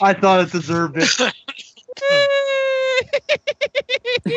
I 0.00 0.14
thought 0.14 0.42
it 0.42 0.52
deserved 0.52 0.96
it. 0.98 1.08
Yay, 4.26 4.34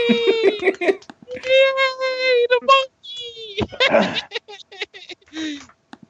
the 2.50 2.60
monkey! 2.62 2.99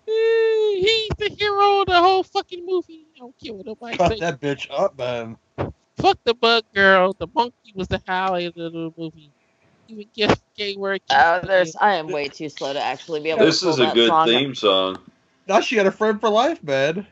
He's 0.05 1.09
the 1.17 1.29
hero 1.37 1.81
of 1.81 1.87
the 1.87 1.99
whole 1.99 2.23
fucking 2.23 2.65
movie. 2.65 3.07
I 3.15 3.19
don't 3.19 3.35
care 3.43 3.53
what 3.53 3.65
nobody 3.65 3.97
Cut 3.97 4.11
say. 4.11 4.19
that 4.19 4.39
bitch 4.41 4.67
up, 4.71 4.97
man. 4.97 5.37
Fuck 5.97 6.17
the 6.25 6.33
bug 6.33 6.63
girl. 6.73 7.13
The 7.19 7.27
monkey 7.35 7.73
was 7.75 7.87
the 7.87 8.01
highlight 8.07 8.47
of 8.47 8.53
the 8.55 8.91
movie. 8.97 9.31
Even 9.87 10.05
guess 10.15 10.39
gay 10.55 10.75
word. 10.75 11.01
Oh, 11.11 11.41
there's. 11.43 11.75
I 11.75 11.95
am 11.95 12.07
way 12.07 12.29
too 12.29 12.49
slow 12.49 12.73
to 12.73 12.81
actually 12.81 13.21
be 13.21 13.29
able 13.31 13.41
This 13.41 13.59
to 13.59 13.65
pull 13.65 13.71
is 13.73 13.79
a 13.79 13.85
that 13.85 13.93
good 13.93 14.09
song 14.09 14.21
up. 14.21 14.27
theme 14.27 14.55
song. 14.55 14.99
Now 15.47 15.61
she 15.61 15.75
got 15.75 15.87
a 15.87 15.91
friend 15.91 16.19
for 16.21 16.29
life, 16.29 16.63
man. 16.63 17.07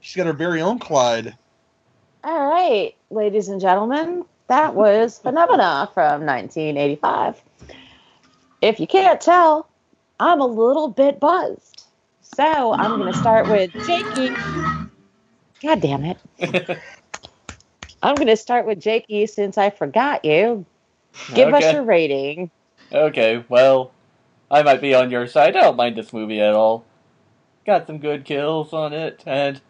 She's 0.00 0.16
got 0.16 0.26
her 0.26 0.32
very 0.32 0.60
own 0.62 0.78
Clyde. 0.78 1.36
All 2.24 2.48
right, 2.48 2.94
ladies 3.10 3.48
and 3.48 3.60
gentlemen, 3.60 4.24
that 4.48 4.74
was 4.74 5.18
Phenomena 5.18 5.90
from 5.94 6.24
1985. 6.24 7.42
If 8.62 8.80
you 8.80 8.86
can't 8.86 9.20
tell, 9.20 9.68
I'm 10.18 10.40
a 10.40 10.46
little 10.46 10.88
bit 10.88 11.20
buzzed. 11.20 11.84
So 12.20 12.72
I'm 12.72 12.98
going 12.98 13.12
to 13.12 13.18
start 13.18 13.48
with 13.48 13.72
Jakey. 13.86 14.34
God 15.62 15.80
damn 15.80 16.04
it. 16.04 16.18
I'm 18.02 18.14
going 18.14 18.28
to 18.28 18.36
start 18.36 18.66
with 18.66 18.80
Jakey 18.80 19.26
since 19.26 19.58
I 19.58 19.70
forgot 19.70 20.24
you. 20.24 20.64
Give 21.34 21.52
us 21.52 21.72
your 21.72 21.82
rating. 21.82 22.50
Okay, 22.92 23.44
well, 23.48 23.90
I 24.50 24.62
might 24.62 24.80
be 24.80 24.94
on 24.94 25.10
your 25.10 25.26
side. 25.26 25.56
I 25.56 25.62
don't 25.62 25.76
mind 25.76 25.96
this 25.96 26.12
movie 26.12 26.40
at 26.40 26.54
all. 26.54 26.84
Got 27.64 27.86
some 27.86 27.98
good 27.98 28.24
kills 28.24 28.72
on 28.72 28.92
it, 28.92 29.22
and 29.26 29.60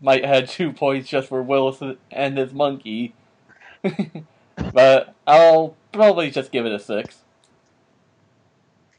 might 0.00 0.24
had 0.24 0.48
two 0.48 0.72
points 0.72 1.08
just 1.08 1.28
for 1.28 1.42
Willis 1.42 1.82
and 2.10 2.38
his 2.38 2.52
monkey. 2.52 3.14
but 4.72 5.14
I'll 5.26 5.74
probably 5.92 6.30
just 6.30 6.52
give 6.52 6.66
it 6.66 6.72
a 6.72 6.78
six. 6.78 7.18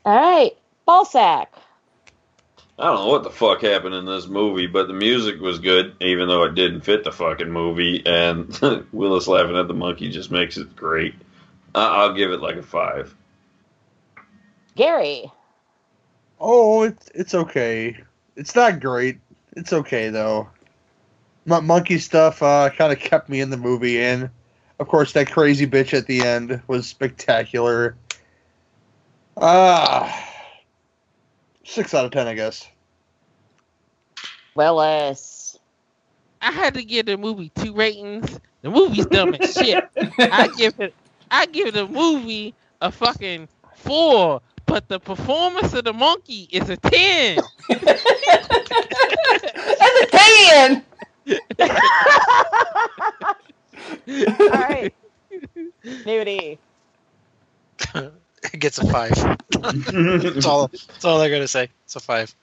All 0.06 0.14
right, 0.16 0.52
Ballsack. 0.88 1.48
I 2.78 2.86
don't 2.86 2.96
know 2.96 3.08
what 3.08 3.24
the 3.24 3.30
fuck 3.30 3.62
happened 3.62 3.94
in 3.94 4.06
this 4.06 4.28
movie, 4.28 4.66
but 4.68 4.88
the 4.88 4.94
music 4.94 5.40
was 5.40 5.60
good, 5.60 5.96
even 6.02 6.28
though 6.28 6.44
it 6.44 6.56
didn't 6.56 6.82
fit 6.82 7.04
the 7.04 7.12
fucking 7.12 7.52
movie. 7.52 8.04
And 8.06 8.60
Willis 8.92 9.28
laughing 9.28 9.56
at 9.56 9.68
the 9.68 9.74
monkey 9.76 10.10
just 10.10 10.32
makes 10.32 10.58
it 10.58 10.76
great. 10.76 11.14
I- 11.76 12.02
I'll 12.02 12.14
give 12.14 12.32
it 12.32 12.42
like 12.42 12.56
a 12.56 12.64
five. 12.64 13.16
Gary. 14.76 15.32
Oh, 16.40 16.84
it's 16.84 17.10
it's 17.14 17.34
okay. 17.36 17.96
It's 18.36 18.56
not 18.56 18.80
great. 18.82 19.20
It's 19.56 19.72
okay 19.72 20.10
though. 20.10 20.50
Mon- 21.46 21.66
monkey 21.66 22.00
stuff 22.00 22.42
uh, 22.42 22.70
kind 22.72 22.92
of 22.92 23.00
kept 23.00 23.30
me 23.30 23.40
in 23.40 23.50
the 23.52 23.58
movie, 23.58 24.02
and 24.02 24.30
of 24.80 24.88
course 24.88 25.14
that 25.14 25.30
crazy 25.30 25.68
bitch 25.68 25.94
at 25.94 26.08
the 26.08 26.22
end 26.22 26.62
was 26.68 26.88
spectacular. 26.88 27.96
Ah, 29.38 30.30
six 31.64 31.94
out 31.94 32.06
of 32.06 32.12
ten, 32.12 32.28
I 32.28 32.34
guess. 32.34 32.68
Willis. 34.56 35.58
I 36.42 36.52
had 36.52 36.74
to 36.74 36.84
give 36.84 37.06
the 37.06 37.18
movie 37.18 37.52
two 37.56 37.74
ratings. 37.74 38.40
The 38.62 38.70
movie's 38.70 39.06
dumb 39.06 39.34
as 39.34 39.54
shit. 39.54 39.84
I 40.20 40.50
give 40.50 40.74
it 40.80 40.94
I 41.32 41.46
give 41.48 41.74
the 41.74 41.88
movie 41.88 42.54
a 42.82 42.92
fucking 42.92 43.48
four, 43.76 44.42
but 44.66 44.88
the 44.88 45.00
performance 45.00 45.74
of 45.74 45.86
the 45.86 45.94
monkey 45.94 46.48
is 46.52 46.70
a 46.70 46.78
ten. 46.78 47.40
That's 47.70 48.04
a 50.02 50.08
ten. 50.12 50.84
All 54.08 54.50
right. 54.50 54.94
Nudie. 55.86 56.58
It 57.96 58.14
gets 58.60 58.78
a 58.78 58.86
five. 58.90 59.12
that's 59.52 60.46
all. 60.46 60.68
That's 60.68 61.06
all 61.06 61.20
they're 61.20 61.30
gonna 61.30 61.48
say. 61.48 61.70
It's 61.86 61.96
a 61.96 62.00
five. 62.00 62.34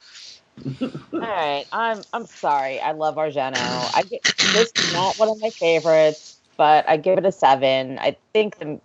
All 1.12 1.20
right, 1.20 1.66
I'm 1.72 2.02
I'm 2.12 2.26
sorry. 2.26 2.80
I 2.80 2.92
love 2.92 3.16
Argento. 3.16 3.90
I 3.94 4.02
get 4.02 4.22
this 4.52 4.72
is 4.76 4.92
not 4.92 5.18
one 5.18 5.28
of 5.28 5.40
my 5.40 5.50
favorites, 5.50 6.40
but 6.56 6.88
I 6.88 6.96
give 6.96 7.18
it 7.18 7.26
a 7.26 7.32
seven. 7.32 7.98
I 7.98 8.16
think 8.32 8.58
the, 8.58 8.80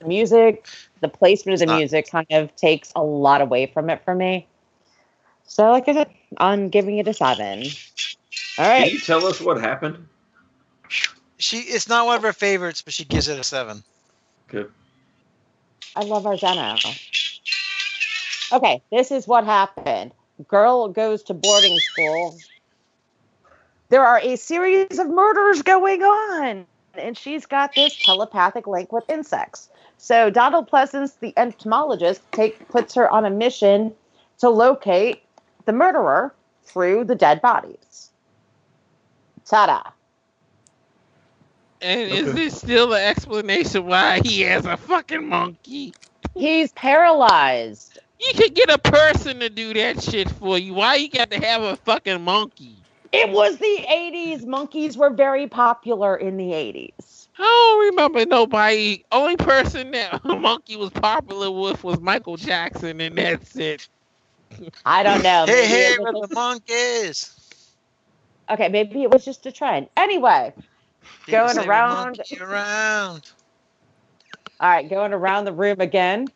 the 0.00 0.06
music, 0.06 0.66
the 1.00 1.08
placement 1.08 1.54
of 1.54 1.60
the 1.60 1.66
not. 1.66 1.78
music, 1.78 2.10
kind 2.10 2.26
of 2.30 2.54
takes 2.56 2.92
a 2.94 3.02
lot 3.02 3.40
away 3.40 3.66
from 3.66 3.90
it 3.90 4.04
for 4.04 4.14
me. 4.14 4.48
So, 5.44 5.70
like 5.70 5.88
I 5.88 5.94
said, 5.94 6.10
I'm 6.38 6.68
giving 6.68 6.98
it 6.98 7.08
a 7.08 7.14
seven. 7.14 7.64
All 8.58 8.68
right. 8.68 8.84
Can 8.84 8.92
you 8.94 9.00
tell 9.00 9.26
us 9.26 9.40
what 9.40 9.60
happened? 9.60 10.06
She. 11.38 11.58
It's 11.58 11.88
not 11.88 12.06
one 12.06 12.16
of 12.16 12.22
her 12.22 12.32
favorites, 12.32 12.82
but 12.82 12.92
she 12.92 13.04
gives 13.04 13.28
it 13.28 13.38
a 13.38 13.44
seven. 13.44 13.82
Good. 14.48 14.70
I 15.94 16.02
love 16.04 16.24
Argento. 16.24 17.02
Okay, 18.52 18.82
this 18.92 19.10
is 19.10 19.26
what 19.26 19.44
happened. 19.44 20.12
Girl 20.48 20.88
goes 20.88 21.22
to 21.24 21.34
boarding 21.34 21.78
school. 21.78 22.38
There 23.88 24.04
are 24.04 24.20
a 24.20 24.36
series 24.36 24.98
of 24.98 25.08
murders 25.08 25.62
going 25.62 26.02
on, 26.02 26.66
and 26.94 27.16
she's 27.16 27.46
got 27.46 27.74
this 27.74 27.96
telepathic 28.04 28.66
link 28.66 28.92
with 28.92 29.08
insects. 29.08 29.68
So 29.98 30.28
Donald 30.30 30.70
Pleasence, 30.70 31.18
the 31.18 31.32
entomologist, 31.36 32.20
take 32.32 32.68
puts 32.68 32.94
her 32.94 33.10
on 33.10 33.24
a 33.24 33.30
mission 33.30 33.92
to 34.38 34.50
locate 34.50 35.22
the 35.64 35.72
murderer 35.72 36.34
through 36.64 37.04
the 37.04 37.14
dead 37.14 37.40
bodies. 37.40 38.10
Ta-da! 39.44 39.82
And 41.82 42.00
is 42.10 42.32
this 42.34 42.58
still 42.58 42.88
the 42.88 43.04
explanation 43.04 43.86
why 43.86 44.20
he 44.24 44.40
has 44.42 44.64
a 44.66 44.76
fucking 44.76 45.28
monkey? 45.28 45.94
He's 46.34 46.72
paralyzed. 46.72 47.98
You 48.18 48.32
could 48.34 48.54
get 48.54 48.70
a 48.70 48.78
person 48.78 49.40
to 49.40 49.50
do 49.50 49.74
that 49.74 50.02
shit 50.02 50.30
for 50.30 50.58
you. 50.58 50.74
Why 50.74 50.96
you 50.96 51.10
got 51.10 51.30
to 51.30 51.38
have 51.38 51.62
a 51.62 51.76
fucking 51.76 52.22
monkey? 52.22 52.76
It 53.12 53.30
was 53.30 53.58
the 53.58 53.86
80s. 53.88 54.46
Monkeys 54.46 54.96
were 54.96 55.10
very 55.10 55.46
popular 55.46 56.16
in 56.16 56.36
the 56.36 56.50
80s. 56.50 57.28
I 57.38 57.42
don't 57.42 57.90
remember 57.90 58.24
nobody. 58.26 59.04
Only 59.12 59.36
person 59.36 59.90
that 59.92 60.20
a 60.24 60.36
monkey 60.36 60.76
was 60.76 60.90
popular 60.90 61.50
with 61.50 61.84
was 61.84 62.00
Michael 62.00 62.36
Jackson, 62.36 63.00
and 63.00 63.16
that's 63.16 63.54
it. 63.56 63.86
I 64.86 65.02
don't 65.02 65.22
know. 65.22 65.44
Hey, 65.46 65.52
Maybe 65.52 65.66
hey, 65.68 65.92
it 65.92 66.00
where 66.02 66.12
the 66.12 66.20
just- 66.20 66.32
monkeys? 66.34 67.32
okay, 68.50 68.68
maybe 68.68 69.02
it 69.02 69.10
was 69.10 69.24
just 69.24 69.44
a 69.46 69.52
trend. 69.52 69.88
Anyway, 69.96 70.52
People 70.56 70.64
going 71.26 71.58
around. 71.58 72.20
around. 72.40 73.30
All 74.60 74.70
right, 74.70 74.88
going 74.88 75.12
around 75.12 75.44
the 75.44 75.52
room 75.52 75.80
again. 75.80 76.28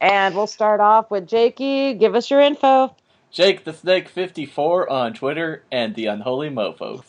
And 0.00 0.34
we'll 0.34 0.46
start 0.46 0.80
off 0.80 1.10
with 1.10 1.28
Jakey. 1.28 1.94
Give 1.94 2.14
us 2.14 2.30
your 2.30 2.40
info. 2.40 2.94
Jake 3.30 3.64
the 3.64 3.72
Snake 3.72 4.08
54 4.08 4.90
on 4.90 5.14
Twitter 5.14 5.64
and 5.70 5.94
the 5.94 6.06
Unholy 6.06 6.50
Mofo. 6.50 7.02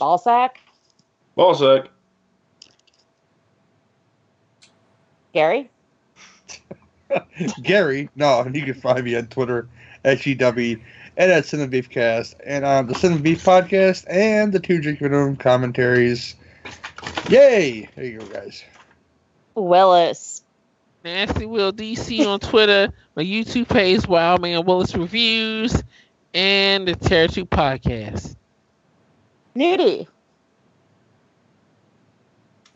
Ballsack. 0.00 0.50
Ballsack. 1.36 1.88
Gary. 5.32 5.70
Gary, 7.62 8.08
no, 8.16 8.48
you 8.52 8.64
can 8.64 8.74
find 8.74 9.04
me 9.04 9.14
on 9.16 9.26
Twitter 9.26 9.68
at 10.04 10.18
GW 10.18 10.80
and 11.16 11.30
at 11.30 11.44
Cinebeefcast 11.44 12.34
and 12.44 12.64
on 12.64 12.86
the 12.86 12.94
Cinebeef 12.94 13.42
podcast 13.42 14.04
and 14.08 14.52
the 14.52 14.60
Two 14.60 14.80
Drink 14.80 15.00
Room 15.00 15.36
commentaries. 15.36 16.34
Yay! 17.28 17.88
There 17.94 18.04
you 18.04 18.18
go, 18.18 18.26
guys. 18.26 18.64
Willis. 19.54 20.42
Nasty 21.04 21.46
Will 21.46 21.72
DC 21.72 22.26
on 22.26 22.40
Twitter, 22.40 22.92
my 23.14 23.22
YouTube 23.22 23.68
page, 23.68 24.08
Wild 24.08 24.42
Man 24.42 24.64
Willis 24.64 24.96
Reviews, 24.96 25.82
and 26.34 26.88
the 26.88 26.96
Terror 26.96 27.28
2 27.28 27.46
Podcast. 27.46 28.34
Nudie. 29.54 30.08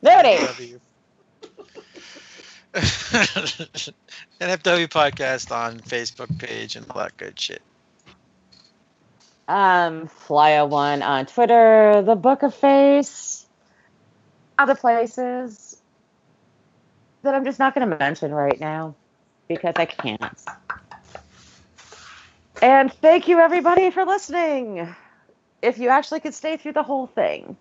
Nudie. 0.02 0.80
NFW 2.72 4.88
podcast 4.88 5.50
on 5.50 5.80
Facebook 5.80 6.38
page 6.38 6.76
and 6.76 6.86
all 6.88 6.98
that 6.98 7.16
good 7.16 7.38
shit. 7.38 7.62
Um, 9.50 10.06
Flya 10.06 10.68
One 10.68 11.02
on 11.02 11.26
Twitter. 11.26 12.02
The 12.06 12.14
Book 12.14 12.44
of 12.44 12.54
Face. 12.54 13.46
Other 14.56 14.76
places 14.76 15.82
that 17.22 17.34
I'm 17.34 17.44
just 17.44 17.58
not 17.58 17.74
going 17.74 17.90
to 17.90 17.96
mention 17.98 18.32
right 18.32 18.60
now 18.60 18.94
because 19.48 19.74
I 19.74 19.86
can't. 19.86 20.22
And 22.62 22.92
thank 22.92 23.26
you 23.26 23.40
everybody 23.40 23.90
for 23.90 24.04
listening. 24.04 24.94
If 25.62 25.78
you 25.78 25.88
actually 25.88 26.20
could 26.20 26.34
stay 26.34 26.56
through 26.56 26.74
the 26.74 26.84
whole 26.84 27.08
thing. 27.08 27.56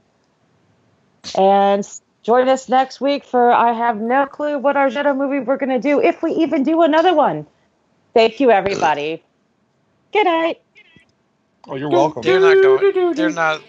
And 1.35 1.89
join 2.21 2.49
us 2.49 2.69
next 2.69 3.01
week 3.01 3.23
for 3.23 3.51
I 3.51 3.73
have 3.73 3.99
no 3.99 4.27
clue 4.27 4.59
what 4.59 4.75
Argento 4.75 5.17
movie 5.17 5.39
we're 5.39 5.57
going 5.57 5.69
to 5.69 5.79
do, 5.79 5.99
if 5.99 6.21
we 6.21 6.33
even 6.33 6.61
do 6.61 6.83
another 6.83 7.15
one. 7.15 7.47
Thank 8.13 8.39
you, 8.39 8.51
everybody. 8.51 9.23
Good 10.13 10.25
night. 10.25 10.61
Oh, 11.69 11.75
you're 11.75 11.89
welcome. 11.89 12.23
They're 12.23 12.39
not 12.39 12.61
going. 12.61 12.83
They're 13.15 13.29
not. 13.29 13.61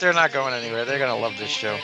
They're 0.00 0.12
not 0.12 0.32
going 0.32 0.54
anywhere. 0.54 0.84
They're 0.84 0.98
gonna 0.98 1.16
love 1.16 1.38
this 1.38 1.50
show. 1.50 1.78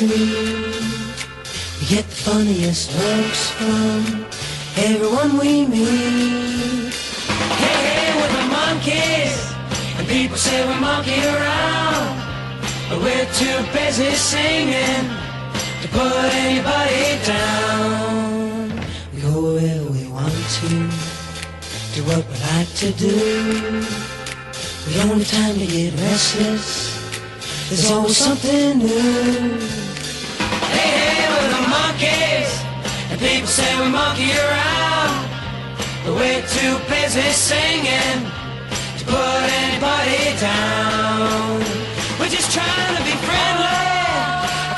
We 0.00 0.08
get 1.86 2.02
the 2.02 2.16
funniest 2.26 2.90
looks 2.98 3.50
from 3.52 4.26
everyone 4.76 5.38
we 5.38 5.66
meet. 5.66 6.92
Hey, 7.62 7.78
hey, 7.86 8.10
we're 8.18 8.26
the 8.26 8.42
Monkees, 8.50 9.54
and 9.96 10.08
people 10.08 10.36
say 10.36 10.66
we're 10.66 10.80
monkeying 10.80 11.22
around. 11.22 12.10
But 12.88 13.02
we're 13.02 13.30
too 13.34 13.62
busy 13.72 14.10
singing 14.16 15.06
to 15.82 15.88
put 15.92 16.34
anybody 16.42 17.24
down. 17.24 18.70
We 19.14 19.22
go 19.22 19.54
where 19.54 19.84
we 19.92 20.08
want 20.08 20.34
to, 20.58 20.68
do 21.94 22.02
what 22.02 22.26
we 22.26 22.34
like 22.50 22.74
to 22.82 22.90
do. 22.98 23.86
We 24.88 24.94
don't 24.94 25.22
have 25.22 25.30
time 25.30 25.54
to 25.54 25.66
get 25.66 25.94
restless. 26.00 26.94
There's 27.68 27.90
always 27.92 28.16
something 28.16 28.78
new. 28.78 29.73
monkey 33.90 34.32
around. 34.32 35.34
The 36.04 36.12
way 36.12 36.44
too 36.56 36.76
busy 36.88 37.28
singing 37.32 38.20
To 38.98 39.04
put 39.04 39.42
anybody 39.64 40.36
down. 40.38 41.60
We're 42.20 42.28
just 42.28 42.52
trying 42.52 42.96
to 42.96 43.02
be 43.08 43.16
friendly. 43.24 43.84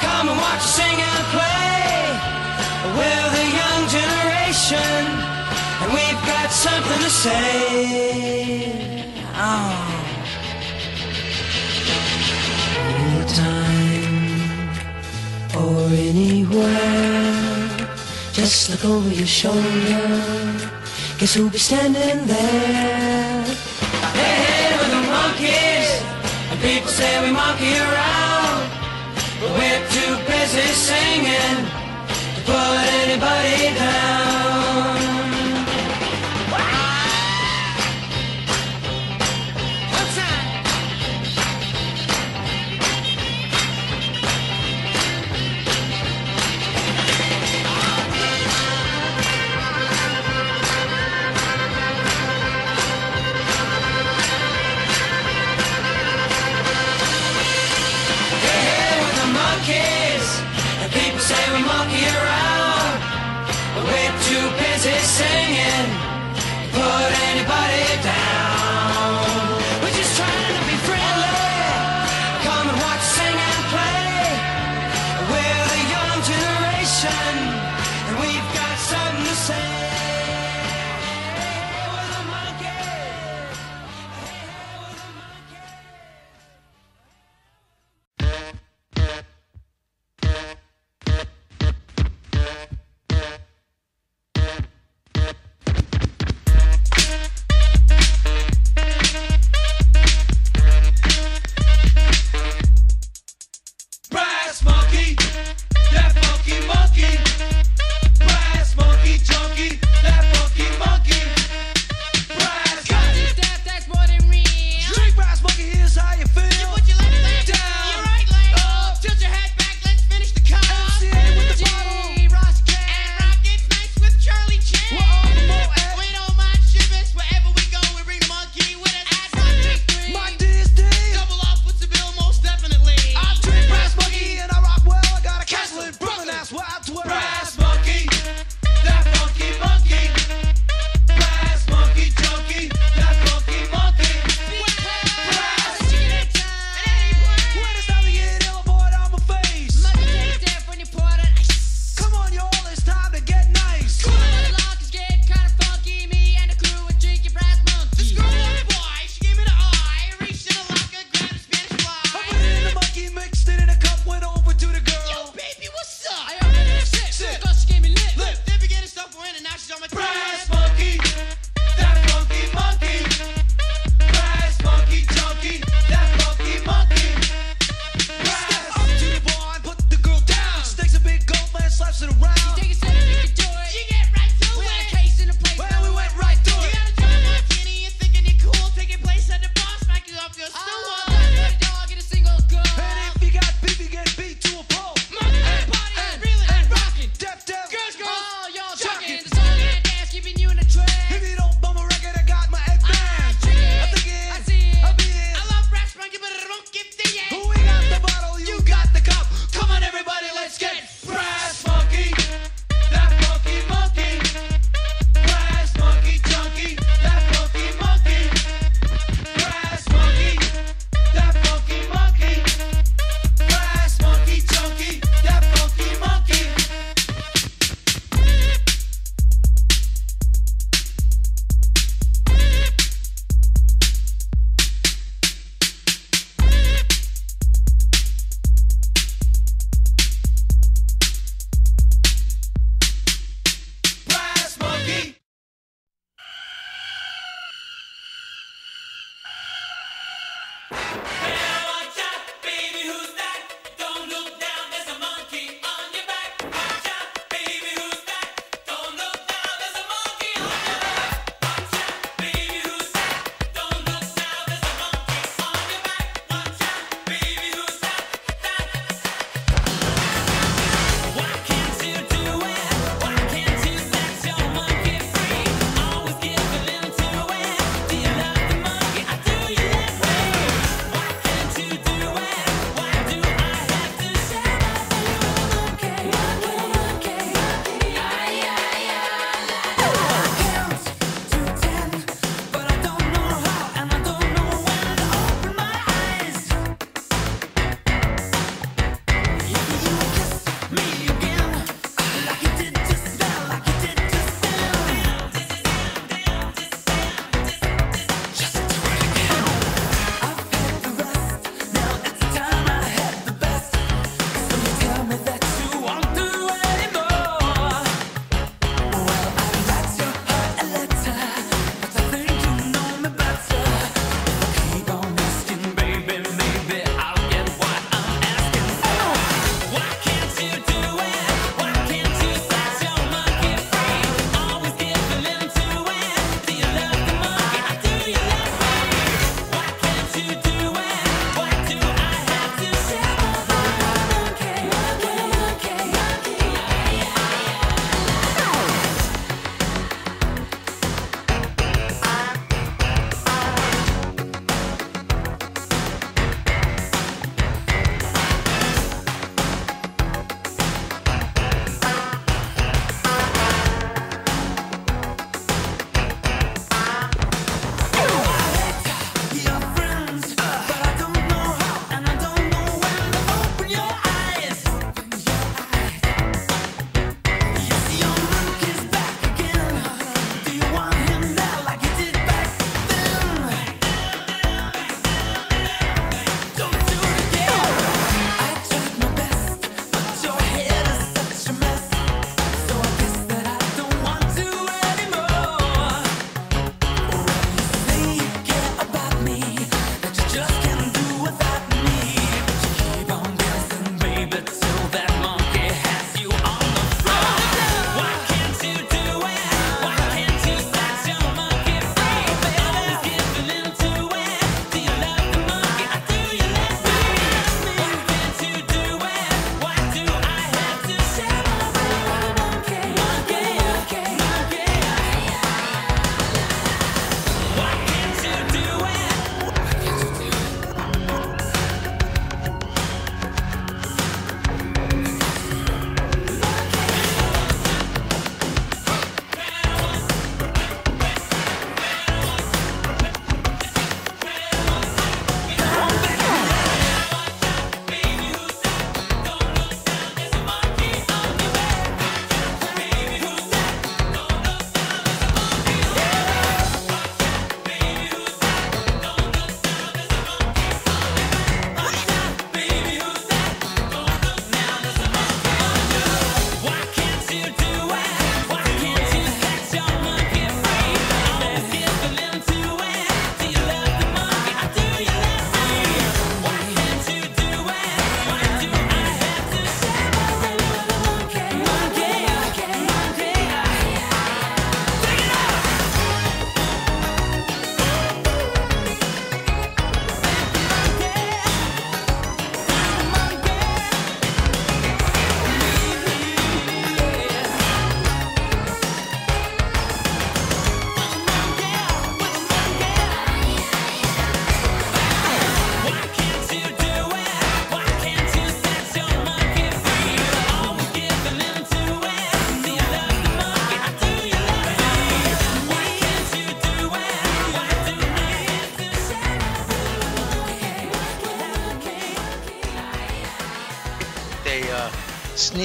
Come 0.06 0.28
and 0.30 0.38
watch 0.38 0.62
us 0.62 0.74
sing 0.76 0.98
and 1.10 1.24
play. 1.34 1.82
We're 2.98 3.30
the 3.38 3.46
young 3.60 3.82
generation 3.98 5.02
And 5.82 5.88
we've 5.96 6.22
got 6.30 6.48
something 6.50 7.00
to 7.06 7.10
say. 7.10 8.72
Oh. 9.34 9.92
Or 15.58 15.88
anywhere. 15.88 17.15
Look 18.68 18.84
over 18.84 19.08
your 19.08 19.26
shoulder. 19.26 19.62
Guess 21.18 21.34
who'll 21.34 21.48
be 21.48 21.58
standing 21.58 22.26
there? 22.26 23.44
Hey, 24.12 24.34
hey, 24.42 24.76
we're 24.76 24.90
the 24.90 25.02
Monkees. 25.06 26.02
And 26.50 26.60
people 26.60 26.88
say 26.88 27.22
we 27.22 27.30
monkey 27.30 27.78
around. 27.78 28.66
But 29.40 29.50
we're 29.54 29.86
too 29.94 30.16
busy 30.26 30.66
singing 30.74 31.64
to 32.34 32.40
put 32.44 32.78
anybody 33.04 33.78
down. 33.78 34.15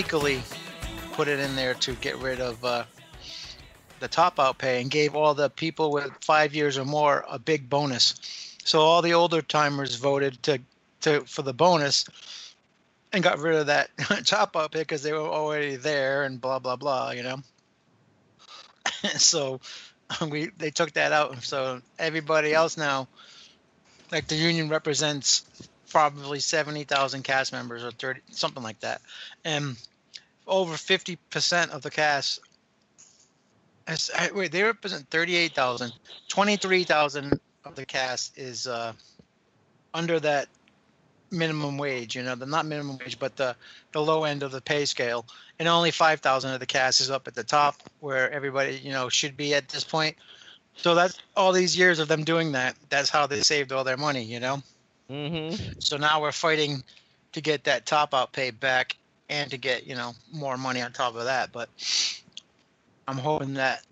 Sneakily 0.02 0.42
put 1.14 1.28
it 1.28 1.40
in 1.40 1.56
there 1.56 1.74
to 1.76 1.94
get 1.96 2.18
rid 2.18 2.40
of 2.40 2.64
uh, 2.64 2.84
the 4.00 4.08
top 4.08 4.40
out 4.40 4.58
pay 4.58 4.82
and 4.82 4.90
gave 4.90 5.16
all 5.16 5.34
the 5.34 5.50
people 5.50 5.92
with 5.92 6.12
five 6.22 6.56
years 6.56 6.78
or 6.78 6.86
more 6.86 7.24
a 7.30 7.38
big 7.38 7.70
bonus. 7.70 8.16
So 8.64 8.80
all 8.80 9.02
the 9.02 9.14
older 9.14 9.42
timers 9.42 9.96
voted 9.96 10.42
to, 10.44 10.60
to 11.02 11.22
for 11.22 11.42
the 11.42 11.54
bonus 11.54 12.06
and 13.14 13.24
got 13.24 13.40
rid 13.40 13.56
of 13.56 13.68
that 13.68 13.90
top 14.26 14.56
out 14.56 14.72
pay 14.72 14.80
because 14.80 15.04
they 15.04 15.14
were 15.14 15.20
already 15.20 15.76
there 15.76 16.24
and 16.24 16.40
blah 16.42 16.60
blah 16.60 16.76
blah, 16.76 17.12
you 17.12 17.24
know. 17.24 17.38
so 19.18 19.60
we 20.30 20.48
they 20.58 20.72
took 20.72 20.94
that 20.94 21.12
out. 21.12 21.44
So 21.44 21.82
everybody 22.00 22.54
else 22.54 22.78
now, 22.78 23.08
like 24.12 24.28
the 24.28 24.36
union 24.36 24.70
represents 24.70 25.44
probably 25.90 26.40
seventy 26.40 26.86
thousand 26.86 27.24
cast 27.24 27.52
members 27.52 27.84
or 27.84 27.92
thirty 27.92 28.22
something 28.32 28.64
like 28.64 28.80
that, 28.80 29.02
and 29.44 29.76
over 30.48 30.78
fifty 30.78 31.18
percent 31.30 31.72
of 31.72 31.82
the 31.82 31.92
cast. 31.92 32.40
as- 33.88 34.12
I- 34.16 34.32
Wait, 34.32 34.52
they 34.52 34.64
represent 34.64 35.10
38,000. 35.10 35.92
23,000 36.30 37.40
of 37.66 37.76
the 37.76 37.86
cast 37.86 38.38
is 38.38 38.68
uh, 38.68 38.94
under 39.94 40.20
that 40.20 40.48
minimum 41.32 41.78
wage. 41.78 42.16
You 42.16 42.24
know, 42.24 42.36
the 42.36 42.46
not 42.46 42.66
minimum 42.66 42.98
wage, 43.00 43.18
but 43.20 43.36
the 43.36 43.56
the 43.92 44.02
low 44.02 44.24
end 44.24 44.44
of 44.44 44.52
the 44.52 44.62
pay 44.62 44.86
scale, 44.86 45.26
and 45.60 45.68
only 45.68 45.92
5,000 45.92 46.54
of 46.54 46.60
the 46.60 46.66
cast 46.66 47.02
is 47.02 47.10
up 47.10 47.28
at 47.28 47.36
the 47.36 47.44
top, 47.44 47.76
where 48.00 48.32
everybody 48.32 48.76
you 48.78 48.92
know 48.92 49.10
should 49.10 49.36
be 49.36 49.54
at 49.54 49.70
this 49.70 49.84
point. 49.84 50.16
So 50.76 50.96
that's 50.96 51.20
all 51.36 51.52
these 51.52 51.78
years 51.78 52.00
of 52.00 52.08
them 52.08 52.24
doing 52.24 52.54
that. 52.54 52.76
That's 52.90 53.10
how 53.10 53.28
they 53.28 53.42
saved 53.42 53.72
all 53.72 53.84
their 53.84 53.98
money. 53.98 54.24
You 54.24 54.40
know. 54.40 54.62
Mm-hmm. 55.10 55.80
So 55.80 55.98
now 55.98 56.22
we're 56.22 56.32
fighting 56.32 56.84
to 57.34 57.42
get 57.42 57.66
that 57.66 57.86
top 57.86 58.14
out 58.14 58.32
pay 58.32 58.52
back 58.52 58.96
and 59.32 59.50
to 59.50 59.58
get, 59.58 59.88
you 59.88 59.96
know, 59.96 60.14
more 60.32 60.58
money 60.58 60.82
on 60.82 60.92
top 60.92 61.16
of 61.16 61.24
that. 61.24 61.52
But 61.52 61.70
I'm 63.08 63.18
hoping 63.18 63.56
that 63.56 63.84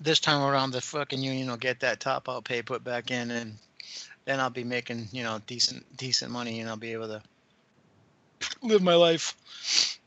this 0.00 0.18
time 0.18 0.42
around 0.42 0.72
the 0.72 0.80
fucking 0.80 1.22
union 1.22 1.48
will 1.48 1.56
get 1.56 1.80
that 1.80 2.00
top 2.00 2.28
out 2.28 2.44
pay 2.44 2.62
put 2.62 2.82
back 2.82 3.10
in 3.10 3.30
and 3.30 3.56
then 4.24 4.40
I'll 4.40 4.50
be 4.50 4.64
making, 4.64 5.08
you 5.12 5.22
know, 5.22 5.40
decent 5.46 5.84
decent 5.96 6.32
money 6.32 6.60
and 6.60 6.68
I'll 6.68 6.76
be 6.76 6.92
able 6.92 7.08
to 7.08 7.22
live 8.62 8.82
my 8.82 8.94
life. 8.94 9.36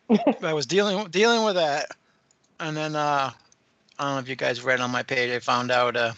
I 0.43 0.53
was 0.53 0.65
dealing 0.65 1.07
dealing 1.09 1.45
with 1.45 1.55
that. 1.55 1.91
And 2.59 2.75
then 2.75 2.95
uh 2.95 3.31
I 3.99 4.03
don't 4.03 4.13
know 4.15 4.19
if 4.19 4.27
you 4.27 4.35
guys 4.35 4.63
read 4.63 4.81
on 4.81 4.91
my 4.91 5.03
page, 5.03 5.31
I 5.31 5.39
found 5.39 5.71
out 5.71 5.95
uh 5.95 6.13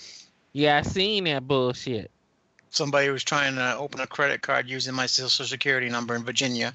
Yeah, 0.53 0.77
I 0.77 0.81
seen 0.81 1.25
that 1.25 1.47
bullshit. 1.47 2.09
Somebody 2.71 3.09
was 3.09 3.23
trying 3.23 3.55
to 3.55 3.77
open 3.77 3.99
a 3.99 4.07
credit 4.07 4.41
card 4.41 4.67
using 4.67 4.95
my 4.95 5.05
social 5.05 5.45
security 5.45 5.89
number 5.89 6.15
in 6.15 6.23
Virginia. 6.23 6.73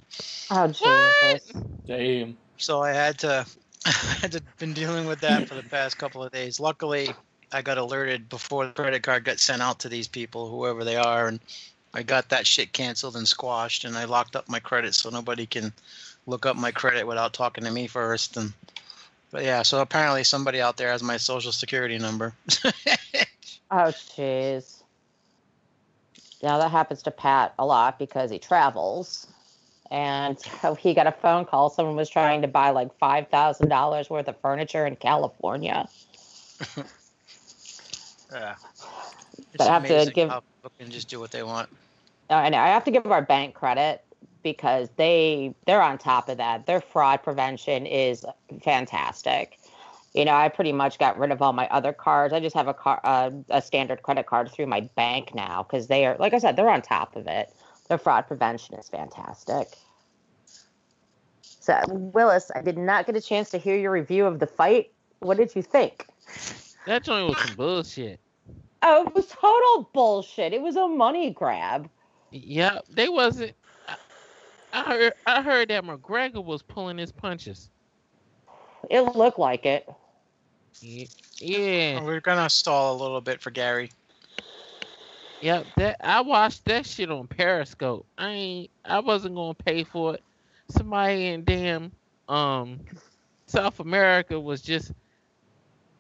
Oh 0.50 0.68
Jesus! 0.68 1.52
Damn. 1.86 2.36
So 2.58 2.82
I 2.82 2.92
had 2.92 3.18
to 3.20 3.46
I 3.86 3.90
had 4.20 4.32
to 4.32 4.42
been 4.58 4.72
dealing 4.72 5.06
with 5.06 5.20
that 5.20 5.48
for 5.48 5.54
the 5.54 5.68
past 5.68 5.98
couple 5.98 6.22
of 6.22 6.32
days. 6.32 6.60
Luckily, 6.60 7.08
I 7.50 7.62
got 7.62 7.78
alerted 7.78 8.28
before 8.28 8.66
the 8.66 8.72
credit 8.72 9.02
card 9.02 9.24
got 9.24 9.40
sent 9.40 9.62
out 9.62 9.80
to 9.80 9.88
these 9.88 10.08
people, 10.08 10.48
whoever 10.48 10.84
they 10.84 10.96
are, 10.96 11.26
and 11.26 11.40
I 11.94 12.02
got 12.02 12.28
that 12.28 12.46
shit 12.46 12.72
canceled 12.72 13.16
and 13.16 13.26
squashed, 13.26 13.84
and 13.84 13.96
I 13.96 14.04
locked 14.04 14.36
up 14.36 14.48
my 14.48 14.60
credit 14.60 14.94
so 14.94 15.10
nobody 15.10 15.46
can 15.46 15.72
look 16.26 16.44
up 16.44 16.56
my 16.56 16.70
credit 16.70 17.06
without 17.06 17.32
talking 17.32 17.64
to 17.64 17.70
me 17.70 17.86
first. 17.86 18.36
And 18.36 18.52
but 19.30 19.44
yeah, 19.44 19.62
so 19.62 19.80
apparently 19.80 20.24
somebody 20.24 20.60
out 20.60 20.76
there 20.76 20.90
has 20.90 21.02
my 21.02 21.16
social 21.16 21.52
security 21.52 21.98
number. 21.98 22.34
Oh 23.68 23.90
jeez. 24.14 24.75
Yeah, 26.40 26.58
that 26.58 26.70
happens 26.70 27.02
to 27.02 27.10
Pat 27.10 27.54
a 27.58 27.66
lot 27.66 27.98
because 27.98 28.30
he 28.30 28.38
travels. 28.38 29.26
And 29.90 30.38
so 30.62 30.74
he 30.74 30.94
got 30.94 31.06
a 31.06 31.12
phone 31.12 31.44
call. 31.44 31.70
Someone 31.70 31.96
was 31.96 32.10
trying 32.10 32.42
to 32.42 32.48
buy 32.48 32.70
like 32.70 32.96
five 32.98 33.28
thousand 33.28 33.68
dollars 33.68 34.10
worth 34.10 34.28
of 34.28 34.40
furniture 34.40 34.86
in 34.86 34.96
California. 34.96 35.88
yeah. 38.32 38.54
It's 39.38 39.58
But 39.58 39.68
I 39.68 39.72
have 39.72 39.86
to 39.86 40.12
give- 40.12 40.32
can 40.78 40.90
just 40.90 41.08
do 41.08 41.20
what 41.20 41.30
they 41.30 41.42
want. 41.42 41.68
Uh, 42.28 42.34
and 42.34 42.54
I 42.54 42.68
have 42.68 42.84
to 42.84 42.90
give 42.90 43.06
our 43.06 43.22
bank 43.22 43.54
credit 43.54 44.02
because 44.42 44.88
they 44.96 45.54
they're 45.66 45.82
on 45.82 45.98
top 45.98 46.28
of 46.28 46.38
that. 46.38 46.66
Their 46.66 46.80
fraud 46.80 47.22
prevention 47.22 47.86
is 47.86 48.24
fantastic. 48.62 49.58
You 50.16 50.24
know, 50.24 50.32
I 50.32 50.48
pretty 50.48 50.72
much 50.72 50.98
got 50.98 51.18
rid 51.18 51.30
of 51.30 51.42
all 51.42 51.52
my 51.52 51.68
other 51.68 51.92
cards. 51.92 52.32
I 52.32 52.40
just 52.40 52.56
have 52.56 52.68
a 52.68 52.74
car, 52.74 53.00
uh, 53.04 53.30
a 53.50 53.60
standard 53.60 54.02
credit 54.02 54.24
card 54.24 54.50
through 54.50 54.66
my 54.66 54.80
bank 54.96 55.34
now 55.34 55.62
because 55.62 55.88
they 55.88 56.06
are, 56.06 56.16
like 56.18 56.32
I 56.32 56.38
said, 56.38 56.56
they're 56.56 56.70
on 56.70 56.80
top 56.80 57.16
of 57.16 57.26
it. 57.26 57.54
Their 57.90 57.98
fraud 57.98 58.26
prevention 58.26 58.76
is 58.76 58.88
fantastic. 58.88 59.76
So, 61.42 61.78
Willis, 61.88 62.50
I 62.56 62.62
did 62.62 62.78
not 62.78 63.04
get 63.04 63.14
a 63.14 63.20
chance 63.20 63.50
to 63.50 63.58
hear 63.58 63.76
your 63.76 63.92
review 63.92 64.24
of 64.24 64.38
the 64.38 64.46
fight. 64.46 64.90
What 65.18 65.36
did 65.36 65.54
you 65.54 65.60
think? 65.60 66.06
That 66.86 67.04
joint 67.04 67.28
was 67.28 67.36
some 67.36 67.54
bullshit. 67.54 68.18
Oh, 68.80 69.06
it 69.06 69.14
was 69.14 69.26
total 69.26 69.90
bullshit. 69.92 70.54
It 70.54 70.62
was 70.62 70.76
a 70.76 70.88
money 70.88 71.30
grab. 71.30 71.90
Yeah, 72.30 72.78
they 72.88 73.10
wasn't. 73.10 73.52
I- 74.72 74.82
heard. 74.82 75.12
I 75.26 75.42
heard 75.42 75.68
that 75.68 75.84
McGregor 75.84 76.42
was 76.42 76.62
pulling 76.62 76.96
his 76.96 77.12
punches. 77.12 77.68
It 78.88 79.00
looked 79.00 79.38
like 79.38 79.66
it. 79.66 79.86
Yeah. 80.80 82.00
We're 82.00 82.20
gonna 82.20 82.48
stall 82.50 82.96
a 82.96 82.98
little 83.02 83.20
bit 83.20 83.40
for 83.40 83.50
Gary. 83.50 83.90
Yep, 85.40 85.66
that 85.76 85.96
I 86.00 86.20
watched 86.22 86.64
that 86.66 86.86
shit 86.86 87.10
on 87.10 87.26
Periscope. 87.28 88.06
I 88.18 88.30
ain't 88.30 88.70
I 88.84 89.00
wasn't 89.00 89.34
gonna 89.34 89.54
pay 89.54 89.84
for 89.84 90.14
it. 90.14 90.24
Somebody 90.70 91.26
in 91.26 91.44
damn 91.44 91.92
um 92.28 92.80
South 93.46 93.80
America 93.80 94.38
was 94.40 94.62
just 94.62 94.92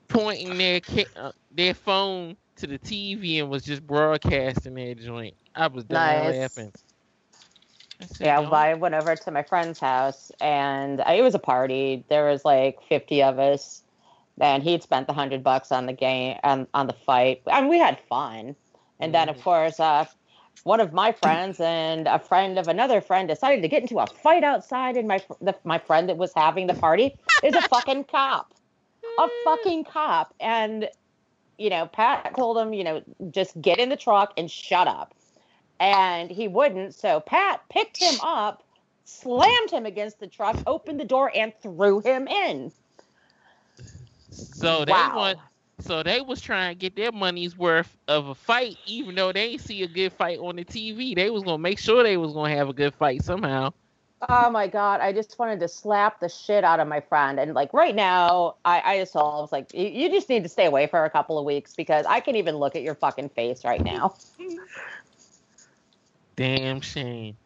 pointing 0.08 0.58
their 0.58 0.80
ca- 0.80 1.10
uh, 1.16 1.32
their 1.50 1.74
phone 1.74 2.36
to 2.56 2.66
the 2.66 2.78
TV 2.78 3.38
and 3.40 3.50
was 3.50 3.64
just 3.64 3.86
broadcasting 3.86 4.74
their 4.74 4.94
joint. 4.94 5.34
I 5.54 5.66
was 5.68 5.84
dying 5.84 6.20
Nice. 6.20 6.36
laughing. 6.40 6.72
Yeah, 8.18 8.40
well, 8.40 8.54
I 8.54 8.74
went 8.74 8.94
over 8.94 9.16
to 9.16 9.30
my 9.30 9.42
friend's 9.42 9.78
house 9.80 10.30
and 10.40 11.00
uh, 11.00 11.04
it 11.14 11.22
was 11.22 11.34
a 11.34 11.38
party. 11.38 12.04
There 12.08 12.28
was 12.28 12.44
like 12.44 12.78
50 12.88 13.22
of 13.22 13.38
us, 13.38 13.82
and 14.40 14.62
he'd 14.62 14.82
spent 14.82 15.06
the 15.06 15.12
hundred 15.12 15.42
bucks 15.42 15.72
on 15.72 15.86
the 15.86 15.92
game 15.92 16.38
and 16.42 16.66
on 16.74 16.86
the 16.86 16.92
fight, 16.92 17.42
and 17.50 17.68
we 17.68 17.78
had 17.78 17.98
fun. 18.08 18.56
And 18.98 19.14
then, 19.14 19.28
of 19.28 19.40
course, 19.42 19.78
uh, 19.78 20.06
one 20.62 20.80
of 20.80 20.92
my 20.92 21.12
friends 21.12 21.60
and 21.60 22.08
a 22.08 22.18
friend 22.18 22.58
of 22.58 22.66
another 22.66 23.00
friend 23.00 23.28
decided 23.28 23.60
to 23.62 23.68
get 23.68 23.82
into 23.82 23.98
a 23.98 24.06
fight 24.06 24.42
outside, 24.42 24.96
and 24.96 25.06
my 25.06 25.22
the, 25.40 25.54
my 25.64 25.78
friend 25.78 26.08
that 26.08 26.16
was 26.16 26.32
having 26.34 26.66
the 26.66 26.74
party 26.74 27.16
is 27.42 27.54
a 27.54 27.62
fucking 27.62 28.04
cop, 28.04 28.54
a 29.18 29.28
fucking 29.44 29.84
cop, 29.84 30.34
and 30.40 30.88
you 31.58 31.70
know, 31.70 31.86
Pat 31.86 32.34
told 32.36 32.58
him, 32.58 32.72
you 32.74 32.84
know, 32.84 33.02
just 33.30 33.58
get 33.60 33.78
in 33.78 33.88
the 33.88 33.96
truck 33.96 34.32
and 34.36 34.50
shut 34.50 34.86
up 34.86 35.14
and 35.80 36.30
he 36.30 36.48
wouldn't. 36.48 36.94
So 36.94 37.20
Pat 37.20 37.62
picked 37.68 37.98
him 37.98 38.14
up, 38.22 38.62
slammed 39.04 39.70
him 39.70 39.86
against 39.86 40.20
the 40.20 40.26
truck, 40.26 40.56
opened 40.66 41.00
the 41.00 41.04
door, 41.04 41.30
and 41.34 41.52
threw 41.62 42.00
him 42.00 42.26
in. 42.28 42.72
So 44.54 44.84
they 44.84 44.92
Wow. 44.92 45.12
want 45.14 45.38
so 45.80 46.02
they 46.02 46.20
was 46.20 46.40
trying 46.40 46.70
to 46.70 46.78
get 46.78 46.96
their 46.96 47.12
money's 47.12 47.56
worth 47.56 47.96
of 48.08 48.28
a 48.28 48.34
fight, 48.34 48.78
even 48.86 49.14
though 49.14 49.32
they 49.32 49.42
ain't 49.50 49.60
see 49.60 49.82
a 49.82 49.88
good 49.88 50.12
fight 50.12 50.38
on 50.38 50.56
the 50.56 50.64
TV. 50.64 51.14
They 51.14 51.30
was 51.30 51.42
gonna 51.44 51.58
make 51.58 51.78
sure 51.78 52.02
they 52.02 52.16
was 52.16 52.32
gonna 52.32 52.54
have 52.54 52.68
a 52.68 52.72
good 52.72 52.94
fight 52.94 53.22
somehow. 53.22 53.72
Oh 54.28 54.48
my 54.50 54.66
god! 54.66 55.00
I 55.00 55.12
just 55.12 55.38
wanted 55.38 55.60
to 55.60 55.68
slap 55.68 56.20
the 56.20 56.28
shit 56.28 56.64
out 56.64 56.80
of 56.80 56.88
my 56.88 57.00
friend, 57.00 57.38
and 57.38 57.52
like 57.54 57.72
right 57.74 57.94
now, 57.94 58.56
I, 58.64 58.80
I 58.84 58.98
just 58.98 59.12
told 59.12 59.26
him, 59.34 59.38
I 59.38 59.40
was 59.42 59.52
like, 59.52 59.74
"You- 59.74 59.88
you 59.88 60.08
just 60.10 60.28
need 60.30 60.42
to 60.44 60.48
stay 60.48 60.64
away 60.64 60.86
for 60.86 61.04
a 61.04 61.10
couple 61.10 61.38
of 61.38 61.44
weeks 61.44 61.74
because 61.74 62.06
I 62.06 62.20
can't 62.20 62.36
even 62.38 62.56
look 62.56 62.74
at 62.76 62.82
your 62.82 62.94
fucking 62.94 63.28
face 63.30 63.64
right 63.64 63.84
now. 63.84 64.14
Damn 66.36 66.80
shame. 66.80 67.36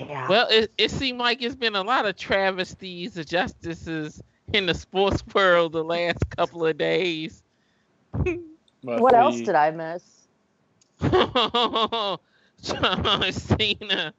Yeah. 0.00 0.26
Well, 0.28 0.48
it, 0.50 0.72
it 0.78 0.90
seemed 0.90 1.18
like 1.18 1.42
it's 1.42 1.54
been 1.54 1.76
a 1.76 1.82
lot 1.82 2.06
of 2.06 2.16
travesties 2.16 3.16
of 3.16 3.26
justices 3.26 4.20
in 4.52 4.66
the 4.66 4.74
sports 4.74 5.22
world 5.34 5.72
the 5.72 5.84
last 5.84 6.18
couple 6.36 6.66
of 6.66 6.76
days. 6.78 7.42
what 8.82 9.14
else 9.14 9.40
did 9.40 9.54
I 9.54 9.70
miss? 9.70 10.02
John 12.62 13.32
Cena 13.32 14.14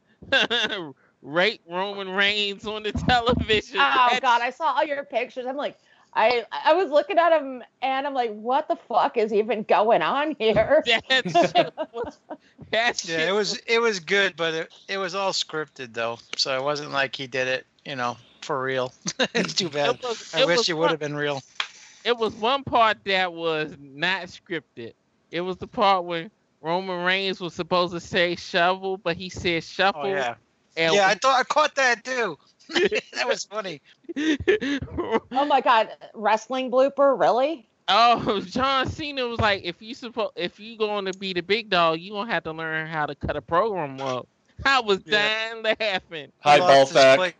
rape 1.22 1.62
Roman 1.70 2.10
Reigns 2.10 2.68
on 2.68 2.84
the 2.84 2.92
television. 2.92 3.78
Oh 3.78 4.08
That 4.12 4.20
god, 4.22 4.42
I 4.42 4.50
saw 4.52 4.74
all 4.74 4.84
your 4.84 5.04
pictures. 5.04 5.46
I'm 5.48 5.58
like, 5.58 5.78
I 6.14 6.46
I 6.52 6.74
was 6.74 6.90
looking 6.90 7.18
at 7.18 7.38
him 7.38 7.64
and 7.82 8.08
I'm 8.08 8.14
like, 8.14 8.34
what 8.34 8.68
the 8.68 8.76
fuck 8.76 9.18
is 9.18 9.34
even 9.34 9.64
going 9.64 10.02
on 10.02 10.36
here? 10.38 10.84
That 10.86 11.04
shit 11.10 11.74
was, 11.94 12.20
that 12.72 12.98
shit 12.98 13.20
Yeah, 13.20 13.30
it 13.30 13.34
was 13.34 13.60
it 13.68 13.82
was 13.82 14.00
good, 14.00 14.36
but 14.36 14.54
it, 14.54 14.74
it 14.88 14.98
was 14.98 15.16
all 15.16 15.32
scripted 15.32 15.94
though, 15.94 16.20
so 16.38 16.56
it 16.58 16.64
wasn't 16.64 16.92
like 16.92 17.16
he 17.16 17.28
did 17.28 17.48
it, 17.48 17.66
you 17.86 17.96
know, 17.96 18.18
for 18.46 18.62
real. 18.62 18.94
it's 19.34 19.54
too 19.54 19.70
bad. 19.70 19.96
It 19.96 20.04
was- 20.04 20.34
I 20.34 20.42
it 20.42 20.48
wish 20.48 20.70
it 20.70 20.74
would 20.74 20.92
have 20.92 21.00
been 21.00 21.16
real. 21.16 21.42
it 22.04 22.16
was 22.16 22.34
one 22.36 22.64
part 22.64 22.98
that 23.06 23.34
was 23.34 23.76
not 23.80 24.24
scripted. 24.28 24.94
It 25.32 25.42
was 25.42 25.58
the 25.58 25.68
part 25.68 26.06
where 26.06 26.30
Roman 26.62 27.04
Reigns 27.04 27.42
was 27.42 27.54
supposed 27.54 27.94
to 27.94 28.00
say 28.00 28.36
shovel, 28.36 28.98
but 28.98 29.18
he 29.18 29.30
said 29.30 29.58
oh, 29.58 29.60
shuffle. 29.60 30.02
Oh 30.04 30.08
yeah. 30.08 30.36
And 30.78 30.94
yeah, 30.94 31.08
I 31.08 31.16
thought 31.16 31.40
I 31.40 31.44
caught 31.44 31.76
that 31.76 32.04
too. 32.04 32.38
that 32.70 33.28
was 33.28 33.44
funny. 33.44 33.82
Oh 35.32 35.46
my 35.46 35.62
god, 35.62 35.90
wrestling 36.14 36.72
blooper, 36.72 37.20
really? 37.20 37.68
Oh, 37.88 38.42
John 38.42 38.90
Cena 38.90 39.28
was 39.28 39.40
like, 39.40 39.64
if 39.64 39.82
you 39.82 39.94
suppo- 39.94 40.32
if 40.36 40.60
you 40.60 40.78
going 40.78 41.06
to 41.06 41.14
be 41.14 41.34
the 41.34 41.42
big 41.42 41.70
dog, 41.70 42.00
you 42.00 42.14
gonna 42.14 42.32
have 42.32 42.44
to 42.44 42.52
learn 42.52 42.88
how 42.88 43.06
to 43.06 43.14
cut 43.14 43.36
a 43.36 43.42
program 43.42 44.02
up. 44.02 44.28
I 44.66 44.80
was 44.80 45.00
dying 45.00 45.64
laughing. 45.64 46.32
Hi, 46.40 46.56
He 46.56 47.34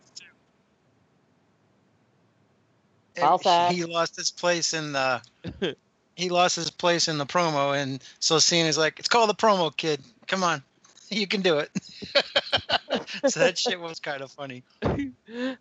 lost 3.22 3.44
his 3.44 3.50
Ballsack. 3.52 3.68
place- 3.68 3.72
Ballsack. 3.72 3.72
He 3.72 3.84
lost 3.84 4.16
his 4.16 4.30
place 4.30 4.74
in 4.74 4.92
the. 4.92 5.22
He 6.16 6.30
lost 6.30 6.56
his 6.56 6.70
place 6.70 7.08
in 7.08 7.18
the 7.18 7.26
promo, 7.26 7.76
and 7.76 8.02
so 8.20 8.38
Cena's 8.38 8.78
like, 8.78 8.98
"It's 8.98 9.08
called 9.08 9.28
the 9.28 9.34
promo, 9.34 9.76
kid. 9.76 10.00
Come 10.26 10.42
on, 10.42 10.62
you 11.10 11.26
can 11.26 11.42
do 11.42 11.58
it." 11.58 11.70
so 13.30 13.40
that 13.40 13.58
shit 13.58 13.78
was 13.78 14.00
kind 14.00 14.22
of 14.22 14.30
funny. 14.30 14.62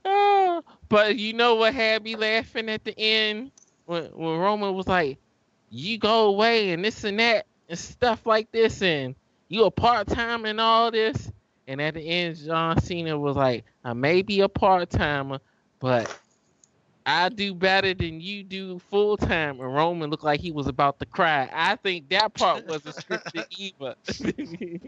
Oh, 0.06 0.64
but 0.90 1.18
you 1.18 1.34
know 1.34 1.56
what 1.56 1.74
had 1.74 2.04
me 2.04 2.16
laughing 2.16 2.70
at 2.70 2.84
the 2.86 2.98
end 2.98 3.52
when 3.86 4.06
when 4.06 4.38
Roman 4.38 4.74
was 4.74 4.88
like, 4.88 5.18
"You 5.70 5.98
go 5.98 6.28
away 6.28 6.72
and 6.72 6.84
this 6.86 7.04
and 7.04 7.20
that 7.20 7.48
and 7.68 7.78
stuff 7.78 8.26
like 8.26 8.50
this, 8.52 8.82
and 8.82 9.14
you 9.50 9.66
a 9.66 9.72
part 9.72 10.08
time 10.08 10.46
and 10.46 10.62
all 10.62 10.90
this." 10.90 11.32
And 11.68 11.82
at 11.82 11.96
the 11.96 12.02
end, 12.02 12.38
John 12.38 12.80
Cena 12.82 13.18
was 13.20 13.36
like, 13.36 13.66
"I 13.84 13.92
may 13.94 14.22
be 14.22 14.40
a 14.40 14.48
part 14.48 14.90
timer, 14.90 15.40
but 15.80 16.18
I 17.06 17.30
do 17.30 17.54
better 17.54 17.94
than 17.94 18.20
you 18.20 18.44
do 18.44 18.80
full 18.90 19.18
time." 19.18 19.60
And 19.60 19.74
Roman 19.74 20.10
looked 20.10 20.24
like 20.24 20.40
he 20.40 20.52
was 20.52 20.68
about 20.68 21.00
to 21.00 21.06
cry. 21.06 21.50
I 21.54 21.76
think 21.78 22.10
that 22.10 22.34
part 22.34 22.66
wasn't 22.68 22.96
scripted 22.96 23.46
Eva. 23.58 23.96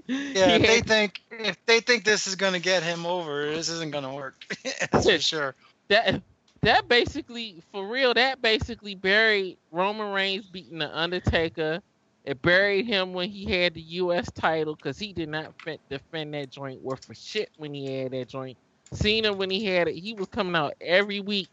Yeah, 0.07 0.55
if 0.55 0.61
they 0.61 0.81
think 0.81 1.21
if 1.31 1.65
they 1.65 1.79
think 1.79 2.03
this 2.03 2.27
is 2.27 2.35
gonna 2.35 2.59
get 2.59 2.83
him 2.83 3.05
over, 3.05 3.45
this 3.45 3.69
isn't 3.69 3.91
gonna 3.91 4.13
work. 4.13 4.35
That's 4.91 5.09
for 5.09 5.19
sure. 5.19 5.55
that 5.89 6.21
that 6.61 6.87
basically 6.87 7.61
for 7.71 7.87
real 7.87 8.13
that 8.13 8.41
basically 8.41 8.95
buried 8.95 9.57
Roman 9.71 10.11
Reigns 10.13 10.45
beating 10.47 10.79
the 10.79 10.97
Undertaker. 10.97 11.81
It 12.25 12.41
buried 12.41 12.85
him 12.87 13.13
when 13.13 13.29
he 13.29 13.45
had 13.45 13.73
the 13.73 13.81
U.S. 13.81 14.29
title 14.31 14.75
because 14.75 14.99
he 14.99 15.13
did 15.13 15.29
not 15.29 15.53
fe- 15.61 15.79
defend 15.89 16.33
that 16.33 16.49
joint 16.49 16.81
worth 16.81 17.05
for 17.05 17.13
shit 17.13 17.49
when 17.55 17.73
he 17.73 17.99
had 18.01 18.11
that 18.11 18.27
joint. 18.27 18.57
Cena 18.91 19.31
when 19.31 19.49
he 19.49 19.65
had 19.65 19.87
it, 19.87 19.95
he 19.95 20.13
was 20.13 20.27
coming 20.27 20.55
out 20.55 20.73
every 20.81 21.21
week 21.21 21.47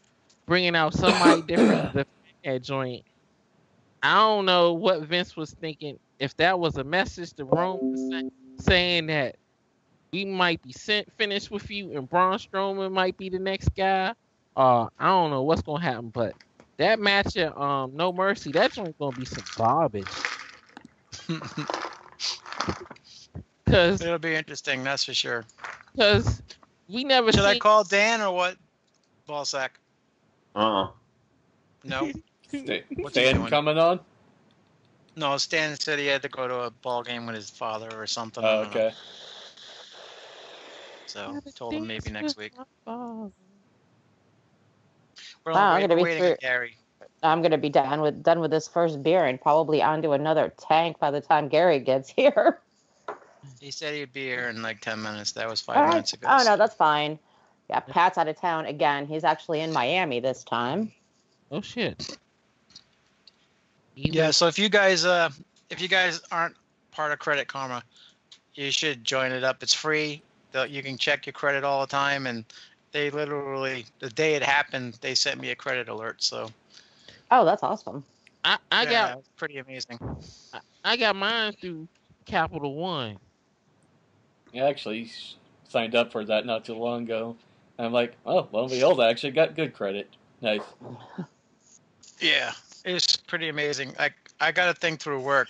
bringing 0.45 0.75
out 0.75 0.93
somebody 0.93 1.41
different 1.43 1.81
to 1.93 2.05
defend 2.05 2.07
that 2.43 2.63
joint. 2.63 3.03
I 4.03 4.15
don't 4.15 4.45
know 4.45 4.73
what 4.73 5.01
Vince 5.03 5.35
was 5.35 5.51
thinking. 5.51 5.99
If 6.19 6.35
that 6.37 6.59
was 6.59 6.77
a 6.77 6.83
message 6.83 7.33
to 7.33 7.45
Roman 7.45 7.97
say- 8.11 8.29
saying 8.63 9.07
that 9.07 9.35
we 10.13 10.25
might 10.25 10.61
be 10.61 10.71
sent 10.71 11.11
finished 11.17 11.51
with 11.51 11.69
you 11.69 11.97
and 11.97 12.09
Braun 12.09 12.37
Strowman 12.37 12.91
might 12.91 13.17
be 13.17 13.29
the 13.29 13.39
next 13.39 13.69
guy. 13.75 14.13
Uh, 14.55 14.87
I 14.97 15.07
don't 15.07 15.31
know 15.31 15.43
what's 15.43 15.61
gonna 15.61 15.83
happen, 15.83 16.09
but 16.09 16.33
that 16.77 16.99
match 16.99 17.35
at 17.35 17.57
um 17.57 17.91
No 17.95 18.13
Mercy, 18.13 18.51
that 18.53 18.71
joint 18.71 18.97
gonna 18.97 19.17
be 19.17 19.25
some 19.25 19.43
garbage. 19.57 20.07
Cause, 23.67 23.99
It'll 23.99 24.19
be 24.19 24.35
interesting, 24.35 24.83
that's 24.83 25.03
for 25.03 25.13
sure. 25.13 25.43
cause 25.97 26.41
we 26.87 27.03
never 27.03 27.31
Should 27.31 27.41
I 27.45 27.57
call 27.57 27.83
Dan 27.83 28.21
or 28.21 28.33
what? 28.33 28.57
Ballsack. 29.27 29.69
Uh-uh. 30.55 30.87
No. 31.83 32.09
Stan, 32.49 32.83
What's 33.01 33.17
he 33.17 33.25
Stan 33.25 33.47
coming 33.47 33.77
on? 33.77 33.99
No, 35.17 35.37
Stan 35.37 35.77
said 35.79 35.99
he 35.99 36.07
had 36.07 36.21
to 36.23 36.29
go 36.29 36.47
to 36.47 36.61
a 36.61 36.71
ball 36.71 37.03
game 37.03 37.25
with 37.25 37.35
his 37.35 37.49
father 37.49 37.89
or 37.95 38.07
something. 38.07 38.43
Oh, 38.43 38.61
okay. 38.63 38.93
So 41.07 41.41
told 41.55 41.73
him 41.73 41.87
maybe 41.87 42.11
next 42.11 42.37
week. 42.37 42.53
We're 42.85 43.31
Wow, 45.53 45.71
I'm 45.71 45.81
gonna 45.81 45.95
be 45.95 46.01
waiting 46.03 46.23
through- 46.23 46.37
Gary. 46.41 46.77
I'm 47.23 47.41
gonna 47.41 47.57
be 47.57 47.69
done 47.69 48.01
with 48.01 48.23
done 48.23 48.39
with 48.39 48.51
this 48.51 48.67
first 48.67 49.01
beer 49.01 49.25
and 49.25 49.39
probably 49.39 49.81
onto 49.81 50.11
another 50.11 50.53
tank 50.57 50.99
by 50.99 51.11
the 51.11 51.21
time 51.21 51.47
Gary 51.47 51.79
gets 51.79 52.09
here. 52.17 52.59
He 53.59 53.71
said 53.71 53.93
he'd 53.93 54.11
be 54.11 54.25
here 54.25 54.49
in 54.49 54.61
like 54.61 54.81
ten 54.81 55.01
minutes. 55.01 55.31
That 55.33 55.47
was 55.49 55.61
five 55.61 55.77
All 55.77 55.83
right. 55.83 55.91
minutes 55.91 56.13
ago. 56.13 56.27
Oh 56.29 56.43
no, 56.43 56.57
that's 56.57 56.75
fine. 56.75 57.19
Yeah, 57.69 57.79
Pat's 57.79 58.17
out 58.17 58.27
of 58.27 58.39
town 58.39 58.65
again. 58.65 59.07
He's 59.07 59.23
actually 59.23 59.61
in 59.61 59.73
Miami 59.73 60.19
this 60.19 60.43
time. 60.43 60.91
Oh 61.51 61.61
shit. 61.61 62.17
Yeah, 63.95 64.31
so 64.31 64.47
if 64.47 64.59
you 64.59 64.69
guys 64.69 65.05
uh 65.05 65.29
if 65.69 65.81
you 65.81 65.87
guys 65.87 66.21
aren't 66.31 66.55
part 66.91 67.11
of 67.11 67.19
Credit 67.19 67.47
Karma, 67.47 67.83
you 68.53 68.71
should 68.71 69.03
join 69.03 69.31
it 69.31 69.43
up. 69.43 69.63
It's 69.63 69.73
free. 69.73 70.21
You 70.69 70.81
can 70.81 70.97
check 70.97 71.25
your 71.25 71.33
credit 71.33 71.63
all 71.65 71.81
the 71.81 71.87
time 71.87 72.27
and 72.27 72.45
they 72.91 73.09
literally 73.09 73.85
the 73.99 74.09
day 74.09 74.35
it 74.35 74.43
happened, 74.43 74.97
they 75.01 75.15
sent 75.15 75.41
me 75.41 75.51
a 75.51 75.55
credit 75.55 75.89
alert. 75.89 76.23
So 76.23 76.49
Oh, 77.31 77.43
that's 77.43 77.63
awesome. 77.63 78.03
I, 78.45 78.57
I 78.71 78.83
yeah, 78.85 78.91
got 78.91 79.17
it's 79.19 79.29
pretty 79.37 79.57
amazing. 79.57 79.99
I, 80.53 80.59
I 80.83 80.97
got 80.97 81.15
mine 81.15 81.53
through 81.59 81.87
Capital 82.25 82.75
One. 82.75 83.17
I 84.53 84.59
actually 84.59 85.11
signed 85.67 85.95
up 85.95 86.11
for 86.11 86.23
that 86.25 86.45
not 86.45 86.63
too 86.63 86.75
long 86.75 87.03
ago. 87.03 87.35
I'm 87.77 87.91
like, 87.91 88.15
oh, 88.25 88.47
lo 88.51 88.63
and 88.63 88.71
behold, 88.71 88.99
I 89.01 89.09
actually 89.09 89.31
got 89.31 89.55
good 89.55 89.73
credit. 89.73 90.09
Nice. 90.41 90.61
Yeah, 92.19 92.53
it's 92.85 93.17
pretty 93.17 93.49
amazing. 93.49 93.93
I 93.99 94.09
I 94.39 94.51
got 94.51 94.69
a 94.69 94.73
thing 94.73 94.97
through 94.97 95.21
work, 95.21 95.49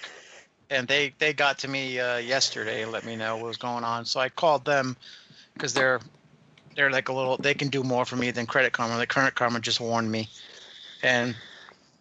and 0.69 0.87
they 0.87 1.13
they 1.19 1.33
got 1.33 1.59
to 1.59 1.67
me 1.67 1.99
uh, 1.99 2.17
yesterday 2.17 2.81
and 2.83 2.91
let 2.91 3.05
me 3.05 3.15
know 3.15 3.37
what 3.37 3.45
was 3.45 3.57
going 3.57 3.83
on. 3.83 4.05
So 4.05 4.19
I 4.19 4.29
called 4.29 4.65
them 4.65 4.97
because 5.53 5.73
they're 5.73 5.99
they're 6.75 6.91
like 6.91 7.09
a 7.09 7.13
little 7.13 7.37
they 7.37 7.53
can 7.53 7.69
do 7.69 7.83
more 7.83 8.05
for 8.05 8.15
me 8.15 8.31
than 8.31 8.45
Credit 8.45 8.73
Karma. 8.73 8.97
The 8.97 9.07
Credit 9.07 9.35
Karma 9.35 9.59
just 9.59 9.79
warned 9.79 10.11
me, 10.11 10.27
and 11.03 11.35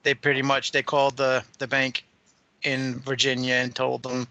they 0.03 0.15
pretty 0.15 0.43
much 0.43 0.73
they 0.73 0.83
called 0.83 1.17
the 1.17 1.45
the 1.59 1.67
bank 1.67 2.05
in 2.65 2.99
Virginia 3.01 3.55
and 3.55 3.75
told 3.75 4.03
them, 4.03 4.27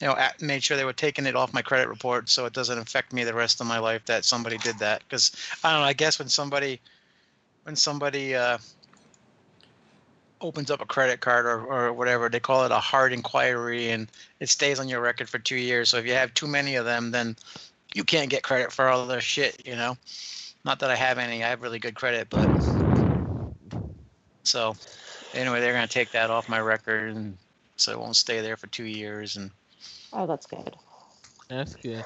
you 0.00 0.06
know, 0.06 0.14
at, 0.14 0.40
made 0.40 0.62
sure 0.62 0.76
they 0.76 0.84
were 0.84 0.92
taking 0.92 1.26
it 1.26 1.34
off 1.34 1.52
my 1.52 1.62
credit 1.62 1.88
report 1.88 2.28
so 2.28 2.44
it 2.44 2.52
doesn't 2.52 2.78
affect 2.78 3.12
me 3.12 3.24
the 3.24 3.34
rest 3.34 3.60
of 3.60 3.66
my 3.66 3.78
life 3.78 4.04
that 4.06 4.24
somebody 4.24 4.58
did 4.58 4.78
that. 4.78 5.02
Because 5.02 5.32
I 5.64 5.72
don't 5.72 5.80
know. 5.80 5.86
I 5.86 5.92
guess 5.94 6.18
when 6.18 6.28
somebody 6.28 6.80
when 7.64 7.76
somebody 7.76 8.34
uh, 8.34 8.58
opens 10.40 10.70
up 10.70 10.80
a 10.80 10.86
credit 10.86 11.20
card 11.20 11.46
or, 11.46 11.64
or 11.64 11.92
whatever, 11.92 12.28
they 12.28 12.40
call 12.40 12.64
it 12.64 12.72
a 12.72 12.78
hard 12.78 13.12
inquiry 13.12 13.90
and 13.90 14.08
it 14.40 14.48
stays 14.48 14.78
on 14.78 14.88
your 14.88 15.00
record 15.00 15.28
for 15.28 15.38
two 15.38 15.56
years. 15.56 15.88
So 15.88 15.98
if 15.98 16.06
you 16.06 16.12
have 16.12 16.32
too 16.34 16.46
many 16.46 16.76
of 16.76 16.84
them, 16.84 17.10
then 17.10 17.36
you 17.94 18.04
can't 18.04 18.30
get 18.30 18.42
credit 18.42 18.72
for 18.72 18.88
all 18.88 19.06
the 19.06 19.20
shit, 19.20 19.66
you 19.66 19.76
know? 19.76 19.96
Not 20.64 20.78
that 20.80 20.90
I 20.90 20.96
have 20.96 21.18
any, 21.18 21.42
I 21.42 21.48
have 21.48 21.62
really 21.62 21.78
good 21.78 21.94
credit, 21.94 22.28
but. 22.30 22.48
So 24.42 24.74
anyway, 25.34 25.60
they're 25.60 25.80
to 25.80 25.86
take 25.86 26.12
that 26.12 26.30
off 26.30 26.48
my 26.48 26.60
record 26.60 27.14
and 27.14 27.36
so 27.80 27.92
it 27.92 27.98
won't 27.98 28.16
stay 28.16 28.40
there 28.40 28.56
for 28.56 28.66
two 28.68 28.84
years. 28.84 29.36
And 29.36 29.50
Oh, 30.12 30.26
that's 30.26 30.46
good. 30.46 30.74
That's 31.48 31.74
good. 31.76 32.04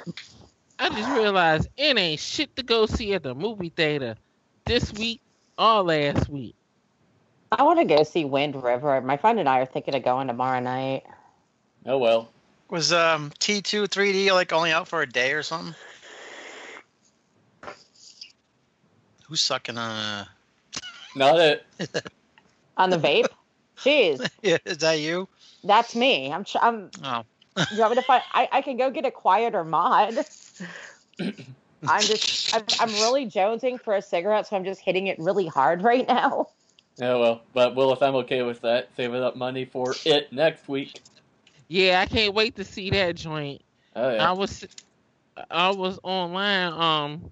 I 0.78 0.88
just 0.90 1.10
realized 1.10 1.68
it 1.76 1.98
ain't 1.98 2.20
shit 2.20 2.54
to 2.56 2.62
go 2.62 2.86
see 2.86 3.14
at 3.14 3.22
the 3.22 3.34
movie 3.34 3.70
theater 3.70 4.16
this 4.66 4.92
week 4.92 5.20
or 5.58 5.82
last 5.82 6.28
week. 6.28 6.54
I 7.52 7.62
want 7.62 7.78
to 7.78 7.84
go 7.84 8.02
see 8.02 8.24
Wind 8.24 8.60
River. 8.60 9.00
My 9.00 9.16
friend 9.16 9.38
and 9.38 9.48
I 9.48 9.60
are 9.60 9.66
thinking 9.66 9.94
of 9.94 10.02
going 10.02 10.26
tomorrow 10.26 10.60
night. 10.60 11.04
Oh 11.86 11.98
well. 11.98 12.30
was 12.68 12.92
um, 12.92 13.30
T2 13.38 13.86
3D 13.86 14.32
like 14.32 14.52
only 14.52 14.72
out 14.72 14.88
for 14.88 15.02
a 15.02 15.08
day 15.08 15.32
or 15.32 15.42
something? 15.42 15.74
Who's 19.28 19.40
sucking 19.40 19.78
on 19.78 19.90
a. 19.90 20.28
Not 21.16 21.38
it. 21.38 21.66
On 22.76 22.90
the 22.90 22.98
vape? 22.98 23.26
Jeez, 23.78 24.28
Yeah, 24.42 24.58
is 24.64 24.78
that 24.78 25.00
you? 25.00 25.28
That's 25.64 25.94
me. 25.94 26.32
I'm. 26.32 26.44
Tr- 26.44 26.58
I'm. 26.60 26.90
Oh. 27.02 27.24
You 27.72 27.78
want 27.78 27.92
me 27.92 27.96
to 27.96 28.02
find? 28.02 28.22
I, 28.32 28.48
I 28.52 28.62
can 28.62 28.76
go 28.76 28.90
get 28.90 29.04
a 29.04 29.10
quieter 29.10 29.64
mod. 29.64 30.24
I'm 31.86 32.06
just. 32.06 32.54
I'm, 32.54 32.64
I'm 32.78 32.92
really 33.00 33.26
jonesing 33.26 33.80
for 33.80 33.94
a 33.94 34.02
cigarette, 34.02 34.46
so 34.46 34.56
I'm 34.56 34.64
just 34.64 34.80
hitting 34.80 35.06
it 35.06 35.18
really 35.18 35.46
hard 35.46 35.82
right 35.82 36.06
now. 36.06 36.48
Yeah, 36.98 37.16
well. 37.16 37.42
But 37.52 37.74
Will, 37.74 37.92
if 37.92 38.02
I'm 38.02 38.14
okay 38.16 38.42
with 38.42 38.60
that, 38.62 38.88
saving 38.96 39.22
up 39.22 39.36
money 39.36 39.64
for 39.64 39.96
it 40.04 40.32
next 40.32 40.68
week. 40.68 41.00
Yeah, 41.68 42.00
I 42.00 42.06
can't 42.06 42.34
wait 42.34 42.56
to 42.56 42.64
see 42.64 42.90
that 42.90 43.16
joint. 43.16 43.62
Oh 43.96 44.12
yeah. 44.12 44.28
I 44.28 44.32
was 44.32 44.66
I 45.50 45.70
was 45.70 45.98
online. 46.02 46.72
Um, 46.72 47.30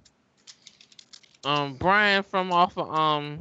um, 1.45 1.75
Brian 1.75 2.23
from 2.23 2.53
off 2.53 2.77
of 2.77 2.93
um, 2.93 3.41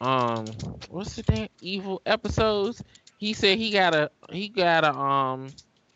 um, 0.00 0.46
what's 0.88 1.16
the 1.16 1.32
name? 1.32 1.48
Evil 1.60 2.02
episodes. 2.06 2.82
He 3.20 3.34
said 3.34 3.58
he 3.58 3.70
got 3.70 3.94
a 3.94 4.10
he 4.30 4.48
got 4.48 4.82
a 4.82 4.96
um 4.96 5.48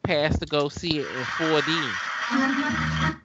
pass 0.03 0.39
to 0.41 0.45
go 0.45 0.69
see 0.69 0.99
it 0.99 1.07
in 1.07 1.23
4D. 1.25 3.19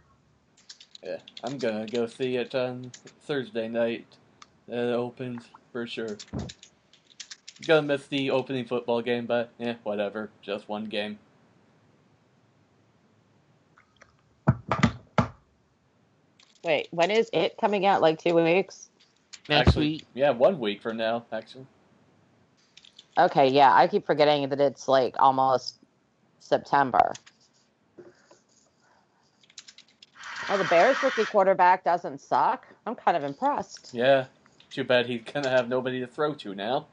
Yeah, 1.03 1.17
I'm 1.43 1.57
gonna 1.57 1.85
go 1.85 2.07
see 2.07 2.37
it 2.37 2.55
on 2.55 2.91
Thursday 3.23 3.67
night. 3.67 4.07
It 4.69 4.77
opens 4.95 5.43
for 5.73 5.85
sure. 5.85 6.15
Gonna 7.67 7.81
miss 7.81 8.07
the 8.07 8.31
opening 8.31 8.63
football 8.63 9.01
game, 9.01 9.25
but 9.25 9.51
yeah, 9.57 9.75
whatever. 9.83 10.29
Just 10.41 10.69
one 10.69 10.85
game. 10.85 11.19
Wait, 16.63 16.87
when 16.91 17.11
is 17.11 17.29
it 17.33 17.57
coming 17.59 17.85
out? 17.85 18.01
Like 18.01 18.17
two 18.23 18.33
weeks? 18.33 18.91
Next 19.49 19.69
actually, 19.69 19.89
week. 19.89 20.05
Yeah, 20.13 20.29
one 20.29 20.57
week 20.57 20.81
from 20.81 20.95
now, 20.95 21.25
actually. 21.33 21.65
Okay, 23.19 23.49
yeah, 23.49 23.73
I 23.75 23.88
keep 23.88 24.06
forgetting 24.06 24.48
that 24.49 24.61
it's 24.61 24.88
like 24.88 25.15
almost 25.19 25.75
September. 26.39 27.11
Oh, 30.49 30.57
the 30.57 30.64
Bears 30.64 31.03
rookie 31.03 31.25
quarterback 31.25 31.83
doesn't 31.83 32.22
suck. 32.22 32.65
I'm 32.88 32.95
kind 32.95 33.17
of 33.17 33.23
impressed. 33.23 33.89
Yeah. 33.91 34.25
Too 34.72 34.83
bad 34.83 35.07
he's 35.07 35.22
gonna 35.23 35.49
have 35.49 35.67
nobody 35.67 35.99
to 35.99 36.07
throw 36.07 36.33
to 36.35 36.56
now. 36.56 36.88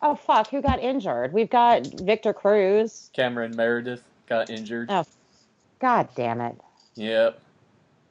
Oh 0.00 0.14
fuck, 0.14 0.48
who 0.48 0.62
got 0.62 0.80
injured? 0.80 1.32
We've 1.32 1.50
got 1.50 1.86
Victor 1.86 2.32
Cruz. 2.32 3.10
Cameron 3.12 3.54
Meredith 3.56 4.02
got 4.28 4.50
injured. 4.50 4.90
Oh, 4.90 5.04
god 5.80 6.08
damn 6.14 6.40
it. 6.40 6.56
Yep. 6.94 7.40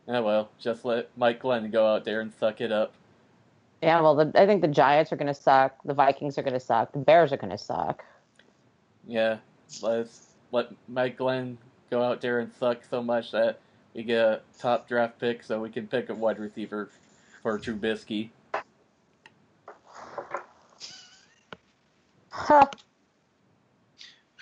Oh 0.07 0.21
well, 0.23 0.49
just 0.59 0.83
let 0.83 1.09
Mike 1.17 1.39
Glenn 1.39 1.69
go 1.71 1.87
out 1.87 2.05
there 2.05 2.21
and 2.21 2.33
suck 2.39 2.61
it 2.61 2.71
up. 2.71 2.93
Yeah, 3.81 3.99
well, 4.01 4.15
the, 4.15 4.31
I 4.35 4.45
think 4.45 4.61
the 4.61 4.67
Giants 4.67 5.11
are 5.11 5.15
going 5.15 5.27
to 5.27 5.33
suck. 5.33 5.75
The 5.83 5.93
Vikings 5.93 6.37
are 6.37 6.43
going 6.43 6.53
to 6.53 6.59
suck. 6.59 6.91
The 6.91 6.99
Bears 6.99 7.31
are 7.33 7.37
going 7.37 7.49
to 7.51 7.57
suck. 7.57 8.03
Yeah, 9.07 9.37
let's 9.81 10.27
let 10.51 10.67
Mike 10.87 11.17
Glenn 11.17 11.57
go 11.89 12.03
out 12.03 12.21
there 12.21 12.39
and 12.39 12.51
suck 12.59 12.81
so 12.89 13.01
much 13.01 13.31
that 13.31 13.59
we 13.95 14.03
get 14.03 14.19
a 14.19 14.41
top 14.59 14.87
draft 14.87 15.19
pick 15.19 15.43
so 15.43 15.59
we 15.59 15.69
can 15.69 15.87
pick 15.87 16.09
a 16.09 16.13
wide 16.13 16.37
receiver 16.37 16.89
for 17.41 17.57
Trubisky. 17.57 18.29
I 22.33 22.67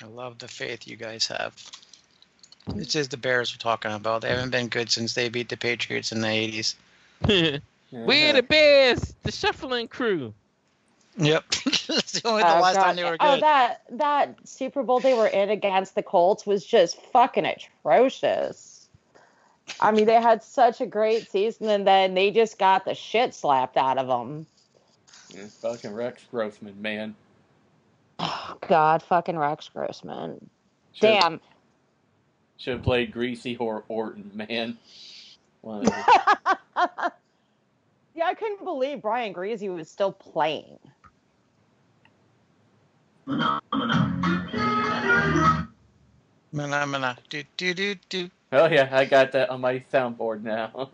love 0.05 0.37
the 0.37 0.47
faith 0.47 0.87
you 0.87 0.97
guys 0.97 1.27
have. 1.27 1.55
This 2.75 2.95
is 2.95 3.07
the 3.07 3.17
Bears 3.17 3.53
we're 3.53 3.57
talking 3.57 3.91
about. 3.91 4.21
They 4.21 4.29
haven't 4.29 4.51
been 4.51 4.67
good 4.67 4.89
since 4.89 5.13
they 5.13 5.29
beat 5.29 5.49
the 5.49 5.57
Patriots 5.57 6.11
in 6.11 6.21
the 6.21 6.27
80s. 6.27 7.61
We're 7.91 8.33
the 8.33 8.39
uh-huh. 8.39 8.47
Bears, 8.49 9.15
the 9.23 9.31
shuffling 9.31 9.87
crew. 9.87 10.33
Yep. 11.17 11.49
That's 11.87 12.11
the 12.13 12.27
only 12.27 12.43
the 12.43 12.57
Oh, 12.57 12.61
last 12.61 12.75
God. 12.75 12.83
time 12.83 12.95
they 12.95 13.03
were 13.03 13.17
oh, 13.19 13.35
good. 13.35 13.37
Oh, 13.37 13.39
that 13.41 13.81
that 13.91 14.35
Super 14.47 14.83
Bowl 14.83 14.99
they 14.99 15.13
were 15.13 15.27
in 15.27 15.49
against 15.49 15.95
the 15.95 16.03
Colts 16.03 16.45
was 16.45 16.65
just 16.65 17.01
fucking 17.11 17.45
atrocious. 17.45 18.87
I 19.81 19.91
mean, 19.91 20.05
they 20.05 20.19
had 20.21 20.43
such 20.43 20.81
a 20.81 20.85
great 20.85 21.29
season, 21.29 21.69
and 21.69 21.85
then 21.85 22.13
they 22.13 22.31
just 22.31 22.57
got 22.57 22.85
the 22.85 22.95
shit 22.95 23.33
slapped 23.33 23.77
out 23.77 23.97
of 23.97 24.07
them. 24.07 24.45
Yeah, 25.29 25.45
fucking 25.61 25.93
Rex 25.93 26.23
Grossman, 26.31 26.81
man. 26.81 27.15
God, 28.67 29.03
fucking 29.03 29.37
Rex 29.37 29.69
Grossman. 29.69 30.49
Should- 30.93 31.01
Damn. 31.01 31.41
Should 32.57 32.73
have 32.73 32.83
played 32.83 33.13
Griese 33.13 33.55
or 33.59 33.83
Orton, 33.87 34.31
man. 34.33 34.77
One 38.19 38.19
of 38.19 38.19
the- 38.19 38.19
Yeah, 38.19 38.25
I 38.27 38.33
couldn't 38.33 38.65
believe 38.65 39.01
Brian 39.01 39.33
Griese 39.33 39.73
was 39.73 39.89
still 39.89 40.11
playing. 40.11 40.77
Mana, 43.25 43.61
mana. 46.51 47.17
Do, 47.29 47.43
do, 47.55 47.73
do, 47.73 47.95
do. 48.09 48.29
oh 48.51 48.67
yeah, 48.67 48.89
I 48.91 49.05
got 49.05 49.31
that 49.31 49.49
on 49.49 49.61
my 49.61 49.81
soundboard 49.93 50.43
now. 50.43 50.89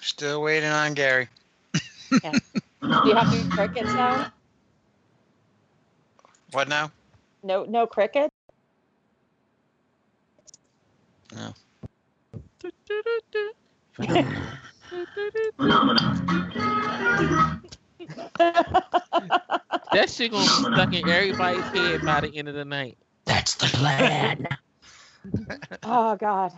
Still 0.00 0.40
waiting 0.40 0.70
on 0.70 0.94
Gary. 0.94 1.28
Do 2.10 2.30
you 2.82 3.14
have 3.14 3.34
any 3.34 3.50
crickets 3.50 3.92
now? 3.92 4.32
What 6.52 6.68
now? 6.68 6.90
No, 7.42 7.64
no 7.64 7.86
crickets. 7.86 8.34
No. 11.36 11.52
That 19.92 20.08
shit 20.08 20.30
gonna 20.32 20.44
be 20.44 20.48
stuck 20.48 20.92
in 20.92 21.08
everybody's 21.08 21.64
head 21.64 22.04
by 22.04 22.20
the 22.20 22.36
end 22.36 22.48
of 22.48 22.54
the 22.54 22.64
night. 22.64 22.96
That's 23.26 23.54
the 23.54 23.66
plan. 23.66 24.48
Oh 25.84 26.16
God. 26.16 26.52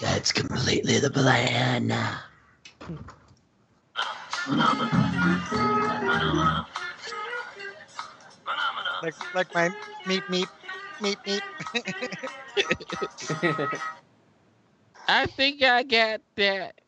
That's 0.00 0.32
completely 0.32 0.98
the 0.98 1.10
plan. 1.10 1.88
Like, 9.02 9.14
like 9.34 9.54
my 9.54 9.68
meep, 10.06 10.22
meep, 10.28 10.48
meep, 11.00 11.16
meep. 11.26 11.42
I 15.08 15.26
think 15.26 15.62
I 15.62 15.82
got 15.82 16.20
that. 16.36 16.81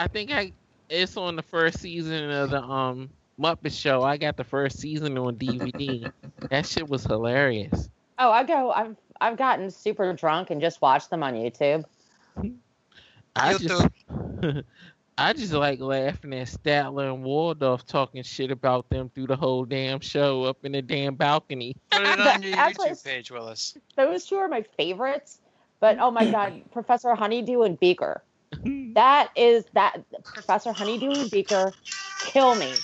I 0.00 0.08
think 0.08 0.32
I 0.32 0.52
it's 0.88 1.18
on 1.18 1.36
the 1.36 1.42
first 1.42 1.80
season 1.80 2.30
of 2.30 2.48
the 2.48 2.62
um 2.62 3.10
Muppet 3.38 3.78
Show. 3.78 4.02
I 4.02 4.16
got 4.16 4.38
the 4.38 4.44
first 4.44 4.78
season 4.78 5.18
on 5.18 5.36
DVD. 5.36 6.10
that 6.50 6.66
shit 6.66 6.88
was 6.88 7.04
hilarious. 7.04 7.90
Oh, 8.18 8.30
I 8.30 8.44
go. 8.44 8.70
I've 8.70 8.96
I've 9.20 9.36
gotten 9.36 9.70
super 9.70 10.10
drunk 10.14 10.48
and 10.48 10.58
just 10.58 10.80
watched 10.80 11.10
them 11.10 11.22
on 11.22 11.34
YouTube. 11.34 11.84
I 13.36 13.58
just 13.58 13.88
I 15.18 15.34
just 15.34 15.52
like 15.52 15.80
laughing 15.80 16.32
at 16.32 16.46
Statler 16.46 17.12
and 17.12 17.22
Waldorf 17.22 17.84
talking 17.84 18.22
shit 18.22 18.50
about 18.50 18.88
them 18.88 19.10
through 19.10 19.26
the 19.26 19.36
whole 19.36 19.66
damn 19.66 20.00
show 20.00 20.44
up 20.44 20.64
in 20.64 20.72
the 20.72 20.80
damn 20.80 21.14
balcony. 21.14 21.76
Put 21.90 22.00
it 22.00 22.20
on 22.26 22.42
your 22.42 22.56
Actually, 22.56 22.92
YouTube 22.92 23.04
page, 23.04 23.30
Willis. 23.30 23.76
Those 23.96 24.24
two 24.24 24.36
are 24.36 24.48
my 24.48 24.62
favorites. 24.78 25.40
But 25.78 25.98
oh 26.00 26.10
my 26.10 26.30
God, 26.30 26.62
Professor 26.72 27.14
Honeydew 27.14 27.60
and 27.62 27.78
Beaker. 27.78 28.22
That 28.94 29.30
is 29.36 29.64
that 29.74 30.02
Professor 30.24 30.72
Honeydew 30.72 31.10
and 31.10 31.30
Beaker 31.30 31.72
kill 32.20 32.54
me. 32.56 32.74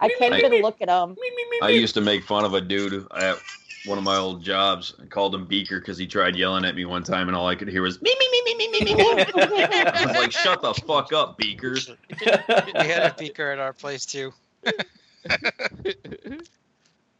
I 0.00 0.08
can't 0.18 0.34
even 0.34 0.62
look 0.62 0.80
at 0.80 0.88
them. 0.88 1.16
I 1.62 1.68
used 1.68 1.94
to 1.94 2.00
make 2.00 2.24
fun 2.24 2.44
of 2.44 2.54
a 2.54 2.60
dude 2.60 3.06
at 3.14 3.38
one 3.84 3.98
of 3.98 4.04
my 4.04 4.16
old 4.16 4.42
jobs. 4.42 4.94
I 5.00 5.06
called 5.06 5.34
him 5.34 5.44
Beaker 5.46 5.78
because 5.78 5.98
he 5.98 6.06
tried 6.06 6.36
yelling 6.36 6.64
at 6.64 6.74
me 6.74 6.86
one 6.86 7.02
time, 7.02 7.28
and 7.28 7.36
all 7.36 7.46
I 7.46 7.54
could 7.54 7.68
hear 7.68 7.82
was 7.82 8.00
me, 8.00 8.14
me, 8.18 8.28
me, 8.30 8.42
me, 8.44 8.54
me, 8.56 8.80
me, 8.80 8.94
me. 8.94 9.02
I 9.02 10.04
was 10.06 10.16
like, 10.16 10.32
"Shut 10.32 10.62
the 10.62 10.74
fuck 10.74 11.12
up, 11.12 11.36
Beaker." 11.36 11.76
we 12.20 12.86
had 12.86 13.12
a 13.12 13.14
beaker 13.18 13.50
at 13.50 13.58
our 13.58 13.74
place 13.74 14.06
too. 14.06 14.32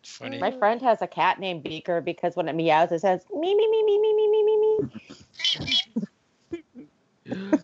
Funny. 0.02 0.38
My 0.38 0.50
friend 0.50 0.80
has 0.82 1.02
a 1.02 1.06
cat 1.06 1.38
named 1.38 1.62
Beaker 1.62 2.00
because 2.00 2.36
when 2.36 2.48
it 2.48 2.54
meows, 2.54 2.92
it 2.92 3.00
says 3.00 3.24
me 3.34 3.54
me 3.54 3.70
me 3.70 3.82
me 3.84 3.98
me 3.98 4.14
me 4.14 4.28
me 4.28 4.42
me 4.44 4.56
me. 7.46 7.58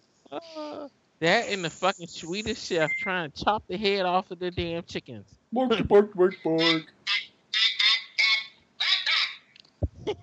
That 1.21 1.49
and 1.49 1.65
the 1.65 1.71
fucking 1.71 2.09
Swedish 2.09 2.61
chef 2.63 2.91
trying 3.01 3.31
to 3.31 3.45
chop 3.45 3.65
the 3.69 3.77
head 3.77 4.05
off 4.05 4.31
of 4.31 4.39
the 4.39 4.51
damn 4.51 4.83
chickens. 4.83 5.27
Bork, 5.53 5.89
bork, 5.89 6.15
bork, 6.15 6.35
bork. 6.45 6.83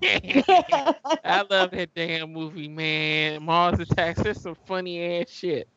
I 0.03 1.45
love 1.49 1.71
that 1.71 1.89
damn 1.95 2.31
movie, 2.31 2.67
man. 2.67 3.43
Mars 3.43 3.79
Attacks. 3.79 4.21
That's 4.21 4.41
some 4.41 4.55
funny 4.67 5.21
ass 5.21 5.29
shit. 5.29 5.67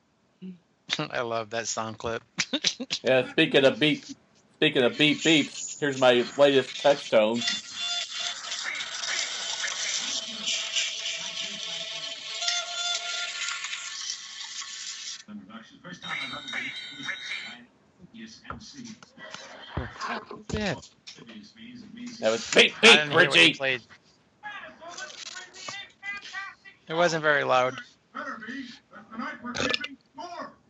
I 0.98 1.22
love 1.22 1.50
that 1.50 1.66
sound 1.68 1.98
clip. 1.98 2.22
Yeah, 3.02 3.30
speaking 3.30 3.64
of 3.64 3.78
beep, 3.78 4.04
speaking 4.56 4.82
of 4.82 4.98
beep 4.98 5.18
beeps, 5.18 5.78
here's 5.80 6.00
my 6.00 6.24
latest 6.36 6.80
text 6.82 7.10
tone. 18.48 19.88
Yeah. 20.52 20.76
That 22.20 22.30
was 22.32 22.44
beep 22.54 22.80
I 22.84 22.96
beep, 22.96 23.00
didn't 23.00 23.12
hear 23.12 23.30
what 23.30 23.40
he 23.40 23.48
Richie. 23.48 23.50
played. 23.50 23.82
It 26.88 26.94
wasn't 26.94 27.22
very 27.22 27.44
loud. 27.44 27.76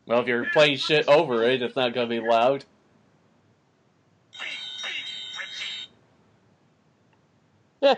Well, 0.06 0.20
if 0.20 0.26
you're 0.28 0.46
playing 0.46 0.78
shit 0.78 1.08
over 1.08 1.44
it, 1.44 1.62
it's 1.62 1.76
not 1.76 1.94
gonna 1.94 2.08
be 2.08 2.20
loud. 2.20 2.64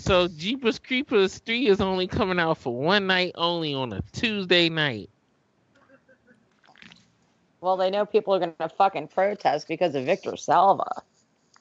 So 0.00 0.28
Jeepers 0.28 0.78
Creepers 0.78 1.38
3 1.38 1.68
is 1.68 1.80
only 1.80 2.06
coming 2.08 2.40
out 2.40 2.58
for 2.58 2.74
one 2.74 3.06
night 3.06 3.32
only 3.36 3.74
on 3.74 3.92
a 3.92 4.02
Tuesday 4.12 4.68
night. 4.68 5.10
well, 7.60 7.76
they 7.76 7.90
know 7.90 8.06
people 8.06 8.34
are 8.34 8.40
gonna 8.40 8.56
fucking 8.58 9.08
protest 9.08 9.54
because 9.54 9.94
of 9.94 10.04
Victor 10.04 10.36
Salva. 10.36 11.02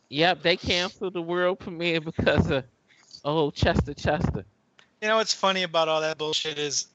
Yep, 0.10 0.42
they 0.44 0.58
canceled 0.58 1.14
the 1.14 1.22
world 1.22 1.60
premiere 1.60 2.02
because 2.02 2.50
of 2.50 2.66
oh 3.24 3.52
Chester 3.52 3.94
Chester. 3.94 4.46
You 5.02 5.08
know 5.08 5.18
what's 5.18 5.34
funny 5.34 5.64
about 5.64 5.88
all 5.88 6.02
that 6.02 6.18
bullshit 6.18 6.58
is 6.58 6.88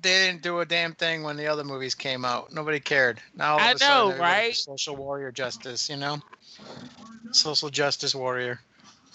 they 0.00 0.26
didn't 0.26 0.42
do 0.42 0.60
a 0.60 0.66
damn 0.66 0.94
thing 0.94 1.22
when 1.22 1.36
the 1.36 1.46
other 1.46 1.64
movies 1.64 1.94
came 1.94 2.24
out. 2.24 2.52
Nobody 2.52 2.80
cared. 2.80 3.20
Now 3.34 3.58
all 3.58 3.66
of 3.66 3.72
I 3.72 3.74
a 3.74 3.78
know, 3.78 4.10
everybody's 4.10 4.18
right? 4.18 4.56
Social 4.56 4.96
warrior 4.96 5.32
justice, 5.32 5.88
you 5.88 5.96
know, 5.96 6.20
social 7.32 7.70
justice 7.70 8.14
warrior. 8.14 8.60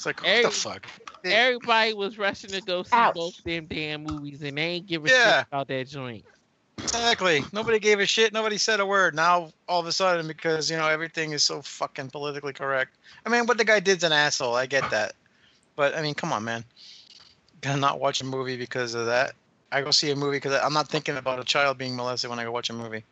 It's 0.01 0.05
like, 0.07 0.19
what 0.21 0.29
Every- 0.29 0.43
the 0.45 0.49
fuck? 0.51 0.87
Everybody 1.23 1.93
was 1.93 2.17
rushing 2.17 2.49
to 2.49 2.61
go 2.61 2.81
see 2.81 2.89
Ouch. 2.93 3.13
both 3.13 3.43
them 3.43 3.67
damn 3.67 4.03
movies, 4.03 4.41
and 4.41 4.57
they 4.57 4.63
ain't 4.63 4.87
give 4.87 5.05
a 5.05 5.09
Yeah. 5.09 5.37
shit 5.41 5.47
about 5.51 5.67
that 5.67 5.87
joint. 5.87 6.25
Exactly. 6.79 7.43
Nobody 7.53 7.77
gave 7.77 7.99
a 7.99 8.07
shit. 8.07 8.33
Nobody 8.33 8.57
said 8.57 8.79
a 8.79 8.85
word. 8.87 9.13
Now, 9.13 9.51
all 9.67 9.79
of 9.79 9.85
a 9.85 9.91
sudden, 9.91 10.25
because, 10.27 10.71
you 10.71 10.77
know, 10.77 10.87
everything 10.87 11.33
is 11.33 11.43
so 11.43 11.61
fucking 11.61 12.09
politically 12.09 12.53
correct. 12.53 12.97
I 13.23 13.29
mean, 13.29 13.45
what 13.45 13.59
the 13.59 13.63
guy 13.63 13.79
did's 13.79 14.03
an 14.03 14.11
asshole. 14.11 14.55
I 14.55 14.65
get 14.65 14.89
that. 14.89 15.13
But, 15.75 15.95
I 15.95 16.01
mean, 16.01 16.15
come 16.15 16.33
on, 16.33 16.43
man. 16.43 16.65
Gonna 17.61 17.77
not 17.79 17.99
watch 17.99 18.21
a 18.21 18.25
movie 18.25 18.57
because 18.57 18.95
of 18.95 19.05
that. 19.05 19.35
I 19.71 19.83
go 19.83 19.91
see 19.91 20.09
a 20.09 20.15
movie 20.15 20.37
because 20.37 20.59
I'm 20.63 20.73
not 20.73 20.87
thinking 20.89 21.15
about 21.17 21.39
a 21.39 21.43
child 21.43 21.77
being 21.77 21.95
molested 21.95 22.31
when 22.31 22.39
I 22.39 22.43
go 22.45 22.51
watch 22.51 22.71
a 22.71 22.73
movie. 22.73 23.03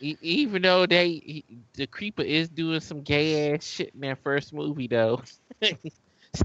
E- 0.00 0.16
even 0.20 0.62
though 0.62 0.86
they, 0.86 1.42
the 1.74 1.88
creeper 1.88 2.22
is 2.22 2.48
doing 2.48 2.78
some 2.78 3.02
gay 3.02 3.52
ass 3.52 3.64
shit 3.66 3.90
in 3.94 4.00
that 4.02 4.22
first 4.22 4.52
movie, 4.54 4.86
though. 4.86 5.22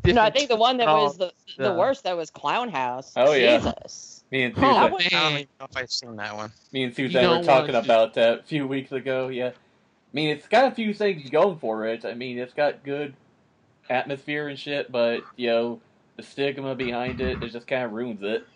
No, 0.05 0.21
I 0.21 0.31
think 0.31 0.49
the 0.49 0.55
one 0.55 0.77
that 0.77 0.87
was 0.87 1.17
the, 1.17 1.31
the 1.57 1.73
worst 1.73 2.03
that 2.03 2.17
was 2.17 2.29
Clown 2.29 2.69
House. 2.69 3.13
Oh, 3.15 3.33
yeah. 3.33 3.57
Jesus. 3.57 4.23
Me 4.31 4.43
and 4.43 4.53
Oh, 4.57 4.61
Susan, 4.61 4.73
That 4.75 4.91
man. 4.91 4.99
I 5.13 5.23
don't 5.23 5.31
even 5.33 5.47
know 5.59 5.67
if 5.69 5.77
I've 5.77 5.91
seen 5.91 6.15
that 6.15 6.35
one. 6.35 6.51
me 6.71 6.83
and 6.83 6.97
You 6.97 7.07
Susan 7.09 7.29
were 7.29 7.43
talking 7.43 7.75
about 7.75 8.13
that 8.15 8.39
a 8.39 8.43
few 8.43 8.67
weeks 8.67 8.91
ago. 8.91 9.27
Yeah, 9.27 9.49
I 9.49 9.51
mean 10.13 10.29
it's 10.29 10.47
got 10.47 10.71
a 10.71 10.75
few 10.75 10.93
things 10.93 11.29
going 11.29 11.59
for 11.59 11.85
it. 11.85 12.05
I 12.05 12.15
mean 12.15 12.39
it's 12.39 12.53
got 12.53 12.83
good 12.83 13.13
atmosphere 13.89 14.47
and 14.47 14.57
shit, 14.57 14.91
but 14.91 15.21
you 15.35 15.47
know 15.47 15.79
the 16.17 16.23
stigma 16.23 16.73
behind 16.75 17.21
it, 17.21 17.43
it 17.43 17.51
just 17.51 17.67
kind 17.67 17.83
of 17.83 17.91
ruins 17.91 18.23
it. 18.23 18.47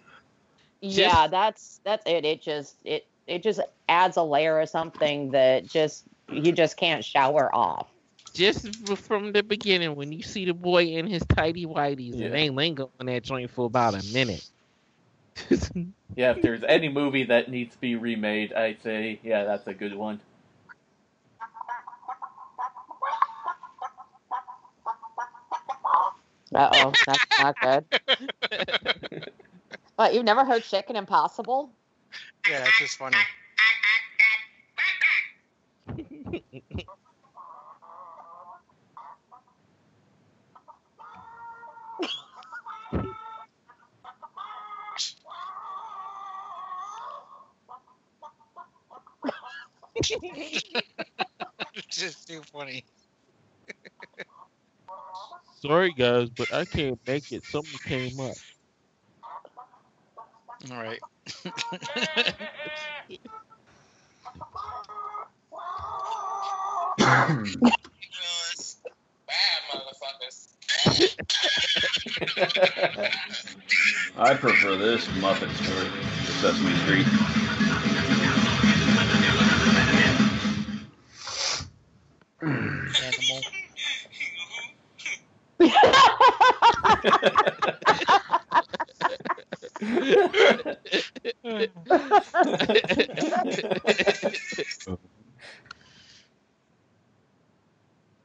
Yeah, 0.81 1.27
that's 1.27 1.81
that's 1.83 2.03
it. 2.05 2.25
It 2.25 2.41
just 2.41 2.77
it 2.83 3.05
it 3.27 3.43
just 3.43 3.59
adds 3.87 4.17
a 4.17 4.23
layer 4.23 4.59
of 4.59 4.69
something 4.69 5.31
that 5.31 5.67
just 5.67 6.05
you 6.31 6.51
just 6.51 6.77
can't 6.77 7.05
shower 7.05 7.53
off. 7.53 7.87
Just 8.33 8.67
from 8.97 9.31
the 9.33 9.43
beginning, 9.43 9.95
when 9.95 10.11
you 10.11 10.21
see 10.23 10.45
the 10.45 10.53
boy 10.53 10.83
in 10.85 11.07
his 11.07 11.23
tidy 11.25 11.65
whities, 11.65 12.19
Yeah. 12.19 12.27
and 12.27 12.33
they 12.33 12.49
linger 12.49 12.85
on 12.99 13.05
that 13.07 13.23
joint 13.23 13.49
for 13.51 13.65
about 13.65 13.95
a 13.95 14.03
minute. 14.03 14.43
Yeah, 16.15 16.31
if 16.31 16.41
there's 16.41 16.63
any 16.63 16.89
movie 16.89 17.23
that 17.25 17.49
needs 17.49 17.73
to 17.75 17.79
be 17.79 17.95
remade, 17.95 18.53
I'd 18.53 18.81
say 18.81 19.19
yeah, 19.23 19.43
that's 19.45 19.67
a 19.67 19.73
good 19.73 19.95
one. 19.95 20.19
Uh 26.53 26.69
oh, 26.71 26.97
that's 27.05 27.25
not 27.37 27.59
good. 27.59 27.85
What 29.95 30.13
you've 30.13 30.25
never 30.25 30.45
heard 30.45 30.63
Chicken 30.63 30.95
Impossible? 30.95 31.75
Yeah, 32.49 32.59
that's 32.59 32.77
just 32.79 32.97
funny. 32.97 33.17
it's 49.99 51.97
just 51.97 52.27
too 52.27 52.41
funny. 52.51 52.85
Sorry, 55.61 55.91
guys, 55.91 56.29
but 56.29 56.53
I 56.53 56.65
can't 56.65 56.99
make 57.05 57.31
it. 57.31 57.45
Something 57.45 57.79
came 57.85 58.19
up. 58.19 58.35
All 60.71 60.77
right. 60.77 60.99
I 74.17 74.35
prefer 74.35 74.75
this 74.75 75.05
Muppet 75.07 75.51
story 75.63 75.89
to 76.25 76.31
Sesame 76.33 76.75
Street. 76.83 77.58
Animal. 82.99 83.47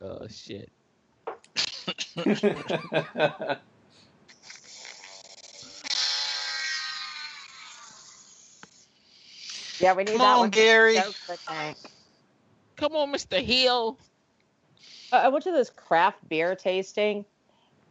oh 0.02 0.26
shit. 0.28 0.70
Yeah, 9.80 9.94
we 9.94 10.04
need 10.04 10.18
Come 10.18 10.22
that 10.22 10.38
on, 10.38 10.38
one. 10.38 10.50
Gary. 10.50 10.96
Joke 10.96 11.16
the 11.28 11.38
tank. 11.48 11.78
Come 12.84 12.96
on, 12.96 13.12
Mr. 13.12 13.42
Hill. 13.42 13.98
I 15.10 15.28
went 15.28 15.44
to 15.44 15.52
this 15.52 15.70
craft 15.70 16.18
beer 16.28 16.54
tasting, 16.54 17.24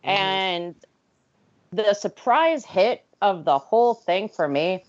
and 0.03 0.75
the 1.71 1.95
surprise 1.95 2.63
hit 2.63 3.03
of 3.19 3.43
the 3.43 3.57
whole 3.57 3.95
thing 3.95 4.29
for 4.29 4.47
me. 4.47 4.83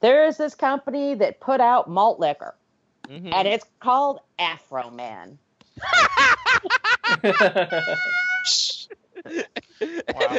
There 0.00 0.24
is 0.24 0.38
this 0.38 0.54
company 0.54 1.14
that 1.16 1.40
put 1.40 1.60
out 1.60 1.90
malt 1.90 2.18
liquor, 2.18 2.56
Mhm. 3.06 3.34
and 3.34 3.46
it's 3.46 3.66
called 3.80 4.20
Afro 4.38 4.90
Man. 4.90 5.38
Wow. 10.14 10.38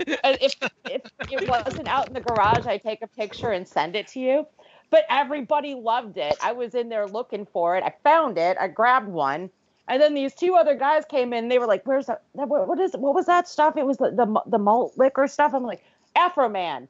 If 0.00 0.54
if 0.84 1.02
it 1.30 1.48
wasn't 1.48 1.86
out 1.86 2.08
in 2.08 2.14
the 2.14 2.20
garage, 2.20 2.66
I'd 2.66 2.82
take 2.82 3.02
a 3.02 3.06
picture 3.06 3.52
and 3.52 3.66
send 3.66 3.94
it 3.94 4.08
to 4.08 4.20
you. 4.20 4.46
But 4.90 5.04
everybody 5.10 5.74
loved 5.74 6.16
it. 6.16 6.36
I 6.42 6.52
was 6.52 6.74
in 6.74 6.88
there 6.88 7.06
looking 7.06 7.46
for 7.46 7.76
it. 7.76 7.82
I 7.82 7.92
found 8.04 8.38
it. 8.38 8.56
I 8.60 8.68
grabbed 8.68 9.08
one, 9.08 9.50
and 9.88 10.00
then 10.00 10.14
these 10.14 10.34
two 10.34 10.54
other 10.54 10.74
guys 10.76 11.04
came 11.08 11.32
in. 11.32 11.48
They 11.48 11.58
were 11.58 11.66
like, 11.66 11.82
"Where's 11.86 12.06
that? 12.06 12.22
that- 12.36 12.48
What, 12.48 12.68
what 12.68 12.78
is? 12.78 12.92
What 12.96 13.14
was 13.14 13.26
that 13.26 13.48
stuff? 13.48 13.76
It 13.76 13.84
was 13.86 13.96
the 13.98 14.10
the, 14.10 14.40
the 14.46 14.58
malt 14.58 14.92
liquor 14.96 15.26
stuff." 15.26 15.54
I'm 15.54 15.64
like, 15.64 15.84
"Afro 16.14 16.48
Man, 16.48 16.86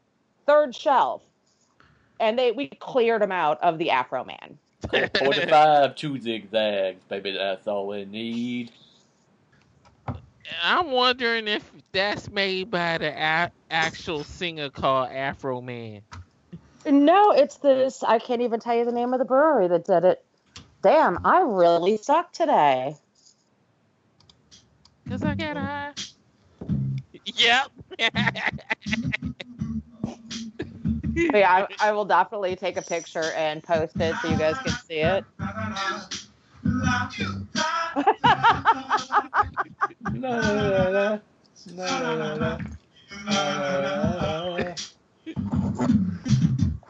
third 0.46 0.74
shelf," 0.74 1.22
and 2.20 2.38
they 2.38 2.52
we 2.52 2.68
cleared 2.68 3.22
them 3.22 3.32
out 3.32 3.62
of 3.62 3.78
the 3.78 3.90
Afro 3.90 4.24
Man. 4.24 4.58
Forty-five, 5.18 5.96
two 5.96 6.20
zigzags, 6.20 7.02
baby. 7.08 7.32
That's 7.32 7.66
all 7.66 7.86
we 7.88 8.04
need. 8.04 8.72
I'm 10.62 10.90
wondering 10.92 11.48
if 11.48 11.72
that's 11.92 12.30
made 12.30 12.70
by 12.70 12.98
the 12.98 13.08
a- 13.10 13.50
actual 13.70 14.22
singer 14.22 14.70
called 14.70 15.08
Afroman. 15.10 16.02
No, 16.86 17.32
it's 17.32 17.56
this. 17.58 18.02
I 18.02 18.18
can't 18.18 18.42
even 18.42 18.60
tell 18.60 18.76
you 18.76 18.84
the 18.84 18.92
name 18.92 19.12
of 19.12 19.18
the 19.18 19.24
brewery 19.24 19.68
that 19.68 19.84
did 19.84 20.04
it. 20.04 20.24
Damn, 20.82 21.18
I 21.24 21.40
really 21.40 21.96
suck 21.96 22.32
today. 22.32 22.96
Cause 25.08 25.22
I 25.24 25.34
got 25.34 25.56
high. 25.56 25.92
Yep. 27.24 27.70
But 31.16 31.38
yeah, 31.38 31.66
I, 31.80 31.88
I 31.88 31.92
will 31.92 32.04
definitely 32.04 32.56
take 32.56 32.76
a 32.76 32.82
picture 32.82 33.32
and 33.36 33.62
post 33.62 33.96
it 33.98 34.14
so 34.20 34.28
you 34.28 34.36
guys 34.36 34.58
can 34.58 34.74
see 34.86 35.00
it. 35.00 35.24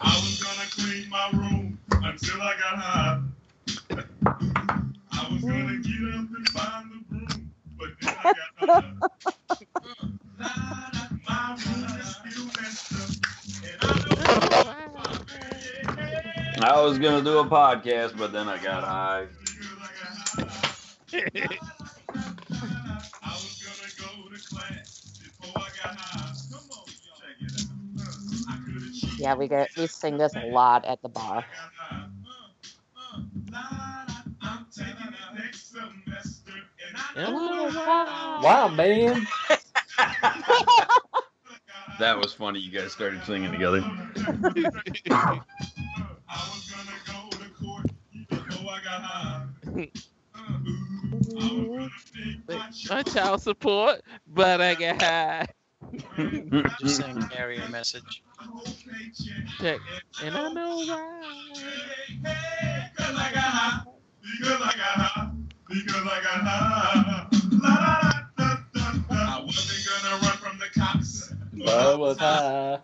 I 0.00 0.14
was 0.16 0.42
gonna 0.42 0.68
clean 0.70 1.08
my 1.10 1.30
room 1.32 1.78
until 1.90 2.42
I 2.42 2.54
got 2.58 2.78
high. 2.78 3.20
I 5.12 5.28
was 5.32 5.44
gonna 5.44 5.78
get 5.78 6.14
up 6.14 6.28
and 6.36 6.48
find 6.50 6.90
the 6.92 7.04
broom, 7.08 7.52
but 7.78 7.88
then 8.00 8.14
I 8.18 8.30
got 8.30 8.68
high. 8.70 8.94
My 11.28 11.58
room 11.66 11.98
is 12.00 12.08
still 12.08 12.46
messed 12.46 12.94
up, 12.94 13.16
and 13.64 13.80
I 13.82 13.94
know 13.96 14.16
I 16.60 16.80
was 16.82 16.98
gonna 16.98 17.22
do 17.24 17.38
a 17.38 17.44
podcast, 17.46 18.16
but 18.18 18.32
then 18.32 18.48
I 18.48 18.58
got 18.58 18.84
high. 18.84 19.28
I 23.22 23.34
was 23.34 23.56
gonna 23.62 23.90
go 23.98 24.28
to 24.30 24.42
class 24.44 25.02
before 25.18 25.52
I 25.56 25.68
got 25.82 25.96
high. 25.96 26.35
Yeah, 29.18 29.34
we 29.34 29.48
get 29.48 29.70
we 29.76 29.86
sing 29.86 30.18
this 30.18 30.34
a 30.34 30.40
lot 30.40 30.84
at 30.84 31.02
the 31.02 31.08
bar. 31.08 31.44
I'm 34.42 34.66
taking 34.70 34.92
it 34.92 35.34
next 35.38 35.70
semester, 35.72 36.52
and 36.88 36.96
I 36.96 37.12
Yeah. 37.16 38.42
Wow, 38.42 38.68
man. 38.68 39.26
That 41.98 42.18
was 42.18 42.34
funny. 42.34 42.60
You 42.60 42.70
guys 42.70 42.92
started 42.92 43.22
singing 43.24 43.50
together. 43.52 43.80
I 43.82 45.40
was 46.28 46.70
gonna 46.70 46.98
go 47.06 47.30
to 47.30 47.50
court 47.54 47.86
before 48.28 48.70
I 48.70 48.80
got 48.84 49.02
high. 49.02 49.46
I 50.34 50.60
was 50.62 51.30
gonna 51.34 51.90
make 52.14 52.48
my 52.48 52.96
My 52.96 53.02
child 53.02 53.42
support 53.42 54.00
but 54.26 54.60
I 54.60 54.74
got 54.74 55.02
high. 55.02 55.46
Just 56.80 56.96
send 56.96 57.30
Gary 57.30 57.58
a 57.58 57.68
message. 57.68 58.22
Check. 59.60 59.80
And 60.22 60.36
I 60.36 60.52
know 60.52 60.76
why. 60.76 61.22
Because 62.18 63.16
I 63.16 63.30
got 63.32 63.42
high. 63.42 63.82
Because 64.40 64.60
I 64.62 66.20
got 66.22 66.42
high. 66.42 67.26
La, 67.52 67.68
la, 67.68 68.12
da, 68.36 68.56
da, 68.74 68.92
da. 69.08 69.16
I 69.16 69.42
wasn't 69.44 70.02
gonna 70.02 70.14
run 70.22 70.36
from 70.38 70.58
the 70.58 70.68
cops. 70.78 71.32
But 71.52 71.68
I 71.68 71.94
was 71.94 72.18
high. 72.18 72.78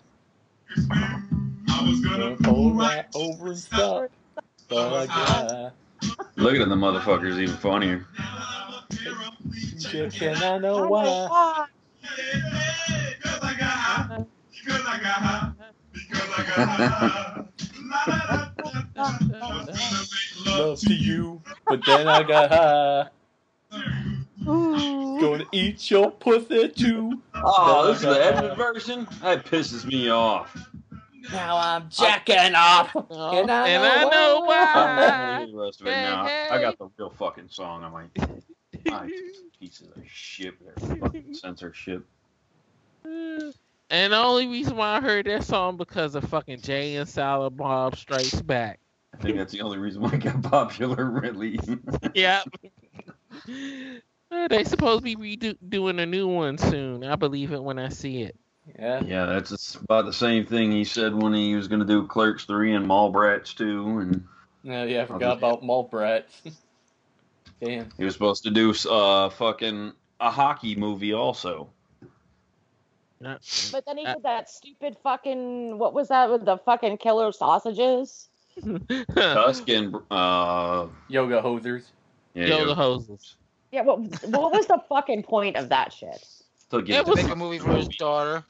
I 1.68 1.84
was 1.84 2.00
gonna 2.00 2.36
pull 2.36 2.74
right 2.74 3.06
over 3.14 3.48
and 3.48 3.58
stop. 3.58 4.10
But 4.68 4.92
I 4.92 5.06
got 5.06 5.28
high. 5.28 5.70
Look 6.36 6.54
at 6.54 6.68
the 6.68 6.74
motherfuckers 6.74 7.38
even 7.38 7.56
funnier. 7.56 8.06
Just 9.78 10.20
and 10.22 10.42
I 10.42 10.58
know 10.58 10.86
why. 10.88 11.66
Because 12.02 13.38
I 13.42 13.54
got 13.58 13.68
high. 13.68 14.24
Because 14.50 14.86
I 14.86 14.98
got 14.98 15.04
high. 15.04 15.52
Because 15.92 16.30
I 16.36 16.42
got 16.42 16.68
high. 16.68 17.44
La, 17.84 17.98
la, 18.06 18.18
da, 18.26 18.50
da, 18.56 18.82
da. 18.94 19.38
I 19.40 19.54
was 19.54 20.46
love 20.46 20.58
Love 20.58 20.80
to 20.80 20.94
you, 20.94 21.42
but 21.68 21.84
then 21.84 22.08
I 22.08 22.22
got 22.22 22.50
high. 22.50 23.08
Gonna 24.44 25.44
eat 25.52 25.90
your 25.90 26.10
pussy 26.10 26.68
too. 26.68 27.22
Oh, 27.34 27.86
this 27.86 27.98
is 27.98 28.02
the 28.02 28.08
But 28.08 28.20
edited 28.20 28.56
version? 28.56 29.06
That 29.22 29.44
pisses 29.46 29.84
me 29.84 30.10
off. 30.10 30.56
Now 31.30 31.56
I'm 31.56 31.88
jacking 31.88 32.54
off. 32.56 32.90
Oh. 32.94 33.38
And 33.38 33.50
I 33.50 34.02
know 34.04 34.40
I'm 34.40 34.46
why. 34.46 34.96
not 34.96 35.18
gonna 35.18 35.36
hear 35.38 35.46
the 35.46 35.64
rest 35.64 35.80
of 35.80 35.86
it 35.86 35.96
now. 35.98 36.24
Hey, 36.26 36.48
I 36.50 36.60
got 36.60 36.78
the 36.78 36.88
real 36.98 37.10
fucking 37.10 37.48
song. 37.48 37.84
I'm 37.84 37.92
like, 37.92 38.10
pieces 38.84 39.88
of 39.94 40.02
shit. 40.06 40.54
They're 40.60 40.98
fucking 40.98 41.34
censorship. 41.34 42.04
And 43.92 44.14
the 44.14 44.16
only 44.16 44.46
reason 44.46 44.78
why 44.78 44.96
I 44.96 45.00
heard 45.02 45.26
that 45.26 45.44
song 45.44 45.76
because 45.76 46.14
of 46.14 46.24
fucking 46.24 46.62
Jay 46.62 46.96
and 46.96 47.06
Silent 47.06 47.58
Bob 47.58 47.94
Strikes 47.94 48.40
Back. 48.40 48.80
I 49.12 49.18
think 49.18 49.36
that's 49.36 49.52
the 49.52 49.60
only 49.60 49.76
reason 49.76 50.00
why 50.00 50.12
it 50.14 50.20
got 50.20 50.42
popular, 50.50 51.04
really. 51.04 51.60
Yep. 52.14 52.48
Uh, 54.30 54.48
they 54.48 54.64
supposed 54.64 55.04
to 55.04 55.14
be 55.14 55.36
redo- 55.36 55.58
doing 55.68 56.00
a 56.00 56.06
new 56.06 56.26
one 56.26 56.56
soon. 56.56 57.04
I 57.04 57.16
believe 57.16 57.52
it 57.52 57.62
when 57.62 57.78
I 57.78 57.90
see 57.90 58.22
it. 58.22 58.34
Yeah. 58.78 59.02
yeah, 59.04 59.26
that's 59.26 59.74
about 59.74 60.06
the 60.06 60.12
same 60.12 60.46
thing 60.46 60.72
he 60.72 60.84
said 60.84 61.14
when 61.14 61.34
he 61.34 61.54
was 61.54 61.68
going 61.68 61.80
to 61.80 61.86
do 61.86 62.06
Clerks 62.06 62.44
3 62.44 62.74
and 62.74 62.86
Mallrats 62.86 63.54
2. 63.54 63.98
And 63.98 64.24
No, 64.64 64.84
yeah, 64.84 65.02
I 65.02 65.06
forgot 65.06 65.36
about 65.36 65.62
Mallrats. 65.62 66.40
Damn. 67.62 67.88
he 67.96 68.04
was 68.04 68.14
supposed 68.14 68.42
to 68.44 68.50
do 68.50 68.74
uh, 68.90 69.30
fucking 69.30 69.92
a 70.20 70.30
hockey 70.30 70.74
movie 70.74 71.12
also. 71.12 71.70
But 73.20 73.84
then 73.86 73.98
he 73.98 74.04
did 74.04 74.24
that 74.24 74.50
stupid 74.50 74.96
fucking 75.02 75.78
what 75.78 75.94
was 75.94 76.08
that 76.08 76.28
with 76.28 76.44
the 76.44 76.58
fucking 76.58 76.98
killer 76.98 77.30
sausages? 77.30 78.28
Tusk 79.14 79.68
and 79.68 79.94
uh, 80.10 80.88
Yoga 81.08 81.40
hosers. 81.40 81.84
yeah, 82.34 82.46
Yoga 82.46 82.62
Yoga 82.62 82.74
hoses. 82.74 83.36
Yeah, 83.70 83.82
what 83.82 84.00
what 84.24 84.52
was 84.52 84.66
the 84.66 84.82
fucking 84.88 85.22
point 85.22 85.56
of 85.56 85.68
that 85.68 85.92
shit? 85.92 86.26
To 86.70 86.82
get 86.82 87.06
To 87.06 87.14
make 87.14 87.28
a 87.30 87.36
movie 87.36 87.60
for 87.60 87.74
his 87.74 87.88
daughter. 87.88 88.44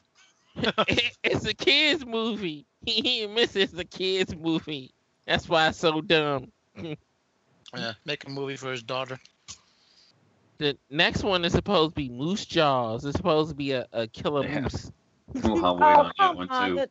it's 0.57 1.45
a 1.47 1.55
kids 1.55 2.07
movie. 2.07 2.67
He 2.85 3.29
misses 3.29 3.79
a 3.79 3.85
kids 3.85 4.35
movie. 4.35 4.93
That's 5.25 5.49
why 5.49 5.69
it's 5.69 5.79
so 5.79 6.01
dumb. 6.01 6.51
Yeah, 7.75 7.93
make 8.05 8.27
a 8.27 8.31
movie 8.31 8.57
for 8.57 8.71
his 8.71 8.83
daughter. 8.83 9.19
The 10.59 10.77
next 10.91 11.23
one 11.25 11.45
is 11.45 11.53
supposed 11.53 11.93
to 11.93 11.95
be 11.97 12.09
Moose 12.11 12.45
Jaws. 12.45 13.05
It's 13.05 13.17
supposed 13.17 13.51
to 13.51 13.57
be 13.57 13.73
a, 13.73 13.87
a 13.93 14.07
killer 14.07 14.45
Yeah. 14.45 14.61
moose. 14.61 14.93
I'll 15.45 15.77
wait 15.79 15.97
Oh, 15.97 16.01
on 16.01 16.13
that 16.19 16.37
one 16.37 16.49
on, 16.51 16.69
too. 16.71 16.75
that- 16.77 16.91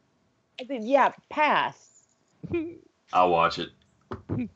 I 0.60 0.80
yeah, 0.82 1.12
pass. 1.30 2.04
I'll 3.14 3.30
watch 3.30 3.60
it. 3.60 3.70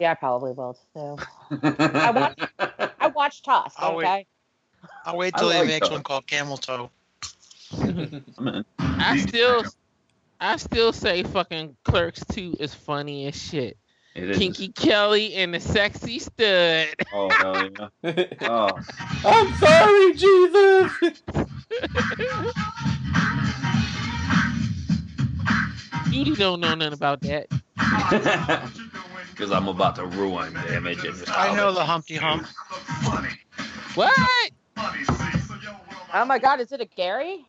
Yeah, 0.00 0.12
I 0.12 0.14
probably 0.14 0.52
will 0.52 0.78
too. 0.94 1.16
I 1.50 2.10
watched 2.12 2.40
I 3.00 3.06
watched 3.08 3.44
Tusk, 3.44 3.74
I'll 3.80 3.96
wait. 3.96 4.04
okay? 4.06 4.26
I'll 5.04 5.16
wait 5.16 5.34
till 5.36 5.50
he 5.50 5.58
like 5.58 5.66
makes 5.66 5.90
one 5.90 6.04
called 6.04 6.24
Camel 6.28 6.56
Toe. 6.56 6.88
I 8.78 9.18
still, 9.18 9.64
I 10.40 10.56
still 10.56 10.92
say 10.92 11.24
fucking 11.24 11.76
Clerks 11.84 12.24
2 12.30 12.58
is 12.60 12.72
funny 12.72 13.26
as 13.26 13.34
shit. 13.42 13.76
It 14.18 14.30
is. 14.30 14.38
Kinky 14.38 14.68
Kelly 14.70 15.34
and 15.34 15.54
the 15.54 15.60
sexy 15.60 16.18
stud. 16.18 16.88
Oh, 17.12 17.28
hell 17.30 17.70
yeah. 18.02 18.24
Oh. 18.40 18.70
I'm 19.24 19.54
sorry, 19.54 20.14
Jesus. 20.14 20.92
You 26.10 26.34
don't 26.34 26.60
know 26.60 26.74
nothing 26.74 26.94
about 26.94 27.20
that. 27.20 27.46
Because 29.30 29.52
I'm 29.52 29.68
about 29.68 29.94
to 29.96 30.06
ruin 30.06 30.52
the 30.52 30.76
image. 30.76 31.04
And 31.04 31.22
I 31.28 31.54
know 31.54 31.72
the 31.72 31.84
Humpty 31.84 32.16
Hump. 32.16 32.44
What? 33.94 34.50
Oh 36.12 36.24
my 36.26 36.40
god, 36.40 36.60
is 36.60 36.72
it 36.72 36.80
a 36.80 36.86
Gary? 36.86 37.46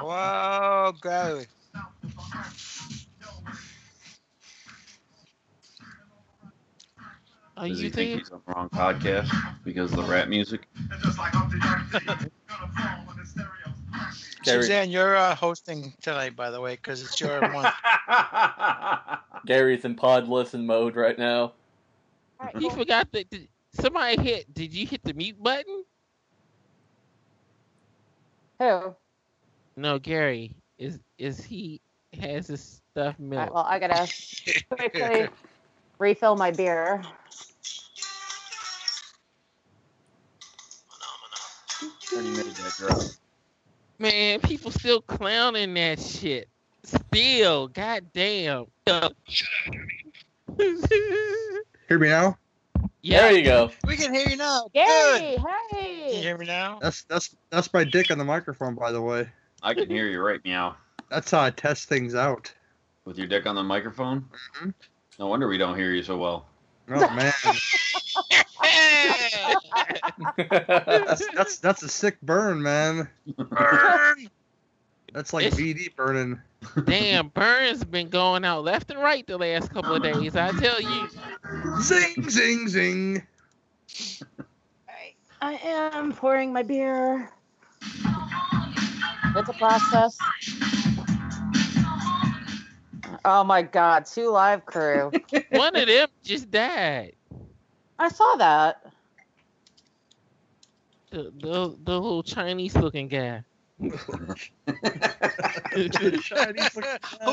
Whoa, 0.00 0.92
go. 1.00 1.42
Are 7.56 7.68
Does 7.68 7.82
you 7.82 7.84
he 7.84 7.90
think 7.90 8.18
he's 8.18 8.30
on 8.30 8.40
the 8.46 8.52
wrong 8.54 8.70
podcast 8.70 9.30
because 9.64 9.92
of 9.92 9.98
the 9.98 10.04
rap 10.04 10.28
music? 10.28 10.66
Gary, 14.42 14.62
Suzanne, 14.62 14.90
you're 14.90 15.14
uh, 15.16 15.34
hosting 15.34 15.92
tonight, 16.00 16.34
by 16.34 16.50
the 16.50 16.58
way, 16.60 16.76
because 16.76 17.02
it's 17.02 17.20
your 17.20 17.40
month. 17.52 17.74
Gary's 19.44 19.84
in 19.84 19.94
pod 19.94 20.26
listen 20.28 20.64
mode 20.64 20.96
right 20.96 21.18
now. 21.18 21.52
You 22.58 22.70
forgot 22.70 23.12
that 23.12 23.28
did, 23.28 23.48
somebody 23.74 24.20
hit. 24.22 24.54
Did 24.54 24.72
you 24.72 24.86
hit 24.86 25.02
the 25.04 25.12
mute 25.12 25.42
button? 25.42 25.84
Who? 28.58 28.94
No, 29.80 29.98
Gary. 29.98 30.54
Is 30.76 31.00
is 31.16 31.42
he 31.42 31.80
has 32.20 32.48
his 32.48 32.82
stuff 32.92 33.16
All 33.18 33.26
milk? 33.26 33.44
right, 33.44 33.54
well, 33.54 33.64
I 33.66 33.78
gotta 33.78 34.06
quickly 34.70 35.26
refill 35.98 36.36
my 36.36 36.50
beer. 36.50 37.02
Already 42.12 42.30
made 42.30 42.44
that 42.44 42.74
drop. 42.76 43.00
Man, 43.98 44.40
people 44.40 44.70
still 44.70 45.00
clowning 45.00 45.72
that 45.74 45.98
shit. 45.98 46.48
Still, 46.84 47.68
goddamn. 47.68 48.66
Hear 48.86 49.08
me 51.98 52.08
now? 52.08 52.36
yeah, 53.00 53.22
There 53.22 53.32
you 53.32 53.44
go. 53.44 53.70
We 53.86 53.96
can 53.96 54.12
hear 54.12 54.28
you 54.28 54.36
now. 54.36 54.68
Gary, 54.74 54.88
Good. 54.88 55.38
Can 55.38 55.46
you 56.10 56.16
hey! 56.16 56.20
hear 56.20 56.36
me 56.36 56.44
now? 56.44 56.80
That's 56.82 57.04
that's 57.04 57.34
that's 57.50 57.72
my 57.72 57.84
dick 57.84 58.10
on 58.10 58.18
the 58.18 58.24
microphone, 58.24 58.74
by 58.74 58.92
the 58.92 59.00
way. 59.00 59.26
I 59.62 59.74
can 59.74 59.88
hear 59.88 60.06
you 60.06 60.20
right 60.20 60.40
meow. 60.44 60.76
That's 61.10 61.30
how 61.30 61.40
I 61.40 61.50
test 61.50 61.88
things 61.88 62.14
out. 62.14 62.52
With 63.04 63.18
your 63.18 63.26
dick 63.26 63.46
on 63.46 63.56
the 63.56 63.62
microphone? 63.62 64.26
Mhm. 64.60 64.74
No 65.18 65.26
wonder 65.26 65.48
we 65.48 65.58
don't 65.58 65.76
hear 65.76 65.92
you 65.92 66.02
so 66.02 66.16
well. 66.16 66.46
Oh 66.92 67.08
man, 67.14 67.32
that's 70.36 71.26
that's 71.34 71.58
that's 71.58 71.82
a 71.82 71.88
sick 71.88 72.20
burn, 72.22 72.62
man. 72.62 73.08
Burn. 73.36 74.30
That's 75.12 75.32
like 75.32 75.46
It's- 75.46 75.60
VD 75.60 75.96
burning. 75.96 76.40
Damn, 76.84 77.28
Burns 77.30 77.82
been 77.82 78.10
going 78.10 78.44
out 78.44 78.62
left 78.62 78.92
and 78.92 79.00
right 79.00 79.26
the 79.26 79.36
last 79.38 79.68
couple 79.72 79.92
of 79.96 80.04
days. 80.04 80.36
I 80.36 80.52
tell 80.52 80.80
you. 80.80 81.08
Zing 81.82 82.30
zing 82.30 82.68
zing. 82.68 83.26
I 85.42 85.54
am 85.54 86.12
pouring 86.12 86.52
my 86.52 86.62
beer. 86.62 87.28
It's 89.36 89.48
a 89.48 89.52
process. 89.52 90.18
Oh 93.24 93.44
my 93.44 93.62
god, 93.62 94.06
two 94.06 94.30
live 94.30 94.64
crew. 94.66 95.12
One 95.50 95.76
of 95.76 95.86
them 95.86 96.08
just 96.24 96.50
died. 96.50 97.14
I 97.98 98.08
saw 98.08 98.36
that. 98.36 98.92
The 101.10 101.32
the, 101.38 101.76
the 101.84 102.00
little 102.00 102.22
Chinese 102.22 102.74
looking 102.76 103.08
guy. 103.08 103.44
Who 103.80 103.90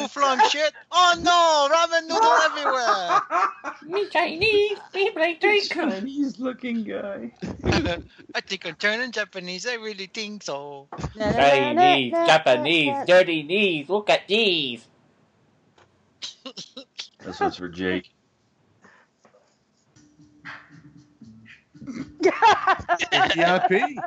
flung 0.07 0.39
shit? 0.49 0.73
Oh 0.91 1.15
no! 1.21 1.67
Ramen 1.75 2.07
noodle 2.07 2.31
everywhere. 2.45 3.21
Me 4.01 4.07
Chinese, 4.09 4.77
me 4.93 5.09
play 5.11 5.33
drink. 5.35 5.69
Chinese 5.69 6.39
looking 6.39 6.83
guy. 6.83 7.31
I 8.33 8.41
think 8.41 8.65
I'm 8.65 8.75
turning 8.75 9.11
Japanese. 9.11 9.67
I 9.67 9.75
really 9.75 10.07
think 10.07 10.43
so. 10.43 10.87
Chinese, 11.17 12.13
Japanese, 12.13 12.95
dirty 13.05 13.43
knees. 13.43 13.89
Look 13.89 14.09
at 14.09 14.27
these. 14.27 14.87
This 17.25 17.39
one's 17.41 17.57
for 17.57 17.67
Jake. 17.67 18.09
VIP. 23.35 23.99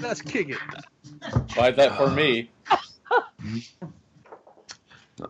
Let's 0.00 0.22
kick 0.22 0.50
it. 0.50 0.58
Why 1.54 1.70
is 1.70 1.76
that 1.76 1.96
for 1.96 2.10
me? 2.10 2.50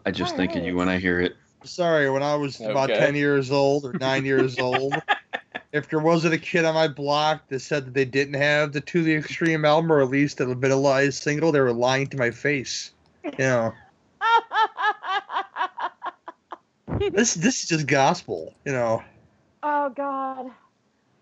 I 0.04 0.10
just 0.10 0.36
think 0.36 0.56
of 0.56 0.64
you 0.64 0.76
when 0.76 0.88
I 0.88 0.98
hear 0.98 1.20
it. 1.20 1.36
Sorry, 1.64 2.10
when 2.10 2.22
I 2.22 2.34
was 2.36 2.60
about 2.60 2.90
Okay. 2.90 2.98
10 2.98 3.16
years 3.16 3.50
old 3.50 3.84
or 3.84 3.94
9 3.94 4.24
years 4.24 4.58
old, 4.58 4.94
if 5.72 5.88
there 5.88 5.98
wasn't 5.98 6.34
a 6.34 6.38
kid 6.38 6.64
on 6.64 6.74
my 6.74 6.88
block 6.88 7.48
that 7.48 7.60
said 7.60 7.86
that 7.86 7.94
they 7.94 8.04
didn't 8.04 8.34
have 8.34 8.72
the 8.72 8.80
To 8.80 9.02
the 9.02 9.14
Extreme 9.14 9.64
album 9.64 9.92
or 9.92 10.00
at 10.00 10.08
least 10.08 10.40
a 10.40 10.46
Vitalized 10.46 11.22
single, 11.22 11.52
they 11.52 11.60
were 11.60 11.72
lying 11.72 12.06
to 12.08 12.16
my 12.16 12.30
face. 12.30 12.92
You 13.24 13.32
know, 13.38 13.74
this 17.10 17.34
this 17.34 17.62
is 17.62 17.68
just 17.68 17.86
gospel, 17.86 18.54
you 18.64 18.72
know. 18.72 19.02
Oh 19.62 19.90
God. 19.90 20.50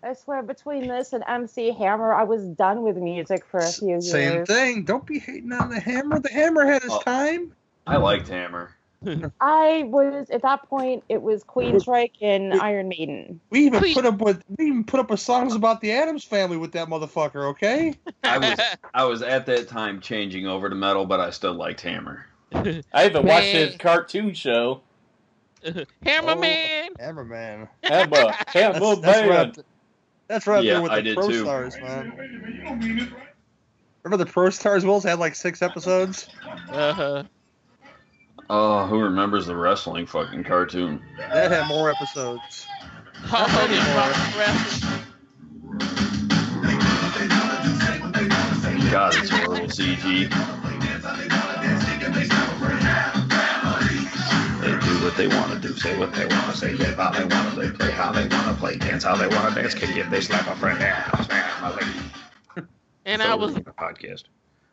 I 0.05 0.13
swear, 0.13 0.43
between 0.43 0.87
this 0.87 1.13
and 1.13 1.23
MC 1.27 1.71
Hammer, 1.71 2.13
I 2.13 2.23
was 2.23 2.45
done 2.45 2.83
with 2.83 2.95
music 2.95 3.43
for 3.43 3.59
a 3.59 3.71
few 3.71 3.87
years. 3.87 4.11
Same 4.11 4.45
thing. 4.45 4.83
Don't 4.83 5.05
be 5.05 5.17
hating 5.17 5.51
on 5.51 5.69
the 5.69 5.79
Hammer. 5.79 6.19
The 6.19 6.29
Hammer 6.29 6.63
had 6.63 6.83
his 6.83 6.91
Oh. 6.91 7.01
time. 7.01 7.51
I 7.87 7.97
liked 7.97 8.27
Hammer. 8.27 8.69
I 9.41 9.83
was 9.87 10.29
at 10.29 10.43
that 10.43 10.69
point. 10.69 11.03
It 11.09 11.21
was 11.21 11.43
Queensryche 11.43 12.21
and 12.21 12.53
Iron 12.53 12.87
Maiden. 12.87 13.39
We 13.49 13.65
even 13.65 13.81
put 13.93 14.05
up 14.05 14.19
with 14.19 14.43
we 14.57 14.67
even 14.67 14.83
put 14.83 14.99
up 14.99 15.09
with 15.09 15.19
songs 15.19 15.55
about 15.55 15.81
the 15.81 15.91
Addams 15.91 16.23
family 16.23 16.57
with 16.57 16.71
that 16.73 16.87
motherfucker, 16.87 17.49
okay? 17.51 17.93
I 18.23 18.37
was 18.37 18.59
I 18.93 19.05
was 19.05 19.21
at 19.23 19.47
that 19.47 19.67
time 19.67 20.01
changing 20.01 20.45
over 20.47 20.69
to 20.69 20.75
metal, 20.75 21.05
but 21.05 21.19
I 21.19 21.31
still 21.31 21.53
liked 21.53 21.81
Hammer. 21.81 22.27
I 22.53 22.83
haven't 22.93 23.25
watched 23.25 23.47
his 23.47 23.75
cartoon 23.77 24.33
show. 24.33 24.81
Hammer 26.03 26.31
Oh, 26.31 26.35
Man. 26.39 26.89
Hammerman. 26.99 27.67
Hammer, 27.83 28.31
Hammer 28.47 28.79
That's, 28.79 29.01
that's 29.01 29.27
right. 29.27 29.55
Man. 29.55 29.65
Up 30.29 30.43
th- 30.43 30.43
That's 30.43 30.47
right 30.47 30.57
up 30.59 30.63
Yeah, 30.65 30.73
there 30.73 30.81
with 30.81 30.91
I 30.91 30.95
the 30.97 31.03
did 31.03 31.15
Pro 31.17 31.29
too. 31.29 31.43
Stars, 31.43 31.75
man. 31.79 33.11
Remember 34.03 34.23
the 34.23 34.31
Pro 34.31 34.49
Stars 34.49 34.85
Wills 34.85 35.03
had 35.03 35.19
like 35.19 35.35
six 35.35 35.61
episodes? 35.61 36.27
Uh-huh. 36.71 37.23
Oh, 38.49 38.85
who 38.85 38.99
remembers 38.99 39.47
the 39.47 39.55
wrestling 39.55 40.05
fucking 40.05 40.43
cartoon? 40.43 41.01
That 41.17 41.51
had 41.51 41.67
more 41.67 41.89
episodes. 41.89 42.67
Hulk 43.15 43.49
Hogan 43.49 43.79
God, 48.91 49.15
it's 49.15 49.29
horrible 49.29 49.67
CG. 49.67 50.29
They 55.05 55.27
do 55.27 55.29
what 55.29 55.37
they 55.37 55.37
want 55.37 55.61
to 55.61 55.67
do, 55.67 55.75
say 55.77 55.99
what 55.99 56.13
they 56.13 56.25
want 56.25 56.51
to 56.51 56.57
say, 56.57 56.73
live 56.73 56.95
how 56.95 57.11
they 57.11 57.23
want 57.25 57.53
to 57.53 57.59
live, 57.59 57.77
play 57.77 57.91
how 57.91 58.11
they 58.11 58.27
want 58.27 58.47
to 58.47 58.53
play, 58.55 58.77
dance 58.77 59.03
how 59.03 59.15
they 59.15 59.27
want 59.27 59.53
to 59.53 59.61
dance, 59.61 59.75
kick 59.75 59.95
if 59.95 60.09
they 60.09 60.19
slap 60.19 60.47
a 60.47 60.55
friend 60.55 60.79
down, 60.79 61.23
smash 61.23 61.61
my 61.61 61.69
lady. 61.75 61.99
And 63.05 63.21
I 63.21 63.35
was 63.35 63.53
podcast. 63.53 64.23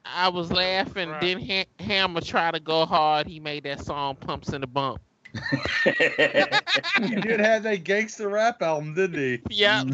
I 0.07 0.29
was 0.29 0.51
laughing. 0.51 1.15
Then 1.21 1.39
ha- 1.41 1.85
Hammer 1.85 2.21
tried 2.23 2.55
to 2.55 2.61
go 2.61 2.87
hard. 2.87 3.27
He 3.27 3.41
made 3.41 3.65
that 3.65 3.85
song 3.85 4.17
"Pumps 4.17 4.53
in 4.53 4.63
the 4.63 4.67
Bump." 4.67 5.01
he 5.85 7.15
did 7.17 7.41
have 7.41 7.63
that 7.65 7.85
gangster 7.85 8.29
rap 8.29 8.63
album, 8.63 8.95
didn't 8.95 9.19
he? 9.19 9.43
Yeah, 9.51 9.85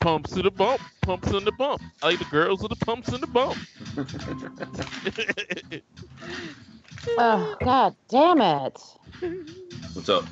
pumps 0.00 0.36
in 0.36 0.42
the 0.42 0.50
bump, 0.50 0.82
pumps 1.00 1.30
in 1.30 1.44
the 1.44 1.52
bump. 1.52 1.82
I 2.02 2.08
like 2.08 2.18
the 2.18 2.24
girls 2.26 2.60
with 2.62 2.78
the 2.78 2.84
pumps 2.84 3.08
in 3.12 3.20
the 3.20 3.26
bump. 3.26 3.58
Oh 7.18 7.56
God, 7.62 7.96
damn 8.08 8.40
it! 8.40 8.78
What's 9.92 10.08
up? 10.08 10.24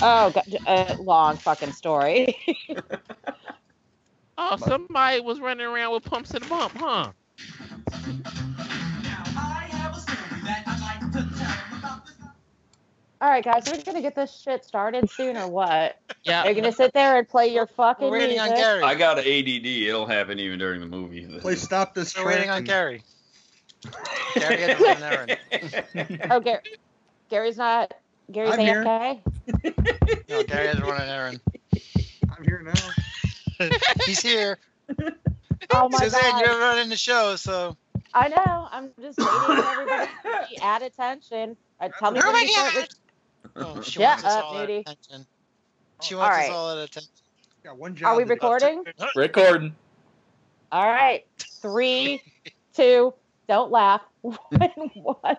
Oh, 0.00 0.30
God, 0.30 0.44
uh, 0.66 0.96
long 1.00 1.36
fucking 1.36 1.72
story. 1.72 2.36
oh, 4.38 4.56
somebody 4.56 5.20
was 5.20 5.40
running 5.40 5.66
around 5.66 5.92
with 5.92 6.04
pumps 6.04 6.32
in 6.34 6.42
the 6.42 6.48
bump, 6.48 6.72
huh? 6.76 7.12
All 13.20 13.30
right, 13.30 13.44
guys, 13.44 13.62
we're 13.70 13.76
we 13.76 13.82
gonna 13.84 14.02
get 14.02 14.16
this 14.16 14.40
shit 14.40 14.64
started 14.64 15.08
soon 15.08 15.36
or 15.36 15.46
what? 15.48 15.96
Yeah. 16.24 16.44
you're 16.44 16.54
gonna 16.54 16.72
sit 16.72 16.92
there 16.92 17.18
and 17.18 17.28
play 17.28 17.54
your 17.54 17.68
fucking 17.68 18.10
We're 18.10 18.18
waiting 18.18 18.40
on? 18.40 18.48
Gary. 18.48 18.82
I 18.82 18.96
got 18.96 19.18
an 19.20 19.24
ADD. 19.24 19.64
It'll 19.64 20.06
happen 20.06 20.40
even 20.40 20.58
during 20.58 20.80
the 20.80 20.86
movie. 20.86 21.38
Please 21.40 21.62
stop 21.62 21.94
this 21.94 22.16
We're 22.16 22.26
waiting 22.26 22.50
on 22.50 22.64
train. 22.64 22.66
Gary. 22.66 23.02
Gary 24.34 24.60
had 24.60 24.76
to 24.76 24.84
run 24.84 24.96
an 24.96 25.38
errand. 25.94 26.30
Oh, 26.30 26.40
Gar- 26.40 26.62
Gary's 27.32 27.56
not. 27.56 27.94
Gary's 28.30 28.52
I'm 28.52 28.60
here. 28.60 28.84
AFK. 28.84 29.22
No, 30.28 30.42
Gary 30.42 30.66
had 30.66 30.76
to 30.76 30.84
run 30.84 31.00
an 31.00 31.08
errand. 31.08 31.40
I'm 32.28 32.44
here 32.44 32.62
now. 32.62 33.68
He's 34.06 34.20
here. 34.20 34.58
Oh 35.70 35.88
my 35.88 36.00
god. 36.00 36.02
Suzanne, 36.10 36.32
God. 36.32 36.44
you're 36.44 36.58
running 36.58 36.90
the 36.90 36.96
show, 36.96 37.36
so 37.36 37.78
I 38.12 38.28
know. 38.28 38.68
I'm 38.70 38.90
just 39.00 39.18
waiting 39.18 39.40
for 39.40 39.70
everybody 39.70 40.06
to 40.06 40.46
be 40.50 40.58
at 40.58 40.82
attention. 40.82 41.56
Uh, 41.80 41.88
tell 41.98 42.10
me 42.10 42.20
Oh 42.22 42.26
when 42.26 42.34
my 42.34 42.40
you 42.42 42.48
start 42.48 42.74
God. 42.74 42.88
with- 43.54 43.56
oh, 43.56 43.80
she 43.82 43.90
Shut 43.92 44.02
wants 44.02 44.24
us 44.24 44.32
up, 44.34 44.44
all 44.44 44.58
at 44.58 44.68
attention. 44.70 45.26
She 46.02 46.14
wants 46.14 46.36
right. 46.36 46.50
us 46.50 46.54
all 46.54 46.70
at 46.72 46.78
attention. 46.78 47.10
Got 47.64 47.78
one 47.78 47.94
job. 47.94 48.08
Are 48.08 48.16
we 48.16 48.24
to 48.24 48.28
recording? 48.28 48.84
Recording. 49.16 49.74
All 50.70 50.86
right. 50.86 51.22
Three, 51.62 52.20
two. 52.74 53.14
Don't 53.48 53.70
laugh. 53.70 54.02
One, 54.20 54.36
One. 54.94 55.36